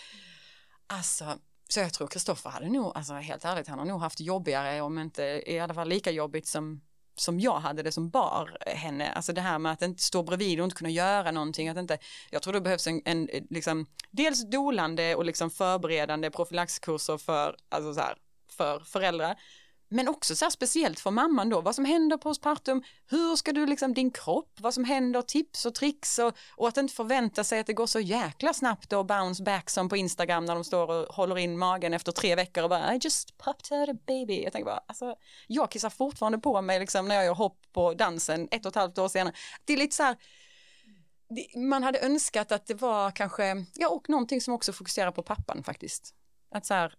alltså 0.87 1.39
så 1.69 1.79
jag 1.79 1.93
tror 1.93 2.07
Kristoffer 2.07 2.49
hade 2.49 2.69
nog, 2.69 2.91
alltså 2.95 3.13
helt 3.13 3.45
ärligt, 3.45 3.67
han 3.67 3.79
har 3.79 3.85
nog 3.85 4.01
haft 4.01 4.19
jobbigare 4.19 4.81
om 4.81 4.99
inte 4.99 5.43
i 5.45 5.59
alla 5.59 5.73
fall 5.73 5.89
lika 5.89 6.11
jobbigt 6.11 6.47
som 6.47 6.81
som 7.19 7.39
jag 7.39 7.59
hade 7.59 7.83
det 7.83 7.91
som 7.91 8.09
bar 8.09 8.57
henne, 8.65 9.11
alltså 9.11 9.33
det 9.33 9.41
här 9.41 9.59
med 9.59 9.71
att 9.71 9.81
inte 9.81 10.03
stå 10.03 10.23
bredvid 10.23 10.59
och 10.59 10.63
inte 10.63 10.75
kunna 10.75 10.89
göra 10.89 11.31
någonting, 11.31 11.69
att 11.69 11.77
inte, 11.77 11.97
jag 12.29 12.41
tror 12.41 12.53
det 12.53 12.61
behövs 12.61 12.87
en, 12.87 13.01
en 13.05 13.29
liksom, 13.49 13.85
dels 14.11 14.49
dolande 14.49 15.15
och 15.15 15.25
liksom 15.25 15.49
förberedande 15.49 16.29
profylaxkurser 16.29 17.17
för, 17.17 17.55
alltså 17.69 17.93
så 17.93 17.99
här, 17.99 18.17
för 18.49 18.79
föräldrar, 18.79 19.35
men 19.89 20.07
också 20.07 20.35
så 20.35 20.45
här 20.45 20.49
speciellt 20.49 20.99
för 20.99 21.11
mamman 21.11 21.49
då, 21.49 21.61
vad 21.61 21.75
som 21.75 21.85
händer 21.85 22.17
postpartum, 22.17 22.83
hur 23.09 23.35
ska 23.35 23.51
du 23.51 23.65
liksom 23.65 23.93
din 23.93 24.11
kropp, 24.11 24.53
vad 24.59 24.73
som 24.73 24.83
händer, 24.83 25.21
tips 25.21 25.65
och 25.65 25.75
tricks 25.75 26.19
och, 26.19 26.37
och 26.55 26.67
att 26.67 26.77
inte 26.77 26.93
förvänta 26.93 27.43
sig 27.43 27.59
att 27.59 27.67
det 27.67 27.73
går 27.73 27.85
så 27.85 27.99
jäkla 27.99 28.53
snabbt 28.53 28.93
och 28.93 29.05
bounce 29.05 29.43
back 29.43 29.69
som 29.69 29.89
på 29.89 29.97
Instagram 29.97 30.45
när 30.45 30.55
de 30.55 30.63
står 30.63 30.89
och 30.89 31.15
håller 31.15 31.37
in 31.37 31.57
magen 31.57 31.93
efter 31.93 32.11
tre 32.11 32.35
veckor 32.35 32.63
och 32.63 32.69
bara 32.69 32.95
I 32.95 32.99
just 33.01 33.37
popped 33.37 33.79
out 33.79 33.89
a 33.89 33.95
baby. 34.07 34.43
Jag 34.43 34.53
tänker 34.53 34.65
bara, 34.65 34.83
alltså 34.87 35.15
jag 35.47 35.71
kissar 35.71 35.89
fortfarande 35.89 36.37
på 36.37 36.61
mig 36.61 36.79
liksom 36.79 37.07
när 37.07 37.15
jag 37.15 37.25
gör 37.25 37.33
hopp 37.33 37.59
på 37.73 37.93
dansen 37.93 38.47
ett 38.51 38.65
och 38.65 38.69
ett 38.69 38.75
halvt 38.75 38.97
år 38.97 39.07
senare. 39.07 39.33
Det 39.65 39.73
är 39.73 39.77
lite 39.77 39.95
så 39.95 40.03
här, 40.03 40.15
man 41.55 41.83
hade 41.83 41.99
önskat 41.99 42.51
att 42.51 42.65
det 42.65 42.73
var 42.73 43.11
kanske, 43.11 43.65
ja 43.73 43.89
och 43.89 44.09
någonting 44.09 44.41
som 44.41 44.53
också 44.53 44.73
fokuserar 44.73 45.11
på 45.11 45.23
pappan 45.23 45.63
faktiskt. 45.63 46.16
Att 46.51 46.65
så 46.65 46.73
här, 46.73 46.93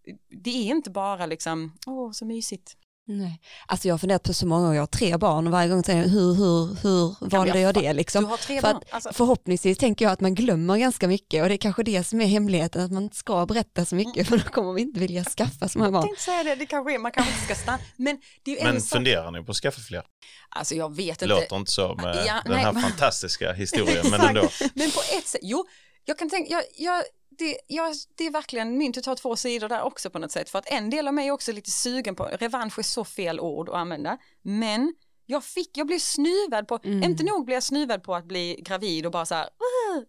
det 0.44 0.50
är 0.50 0.70
inte 0.70 0.90
bara 0.90 1.26
liksom, 1.26 1.72
åh 1.86 2.12
så 2.12 2.24
mysigt. 2.24 2.76
Nej. 3.10 3.40
Alltså 3.66 3.88
jag 3.88 3.92
har 3.92 3.98
funderat 3.98 4.22
på 4.22 4.34
så 4.34 4.46
många 4.46 4.68
år, 4.68 4.74
jag 4.74 4.82
har 4.82 4.86
tre 4.86 5.16
barn 5.16 5.46
och 5.46 5.52
varje 5.52 5.68
gång 5.68 5.82
tänker 5.82 6.02
jag 6.02 6.08
hur, 6.08 6.34
hur, 6.34 6.76
hur 6.82 7.28
valde 7.28 7.60
jag, 7.60 7.74
det 7.74 7.92
liksom? 7.92 8.24
Du 8.24 8.30
har 8.30 8.36
tre 8.36 8.60
För 8.60 8.72
barn. 8.72 8.82
Alltså... 8.90 9.12
Förhoppningsvis 9.12 9.78
tänker 9.78 10.04
jag 10.04 10.12
att 10.12 10.20
man 10.20 10.34
glömmer 10.34 10.78
ganska 10.78 11.08
mycket 11.08 11.42
och 11.42 11.48
det 11.48 11.54
är 11.54 11.58
kanske 11.58 11.82
det 11.82 12.04
som 12.04 12.20
är 12.20 12.26
hemligheten, 12.26 12.84
att 12.84 12.92
man 12.92 13.02
inte 13.02 13.16
ska 13.16 13.46
berätta 13.46 13.84
så 13.84 13.94
mycket 13.94 14.16
mm. 14.16 14.24
för 14.26 14.38
då 14.38 14.54
kommer 14.54 14.72
vi 14.72 14.82
inte 14.82 15.00
vilja 15.00 15.24
skaffa 15.24 15.68
så 15.68 15.78
många 15.78 15.90
barn. 15.90 16.00
Jag 16.00 16.08
tänkte 16.08 16.24
säga 16.24 16.44
det, 16.44 16.54
det 16.54 16.66
kanske 16.66 16.94
är, 16.94 16.98
man 16.98 17.12
kanske 17.12 17.32
inte 17.32 17.44
ska 17.44 17.54
stanna. 17.54 17.78
Men, 17.96 18.20
det 18.42 18.60
är 18.60 18.72
men 18.72 18.80
funderar 18.80 19.30
ni 19.30 19.44
på 19.44 19.50
att 19.50 19.56
skaffa 19.56 19.80
fler? 19.80 20.02
Alltså 20.48 20.74
jag 20.74 20.96
vet 20.96 21.22
inte. 21.22 21.26
Låter 21.26 21.56
inte 21.56 21.72
så 21.72 21.94
med 21.94 22.24
ja, 22.26 22.40
den 22.44 22.52
nej, 22.52 22.64
här 22.64 22.72
fantastiska 22.88 23.52
historien, 23.52 24.10
men 24.10 24.20
ändå. 24.20 24.48
Men 24.74 24.90
på 24.90 25.00
ett 25.18 25.26
sätt, 25.26 25.40
jo, 25.42 25.64
jag 26.04 26.18
kan 26.18 26.30
tänka, 26.30 26.52
jag, 26.52 26.64
jag 26.76 27.02
det, 27.38 27.58
ja, 27.66 27.94
det 28.16 28.26
är 28.26 28.30
verkligen 28.30 28.78
myntet 28.78 29.06
har 29.06 29.14
två 29.14 29.36
sidor 29.36 29.68
där 29.68 29.82
också 29.82 30.10
på 30.10 30.18
något 30.18 30.32
sätt. 30.32 30.50
För 30.50 30.58
att 30.58 30.70
en 30.70 30.90
del 30.90 31.08
av 31.08 31.14
mig 31.14 31.28
är 31.28 31.32
också 31.32 31.52
lite 31.52 31.70
sugen 31.70 32.14
på, 32.14 32.24
revansch 32.24 32.78
är 32.78 32.82
så 32.82 33.04
fel 33.04 33.40
ord 33.40 33.68
att 33.68 33.74
använda, 33.74 34.18
men 34.42 34.94
jag 35.26 35.44
fick, 35.44 35.70
jag 35.76 35.86
blev 35.86 35.98
snuvad 35.98 36.68
på, 36.68 36.78
mm. 36.84 37.02
inte 37.02 37.24
nog 37.24 37.44
blev 37.44 37.56
jag 37.56 37.62
snuvad 37.62 38.02
på 38.02 38.14
att 38.14 38.24
bli 38.24 38.60
gravid 38.62 39.06
och 39.06 39.12
bara 39.12 39.26
så 39.26 39.34
här, 39.34 39.48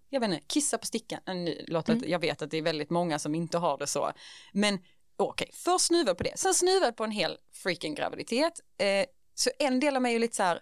jag 0.09 0.19
vet 0.19 0.29
inte, 0.29 0.43
kissa 0.47 0.77
på 0.77 0.85
stickan. 0.85 1.19
Låt 1.67 1.89
mm. 1.89 2.03
Jag 2.07 2.19
vet 2.19 2.41
att 2.41 2.51
det 2.51 2.57
är 2.57 2.61
väldigt 2.61 2.89
många 2.89 3.19
som 3.19 3.35
inte 3.35 3.57
har 3.57 3.77
det 3.77 3.87
så. 3.87 4.11
Men 4.53 4.73
okej, 4.75 5.45
okay, 5.45 5.47
först 5.53 5.85
snuvad 5.85 6.17
på 6.17 6.23
det, 6.23 6.39
sen 6.39 6.53
snuvad 6.53 6.95
på 6.95 7.03
en 7.03 7.11
hel 7.11 7.37
freaking 7.53 7.95
graviditet. 7.95 8.53
Eh, 8.77 9.05
så 9.35 9.49
en 9.59 9.79
del 9.79 9.95
av 9.95 10.01
mig 10.01 10.15
är 10.15 10.19
lite 10.19 10.35
så 10.35 10.43
här, 10.43 10.61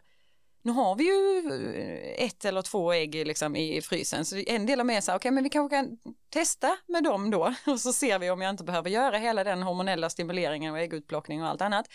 nu 0.61 0.71
har 0.71 0.95
vi 0.95 1.03
ju 1.03 1.47
eh, 1.75 2.25
ett 2.25 2.45
eller 2.45 2.61
två 2.61 2.93
ägg 2.93 3.15
liksom 3.15 3.55
i 3.55 3.81
frysen 3.81 4.25
så 4.25 4.35
en 4.47 4.65
del 4.65 4.79
av 4.79 4.85
mig 4.85 4.95
är 4.95 5.01
så 5.01 5.11
här, 5.11 5.17
okej 5.17 5.29
okay, 5.29 5.31
men 5.31 5.43
vi 5.43 5.49
kanske 5.49 5.75
kan 5.75 5.97
testa 6.29 6.77
med 6.87 7.03
dem 7.03 7.29
då. 7.29 7.53
Och 7.71 7.79
så 7.79 7.93
ser 7.93 8.19
vi 8.19 8.29
om 8.29 8.41
jag 8.41 8.49
inte 8.49 8.63
behöver 8.63 8.89
göra 8.89 9.17
hela 9.17 9.43
den 9.43 9.63
hormonella 9.63 10.09
stimuleringen 10.09 10.73
och 10.73 10.79
äggutplockning 10.79 11.41
och 11.41 11.47
allt 11.47 11.61
annat. 11.61 11.85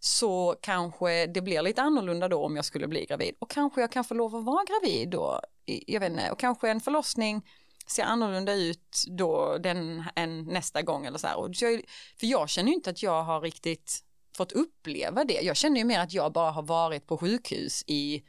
Så 0.00 0.56
kanske 0.60 1.26
det 1.26 1.40
blir 1.40 1.62
lite 1.62 1.82
annorlunda 1.82 2.28
då 2.28 2.44
om 2.44 2.56
jag 2.56 2.64
skulle 2.64 2.88
bli 2.88 3.04
gravid. 3.04 3.34
Och 3.38 3.50
kanske 3.50 3.80
jag 3.80 3.92
kan 3.92 4.04
få 4.04 4.14
lov 4.14 4.36
att 4.36 4.44
vara 4.44 4.64
gravid 4.64 5.08
då, 5.08 5.40
jag 5.64 6.00
vet 6.00 6.10
inte, 6.10 6.30
och 6.30 6.38
kanske 6.38 6.70
en 6.70 6.80
förlossning 6.80 7.42
ser 7.86 8.02
annorlunda 8.02 8.54
ut 8.54 9.04
då 9.08 9.58
den 9.58 10.04
än 10.16 10.44
nästa 10.44 10.82
gång 10.82 11.06
eller 11.06 11.18
så 11.18 11.26
här. 11.26 11.38
Och 11.38 11.50
jag, 11.52 11.82
för 12.20 12.26
jag 12.26 12.48
känner 12.48 12.68
ju 12.68 12.74
inte 12.74 12.90
att 12.90 13.02
jag 13.02 13.22
har 13.22 13.40
riktigt 13.40 14.02
fått 14.36 14.52
uppleva 14.52 15.24
det. 15.24 15.40
Jag 15.42 15.56
känner 15.56 15.78
ju 15.78 15.84
mer 15.84 16.00
att 16.00 16.12
jag 16.12 16.32
bara 16.32 16.50
har 16.50 16.62
varit 16.62 17.06
på 17.06 17.18
sjukhus 17.18 17.84
i 17.86 18.22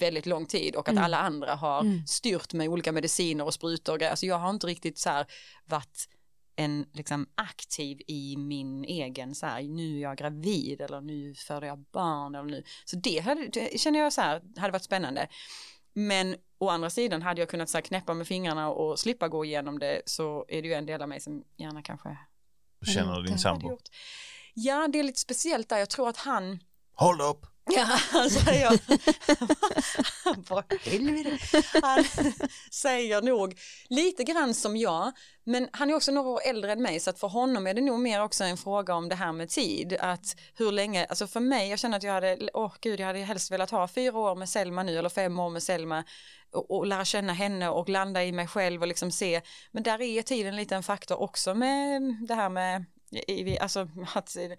väldigt 0.00 0.26
lång 0.26 0.46
tid 0.46 0.74
och 0.74 0.88
att 0.88 0.92
mm. 0.92 1.04
alla 1.04 1.18
andra 1.18 1.54
har 1.54 1.80
mm. 1.80 2.06
styrt 2.06 2.52
med 2.52 2.68
olika 2.68 2.92
mediciner 2.92 3.44
och 3.44 3.54
sprutor 3.54 3.92
och 3.92 3.98
grejer. 3.98 4.10
Alltså 4.10 4.26
jag 4.26 4.38
har 4.38 4.50
inte 4.50 4.66
riktigt 4.66 4.98
så 4.98 5.10
här 5.10 5.26
varit 5.64 6.08
en 6.56 6.86
liksom 6.92 7.26
aktiv 7.34 8.00
i 8.06 8.36
min 8.36 8.84
egen 8.84 9.34
så 9.34 9.46
här, 9.46 9.62
nu 9.62 9.96
är 9.96 10.02
jag 10.02 10.16
gravid 10.16 10.80
eller 10.80 11.00
nu 11.00 11.34
föder 11.34 11.66
jag 11.66 11.78
barn 11.78 12.34
eller 12.34 12.50
nu. 12.50 12.62
Så 12.84 12.96
det, 12.96 13.18
hade, 13.18 13.48
det 13.48 13.80
känner 13.80 13.98
jag 13.98 14.12
så 14.12 14.20
här, 14.20 14.42
hade 14.56 14.72
varit 14.72 14.84
spännande. 14.84 15.28
Men 15.92 16.36
å 16.58 16.68
andra 16.68 16.90
sidan 16.90 17.22
hade 17.22 17.40
jag 17.40 17.48
kunnat 17.48 17.68
så 17.68 17.76
här, 17.76 17.82
knäppa 17.82 18.14
med 18.14 18.26
fingrarna 18.26 18.70
och 18.70 18.98
slippa 18.98 19.28
gå 19.28 19.44
igenom 19.44 19.78
det 19.78 20.02
så 20.04 20.44
är 20.48 20.62
det 20.62 20.68
ju 20.68 20.74
en 20.74 20.86
del 20.86 21.02
av 21.02 21.08
mig 21.08 21.20
som 21.20 21.44
gärna 21.56 21.82
kanske 21.82 22.18
känner 22.86 23.22
din 23.22 23.38
sambo? 23.38 23.78
Ja, 24.60 24.88
det 24.88 24.98
är 24.98 25.02
lite 25.02 25.20
speciellt 25.20 25.68
där. 25.68 25.78
Jag 25.78 25.90
tror 25.90 26.08
att 26.08 26.16
han 26.16 26.58
Hold 26.94 27.20
up! 27.22 27.46
Ja, 27.70 27.84
han 28.12 28.30
säger, 28.30 28.78
vad 30.50 30.64
helvete. 30.80 31.62
Han 31.82 32.04
säger 32.72 33.22
nog 33.22 33.58
lite 33.88 34.24
grann 34.24 34.54
som 34.54 34.76
jag, 34.76 35.12
men 35.44 35.68
han 35.72 35.90
är 35.90 35.94
också 35.94 36.12
några 36.12 36.28
år 36.28 36.40
äldre 36.44 36.72
än 36.72 36.82
mig 36.82 37.00
så 37.00 37.10
att 37.10 37.20
för 37.20 37.28
honom 37.28 37.66
är 37.66 37.74
det 37.74 37.80
nog 37.80 38.00
mer 38.00 38.22
också 38.22 38.44
en 38.44 38.56
fråga 38.56 38.94
om 38.94 39.08
det 39.08 39.14
här 39.14 39.32
med 39.32 39.48
tid. 39.48 39.96
Att 40.00 40.36
hur 40.54 40.72
länge, 40.72 41.04
alltså 41.04 41.26
för 41.26 41.40
mig, 41.40 41.70
jag 41.70 41.78
känner 41.78 41.96
att 41.96 42.02
jag 42.02 42.12
hade, 42.12 42.50
åh 42.54 42.72
gud, 42.80 43.00
jag 43.00 43.06
hade 43.06 43.18
helst 43.18 43.50
velat 43.50 43.70
ha 43.70 43.88
fyra 43.88 44.18
år 44.18 44.34
med 44.34 44.48
Selma 44.48 44.82
nu 44.82 44.98
eller 44.98 45.08
fem 45.08 45.38
år 45.38 45.50
med 45.50 45.62
Selma 45.62 46.04
och, 46.52 46.70
och 46.70 46.86
lära 46.86 47.04
känna 47.04 47.32
henne 47.32 47.68
och 47.68 47.88
landa 47.88 48.24
i 48.24 48.32
mig 48.32 48.46
själv 48.46 48.82
och 48.82 48.88
liksom 48.88 49.10
se, 49.10 49.40
men 49.72 49.82
där 49.82 50.02
är 50.02 50.22
tiden 50.22 50.56
lite 50.56 50.76
en 50.76 50.82
faktor 50.82 51.20
också 51.20 51.54
med 51.54 52.02
det 52.28 52.34
här 52.34 52.48
med 52.48 52.84
alltså 53.60 53.88
att 54.14 54.36
eh, 54.36 54.50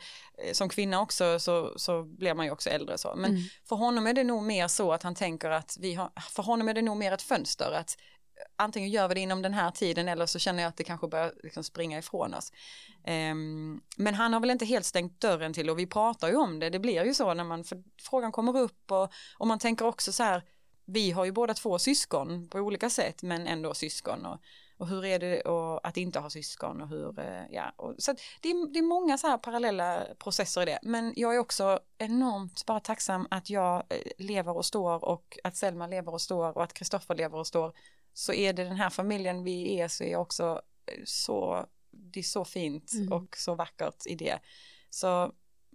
som 0.53 0.69
kvinna 0.69 1.01
också 1.01 1.39
så, 1.39 1.73
så 1.75 2.03
blir 2.03 2.33
man 2.33 2.45
ju 2.45 2.51
också 2.51 2.69
äldre 2.69 2.97
så. 2.97 3.15
Men 3.15 3.31
Mm. 3.31 3.43
för 3.69 3.75
honom 3.75 4.07
är 4.07 4.13
det 4.13 4.23
nog 4.23 4.43
mer 4.43 4.67
så 4.67 4.93
att 4.93 5.03
han 5.03 5.15
tänker 5.15 5.49
att 5.49 5.77
vi 5.79 5.93
har, 5.93 6.11
för 6.31 6.43
honom 6.43 6.69
är 6.69 6.73
det 6.73 6.81
nog 6.81 6.97
mer 6.97 7.11
ett 7.11 7.21
fönster 7.21 7.71
att 7.71 7.97
antingen 8.55 8.89
gör 8.89 9.07
vi 9.07 9.13
det 9.13 9.19
inom 9.19 9.41
den 9.41 9.53
här 9.53 9.71
tiden 9.71 10.07
eller 10.07 10.25
så 10.25 10.39
känner 10.39 10.63
jag 10.63 10.69
att 10.69 10.77
det 10.77 10.83
kanske 10.83 11.07
börjar 11.07 11.33
liksom 11.43 11.63
springa 11.63 11.97
ifrån 11.99 12.33
oss. 12.33 12.51
Ehm, 13.05 13.81
men 13.97 14.13
han 14.15 14.33
har 14.33 14.39
väl 14.39 14.49
inte 14.49 14.65
helt 14.65 14.85
stängt 14.85 15.19
dörren 15.21 15.53
till 15.53 15.69
och 15.69 15.79
vi 15.79 15.87
pratar 15.87 16.27
ju 16.29 16.35
om 16.35 16.59
det, 16.59 16.69
det 16.69 16.79
blir 16.79 17.05
ju 17.05 17.13
så 17.13 17.33
när 17.33 17.43
man, 17.43 17.63
frågan 18.01 18.31
kommer 18.31 18.57
upp 18.57 18.91
och, 18.91 19.13
och 19.37 19.47
man 19.47 19.59
tänker 19.59 19.85
också 19.85 20.11
så 20.11 20.23
här, 20.23 20.43
vi 20.85 21.11
har 21.11 21.25
ju 21.25 21.31
båda 21.31 21.53
två 21.53 21.79
syskon 21.79 22.49
på 22.49 22.59
olika 22.59 22.89
sätt 22.89 23.23
men 23.23 23.47
ändå 23.47 23.73
syskon 23.73 24.25
och, 24.25 24.39
och 24.79 24.87
hur 24.87 25.05
är 25.05 25.19
det 25.19 25.41
att 25.83 25.97
inte 25.97 26.19
ha 26.19 26.29
syskon 26.29 26.81
och 26.81 26.87
hur, 26.87 27.19
eh, 27.19 27.45
ja, 27.51 27.73
och, 27.75 27.95
så 27.97 28.13
det, 28.41 28.49
är, 28.49 28.73
det 28.73 28.79
är 28.79 28.83
många 28.83 29.17
så 29.17 29.27
här 29.27 29.37
parallella 29.37 30.05
processer 30.19 30.61
i 30.61 30.65
det, 30.65 30.79
men 30.81 31.13
jag 31.15 31.35
är 31.35 31.39
också 31.39 31.79
enormt 31.97 32.65
bara 32.65 32.79
tacksam 32.79 33.27
att 33.31 33.49
jag 33.49 33.83
eh, 33.89 34.11
lever 34.17 34.57
och 34.57 34.65
står 34.65 35.05
och 35.05 35.39
att 35.43 35.55
Selma 35.55 35.87
lever 35.87 36.13
och 36.13 36.21
står 36.21 36.57
och 36.57 36.63
att 36.63 36.73
Kristoffer 36.73 37.15
lever 37.15 37.37
och 37.37 37.47
står, 37.47 37.73
så 38.13 38.33
är 38.33 38.53
det 38.53 38.63
den 38.63 38.75
här 38.75 38.89
familjen 38.89 39.43
vi 39.43 39.79
är 39.79 39.87
så 39.87 40.03
är 40.03 40.11
jag 40.11 40.21
också 40.21 40.61
eh, 40.85 41.01
så, 41.05 41.65
det 41.91 42.19
är 42.19 42.23
så 42.23 42.45
fint 42.45 42.93
Mm. 42.93 43.13
och 43.13 43.37
så 43.37 43.55
vackert 43.55 44.05
i 44.05 44.15
det. 44.15 44.39
Så 44.89 45.07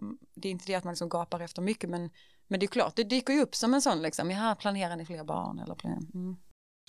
mm, 0.01 0.19
det 0.35 0.49
är 0.49 0.53
inte 0.53 0.67
det 0.67 0.75
att 0.75 0.85
man 0.85 0.93
liksom 0.93 1.09
gapar 1.09 1.41
efter 1.41 1.63
mycket, 1.63 1.91
men, 1.91 2.11
men 2.49 2.61
det 2.61 2.67
är 2.67 2.69
klart, 2.69 2.97
det 2.97 3.05
dyker 3.05 3.33
ju 3.33 3.43
upp 3.43 3.55
som 3.55 3.75
en 3.75 3.83
sån 3.83 4.03
liksom, 4.03 4.31
ja, 4.31 4.57
planerar 4.61 4.97
ni 4.97 5.07
fler 5.07 5.25
barn 5.25 5.59
eller 5.59 5.75
planerar, 5.75 6.03
mm. 6.15 6.37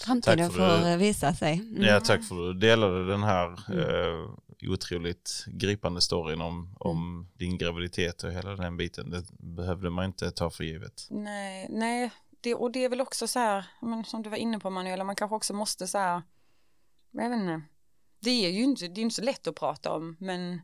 Framtiden 0.02 0.38
Tack 0.50 0.58
för 0.58 0.80
får 0.82 0.88
eh, 0.90 0.98
visa 0.98 1.34
sig. 1.34 1.54
Mm. 1.54 1.84
Ja, 1.84 2.00
tack 2.00 2.24
för 2.24 2.36
att 2.50 2.54
du 2.60 2.68
delade 2.68 3.08
den 3.08 3.24
här 3.24 3.72
Mm. 3.72 3.80
eh, 3.80 4.30
otroligt 4.72 5.46
gripande 5.48 6.02
storyn 6.02 6.42
om, 6.42 6.76
om 6.80 7.30
din 7.34 7.58
graviditet 7.58 8.24
och 8.24 8.32
hela 8.32 8.56
den 8.56 8.78
biten. 8.78 9.10
Det 9.10 9.24
behövde 9.40 9.90
man 9.90 10.06
inte 10.06 10.32
ta 10.32 10.50
för 10.50 10.64
givet. 10.64 11.08
Nej, 11.10 11.68
nej, 11.70 12.12
det, 12.42 12.56
och 12.56 12.72
det 12.72 12.84
är 12.86 12.90
väl 12.90 13.02
också 13.02 13.28
så 13.28 13.40
här, 13.40 13.66
men 13.82 14.04
som 14.06 14.24
du 14.24 14.30
var 14.30 14.38
inne 14.38 14.60
på 14.60 14.70
Manuela, 14.70 15.04
man 15.04 15.16
kanske 15.16 15.36
också 15.36 15.54
måste 15.54 15.88
så 15.88 15.98
här, 15.98 16.22
jag 17.12 17.30
vet 17.30 17.40
inte, 17.40 17.62
det 18.20 18.46
är 18.46 18.50
ju 18.50 18.64
inte, 18.64 18.88
det 18.88 19.02
är 19.02 19.04
inte 19.04 19.16
så 19.16 19.22
lätt 19.24 19.48
att 19.48 19.56
prata 19.56 19.92
om, 19.92 20.18
men 20.20 20.62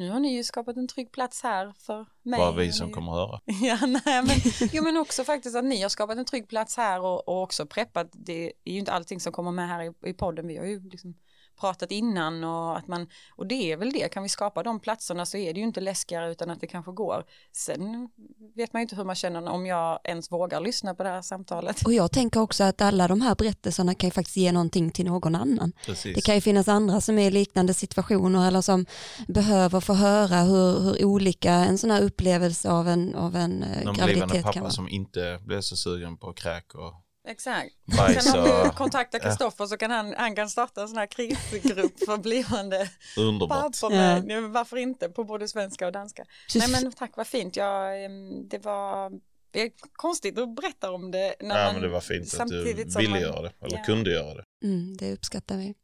nu 0.00 0.10
har 0.10 0.20
ni 0.20 0.36
ju 0.36 0.44
skapat 0.44 0.76
en 0.76 0.88
trygg 0.88 1.12
plats 1.12 1.42
här 1.42 1.72
för 1.78 2.06
mig. 2.22 2.38
Bara 2.38 2.52
vi 2.52 2.72
som 2.72 2.92
kommer 2.92 3.12
höra. 3.12 3.40
Ja, 3.46 3.86
nej, 3.86 4.22
men, 4.22 4.36
jo, 4.72 4.82
men 4.82 4.96
också 4.96 5.24
faktiskt 5.24 5.56
att 5.56 5.64
ni 5.64 5.82
har 5.82 5.88
skapat 5.88 6.18
en 6.18 6.24
trygg 6.24 6.48
plats 6.48 6.76
här 6.76 7.00
och, 7.00 7.28
och 7.28 7.42
också 7.42 7.66
preppat. 7.66 8.08
Det 8.12 8.52
är 8.64 8.72
ju 8.72 8.78
inte 8.78 8.92
allting 8.92 9.20
som 9.20 9.32
kommer 9.32 9.50
med 9.50 9.68
här 9.68 9.82
i, 9.82 10.10
i 10.10 10.12
podden. 10.12 10.46
Vi 10.46 10.56
har 10.56 10.64
ju 10.64 10.88
liksom 10.88 11.14
pratat 11.60 11.90
innan 11.90 12.44
och 12.44 12.78
att 12.78 12.88
man, 12.88 13.06
och 13.36 13.46
det 13.46 13.72
är 13.72 13.76
väl 13.76 13.92
det, 13.92 14.12
kan 14.12 14.22
vi 14.22 14.28
skapa 14.28 14.62
de 14.62 14.80
platserna 14.80 15.26
så 15.26 15.36
är 15.36 15.54
det 15.54 15.60
ju 15.60 15.66
inte 15.66 15.80
läskigare 15.80 16.30
utan 16.32 16.50
att 16.50 16.60
det 16.60 16.66
kanske 16.66 16.92
går. 16.92 17.24
Sen 17.52 18.08
vet 18.56 18.72
man 18.72 18.80
ju 18.80 18.82
inte 18.82 18.96
hur 18.96 19.04
man 19.04 19.14
känner 19.14 19.48
om 19.50 19.66
jag 19.66 19.98
ens 20.04 20.32
vågar 20.32 20.60
lyssna 20.60 20.94
på 20.94 21.02
det 21.02 21.08
här 21.08 21.22
samtalet. 21.22 21.82
Och 21.86 21.92
jag 21.92 22.12
tänker 22.12 22.40
också 22.40 22.64
att 22.64 22.80
alla 22.80 23.08
de 23.08 23.20
här 23.20 23.34
berättelserna 23.34 23.94
kan 23.94 24.06
ju 24.08 24.12
faktiskt 24.12 24.36
ge 24.36 24.52
någonting 24.52 24.90
till 24.90 25.06
någon 25.06 25.34
annan. 25.34 25.72
Precis. 25.86 26.14
Det 26.14 26.20
kan 26.20 26.34
ju 26.34 26.40
finnas 26.40 26.68
andra 26.68 27.00
som 27.00 27.18
är 27.18 27.26
i 27.26 27.30
liknande 27.30 27.74
situationer 27.74 28.48
eller 28.48 28.60
som 28.60 28.86
behöver 29.28 29.80
få 29.80 29.94
höra 29.94 30.36
hur, 30.40 30.80
hur 30.80 31.04
olika 31.04 31.52
en 31.52 31.78
sån 31.78 31.90
här 31.90 32.02
upplevelse 32.02 32.70
av 32.70 32.88
en, 32.88 33.14
av 33.14 33.36
en 33.36 33.62
eh, 33.62 33.84
Någon 33.84 33.94
graviditet 33.94 34.32
kan 34.32 34.42
pappa 34.42 34.60
vara. 34.60 34.70
som 34.70 34.88
inte 34.88 35.38
blev 35.44 35.60
så 35.60 35.76
sugen 35.76 36.16
på 36.16 36.32
kräk 36.32 36.74
och 36.74 36.94
Exakt. 37.28 37.70
bajs 37.96 38.24
Sen 38.24 38.38
om 38.40 38.44
du 38.44 38.68
och 38.68 38.74
kontaktar 38.74 39.18
Kristoffer 39.18 39.66
så 39.66 39.76
kan 39.76 39.90
han, 39.90 40.14
han 40.18 40.36
kan 40.36 40.50
starta 40.50 40.82
en 40.82 40.88
sån 40.88 40.98
här 40.98 41.06
krisgrupp 41.06 42.04
för 42.04 42.16
blivande 42.18 42.88
underbart. 43.16 43.80
pappor 43.80 43.90
med, 43.90 44.24
men 44.24 44.52
varför 44.52 44.76
inte, 44.76 45.08
på 45.08 45.24
både 45.24 45.48
svenska 45.48 45.86
och 45.86 45.92
danska. 45.92 46.24
Nej 46.54 46.68
men 46.70 46.92
tack 46.92 47.16
vad 47.16 47.26
fint, 47.26 47.56
jag, 47.56 48.10
det 48.50 48.58
var 48.58 49.10
det 49.52 49.62
är 49.62 49.70
konstigt 49.92 50.38
att 50.38 50.54
berätta 50.56 50.90
om 50.92 51.10
det. 51.10 51.34
När 51.40 51.58
Ja, 51.58 51.64
man, 51.64 51.72
men 51.74 51.82
det 51.82 51.88
var 51.88 52.00
fint 52.00 52.40
att 52.40 52.48
du 52.48 52.64
ville 52.64 53.10
man- 53.10 53.20
göra 53.20 53.42
det, 53.42 53.52
eller 53.66 53.76
Ja. 53.78 53.84
kunde 53.84 54.10
göra 54.10 54.34
det. 54.34 54.44
Mm, 54.64 54.96
det 54.96 55.12
uppskattar 55.12 55.56
vi. 55.56 55.74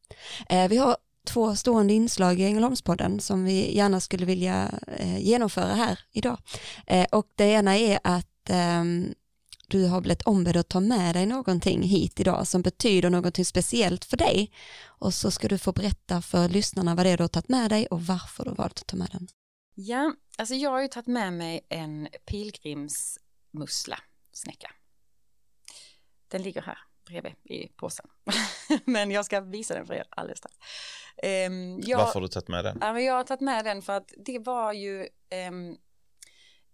Eh, 0.48 0.68
vi 0.68 0.76
har 0.76 0.96
två 1.26 1.56
stående 1.56 1.92
inslag 1.94 2.40
i 2.40 2.44
Ängelholmspodden 2.44 3.20
som 3.20 3.44
vi 3.44 3.76
gärna 3.76 4.00
skulle 4.00 4.26
vilja 4.26 4.70
eh, 4.98 5.18
genomföra 5.18 5.74
här 5.74 5.98
idag. 6.12 6.38
Eh, 6.86 7.06
och 7.12 7.26
det 7.34 7.44
ena 7.44 7.76
är 7.78 7.98
att 8.04 8.50
ehm, 8.50 9.14
du 9.66 9.86
har 9.86 10.00
blivit 10.00 10.22
ombedd 10.22 10.56
att 10.56 10.68
ta 10.68 10.80
med 10.80 11.14
dig 11.14 11.26
någonting 11.26 11.82
hit 11.82 12.20
idag 12.20 12.46
som 12.46 12.62
betyder 12.62 13.10
någonting 13.10 13.44
speciellt 13.44 14.04
för 14.04 14.16
dig. 14.16 14.52
Och 14.84 15.14
så 15.14 15.30
ska 15.30 15.48
du 15.48 15.58
få 15.58 15.72
berätta 15.72 16.22
för 16.22 16.48
lyssnarna 16.48 16.94
vad 16.94 17.06
det 17.06 17.10
är 17.10 17.16
du 17.16 17.22
har 17.22 17.28
tagit 17.28 17.48
med 17.48 17.70
dig 17.70 17.86
och 17.86 18.02
varför 18.02 18.44
du 18.44 18.50
har 18.50 18.56
valt 18.56 18.80
att 18.80 18.86
ta 18.86 18.96
med 18.96 19.08
den. 19.12 19.28
Ja, 19.74 20.14
alltså 20.38 20.54
jag 20.54 20.70
har 20.70 20.82
ju 20.82 20.88
tagit 20.88 21.06
med 21.06 21.32
mig 21.32 21.66
en 21.68 22.08
pilgrimsmussla, 22.26 23.98
snäcka. 24.32 24.70
Den 26.28 26.42
ligger 26.42 26.62
här 26.62 26.78
bredvid 27.06 27.34
i 27.44 27.68
påsen. 27.76 28.06
men 28.84 29.10
jag 29.10 29.24
ska 29.24 29.40
visa 29.40 29.74
den 29.74 29.86
för 29.86 29.94
er 29.94 30.04
alldeles 30.10 30.38
strax. 30.38 30.56
Ehm, 31.22 31.80
jag, 31.80 31.98
Varför 31.98 32.14
har 32.14 32.20
du 32.20 32.28
tagit 32.28 32.48
med 32.48 32.64
den? 32.64 32.78
Ja, 32.80 33.00
jag 33.00 33.14
har 33.14 33.24
tagit 33.24 33.40
med 33.40 33.64
den 33.64 33.82
för 33.82 33.92
att 33.92 34.12
det 34.26 34.38
var 34.38 34.72
ju 34.72 35.08
ehm, 35.30 35.76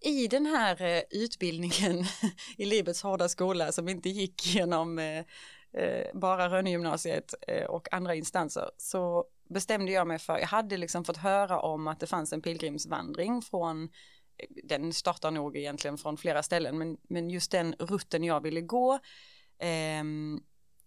i 0.04 0.28
den 0.28 0.46
här 0.46 0.82
eh, 0.82 1.02
utbildningen 1.10 2.04
i 2.56 2.64
livets 2.64 3.02
hårda 3.02 3.28
skola 3.28 3.72
som 3.72 3.88
inte 3.88 4.08
gick 4.08 4.46
genom 4.46 4.98
eh, 4.98 5.24
eh, 5.72 6.06
bara 6.14 6.48
Rönnegymnasiet 6.48 7.34
och 7.68 7.92
andra 7.94 8.14
instanser 8.14 8.70
så 8.76 9.24
bestämde 9.48 9.92
jag 9.92 10.06
mig 10.06 10.18
för, 10.18 10.38
jag 10.38 10.46
hade 10.46 10.76
liksom 10.76 11.04
fått 11.04 11.16
höra 11.16 11.60
om 11.60 11.88
att 11.88 12.00
det 12.00 12.06
fanns 12.06 12.32
en 12.32 12.42
pilgrimsvandring 12.42 13.42
från 13.42 13.88
den 14.64 14.92
startar 14.92 15.30
nog 15.30 15.56
egentligen 15.56 15.98
från 15.98 16.16
flera 16.16 16.42
ställen 16.42 16.78
men, 16.78 16.96
men 17.02 17.30
just 17.30 17.50
den 17.50 17.74
rutten 17.78 18.24
jag 18.24 18.40
ville 18.40 18.60
gå 18.60 18.94
eh, 19.58 20.04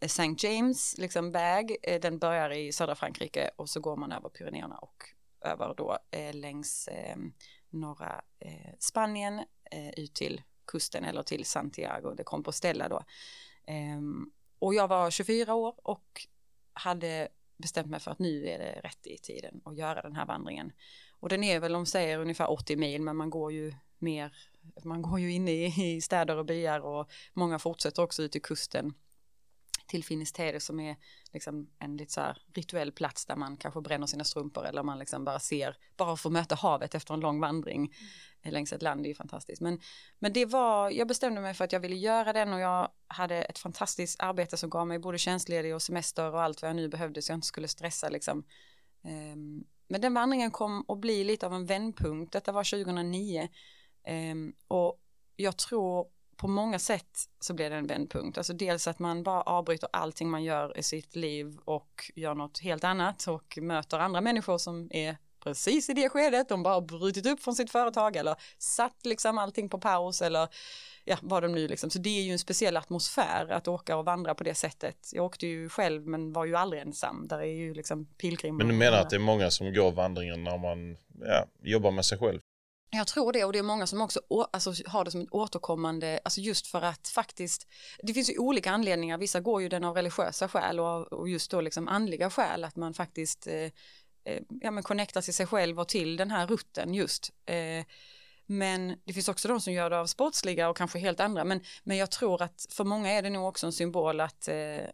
St. 0.06 0.36
James 0.38 0.98
liksom 0.98 1.32
väg, 1.32 1.78
eh, 1.84 2.02
den 2.02 2.20
börjar 2.20 2.50
i 2.50 2.72
södra 2.72 2.96
Frankrike 2.96 3.50
och 3.56 3.70
så 3.70 3.80
går 3.80 3.96
man 3.96 4.12
över 4.12 4.30
Pyrenéerna 4.30 4.78
och 4.78 5.04
över 5.42 5.74
då 5.78 5.98
eh, 6.12 6.34
längs 6.34 6.88
eh, 6.88 7.16
norra 7.76 8.22
eh, 8.40 8.74
Spanien 8.80 9.40
eh, 9.72 9.90
ut 9.98 10.14
till 10.14 10.42
kusten 10.66 11.04
eller 11.04 11.24
till 11.24 11.46
Santiago 11.46 12.14
de 12.18 12.24
Compostela 12.24 12.90
då. 12.90 13.04
Ehm, 13.66 14.32
och 14.60 14.74
jag 14.74 14.88
var 14.88 15.12
24 15.12 15.54
år 15.54 15.76
och 15.78 16.28
hade 16.74 17.28
bestämt 17.58 17.90
mig 17.90 18.00
för 18.00 18.12
att 18.12 18.20
nu 18.20 18.48
är 18.48 18.60
det 18.60 18.80
rätt 18.84 19.08
i 19.08 19.18
tiden 19.18 19.62
att 19.66 19.78
göra 19.78 20.02
den 20.02 20.16
här 20.16 20.26
vandringen. 20.26 20.72
Och 21.20 21.30
den 21.30 21.44
är 21.44 21.60
väl, 21.60 21.74
de 21.74 21.86
säger 21.86 22.20
ungefär 22.20 22.52
80 22.52 22.76
mil, 22.76 23.02
men 23.02 23.16
man 23.16 23.30
går 23.30 23.52
ju 23.52 23.74
mer, 23.98 24.36
man 24.84 25.02
går 25.02 25.20
ju 25.20 25.32
inne 25.32 25.52
i, 25.52 25.96
i 25.96 26.02
städer 26.02 26.38
och 26.38 26.46
byar 26.46 26.80
och 26.80 27.12
många 27.34 27.60
fortsätter 27.60 28.04
också 28.04 28.24
ut 28.24 28.32
till 28.32 28.42
kusten 28.42 28.94
till 29.88 30.04
Finisterre 30.04 30.60
som 30.60 30.80
är 30.80 30.96
liksom 31.34 31.70
en 31.80 31.98
lite 31.98 32.14
så 32.14 32.22
här 32.22 32.38
rituell 32.54 32.92
plats 32.92 33.26
där 33.26 33.36
man 33.36 33.58
kanske 33.58 33.82
bränner 33.82 34.08
sina 34.08 34.24
strumpor 34.24 34.66
eller 34.66 34.84
man 34.84 35.00
liksom 35.00 35.26
bara 35.26 35.40
ser, 35.40 35.78
bara 35.98 36.18
får 36.18 36.30
möta 36.30 36.56
havet 36.56 36.96
efter 36.96 37.14
en 37.14 37.20
lång 37.20 37.40
vandring 37.40 37.94
längs 38.44 38.74
ett 38.74 38.82
land, 38.82 39.04
det 39.04 39.08
är 39.08 39.10
ju 39.10 39.16
fantastiskt. 39.16 39.62
Men, 39.62 39.80
men 40.20 40.34
det 40.34 40.46
var, 40.46 40.90
jag 40.90 41.08
bestämde 41.08 41.42
mig 41.42 41.54
för 41.54 41.66
att 41.66 41.72
jag 41.72 41.80
ville 41.80 41.96
göra 41.96 42.34
den 42.34 42.54
och 42.54 42.60
jag 42.60 42.92
hade 43.08 43.36
ett 43.36 43.60
fantastiskt 43.60 44.20
arbete 44.20 44.58
som 44.58 44.70
gav 44.70 44.88
mig 44.88 45.00
både 45.00 45.18
tjänstledig 45.18 45.76
och 45.76 45.82
semester 45.82 46.34
och 46.34 46.42
allt 46.42 46.62
vad 46.62 46.70
jag 46.70 46.76
nu 46.76 46.88
behövde 46.88 47.22
så 47.22 47.32
jag 47.32 47.38
inte 47.38 47.48
skulle 47.48 47.68
stressa 47.68 48.10
liksom. 48.10 48.44
Ehm, 49.04 49.64
men 49.88 50.02
den 50.02 50.14
vandringen 50.14 50.52
kom 50.52 50.86
att 50.88 51.00
bli 51.00 51.24
lite 51.24 51.46
av 51.46 51.54
en 51.54 51.66
vändpunkt, 51.66 52.34
detta 52.34 52.52
var 52.52 52.64
2009 52.64 53.50
Ehm, 54.06 54.54
och 54.68 55.02
jag 55.36 55.58
tror 55.58 56.08
på 56.38 56.48
många 56.48 56.80
sätt 56.80 57.30
så 57.40 57.54
blev 57.54 57.72
det 57.72 57.78
en 57.78 57.88
vändpunkt. 57.88 58.38
Alltså 58.38 58.54
dels 58.54 58.88
att 58.88 59.00
man 59.00 59.24
bara 59.24 59.42
avbryter 59.42 59.90
allting 59.94 60.30
man 60.30 60.44
gör 60.44 60.78
i 60.78 60.84
sitt 60.84 61.16
liv 61.16 61.58
och 61.66 62.12
gör 62.16 62.36
något 62.36 62.60
helt 62.60 62.84
annat 62.84 63.28
och 63.28 63.58
möter 63.62 64.00
andra 64.00 64.22
människor 64.22 64.58
som 64.58 64.88
är 64.92 65.18
precis 65.46 65.90
i 65.90 65.94
det 65.94 66.10
skedet, 66.10 66.50
de 66.50 66.64
bara 66.64 66.74
har 66.74 66.82
brutit 66.82 67.26
upp 67.26 67.40
från 67.40 67.56
sitt 67.56 67.72
företag 67.72 68.16
eller 68.16 68.36
satt 68.58 69.06
liksom 69.06 69.38
allting 69.38 69.70
på 69.70 69.80
paus 69.80 70.22
eller 70.22 70.48
ja, 71.04 71.18
vad 71.22 71.44
de 71.44 71.52
nu 71.52 71.68
liksom, 71.68 71.90
så 71.90 72.00
det 72.00 72.20
är 72.20 72.24
ju 72.24 72.32
en 72.32 72.40
speciell 72.40 72.78
atmosfär 72.78 73.52
att 73.52 73.68
åka 73.68 73.98
och 73.98 74.06
vandra 74.06 74.36
på 74.36 74.44
det 74.44 74.56
sättet. 74.56 75.10
Jag 75.14 75.26
åkte 75.26 75.48
ju 75.48 75.70
själv 75.70 76.08
men 76.08 76.34
var 76.34 76.46
ju 76.46 76.56
aldrig 76.56 76.82
ensam, 76.82 77.28
där 77.28 77.40
är 77.40 77.46
ju 77.46 77.74
liksom 77.74 78.06
pilgrim. 78.06 78.58
Men 78.58 78.68
du 78.68 78.74
menar 78.74 78.98
att 78.98 79.10
det 79.10 79.16
är 79.16 79.20
många 79.20 79.52
som 79.52 79.74
går 79.74 79.92
vandringen 79.92 80.44
när 80.44 80.58
man 80.58 80.98
ja, 81.20 81.46
jobbar 81.62 81.92
med 81.92 82.06
sig 82.06 82.18
själv? 82.18 82.40
Jag 82.96 83.08
tror 83.08 83.34
det 83.34 83.44
och 83.44 83.54
det 83.54 83.60
är 83.60 83.64
många 83.64 83.88
som 83.88 84.02
också 84.02 84.20
alltså, 84.52 84.74
har 84.86 85.06
det 85.06 85.12
som 85.12 85.22
ett 85.22 85.32
återkommande, 85.32 86.20
alltså 86.24 86.42
just 86.42 86.68
för 86.68 86.82
att 86.82 87.08
faktiskt, 87.08 87.68
det 88.04 88.14
finns 88.14 88.30
ju 88.30 88.38
olika 88.38 88.72
anledningar, 88.72 89.18
vissa 89.18 89.40
går 89.40 89.62
ju 89.62 89.70
den 89.70 89.84
av 89.84 89.96
religiösa 89.96 90.48
skäl 90.48 90.80
och, 90.80 91.14
och 91.14 91.30
just 91.30 91.52
då 91.52 91.62
liksom 91.62 91.88
andliga 91.88 92.30
skäl, 92.30 92.64
att 92.64 92.76
man 92.76 92.94
faktiskt 92.94 93.48
eh, 93.48 93.72
eh, 94.26 94.42
ja, 94.62 94.72
men 94.72 94.84
connectar 94.84 95.22
till 95.22 95.34
sig 95.34 95.46
själv 95.46 95.80
och 95.80 95.88
till 95.88 96.18
den 96.18 96.32
här 96.32 96.48
rutten 96.48 96.94
just. 96.94 97.32
Eh, 97.46 97.86
men 98.46 98.98
det 99.06 99.14
finns 99.14 99.30
också 99.30 99.48
de 99.48 99.62
som 99.62 99.74
gör 99.74 99.90
det 99.90 100.00
av 100.00 100.06
sportsliga 100.06 100.70
och 100.70 100.78
kanske 100.78 101.00
helt 101.00 101.20
andra. 101.20 101.44
Men, 101.44 101.62
men 101.84 101.98
jag 101.98 102.12
tror 102.12 102.42
att 102.42 102.66
för 102.70 102.84
många 102.84 103.12
är 103.12 103.22
det 103.22 103.30
nog 103.30 103.48
också 103.48 103.66
en 103.66 103.74
symbol 103.74 104.22
att 104.22 104.48
eh, 104.48 104.86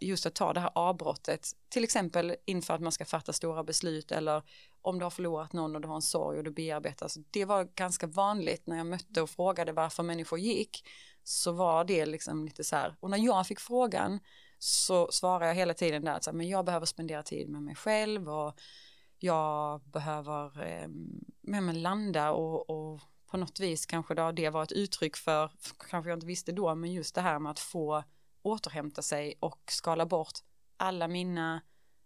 just 0.00 0.26
att 0.26 0.34
ta 0.34 0.52
det 0.52 0.60
här 0.60 0.70
avbrottet, 0.74 1.48
till 1.68 1.84
exempel 1.84 2.36
inför 2.44 2.74
att 2.74 2.80
man 2.80 2.92
ska 2.92 3.04
fatta 3.04 3.32
stora 3.32 3.64
beslut 3.64 4.12
eller 4.12 4.42
om 4.82 4.98
du 4.98 5.04
har 5.04 5.10
förlorat 5.10 5.52
någon 5.52 5.74
och 5.74 5.80
du 5.80 5.88
har 5.88 5.94
en 5.94 6.02
sorg 6.02 6.38
och 6.38 6.44
du 6.44 6.50
bearbetas. 6.50 7.18
Det 7.30 7.44
var 7.44 7.64
ganska 7.64 8.06
vanligt 8.06 8.66
när 8.66 8.76
jag 8.76 8.86
mötte 8.86 9.22
och 9.22 9.30
frågade 9.30 9.72
varför 9.72 10.02
människor 10.02 10.38
gick 10.38 10.88
så 11.22 11.52
var 11.52 11.84
det 11.84 12.06
liksom 12.06 12.44
lite 12.44 12.64
så 12.64 12.76
här 12.76 12.96
och 13.00 13.10
när 13.10 13.18
jag 13.18 13.46
fick 13.46 13.60
frågan 13.60 14.20
så 14.58 15.08
svarade 15.12 15.46
jag 15.46 15.54
hela 15.54 15.74
tiden 15.74 16.04
där 16.04 16.12
att 16.12 16.24
så 16.24 16.30
här, 16.30 16.36
men 16.36 16.48
jag 16.48 16.64
behöver 16.64 16.86
spendera 16.86 17.22
tid 17.22 17.48
med 17.48 17.62
mig 17.62 17.74
själv 17.74 18.28
och 18.28 18.60
jag 19.18 19.80
behöver 19.80 20.66
eh, 20.66 20.88
med 21.40 21.76
landa 21.76 22.30
och, 22.32 22.70
och, 22.70 23.00
på 23.26 23.36
något 23.36 23.60
vis 23.60 23.86
kanske 23.86 24.14
då 24.14 24.32
det 24.32 24.50
var 24.50 24.62
ett 24.62 24.72
uttryck 24.72 25.16
för, 25.16 25.50
kanske 25.90 26.10
jag 26.10 26.16
inte 26.16 26.26
visste 26.26 26.52
då, 26.52 26.74
men 26.74 26.92
just 26.92 27.14
det 27.14 27.20
här 27.20 27.38
med 27.38 27.50
att 27.50 27.58
få 27.58 28.04
återhämta 28.42 29.02
sig 29.02 29.34
och 29.40 29.60
skala 29.66 30.06
bort 30.06 30.38
alla 30.76 31.08
mina 31.08 31.60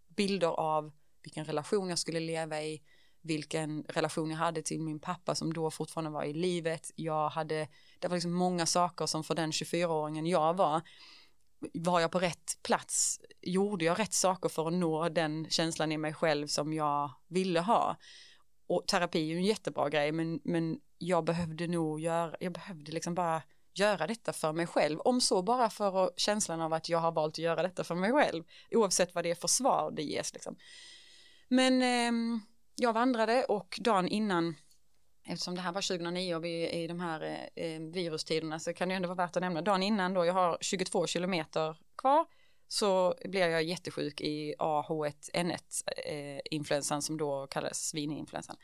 bilder 0.07 0.47
av 0.47 0.91
vilken 1.23 1.45
relation 1.45 1.89
jag 1.89 1.99
skulle 1.99 2.19
leva 2.19 2.61
i, 2.63 2.81
vilken 3.21 3.83
relation 3.89 4.29
jag 4.29 4.37
hade 4.37 4.61
till 4.61 4.81
min 4.81 4.99
pappa 4.99 5.35
som 5.35 5.53
då 5.53 5.71
fortfarande 5.71 6.11
var 6.11 6.23
i 6.23 6.33
livet. 6.33 6.91
Jag 6.95 7.29
hade, 7.29 7.67
det 7.99 8.07
var 8.07 8.15
liksom 8.15 8.33
många 8.33 8.65
saker 8.65 9.05
som 9.05 9.23
för 9.23 9.35
den 9.35 9.51
24-åringen 9.51 10.27
jag 10.27 10.53
var, 10.53 10.81
var 11.73 11.99
jag 11.99 12.11
på 12.11 12.19
rätt 12.19 12.57
plats? 12.63 13.19
Gjorde 13.41 13.85
jag 13.85 13.99
rätt 13.99 14.13
saker 14.13 14.49
för 14.49 14.67
att 14.67 14.73
nå 14.73 15.09
den 15.09 15.49
känslan 15.49 15.91
i 15.91 15.97
mig 15.97 16.13
själv 16.13 16.47
som 16.47 16.73
jag 16.73 17.11
ville 17.27 17.59
ha? 17.59 17.97
Och 18.67 18.87
terapi 18.87 19.19
är 19.19 19.25
ju 19.25 19.37
en 19.37 19.43
jättebra 19.43 19.89
grej, 19.89 20.11
men, 20.11 20.39
men 20.43 20.79
jag 20.97 21.23
behövde 21.23 21.67
nog 21.67 21.99
göra, 21.99 22.35
jag 22.39 22.53
behövde 22.53 22.91
liksom 22.91 23.15
bara 23.15 23.41
göra 23.73 24.07
detta 24.07 24.33
för 24.33 24.53
mig 24.53 24.67
själv, 24.67 24.99
om 24.99 25.21
så 25.21 25.41
bara 25.41 25.69
för 25.69 26.11
känslan 26.15 26.61
av 26.61 26.73
att 26.73 26.89
jag 26.89 26.99
har 26.99 27.11
valt 27.11 27.33
att 27.33 27.37
göra 27.37 27.63
detta 27.63 27.83
för 27.83 27.95
mig 27.95 28.11
själv, 28.11 28.43
oavsett 28.71 29.15
vad 29.15 29.23
det 29.23 29.31
är 29.31 29.35
för 29.35 29.47
svar 29.47 29.91
det 29.91 30.03
ges 30.03 30.33
liksom. 30.33 30.55
Men 31.53 31.81
eh, 31.81 32.39
jag 32.75 32.93
vandrade 32.93 33.43
och 33.43 33.79
dagen 33.81 34.07
innan 34.07 34.55
eftersom 35.25 35.55
det 35.55 35.61
här 35.61 35.71
var 35.71 35.81
2009 35.81 36.35
och 36.35 36.43
vi 36.43 36.63
är 36.63 36.83
i 36.83 36.87
de 36.87 36.99
här 36.99 37.49
eh, 37.55 37.65
eh 37.65 37.81
virustiderna 37.81 38.59
så 38.59 38.73
kan 38.73 38.89
det 38.89 38.95
ändå 38.95 39.07
vara 39.07 39.25
värt 39.25 39.35
att 39.35 39.41
nämna 39.41 39.61
dagen 39.61 39.83
innan 39.83 40.13
då 40.13 40.25
jag 40.25 40.33
har 40.33 40.57
22 40.61 41.07
kilometer 41.07 41.77
kvar 41.97 42.25
så 42.67 43.15
blir 43.25 43.47
jag 43.47 43.63
jättesjuk 43.63 44.21
i 44.21 44.55
AH1N1 44.59 45.83
eh, 46.05 46.41
influensan 46.45 47.01
som 47.01 47.17
då 47.17 47.47
kallas 47.47 47.77
svininfluensan. 47.77 48.55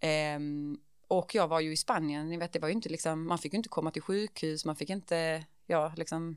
Eh, 0.00 0.38
och 1.08 1.34
jag 1.34 1.48
var 1.48 1.60
ju 1.60 1.72
i 1.72 1.76
Spanien, 1.76 2.28
ni 2.28 2.36
vet 2.36 2.52
det 2.52 2.58
var 2.58 2.68
ju 2.68 2.74
inte 2.74 2.88
liksom, 2.88 3.26
man 3.26 3.38
fick 3.38 3.52
ju 3.52 3.56
inte 3.56 3.68
komma 3.68 3.90
till 3.90 4.02
sjukhus, 4.02 4.64
man 4.64 4.76
fick 4.76 4.90
inte, 4.90 5.44
ja 5.66 5.92
liksom 5.96 6.36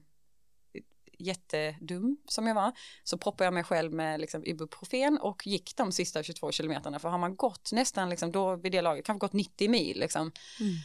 jättedum 1.18 2.18
som 2.26 2.48
jag 2.48 2.56
var, 2.56 2.72
så 3.03 3.18
proppade 3.18 3.45
jag 3.45 3.53
mig 3.53 3.64
själv 3.64 3.94
med 3.94 4.19
liksom 4.19 4.45
ibuprofen 4.45 5.18
och 5.18 5.48
gick 5.48 5.76
de 5.76 5.91
sista 5.91 6.23
22 6.23 6.52
kilometerna. 6.52 6.99
För 6.99 7.10
har 7.10 7.18
man 7.18 7.35
gått 7.35 7.72
nästan, 7.72 8.10
liksom, 8.10 8.31
då 8.31 8.56
vid 8.56 8.72
det 8.72 8.81
laget, 8.81 9.06
kanske 9.06 9.19
gått 9.19 9.34
90 9.34 9.69
mil 9.69 9.99
liksom, 9.99 10.31
mm 10.60 10.76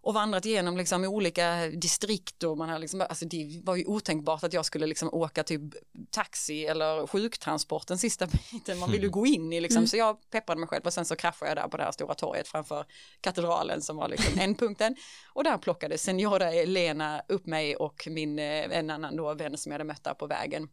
och 0.00 0.14
vandrat 0.14 0.46
igenom 0.46 0.76
liksom 0.76 1.04
olika 1.04 1.66
distrikt 1.66 2.42
och 2.42 2.58
man 2.58 2.68
har 2.68 2.78
liksom, 2.78 3.00
alltså 3.00 3.24
det 3.24 3.60
var 3.64 3.76
ju 3.76 3.84
otänkbart 3.84 4.44
att 4.44 4.52
jag 4.52 4.64
skulle 4.64 4.86
liksom 4.86 5.08
åka 5.12 5.44
typ 5.44 5.62
taxi 6.10 6.66
eller 6.66 7.06
sjuktransport 7.06 7.86
den 7.86 7.98
sista 7.98 8.26
biten, 8.52 8.78
man 8.78 8.90
vill 8.90 9.02
ju 9.02 9.10
gå 9.10 9.26
in 9.26 9.52
i 9.52 9.60
liksom, 9.60 9.78
mm. 9.78 9.88
så 9.88 9.96
jag 9.96 10.30
peppade 10.30 10.60
mig 10.60 10.68
själv 10.68 10.86
och 10.86 10.92
sen 10.92 11.04
så 11.04 11.16
kraschade 11.16 11.50
jag 11.50 11.56
där 11.56 11.68
på 11.68 11.76
det 11.76 11.82
här 11.82 11.92
stora 11.92 12.14
torget 12.14 12.48
framför 12.48 12.84
katedralen 13.20 13.82
som 13.82 13.96
var 13.96 14.08
liksom 14.08 14.38
en 14.40 14.54
punkten 14.54 14.96
och 15.34 15.44
där 15.44 15.58
plockade 15.58 15.98
seniora 15.98 16.50
Lena 16.50 17.22
upp 17.28 17.46
mig 17.46 17.76
och 17.76 18.08
min, 18.10 18.38
eh, 18.38 18.78
en 18.78 18.90
annan 18.90 19.16
då 19.16 19.34
vän 19.34 19.58
som 19.58 19.72
jag 19.72 19.74
hade 19.74 19.84
mött 19.84 20.04
där 20.04 20.14
på 20.14 20.26
vägen 20.26 20.68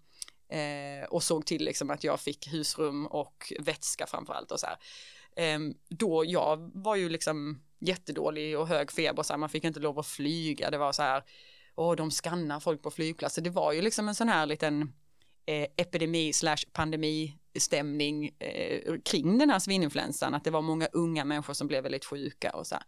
eh, 0.50 1.08
och 1.10 1.24
såg 1.24 1.46
till 1.46 1.66
liksom 1.66 1.90
att 1.90 2.04
jag 2.04 2.20
fick 2.20 2.54
husrum 2.54 3.06
och 3.06 3.54
vätska 3.60 4.08
framförallt 4.08 4.52
och 4.52 4.60
så 4.60 4.68
här. 4.68 4.78
Eh, 5.36 5.60
då 5.90 6.24
jag 6.26 6.72
var 6.74 6.96
ju 6.96 7.10
liksom 7.10 7.62
jättedålig 7.88 8.60
och 8.60 8.68
hög 8.68 8.92
feber, 8.92 9.20
och 9.20 9.26
så 9.26 9.34
här, 9.34 9.38
man 9.38 9.50
fick 9.50 9.64
inte 9.64 9.80
lov 9.80 10.00
att 10.00 10.08
flyga, 10.08 10.70
det 10.70 10.78
var 10.78 10.92
så 10.92 11.04
här, 11.04 11.24
och 11.76 11.96
de 11.96 12.12
skannar 12.12 12.60
folk 12.60 12.82
på 12.82 12.92
flygplatser, 12.92 13.42
det 13.42 13.50
var 13.50 13.74
ju 13.74 13.82
liksom 13.82 14.08
en 14.08 14.16
sån 14.16 14.30
här 14.30 14.46
liten 14.46 14.82
eh, 15.46 15.68
epidemi 15.78 16.34
slash 16.34 16.58
pandemistämning 16.74 18.32
eh, 18.40 18.96
kring 19.06 19.38
den 19.38 19.50
här 19.50 19.60
svininfluensan, 19.60 20.34
att 20.34 20.44
det 20.44 20.52
var 20.52 20.62
många 20.62 20.88
unga 20.92 21.26
människor 21.26 21.54
som 21.54 21.68
blev 21.68 21.84
väldigt 21.84 22.06
sjuka 22.06 22.52
och 22.52 22.68
så 22.68 22.76
här. 22.76 22.84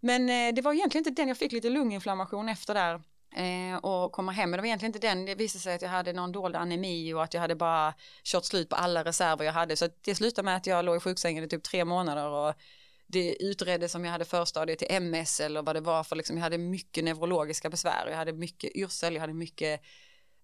Men 0.00 0.30
eh, 0.30 0.54
det 0.54 0.62
var 0.62 0.72
egentligen 0.72 1.08
inte 1.08 1.22
den, 1.22 1.28
jag 1.28 1.38
fick 1.38 1.52
lite 1.52 1.70
lunginflammation 1.70 2.48
efter 2.48 2.74
där 2.74 2.94
eh, 3.36 3.76
och 3.76 4.12
komma 4.12 4.32
hem, 4.32 4.50
men 4.50 4.58
det 4.58 4.60
var 4.60 4.66
egentligen 4.66 4.94
inte 4.94 5.06
den, 5.06 5.24
det 5.24 5.34
visade 5.34 5.62
sig 5.62 5.74
att 5.74 5.82
jag 5.82 5.88
hade 5.88 6.12
någon 6.12 6.32
dold 6.32 6.56
anemi 6.56 7.12
och 7.14 7.22
att 7.22 7.34
jag 7.34 7.40
hade 7.40 7.54
bara 7.54 7.94
kört 8.24 8.44
slut 8.44 8.68
på 8.68 8.76
alla 8.76 9.04
reserver 9.04 9.44
jag 9.44 9.52
hade, 9.52 9.76
så 9.76 9.88
det 10.00 10.14
slutade 10.14 10.44
med 10.44 10.56
att 10.56 10.66
jag 10.66 10.84
låg 10.84 10.96
i 10.96 11.00
sjuksängen 11.00 11.44
i 11.44 11.48
typ 11.48 11.62
tre 11.62 11.84
månader 11.84 12.28
och 12.28 12.54
det 13.12 13.42
utreddes 13.42 13.94
om 13.94 14.04
jag 14.04 14.12
hade 14.12 14.24
förstadiet 14.24 14.78
till 14.78 14.88
MS 14.90 15.40
eller 15.40 15.62
vad 15.62 15.76
det 15.76 15.80
var 15.80 16.04
för 16.04 16.16
liksom, 16.16 16.36
jag 16.36 16.42
hade 16.42 16.58
mycket 16.58 17.04
neurologiska 17.04 17.70
besvär, 17.70 18.06
jag 18.10 18.16
hade 18.16 18.32
mycket 18.32 18.76
yrsel, 18.76 19.14
jag 19.14 19.20
hade 19.20 19.34
mycket 19.34 19.82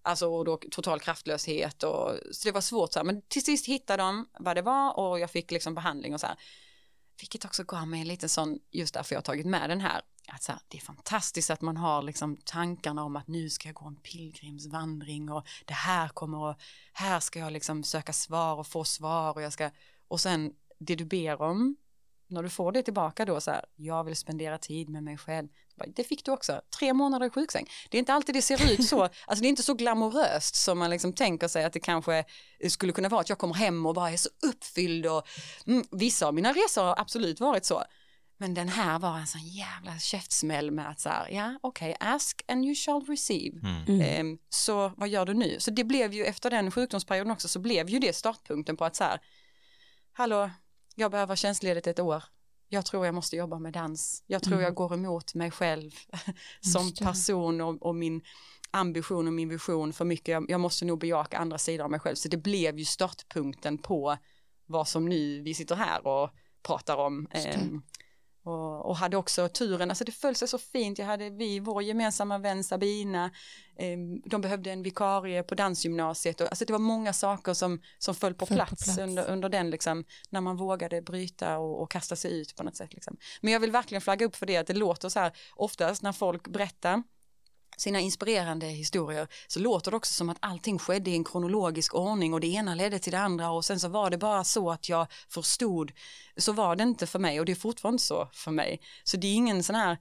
alltså 0.01 0.27
och 0.27 0.45
då 0.45 0.57
total 0.71 0.99
kraftlöshet 0.99 1.83
och 1.83 2.11
så 2.31 2.47
det 2.47 2.51
var 2.51 2.61
svårt 2.61 2.93
så 2.93 2.99
här, 2.99 3.03
men 3.03 3.21
till 3.21 3.43
sist 3.43 3.65
hittade 3.65 4.03
de 4.03 4.29
vad 4.39 4.55
det 4.57 4.61
var 4.61 4.99
och 4.99 5.19
jag 5.19 5.31
fick 5.31 5.51
liksom 5.51 5.75
behandling 5.75 6.13
och 6.13 6.19
så 6.19 6.27
här. 6.27 6.35
Vilket 7.19 7.45
också 7.45 7.63
gav 7.63 7.87
mig 7.87 8.01
en 8.01 8.07
liten 8.07 8.29
sån, 8.29 8.59
just 8.71 8.93
därför 8.93 9.15
jag 9.15 9.17
har 9.17 9.23
tagit 9.23 9.45
med 9.45 9.69
den 9.69 9.81
här, 9.81 10.01
att 10.27 10.43
så 10.43 10.51
här, 10.51 10.61
det 10.67 10.77
är 10.77 10.81
fantastiskt 10.81 11.49
att 11.49 11.61
man 11.61 11.77
har 11.77 12.01
liksom 12.01 12.37
tankarna 12.45 13.03
om 13.03 13.15
att 13.15 13.27
nu 13.27 13.49
ska 13.49 13.67
jag 13.67 13.75
gå 13.75 13.85
en 13.85 13.95
pilgrimsvandring 13.95 15.31
och 15.31 15.47
det 15.65 15.73
här 15.73 16.09
kommer 16.09 16.37
och 16.37 16.55
här 16.93 17.19
ska 17.19 17.39
jag 17.39 17.53
liksom 17.53 17.83
söka 17.83 18.13
svar 18.13 18.55
och 18.55 18.67
få 18.67 18.83
svar 18.83 19.33
och 19.33 19.41
jag 19.41 19.53
ska, 19.53 19.69
och 20.07 20.21
sen 20.21 20.53
det 20.79 20.95
du 20.95 21.05
ber 21.05 21.41
om 21.41 21.75
när 22.29 22.43
du 22.43 22.49
får 22.49 22.71
det 22.71 22.83
tillbaka 22.83 23.25
då 23.25 23.41
så 23.41 23.51
här, 23.51 23.65
jag 23.75 24.03
vill 24.03 24.15
spendera 24.15 24.57
tid 24.57 24.89
med 24.89 25.03
mig 25.03 25.17
själv. 25.17 25.47
Det 25.95 26.03
fick 26.03 26.25
du 26.25 26.31
också, 26.31 26.61
tre 26.79 26.93
månader 26.93 27.25
i 27.25 27.29
sjuksäng. 27.29 27.67
Det 27.89 27.97
är 27.97 27.99
inte 27.99 28.13
alltid 28.13 28.35
det 28.35 28.41
ser 28.41 28.73
ut 28.73 28.87
så, 28.87 29.03
alltså 29.27 29.41
det 29.41 29.47
är 29.47 29.49
inte 29.49 29.63
så 29.63 29.73
glamoröst 29.73 30.55
som 30.55 30.79
man 30.79 30.89
liksom 30.89 31.13
tänker 31.13 31.47
sig 31.47 31.63
att 31.63 31.73
det 31.73 31.79
kanske 31.79 32.23
skulle 32.69 32.91
kunna 32.91 33.09
vara 33.09 33.21
att 33.21 33.29
jag 33.29 33.37
kommer 33.37 33.53
hem 33.53 33.85
och 33.85 33.93
bara 33.93 34.11
är 34.11 34.17
så 34.17 34.29
uppfylld 34.43 35.05
och 35.05 35.27
mm, 35.67 35.85
vissa 35.91 36.27
av 36.27 36.33
mina 36.33 36.53
resor 36.53 36.83
har 36.83 36.99
absolut 36.99 37.39
varit 37.39 37.65
så. 37.65 37.83
Men 38.41 38.53
den 38.53 38.69
här 38.69 38.99
var 38.99 39.17
en 39.17 39.27
sån 39.27 39.47
jävla 39.47 39.99
käftsmäll 39.99 40.71
med 40.71 40.89
att 40.89 40.99
så 40.99 41.09
här, 41.09 41.29
ja 41.29 41.59
okej, 41.61 41.91
okay, 41.91 42.07
ask 42.09 42.41
and 42.47 42.65
you 42.65 42.75
shall 42.75 43.05
receive. 43.05 43.59
Mm. 43.87 44.27
Um, 44.27 44.37
så 44.49 44.93
vad 44.97 45.09
gör 45.09 45.25
du 45.25 45.33
nu? 45.33 45.55
Så 45.59 45.71
det 45.71 45.83
blev 45.83 46.13
ju 46.13 46.25
efter 46.25 46.49
den 46.49 46.71
sjukdomsperioden 46.71 47.31
också 47.31 47.47
så 47.47 47.59
blev 47.59 47.89
ju 47.89 47.99
det 47.99 48.15
startpunkten 48.15 48.77
på 48.77 48.85
att 48.85 48.95
så 48.95 49.03
här, 49.03 49.19
hallå, 50.13 50.49
jag 50.99 51.11
behöver 51.11 51.35
tjänstledigt 51.35 51.87
ett 51.87 51.99
år. 51.99 52.23
Jag 52.69 52.85
tror 52.85 53.05
jag 53.05 53.15
måste 53.15 53.35
jobba 53.35 53.59
med 53.59 53.73
dans. 53.73 54.23
Jag 54.27 54.43
tror 54.43 54.53
mm. 54.53 54.63
jag 54.63 54.73
går 54.73 54.93
emot 54.93 55.33
mig 55.33 55.51
själv 55.51 55.91
som 56.61 56.93
person 56.93 57.61
och, 57.61 57.85
och, 57.85 57.95
min 57.95 58.21
ambition 58.71 59.27
och 59.27 59.33
min 59.33 59.49
vision 59.49 59.93
för 59.93 60.05
mycket. 60.05 60.27
Jag, 60.27 60.45
jag, 60.49 60.59
måste 60.59 60.85
nog 60.85 60.99
bejaka 60.99 61.37
andra 61.37 61.57
sidor 61.57 61.83
av 61.83 61.91
mig 61.91 61.99
själv. 61.99 62.15
Så 62.15 62.27
det 62.27 62.37
blev 62.37 62.79
ju 62.79 62.85
startpunkten 62.85 63.77
på 63.77 64.17
vad 64.65 64.87
som 64.87 65.05
nu 65.05 65.41
vi 65.41 65.53
sitter 65.53 65.75
här 65.75 66.07
och 66.07 66.29
pratar 66.63 66.97
om. 66.97 67.27
Eh, 67.31 67.59
och, 68.49 68.85
och, 68.85 68.97
hade 68.97 69.17
också 69.17 69.49
turen, 69.49 69.89
alltså 69.89 70.03
det 70.03 70.11
föll 70.11 70.35
sig 70.35 70.47
så 70.47 70.57
fint, 70.57 70.99
jag 70.99 71.05
hade 71.05 71.29
vi, 71.29 71.59
vår 71.59 71.83
gemensamma 71.83 72.37
vän 72.37 72.63
Sabina, 72.63 73.25
eh, 73.75 73.97
de 74.25 74.41
behövde 74.41 74.71
en 74.71 74.83
vikarie 74.83 75.43
på 75.43 75.55
dansgymnasiet, 75.55 76.41
och, 76.41 76.47
alltså 76.47 76.65
det 76.65 76.73
var 76.73 76.79
många 76.79 77.13
saker 77.13 77.53
som, 77.53 77.81
som 77.97 78.15
föll 78.15 78.33
på 78.33 78.45
föll 78.45 78.57
plats, 78.57 78.69
på 78.69 78.75
plats. 78.75 78.97
Under, 78.99 79.29
under 79.29 79.49
den, 79.49 79.69
liksom, 79.69 80.03
när 80.29 80.41
man 80.41 80.57
vågade 80.57 81.01
bryta 81.01 81.57
och, 81.57 81.81
och, 81.81 81.91
kasta 81.91 82.15
sig 82.15 82.41
ut 82.41 82.55
på 82.55 82.63
något 82.63 82.75
sätt. 82.75 82.93
Liksom. 82.93 83.17
Men 83.41 83.53
jag 83.53 83.59
vill 83.59 83.71
verkligen 83.71 84.01
flagga 84.01 84.25
upp 84.25 84.35
för 84.35 84.45
det, 84.45 84.57
att 84.57 84.67
det 84.67 84.73
låter 84.73 85.09
så 85.09 85.19
här, 85.19 85.31
oftast 85.55 86.01
när 86.01 86.11
folk 86.11 86.47
berättar 86.47 87.03
sina 87.79 87.99
inspirerande 87.99 88.65
historier 88.65 89.27
så 89.47 89.59
låter 89.59 89.91
det 89.91 89.97
också 89.97 90.13
som 90.13 90.29
att 90.29 90.37
allting 90.39 90.79
skedde 90.79 91.11
i 91.11 91.15
en 91.15 91.23
kronologisk 91.23 91.95
ordning 91.95 92.33
och 92.33 92.39
det 92.39 92.47
ena 92.47 92.75
ledde 92.75 92.99
till 92.99 93.11
det 93.11 93.19
andra 93.19 93.51
och 93.51 93.65
sen 93.65 93.79
så 93.79 93.87
var 93.87 94.09
det 94.09 94.17
bara 94.17 94.43
så 94.43 94.71
att 94.71 94.89
jag 94.89 95.07
förstod. 95.29 95.91
Så 96.37 96.51
var 96.51 96.75
det 96.75 96.83
inte 96.83 97.07
för 97.07 97.19
mig 97.19 97.39
och 97.39 97.45
det 97.45 97.51
är 97.51 97.55
fortfarande 97.55 97.99
så 97.99 98.29
för 98.33 98.51
mig. 98.51 98.81
Så 99.03 99.17
det 99.17 99.27
är 99.27 99.33
ingen 99.33 99.63
sån 99.63 99.75
här 99.75 99.97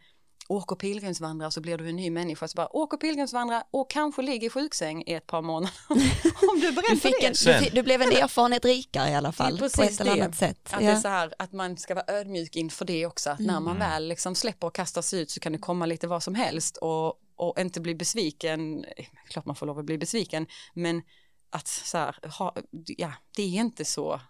åk 0.48 0.72
och 0.72 0.78
pilgrimsvandra 0.78 1.50
så 1.50 1.60
blir 1.60 1.78
du 1.78 1.88
en 1.88 1.96
ny 1.96 2.10
människa. 2.10 2.48
Så 2.48 2.56
bara 2.56 2.76
åk 2.76 2.92
och 2.92 3.00
pilgrimsvandra 3.00 3.62
och 3.70 3.90
kanske 3.90 4.22
ligger 4.22 4.46
i 4.46 4.50
sjuksäng 4.50 5.02
i 5.06 5.12
ett 5.12 5.26
par 5.26 5.42
månader. 5.42 5.74
Om 5.88 6.60
du 6.60 6.68
är 6.68 6.72
beredd 6.72 7.00
Du, 7.02 7.52
en, 7.52 7.62
du, 7.62 7.70
du 7.70 7.82
blev 7.82 8.02
en 8.02 8.12
erfarenhet 8.12 8.64
rikare 8.64 9.10
i 9.10 9.14
alla 9.14 9.32
fall 9.32 9.59
på 9.59 9.64
ett 9.64 10.00
eller 10.00 10.12
annat 10.12 10.36
sätt. 10.36 10.68
Att, 10.70 10.80
det 10.80 10.86
är 10.86 10.96
så 10.96 11.09
här, 11.09 11.34
att 11.38 11.52
man 11.52 11.76
ska 11.76 11.94
vara 11.94 12.05
ödmjuk 12.09 12.56
inför 12.56 12.84
det 12.84 13.06
också. 13.06 13.30
Att 13.30 13.38
när 13.38 13.60
man 13.60 13.78
väl 13.78 14.09
liksom 14.09 14.34
släpper 14.34 14.66
och 14.66 14.74
kastar 14.74 15.02
sig 15.02 15.20
ut 15.20 15.30
så 15.30 15.40
kan 15.40 15.52
det 15.52 15.59
komma 15.59 15.86
lite 15.86 16.06
vad 16.06 16.22
som 16.22 16.34
helst 16.34 16.76
och, 16.76 17.14
och 17.39 17.60
inte 17.60 17.81
bli 17.81 17.94
besviken. 17.94 18.85
Klart 19.28 19.47
man 19.47 19.56
får 19.56 19.66
lov 19.66 19.78
att 19.78 19.85
bli 19.85 19.98
besviken, 19.98 20.47
men 20.74 21.02
att 21.51 21.69
så 21.69 21.98
här, 21.98 22.16
ha, 22.39 22.56
ja, 22.86 23.12
det 23.36 23.43
är 23.43 23.60
inte 23.60 23.85
så 23.85 24.20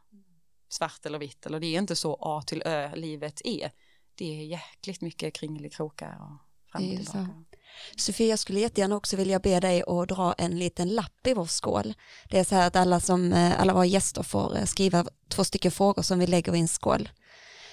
svart 0.68 1.06
eller 1.06 1.18
vitt 1.18 1.46
eller 1.46 1.60
det 1.60 1.66
är 1.66 1.78
inte 1.78 1.96
så 1.96 2.18
A 2.20 2.42
till 2.46 2.62
Ö 2.66 2.94
livet 2.94 3.40
är. 3.44 3.70
Det 4.14 4.40
är 4.40 4.44
jäkligt 4.44 5.00
mycket 5.00 5.34
kringelikrokar 5.34 6.18
och 6.20 6.70
fram 6.72 6.90
och 6.90 6.96
tillbaka. 6.96 7.44
Sofia, 7.96 8.26
jag 8.26 8.38
skulle 8.38 8.60
jättegärna 8.60 8.96
också 8.96 9.16
vilja 9.16 9.38
be 9.38 9.60
dig 9.60 9.82
att 9.86 10.08
dra 10.08 10.32
en 10.38 10.58
liten 10.58 10.88
lapp 10.88 11.26
i 11.26 11.34
vår 11.34 11.46
skål. 11.46 11.94
Det 12.30 12.38
är 12.38 12.44
så 12.44 12.54
här 12.54 12.66
att 12.66 12.76
alla, 12.76 13.00
som, 13.00 13.32
eh, 13.32 13.60
alla 13.60 13.72
våra 13.72 13.86
gäster 13.86 14.22
får 14.22 14.56
eh, 14.56 14.64
skriva 14.64 15.06
två 15.28 15.44
stycken 15.44 15.70
frågor 15.70 16.02
som 16.02 16.18
vi 16.18 16.26
lägger 16.26 16.54
i 16.54 16.60
en 16.60 16.68
skål. 16.68 17.08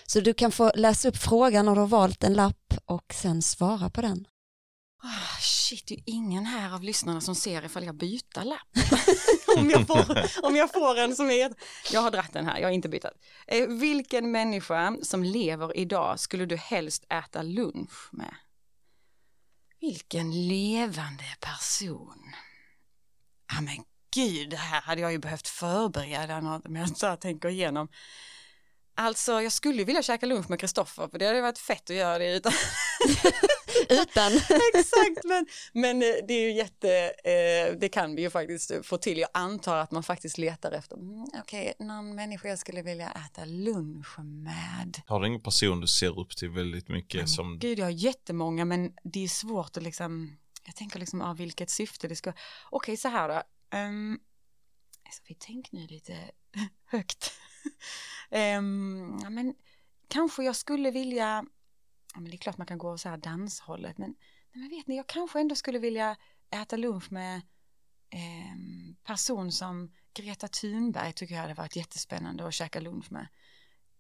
Så 0.08 0.20
du 0.20 0.34
kan 0.34 0.52
få 0.52 0.72
läsa 0.76 1.08
upp 1.08 1.18
frågan 1.18 1.66
när 1.66 1.76
du 1.76 1.80
har 1.80 1.88
valt 1.88 2.24
en 2.24 2.34
lapp 2.34 2.74
och 2.86 3.14
sen 3.14 3.42
svara 3.42 3.90
på 3.90 4.02
den. 4.02 4.28
Ah, 5.08 5.38
shit, 5.40 5.88
det 5.88 5.96
är 5.96 6.04
ingen 6.06 6.46
här 6.46 6.74
av 6.74 6.84
lyssnarna 6.84 7.22
som 7.22 7.36
ser 7.36 7.66
ifall 7.66 7.84
jag 7.84 7.96
byter 7.96 8.44
lapp. 8.44 8.68
om, 9.58 9.70
jag 9.70 9.88
får, 9.88 10.46
om 10.46 10.56
jag 10.56 10.74
får 10.74 11.00
en 11.00 11.16
som 11.16 11.30
är... 11.30 11.54
Jag 11.92 12.02
har 12.02 12.12
dratt 12.12 12.34
den 12.34 12.46
här, 12.46 12.60
jag 12.60 12.68
har 12.68 12.74
inte 12.74 12.90
bytt. 12.90 13.06
Eh, 13.48 13.68
vilken 13.68 14.32
människa 14.32 14.98
som 15.02 15.24
lever 15.24 15.78
idag 15.78 16.20
skulle 16.20 16.46
du 16.46 16.56
helst 16.56 17.06
äta 17.10 17.42
lunch 17.42 18.10
med? 18.12 18.36
Vilken 19.82 20.48
levande 20.48 21.24
person. 21.40 22.34
Ja 23.54 23.62
men 23.62 23.84
gud, 24.14 24.50
det 24.50 24.58
här 24.58 24.82
hade 24.82 25.02
jag 25.02 25.12
ju 25.12 25.18
behövt 25.18 25.48
förbereda 25.48 26.38
om 26.66 26.76
jag 26.76 26.98
så 26.98 27.16
tänker 27.16 27.50
igenom. 27.50 27.88
Alltså, 28.96 29.42
jag 29.42 29.52
skulle 29.52 29.84
vilja 29.84 30.02
käka 30.02 30.26
lunch 30.26 30.50
med 30.50 30.60
Kristoffer, 30.60 31.08
för 31.08 31.20
det 31.20 31.26
hade 31.26 31.42
varit 31.42 31.58
fett 31.58 31.90
att 31.90 31.96
göra 31.96 32.18
det 32.18 32.36
utan 32.36 32.52
Utan, 33.90 34.32
Exakt, 34.74 35.24
men, 35.24 35.48
men 35.74 36.02
eh, 36.02 36.16
det 36.28 36.34
är 36.34 36.42
ju 36.42 36.52
jätte, 36.54 37.12
eh, 37.24 37.80
det 37.80 37.90
kan 37.90 38.16
vi 38.16 38.22
ju 38.22 38.30
faktiskt 38.30 38.72
få 38.84 38.98
till. 38.98 39.18
Jag 39.18 39.30
antar 39.34 39.78
att 39.78 39.92
man 39.92 40.04
faktiskt 40.04 40.38
letar 40.38 40.72
efter, 40.72 40.96
mm, 40.96 41.26
okej, 41.42 41.74
någon 41.80 42.16
människa 42.16 42.48
jag 42.48 42.60
skulle 42.60 42.82
vilja 42.82 43.12
äta 43.12 43.46
lunch 43.46 44.20
med. 44.20 45.02
Har 45.08 45.20
du 45.20 45.28
ingen 45.28 45.42
person 45.42 45.80
du 45.80 45.88
ser 45.88 46.20
upp 46.20 46.38
till 46.38 46.50
väldigt 46.50 46.90
mycket 46.90 47.30
som 47.30 47.60
Gud, 47.60 47.80
jag 47.80 47.86
har 47.86 47.92
jättemånga, 47.92 48.66
men 48.66 48.94
det 49.04 49.24
är 49.24 49.28
svårt 49.28 49.78
att 49.78 49.84
liksom, 49.84 50.38
jag 50.66 50.76
tänker 50.76 51.00
liksom 51.00 51.22
av 51.22 51.38
vilket 51.38 51.70
syfte 51.70 52.08
det 52.08 52.16
ska, 52.16 52.34
okej 52.70 52.98
så 52.98 53.08
här 53.08 53.30
då, 53.30 53.44
um, 53.78 54.20
alltså, 55.06 55.22
vi 55.28 55.36
tänk 55.40 55.72
nu 55.72 55.88
lite 55.88 56.18
högt. 56.86 57.32
Ehm, 58.30 59.20
ja, 59.24 59.30
men 59.30 59.56
kanske 60.08 60.44
jag 60.44 60.56
skulle 60.56 60.92
vilja, 60.92 61.46
ja, 62.14 62.20
men 62.20 62.26
det 62.32 62.36
är 62.36 62.38
klart 62.38 62.58
man 62.58 62.68
kan 62.68 62.78
gå 62.78 62.98
så 62.98 63.10
här 63.10 63.18
danshållet, 63.18 63.98
men, 63.98 64.10
nej, 64.52 64.62
men 64.62 64.70
vet 64.70 64.88
ni, 64.88 64.98
jag 64.98 65.08
kanske 65.08 65.40
ändå 65.40 65.56
skulle 65.56 65.80
vilja 65.80 66.16
äta 66.50 66.78
lunch 66.78 67.12
med 67.12 67.42
um, 68.14 68.96
person 69.04 69.52
som 69.52 69.92
Greta 70.14 70.48
Thunberg 70.48 71.14
tycker 71.14 71.36
jag 71.36 71.42
hade 71.42 71.54
varit 71.54 71.76
jättespännande 71.76 72.48
att 72.48 72.54
käka 72.54 72.80
lunch 72.80 73.12
med. 73.12 73.28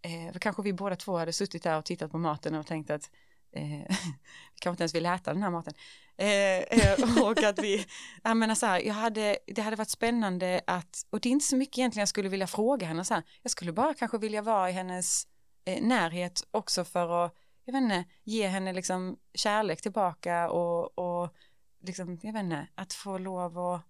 Eh, 0.01 0.37
kanske 0.39 0.61
vi 0.61 0.73
båda 0.73 0.95
två 0.95 1.17
hade 1.17 1.33
suttit 1.33 1.63
där 1.63 1.77
och 1.77 1.85
tittat 1.85 2.11
på 2.11 2.17
maten 2.17 2.55
och 2.55 2.67
tänkt 2.67 2.89
att 2.89 3.11
eh, 3.55 3.95
kanske 4.59 4.69
inte 4.69 4.83
ens 4.83 4.95
vill 4.95 5.05
äta 5.05 5.33
den 5.33 5.43
här 5.43 5.49
maten. 5.49 5.73
Eh, 6.17 6.59
eh, 6.59 7.23
och 7.23 7.43
att 7.43 7.59
vi, 7.59 7.85
jag 8.23 8.37
menar 8.37 8.55
så 8.55 8.65
här, 8.65 8.79
jag 8.79 8.93
hade, 8.93 9.37
det 9.47 9.61
hade 9.61 9.75
varit 9.75 9.89
spännande 9.89 10.61
att, 10.67 11.05
och 11.09 11.19
det 11.19 11.29
är 11.29 11.31
inte 11.31 11.45
så 11.45 11.57
mycket 11.57 11.77
egentligen 11.77 12.01
jag 12.01 12.09
skulle 12.09 12.29
vilja 12.29 12.47
fråga 12.47 12.87
henne 12.87 13.05
så 13.05 13.13
här, 13.13 13.23
jag 13.41 13.51
skulle 13.51 13.71
bara 13.71 13.93
kanske 13.93 14.17
vilja 14.17 14.41
vara 14.41 14.69
i 14.69 14.73
hennes 14.73 15.27
eh, 15.65 15.83
närhet 15.83 16.47
också 16.51 16.85
för 16.85 17.25
att, 17.25 17.35
jag 17.65 17.73
vet 17.73 17.81
inte, 17.81 18.05
ge 18.23 18.47
henne 18.47 18.73
liksom 18.73 19.17
kärlek 19.33 19.81
tillbaka 19.81 20.49
och, 20.49 20.99
och 20.99 21.35
liksom, 21.83 22.19
jag 22.21 22.33
vet 22.33 22.43
inte, 22.43 22.67
att 22.75 22.93
få 22.93 23.17
lov 23.17 23.57
att 23.59 23.81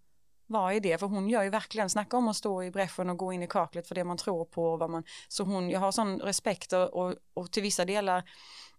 vara 0.48 0.74
i 0.74 0.80
det, 0.80 0.98
för 0.98 1.08
hon 1.08 1.30
gör 1.30 1.44
ju 1.44 1.50
verkligen, 1.50 1.90
snacka 1.90 2.18
om 2.18 2.28
att 2.28 2.36
stå 2.36 2.64
i 2.64 2.72
bräschen 2.72 3.10
och 3.10 3.18
gå 3.18 3.34
in 3.34 3.44
i 3.44 3.48
kaklet 3.48 3.88
för 3.88 3.96
det 3.96 4.04
man 4.04 4.18
tror 4.18 4.46
på 4.46 4.74
och 4.74 4.80
vad 4.80 4.90
man, 4.90 5.04
så 5.28 5.44
hon, 5.44 5.70
jag 5.70 5.80
har 5.80 5.92
sån 5.92 6.20
respekt 6.20 6.74
och, 6.74 6.94
och, 6.94 7.16
och 7.34 7.52
till 7.52 7.64
vissa 7.64 7.86
delar 7.86 8.24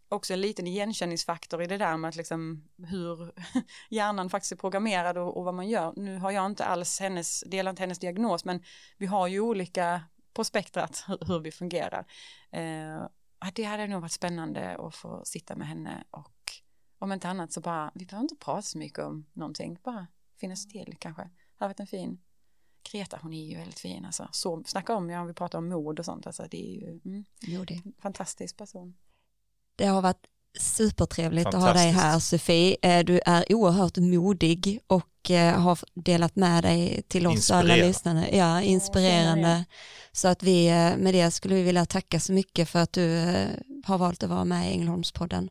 också 0.09 0.33
en 0.33 0.41
liten 0.41 0.67
igenkänningsfaktor 0.67 1.63
i 1.63 1.67
det 1.67 1.79
där 1.79 1.97
med 1.97 2.09
att 2.09 2.17
liksom 2.17 2.69
hur 2.77 3.33
hjärnan 3.91 4.31
faktiskt 4.31 4.53
är 4.53 4.57
programmerad 4.57 5.19
och, 5.19 5.37
och 5.37 5.45
vad 5.45 5.55
man 5.55 5.69
gör. 5.69 5.93
Nu 5.97 6.19
har 6.19 6.31
jag 6.31 6.47
inte 6.47 6.65
alls 6.65 7.01
hennes, 7.01 7.41
delar 7.41 7.71
inte 7.71 7.83
hennes 7.83 7.99
diagnos, 7.99 8.45
men 8.45 8.63
vi 8.97 9.07
har 9.07 9.27
ju 9.27 9.41
olika 9.41 10.03
på 10.33 10.45
spektrat 10.45 11.05
hur, 11.09 11.19
hur 11.27 11.41
vi 11.41 11.53
fungerar. 11.53 12.07
Eh, 12.51 13.07
det 13.55 13.65
hade 13.65 13.87
nog 13.87 14.01
varit 14.01 14.13
spännande 14.13 14.77
att 14.77 14.95
få 14.95 15.25
sitta 15.25 15.57
med 15.57 15.69
henne 15.69 16.05
och 16.11 16.33
om 16.99 17.13
inte 17.13 17.29
annat 17.29 17.53
så 17.53 17.61
bara, 17.61 17.93
vi 17.95 18.07
behöver 18.07 18.23
inte 18.23 18.37
prata 18.37 18.63
så 18.63 18.79
mycket 18.79 19.05
om 19.05 19.27
någonting, 19.33 19.79
bara 19.85 20.07
finnas 20.41 20.69
till 20.69 20.97
kanske. 20.99 21.23
Det 21.23 21.65
har 21.65 21.69
varit 21.69 21.81
en 21.81 21.87
fin 21.87 22.19
Greta, 22.93 23.19
hon 23.23 23.33
är 23.33 23.45
ju 23.45 23.57
väldigt 23.57 23.79
fin 23.79 24.05
alltså. 24.05 24.29
Så, 24.33 24.63
snacka 24.67 24.95
om, 24.95 25.11
ja, 25.11 25.25
vi 25.25 25.35
pratar 25.35 25.59
om 25.59 25.69
mod 25.69 25.99
och 25.99 26.05
sånt, 26.05 26.27
alltså 26.27 26.47
det 26.51 26.69
är 26.69 26.81
ju 26.81 27.01
mm, 27.05 27.25
jo, 27.41 27.65
det. 27.65 27.75
en 27.75 27.95
fantastisk 27.99 28.57
person. 28.57 28.95
Det 29.77 29.87
har 29.87 30.03
varit 30.03 30.23
supertrevligt 30.61 31.47
att 31.47 31.55
ha 31.55 31.73
dig 31.73 31.91
här 31.91 32.19
Sofie. 32.19 32.77
Eh, 32.83 33.05
Du 33.05 33.21
är 33.27 33.53
oerhört 33.55 33.97
modig 33.97 34.81
och 34.87 35.31
eh, 35.31 35.61
har 35.61 35.79
delat 35.95 36.37
med 36.37 36.65
dig 36.65 37.03
till 37.09 37.27
oss 37.27 37.51
alla 37.51 37.75
lyssnare. 37.87 38.37
Ja, 38.37 38.63
inspirerande. 38.63 39.65
Så 40.13 40.29
att 40.29 40.43
vi 40.43 40.67
eh, 40.69 40.97
med 40.97 41.15
det 41.15 41.31
skulle 41.31 41.55
vi 41.55 41.63
vilja 41.63 41.87
tacka 41.87 42.21
så 42.21 42.33
mycket 42.33 42.69
för 42.69 42.79
att 42.79 42.93
du 42.93 43.35
har 43.85 43.99
valt 43.99 44.23
att 44.23 44.31
vara 44.31 44.45
med 44.45 44.71
i 44.71 44.73
Ängelholmspodden. 44.73 45.49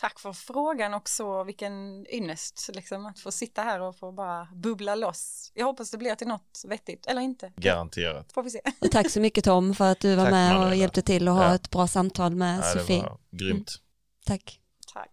Tack 0.00 0.18
för 0.20 0.32
frågan 0.32 0.94
också, 0.94 1.44
vilken 1.44 2.06
ynnest 2.12 2.70
liksom, 2.74 3.06
att 3.06 3.20
få 3.20 3.30
sitta 3.32 3.62
här 3.62 3.80
och 3.80 3.96
få 3.96 4.12
bara 4.12 4.48
bubbla 4.54 4.94
loss. 4.94 5.52
Jag 5.54 5.66
hoppas 5.66 5.90
det 5.90 5.98
blir 5.98 6.14
till 6.14 6.26
något 6.28 6.62
vettigt, 6.68 7.06
eller 7.06 7.20
inte. 7.20 7.52
garanterat? 7.56 8.32
Får 8.32 8.42
vi 8.42 8.50
se. 8.50 8.60
Och 8.80 8.90
tack 8.90 9.10
så 9.10 9.20
mycket 9.20 9.44
Tom 9.44 9.74
för 9.74 9.92
att 9.92 10.00
du 10.00 10.14
var 10.14 10.24
Tack, 10.24 10.32
med 10.32 10.48
och 10.52 10.54
Manuela. 10.58 10.74
hjälpte 10.76 11.02
till 11.02 11.28
att 11.28 11.34
ha 11.34 11.44
Ja. 11.44 11.54
ett 11.54 11.70
bra 11.70 11.86
samtal 11.86 12.34
med 12.34 12.58
Ja, 12.58 12.74
det 12.74 12.80
Sofie. 12.80 13.02
var 13.02 13.18
grymt. 13.30 13.74
Tack. 14.26 14.60
Tack. 14.94 15.10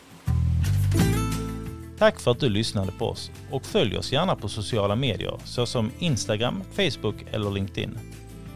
Tack 2.00 2.20
för 2.20 2.32
att 2.32 2.40
du 2.40 2.50
lyssnade 2.50 2.92
på 2.92 3.06
oss 3.06 3.32
och 3.52 3.66
följ 3.66 3.98
oss 3.98 4.12
gärna 4.12 4.36
på 4.36 4.50
sociala 4.50 4.96
medier 4.96 5.40
såsom 5.46 5.92
Instagram, 6.00 6.64
Facebook 6.76 7.16
eller 7.32 7.52
LinkedIn. 7.52 8.00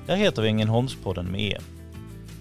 Där 0.08 0.16
heter 0.16 0.42
vi 0.42 0.48
Ängelholmspodden 0.48 1.26
med 1.32 1.42
E. 1.42 1.58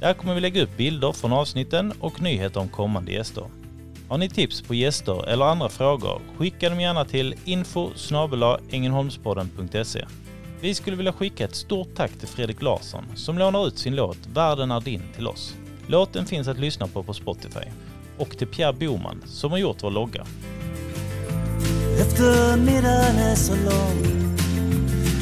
Där 0.01 0.15
kommer 0.15 0.35
vi 0.35 0.40
lägga 0.40 0.62
upp 0.62 0.77
bilder 0.77 1.12
från 1.12 1.32
avsnitten 1.32 1.93
och 2.01 2.23
nyheter 2.23 2.60
om 2.60 2.69
kommande 2.69 3.12
gäster. 3.12 3.44
Har 4.09 4.18
ni 4.18 4.28
tips 4.28 4.62
på 4.62 4.74
gäster 4.74 5.28
eller 5.28 5.44
andra 5.44 5.68
frågor, 5.68 6.20
skicka 6.36 6.68
dem 6.68 6.80
gärna 6.80 7.05
till 7.05 7.35
info 7.44 7.90
Vi 10.60 10.74
skulle 10.74 10.97
vilja 10.97 11.12
skicka 11.12 11.44
ett 11.44 11.55
stort 11.55 11.94
tack 11.94 12.10
till 12.18 12.28
Fredrik 12.28 12.62
Larsson 12.62 13.05
som 13.14 13.39
lånar 13.39 13.66
ut 13.66 13.78
sin 13.78 13.97
låt 13.97 14.18
Världen 14.35 14.70
är 14.70 14.80
din 14.80 15.02
till 15.16 15.28
oss. 15.28 15.55
Låten 15.86 16.26
finns 16.26 16.48
att 16.48 16.59
lyssna 16.59 16.86
på 16.86 17.02
på 17.02 17.14
Spotify. 17.14 17.64
Och 18.18 18.39
till 18.39 18.47
Pierre 18.47 18.72
Boman 18.72 19.22
som 19.26 19.51
har 19.51 19.59
gjort 19.59 19.82
vår 19.82 19.90
logga. 19.90 20.26
Eftermiddagen 22.01 23.16
är 23.16 23.35
så 23.35 23.55
lång 23.55 24.36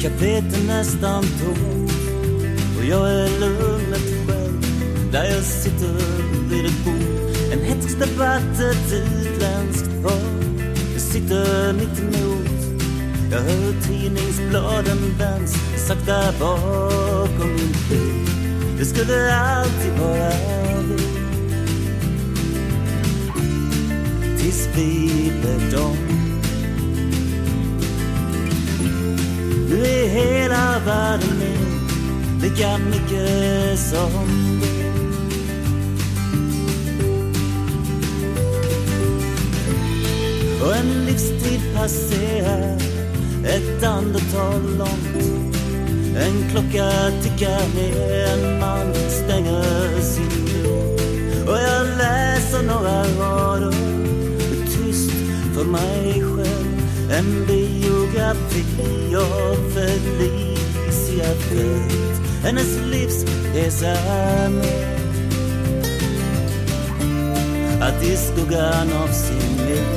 Kaféet 0.01 0.61
är 0.61 0.67
nästan 0.67 1.23
tomt 1.23 1.91
Och 2.77 2.85
jag 2.85 3.11
är 3.11 3.39
lugnet 3.39 4.27
själv 4.27 4.61
Där 5.11 5.23
jag 5.23 5.43
sitter 5.43 5.93
vid 6.49 6.65
ett 6.65 6.85
bord 6.85 6.96
en 7.83 7.99
debatt, 7.99 8.59
ett 8.59 8.93
utländskt 8.93 10.03
par 10.03 10.11
Jag 10.93 11.01
sitter 11.01 11.73
mitt 11.73 11.99
emot. 11.99 12.47
Jag 13.31 13.39
hör 13.39 13.81
tidningsbladen 13.87 14.97
vänds 15.17 15.53
Sakta 15.87 16.33
bakom 16.39 17.47
min 17.47 17.75
bil. 17.89 18.27
Det 18.79 18.85
skulle 18.85 19.35
alltid 19.35 19.91
vara 19.99 20.31
vi. 20.87 20.97
Tills 24.37 24.69
vi 24.75 25.31
blev 25.41 25.71
dem. 25.71 25.97
Nu 29.69 29.85
är 29.85 30.07
hela 30.07 30.79
världen 30.85 31.29
min 31.39 31.67
Lika 32.41 32.77
mycket 32.77 33.79
som 33.79 34.27
du 34.61 34.76
och 40.61 40.75
en 40.75 41.05
livstid 41.05 41.61
passerar. 41.75 42.77
Ett 43.45 43.83
andetag 43.83 44.61
långt. 44.77 45.57
En 46.17 46.49
klocka 46.51 46.91
tickar 47.21 47.61
ner, 47.75 48.27
en 48.27 48.59
man 48.59 48.93
stänger 48.93 50.01
sin 50.01 50.63
dörr. 50.63 51.49
Och 51.49 51.57
jag 51.57 51.87
läser 51.97 52.63
några 52.63 53.03
rader. 53.03 53.71
Tyst 54.65 55.11
för 55.53 55.65
mig 55.65 56.13
själv. 56.13 56.81
En 57.11 57.45
biografi 57.47 59.15
av 59.15 59.71
Felicia 59.73 61.25
Fält. 61.25 62.21
Hennes 62.43 62.77
livsresa 62.91 63.97
med 64.49 64.97
att 67.81 68.03
i 68.03 68.17
skuggan 68.17 68.93
av 69.03 69.07
sin 69.07 69.67
liv 69.67 69.96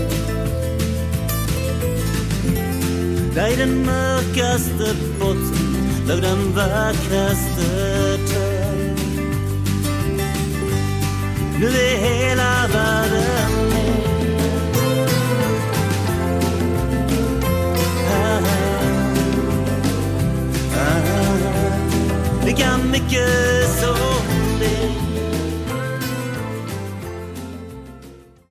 Där 3.34 3.48
i 3.52 3.56
den 3.56 3.86
mörkaste 3.86 4.94
botten 5.20 5.80
låg 6.08 6.22
den 6.22 6.54
vackraste 6.54 7.62
törn. 8.28 8.96
Nu 11.60 11.66
är 11.66 11.96
hela 11.96 12.68
världen 12.72 13.68
med. 13.68 15.08
Ah, 18.10 18.40
ah, 20.76 20.80
ah, 20.80 22.46
Lika 22.46 22.78
mycket 22.78 23.68
som 23.80 24.19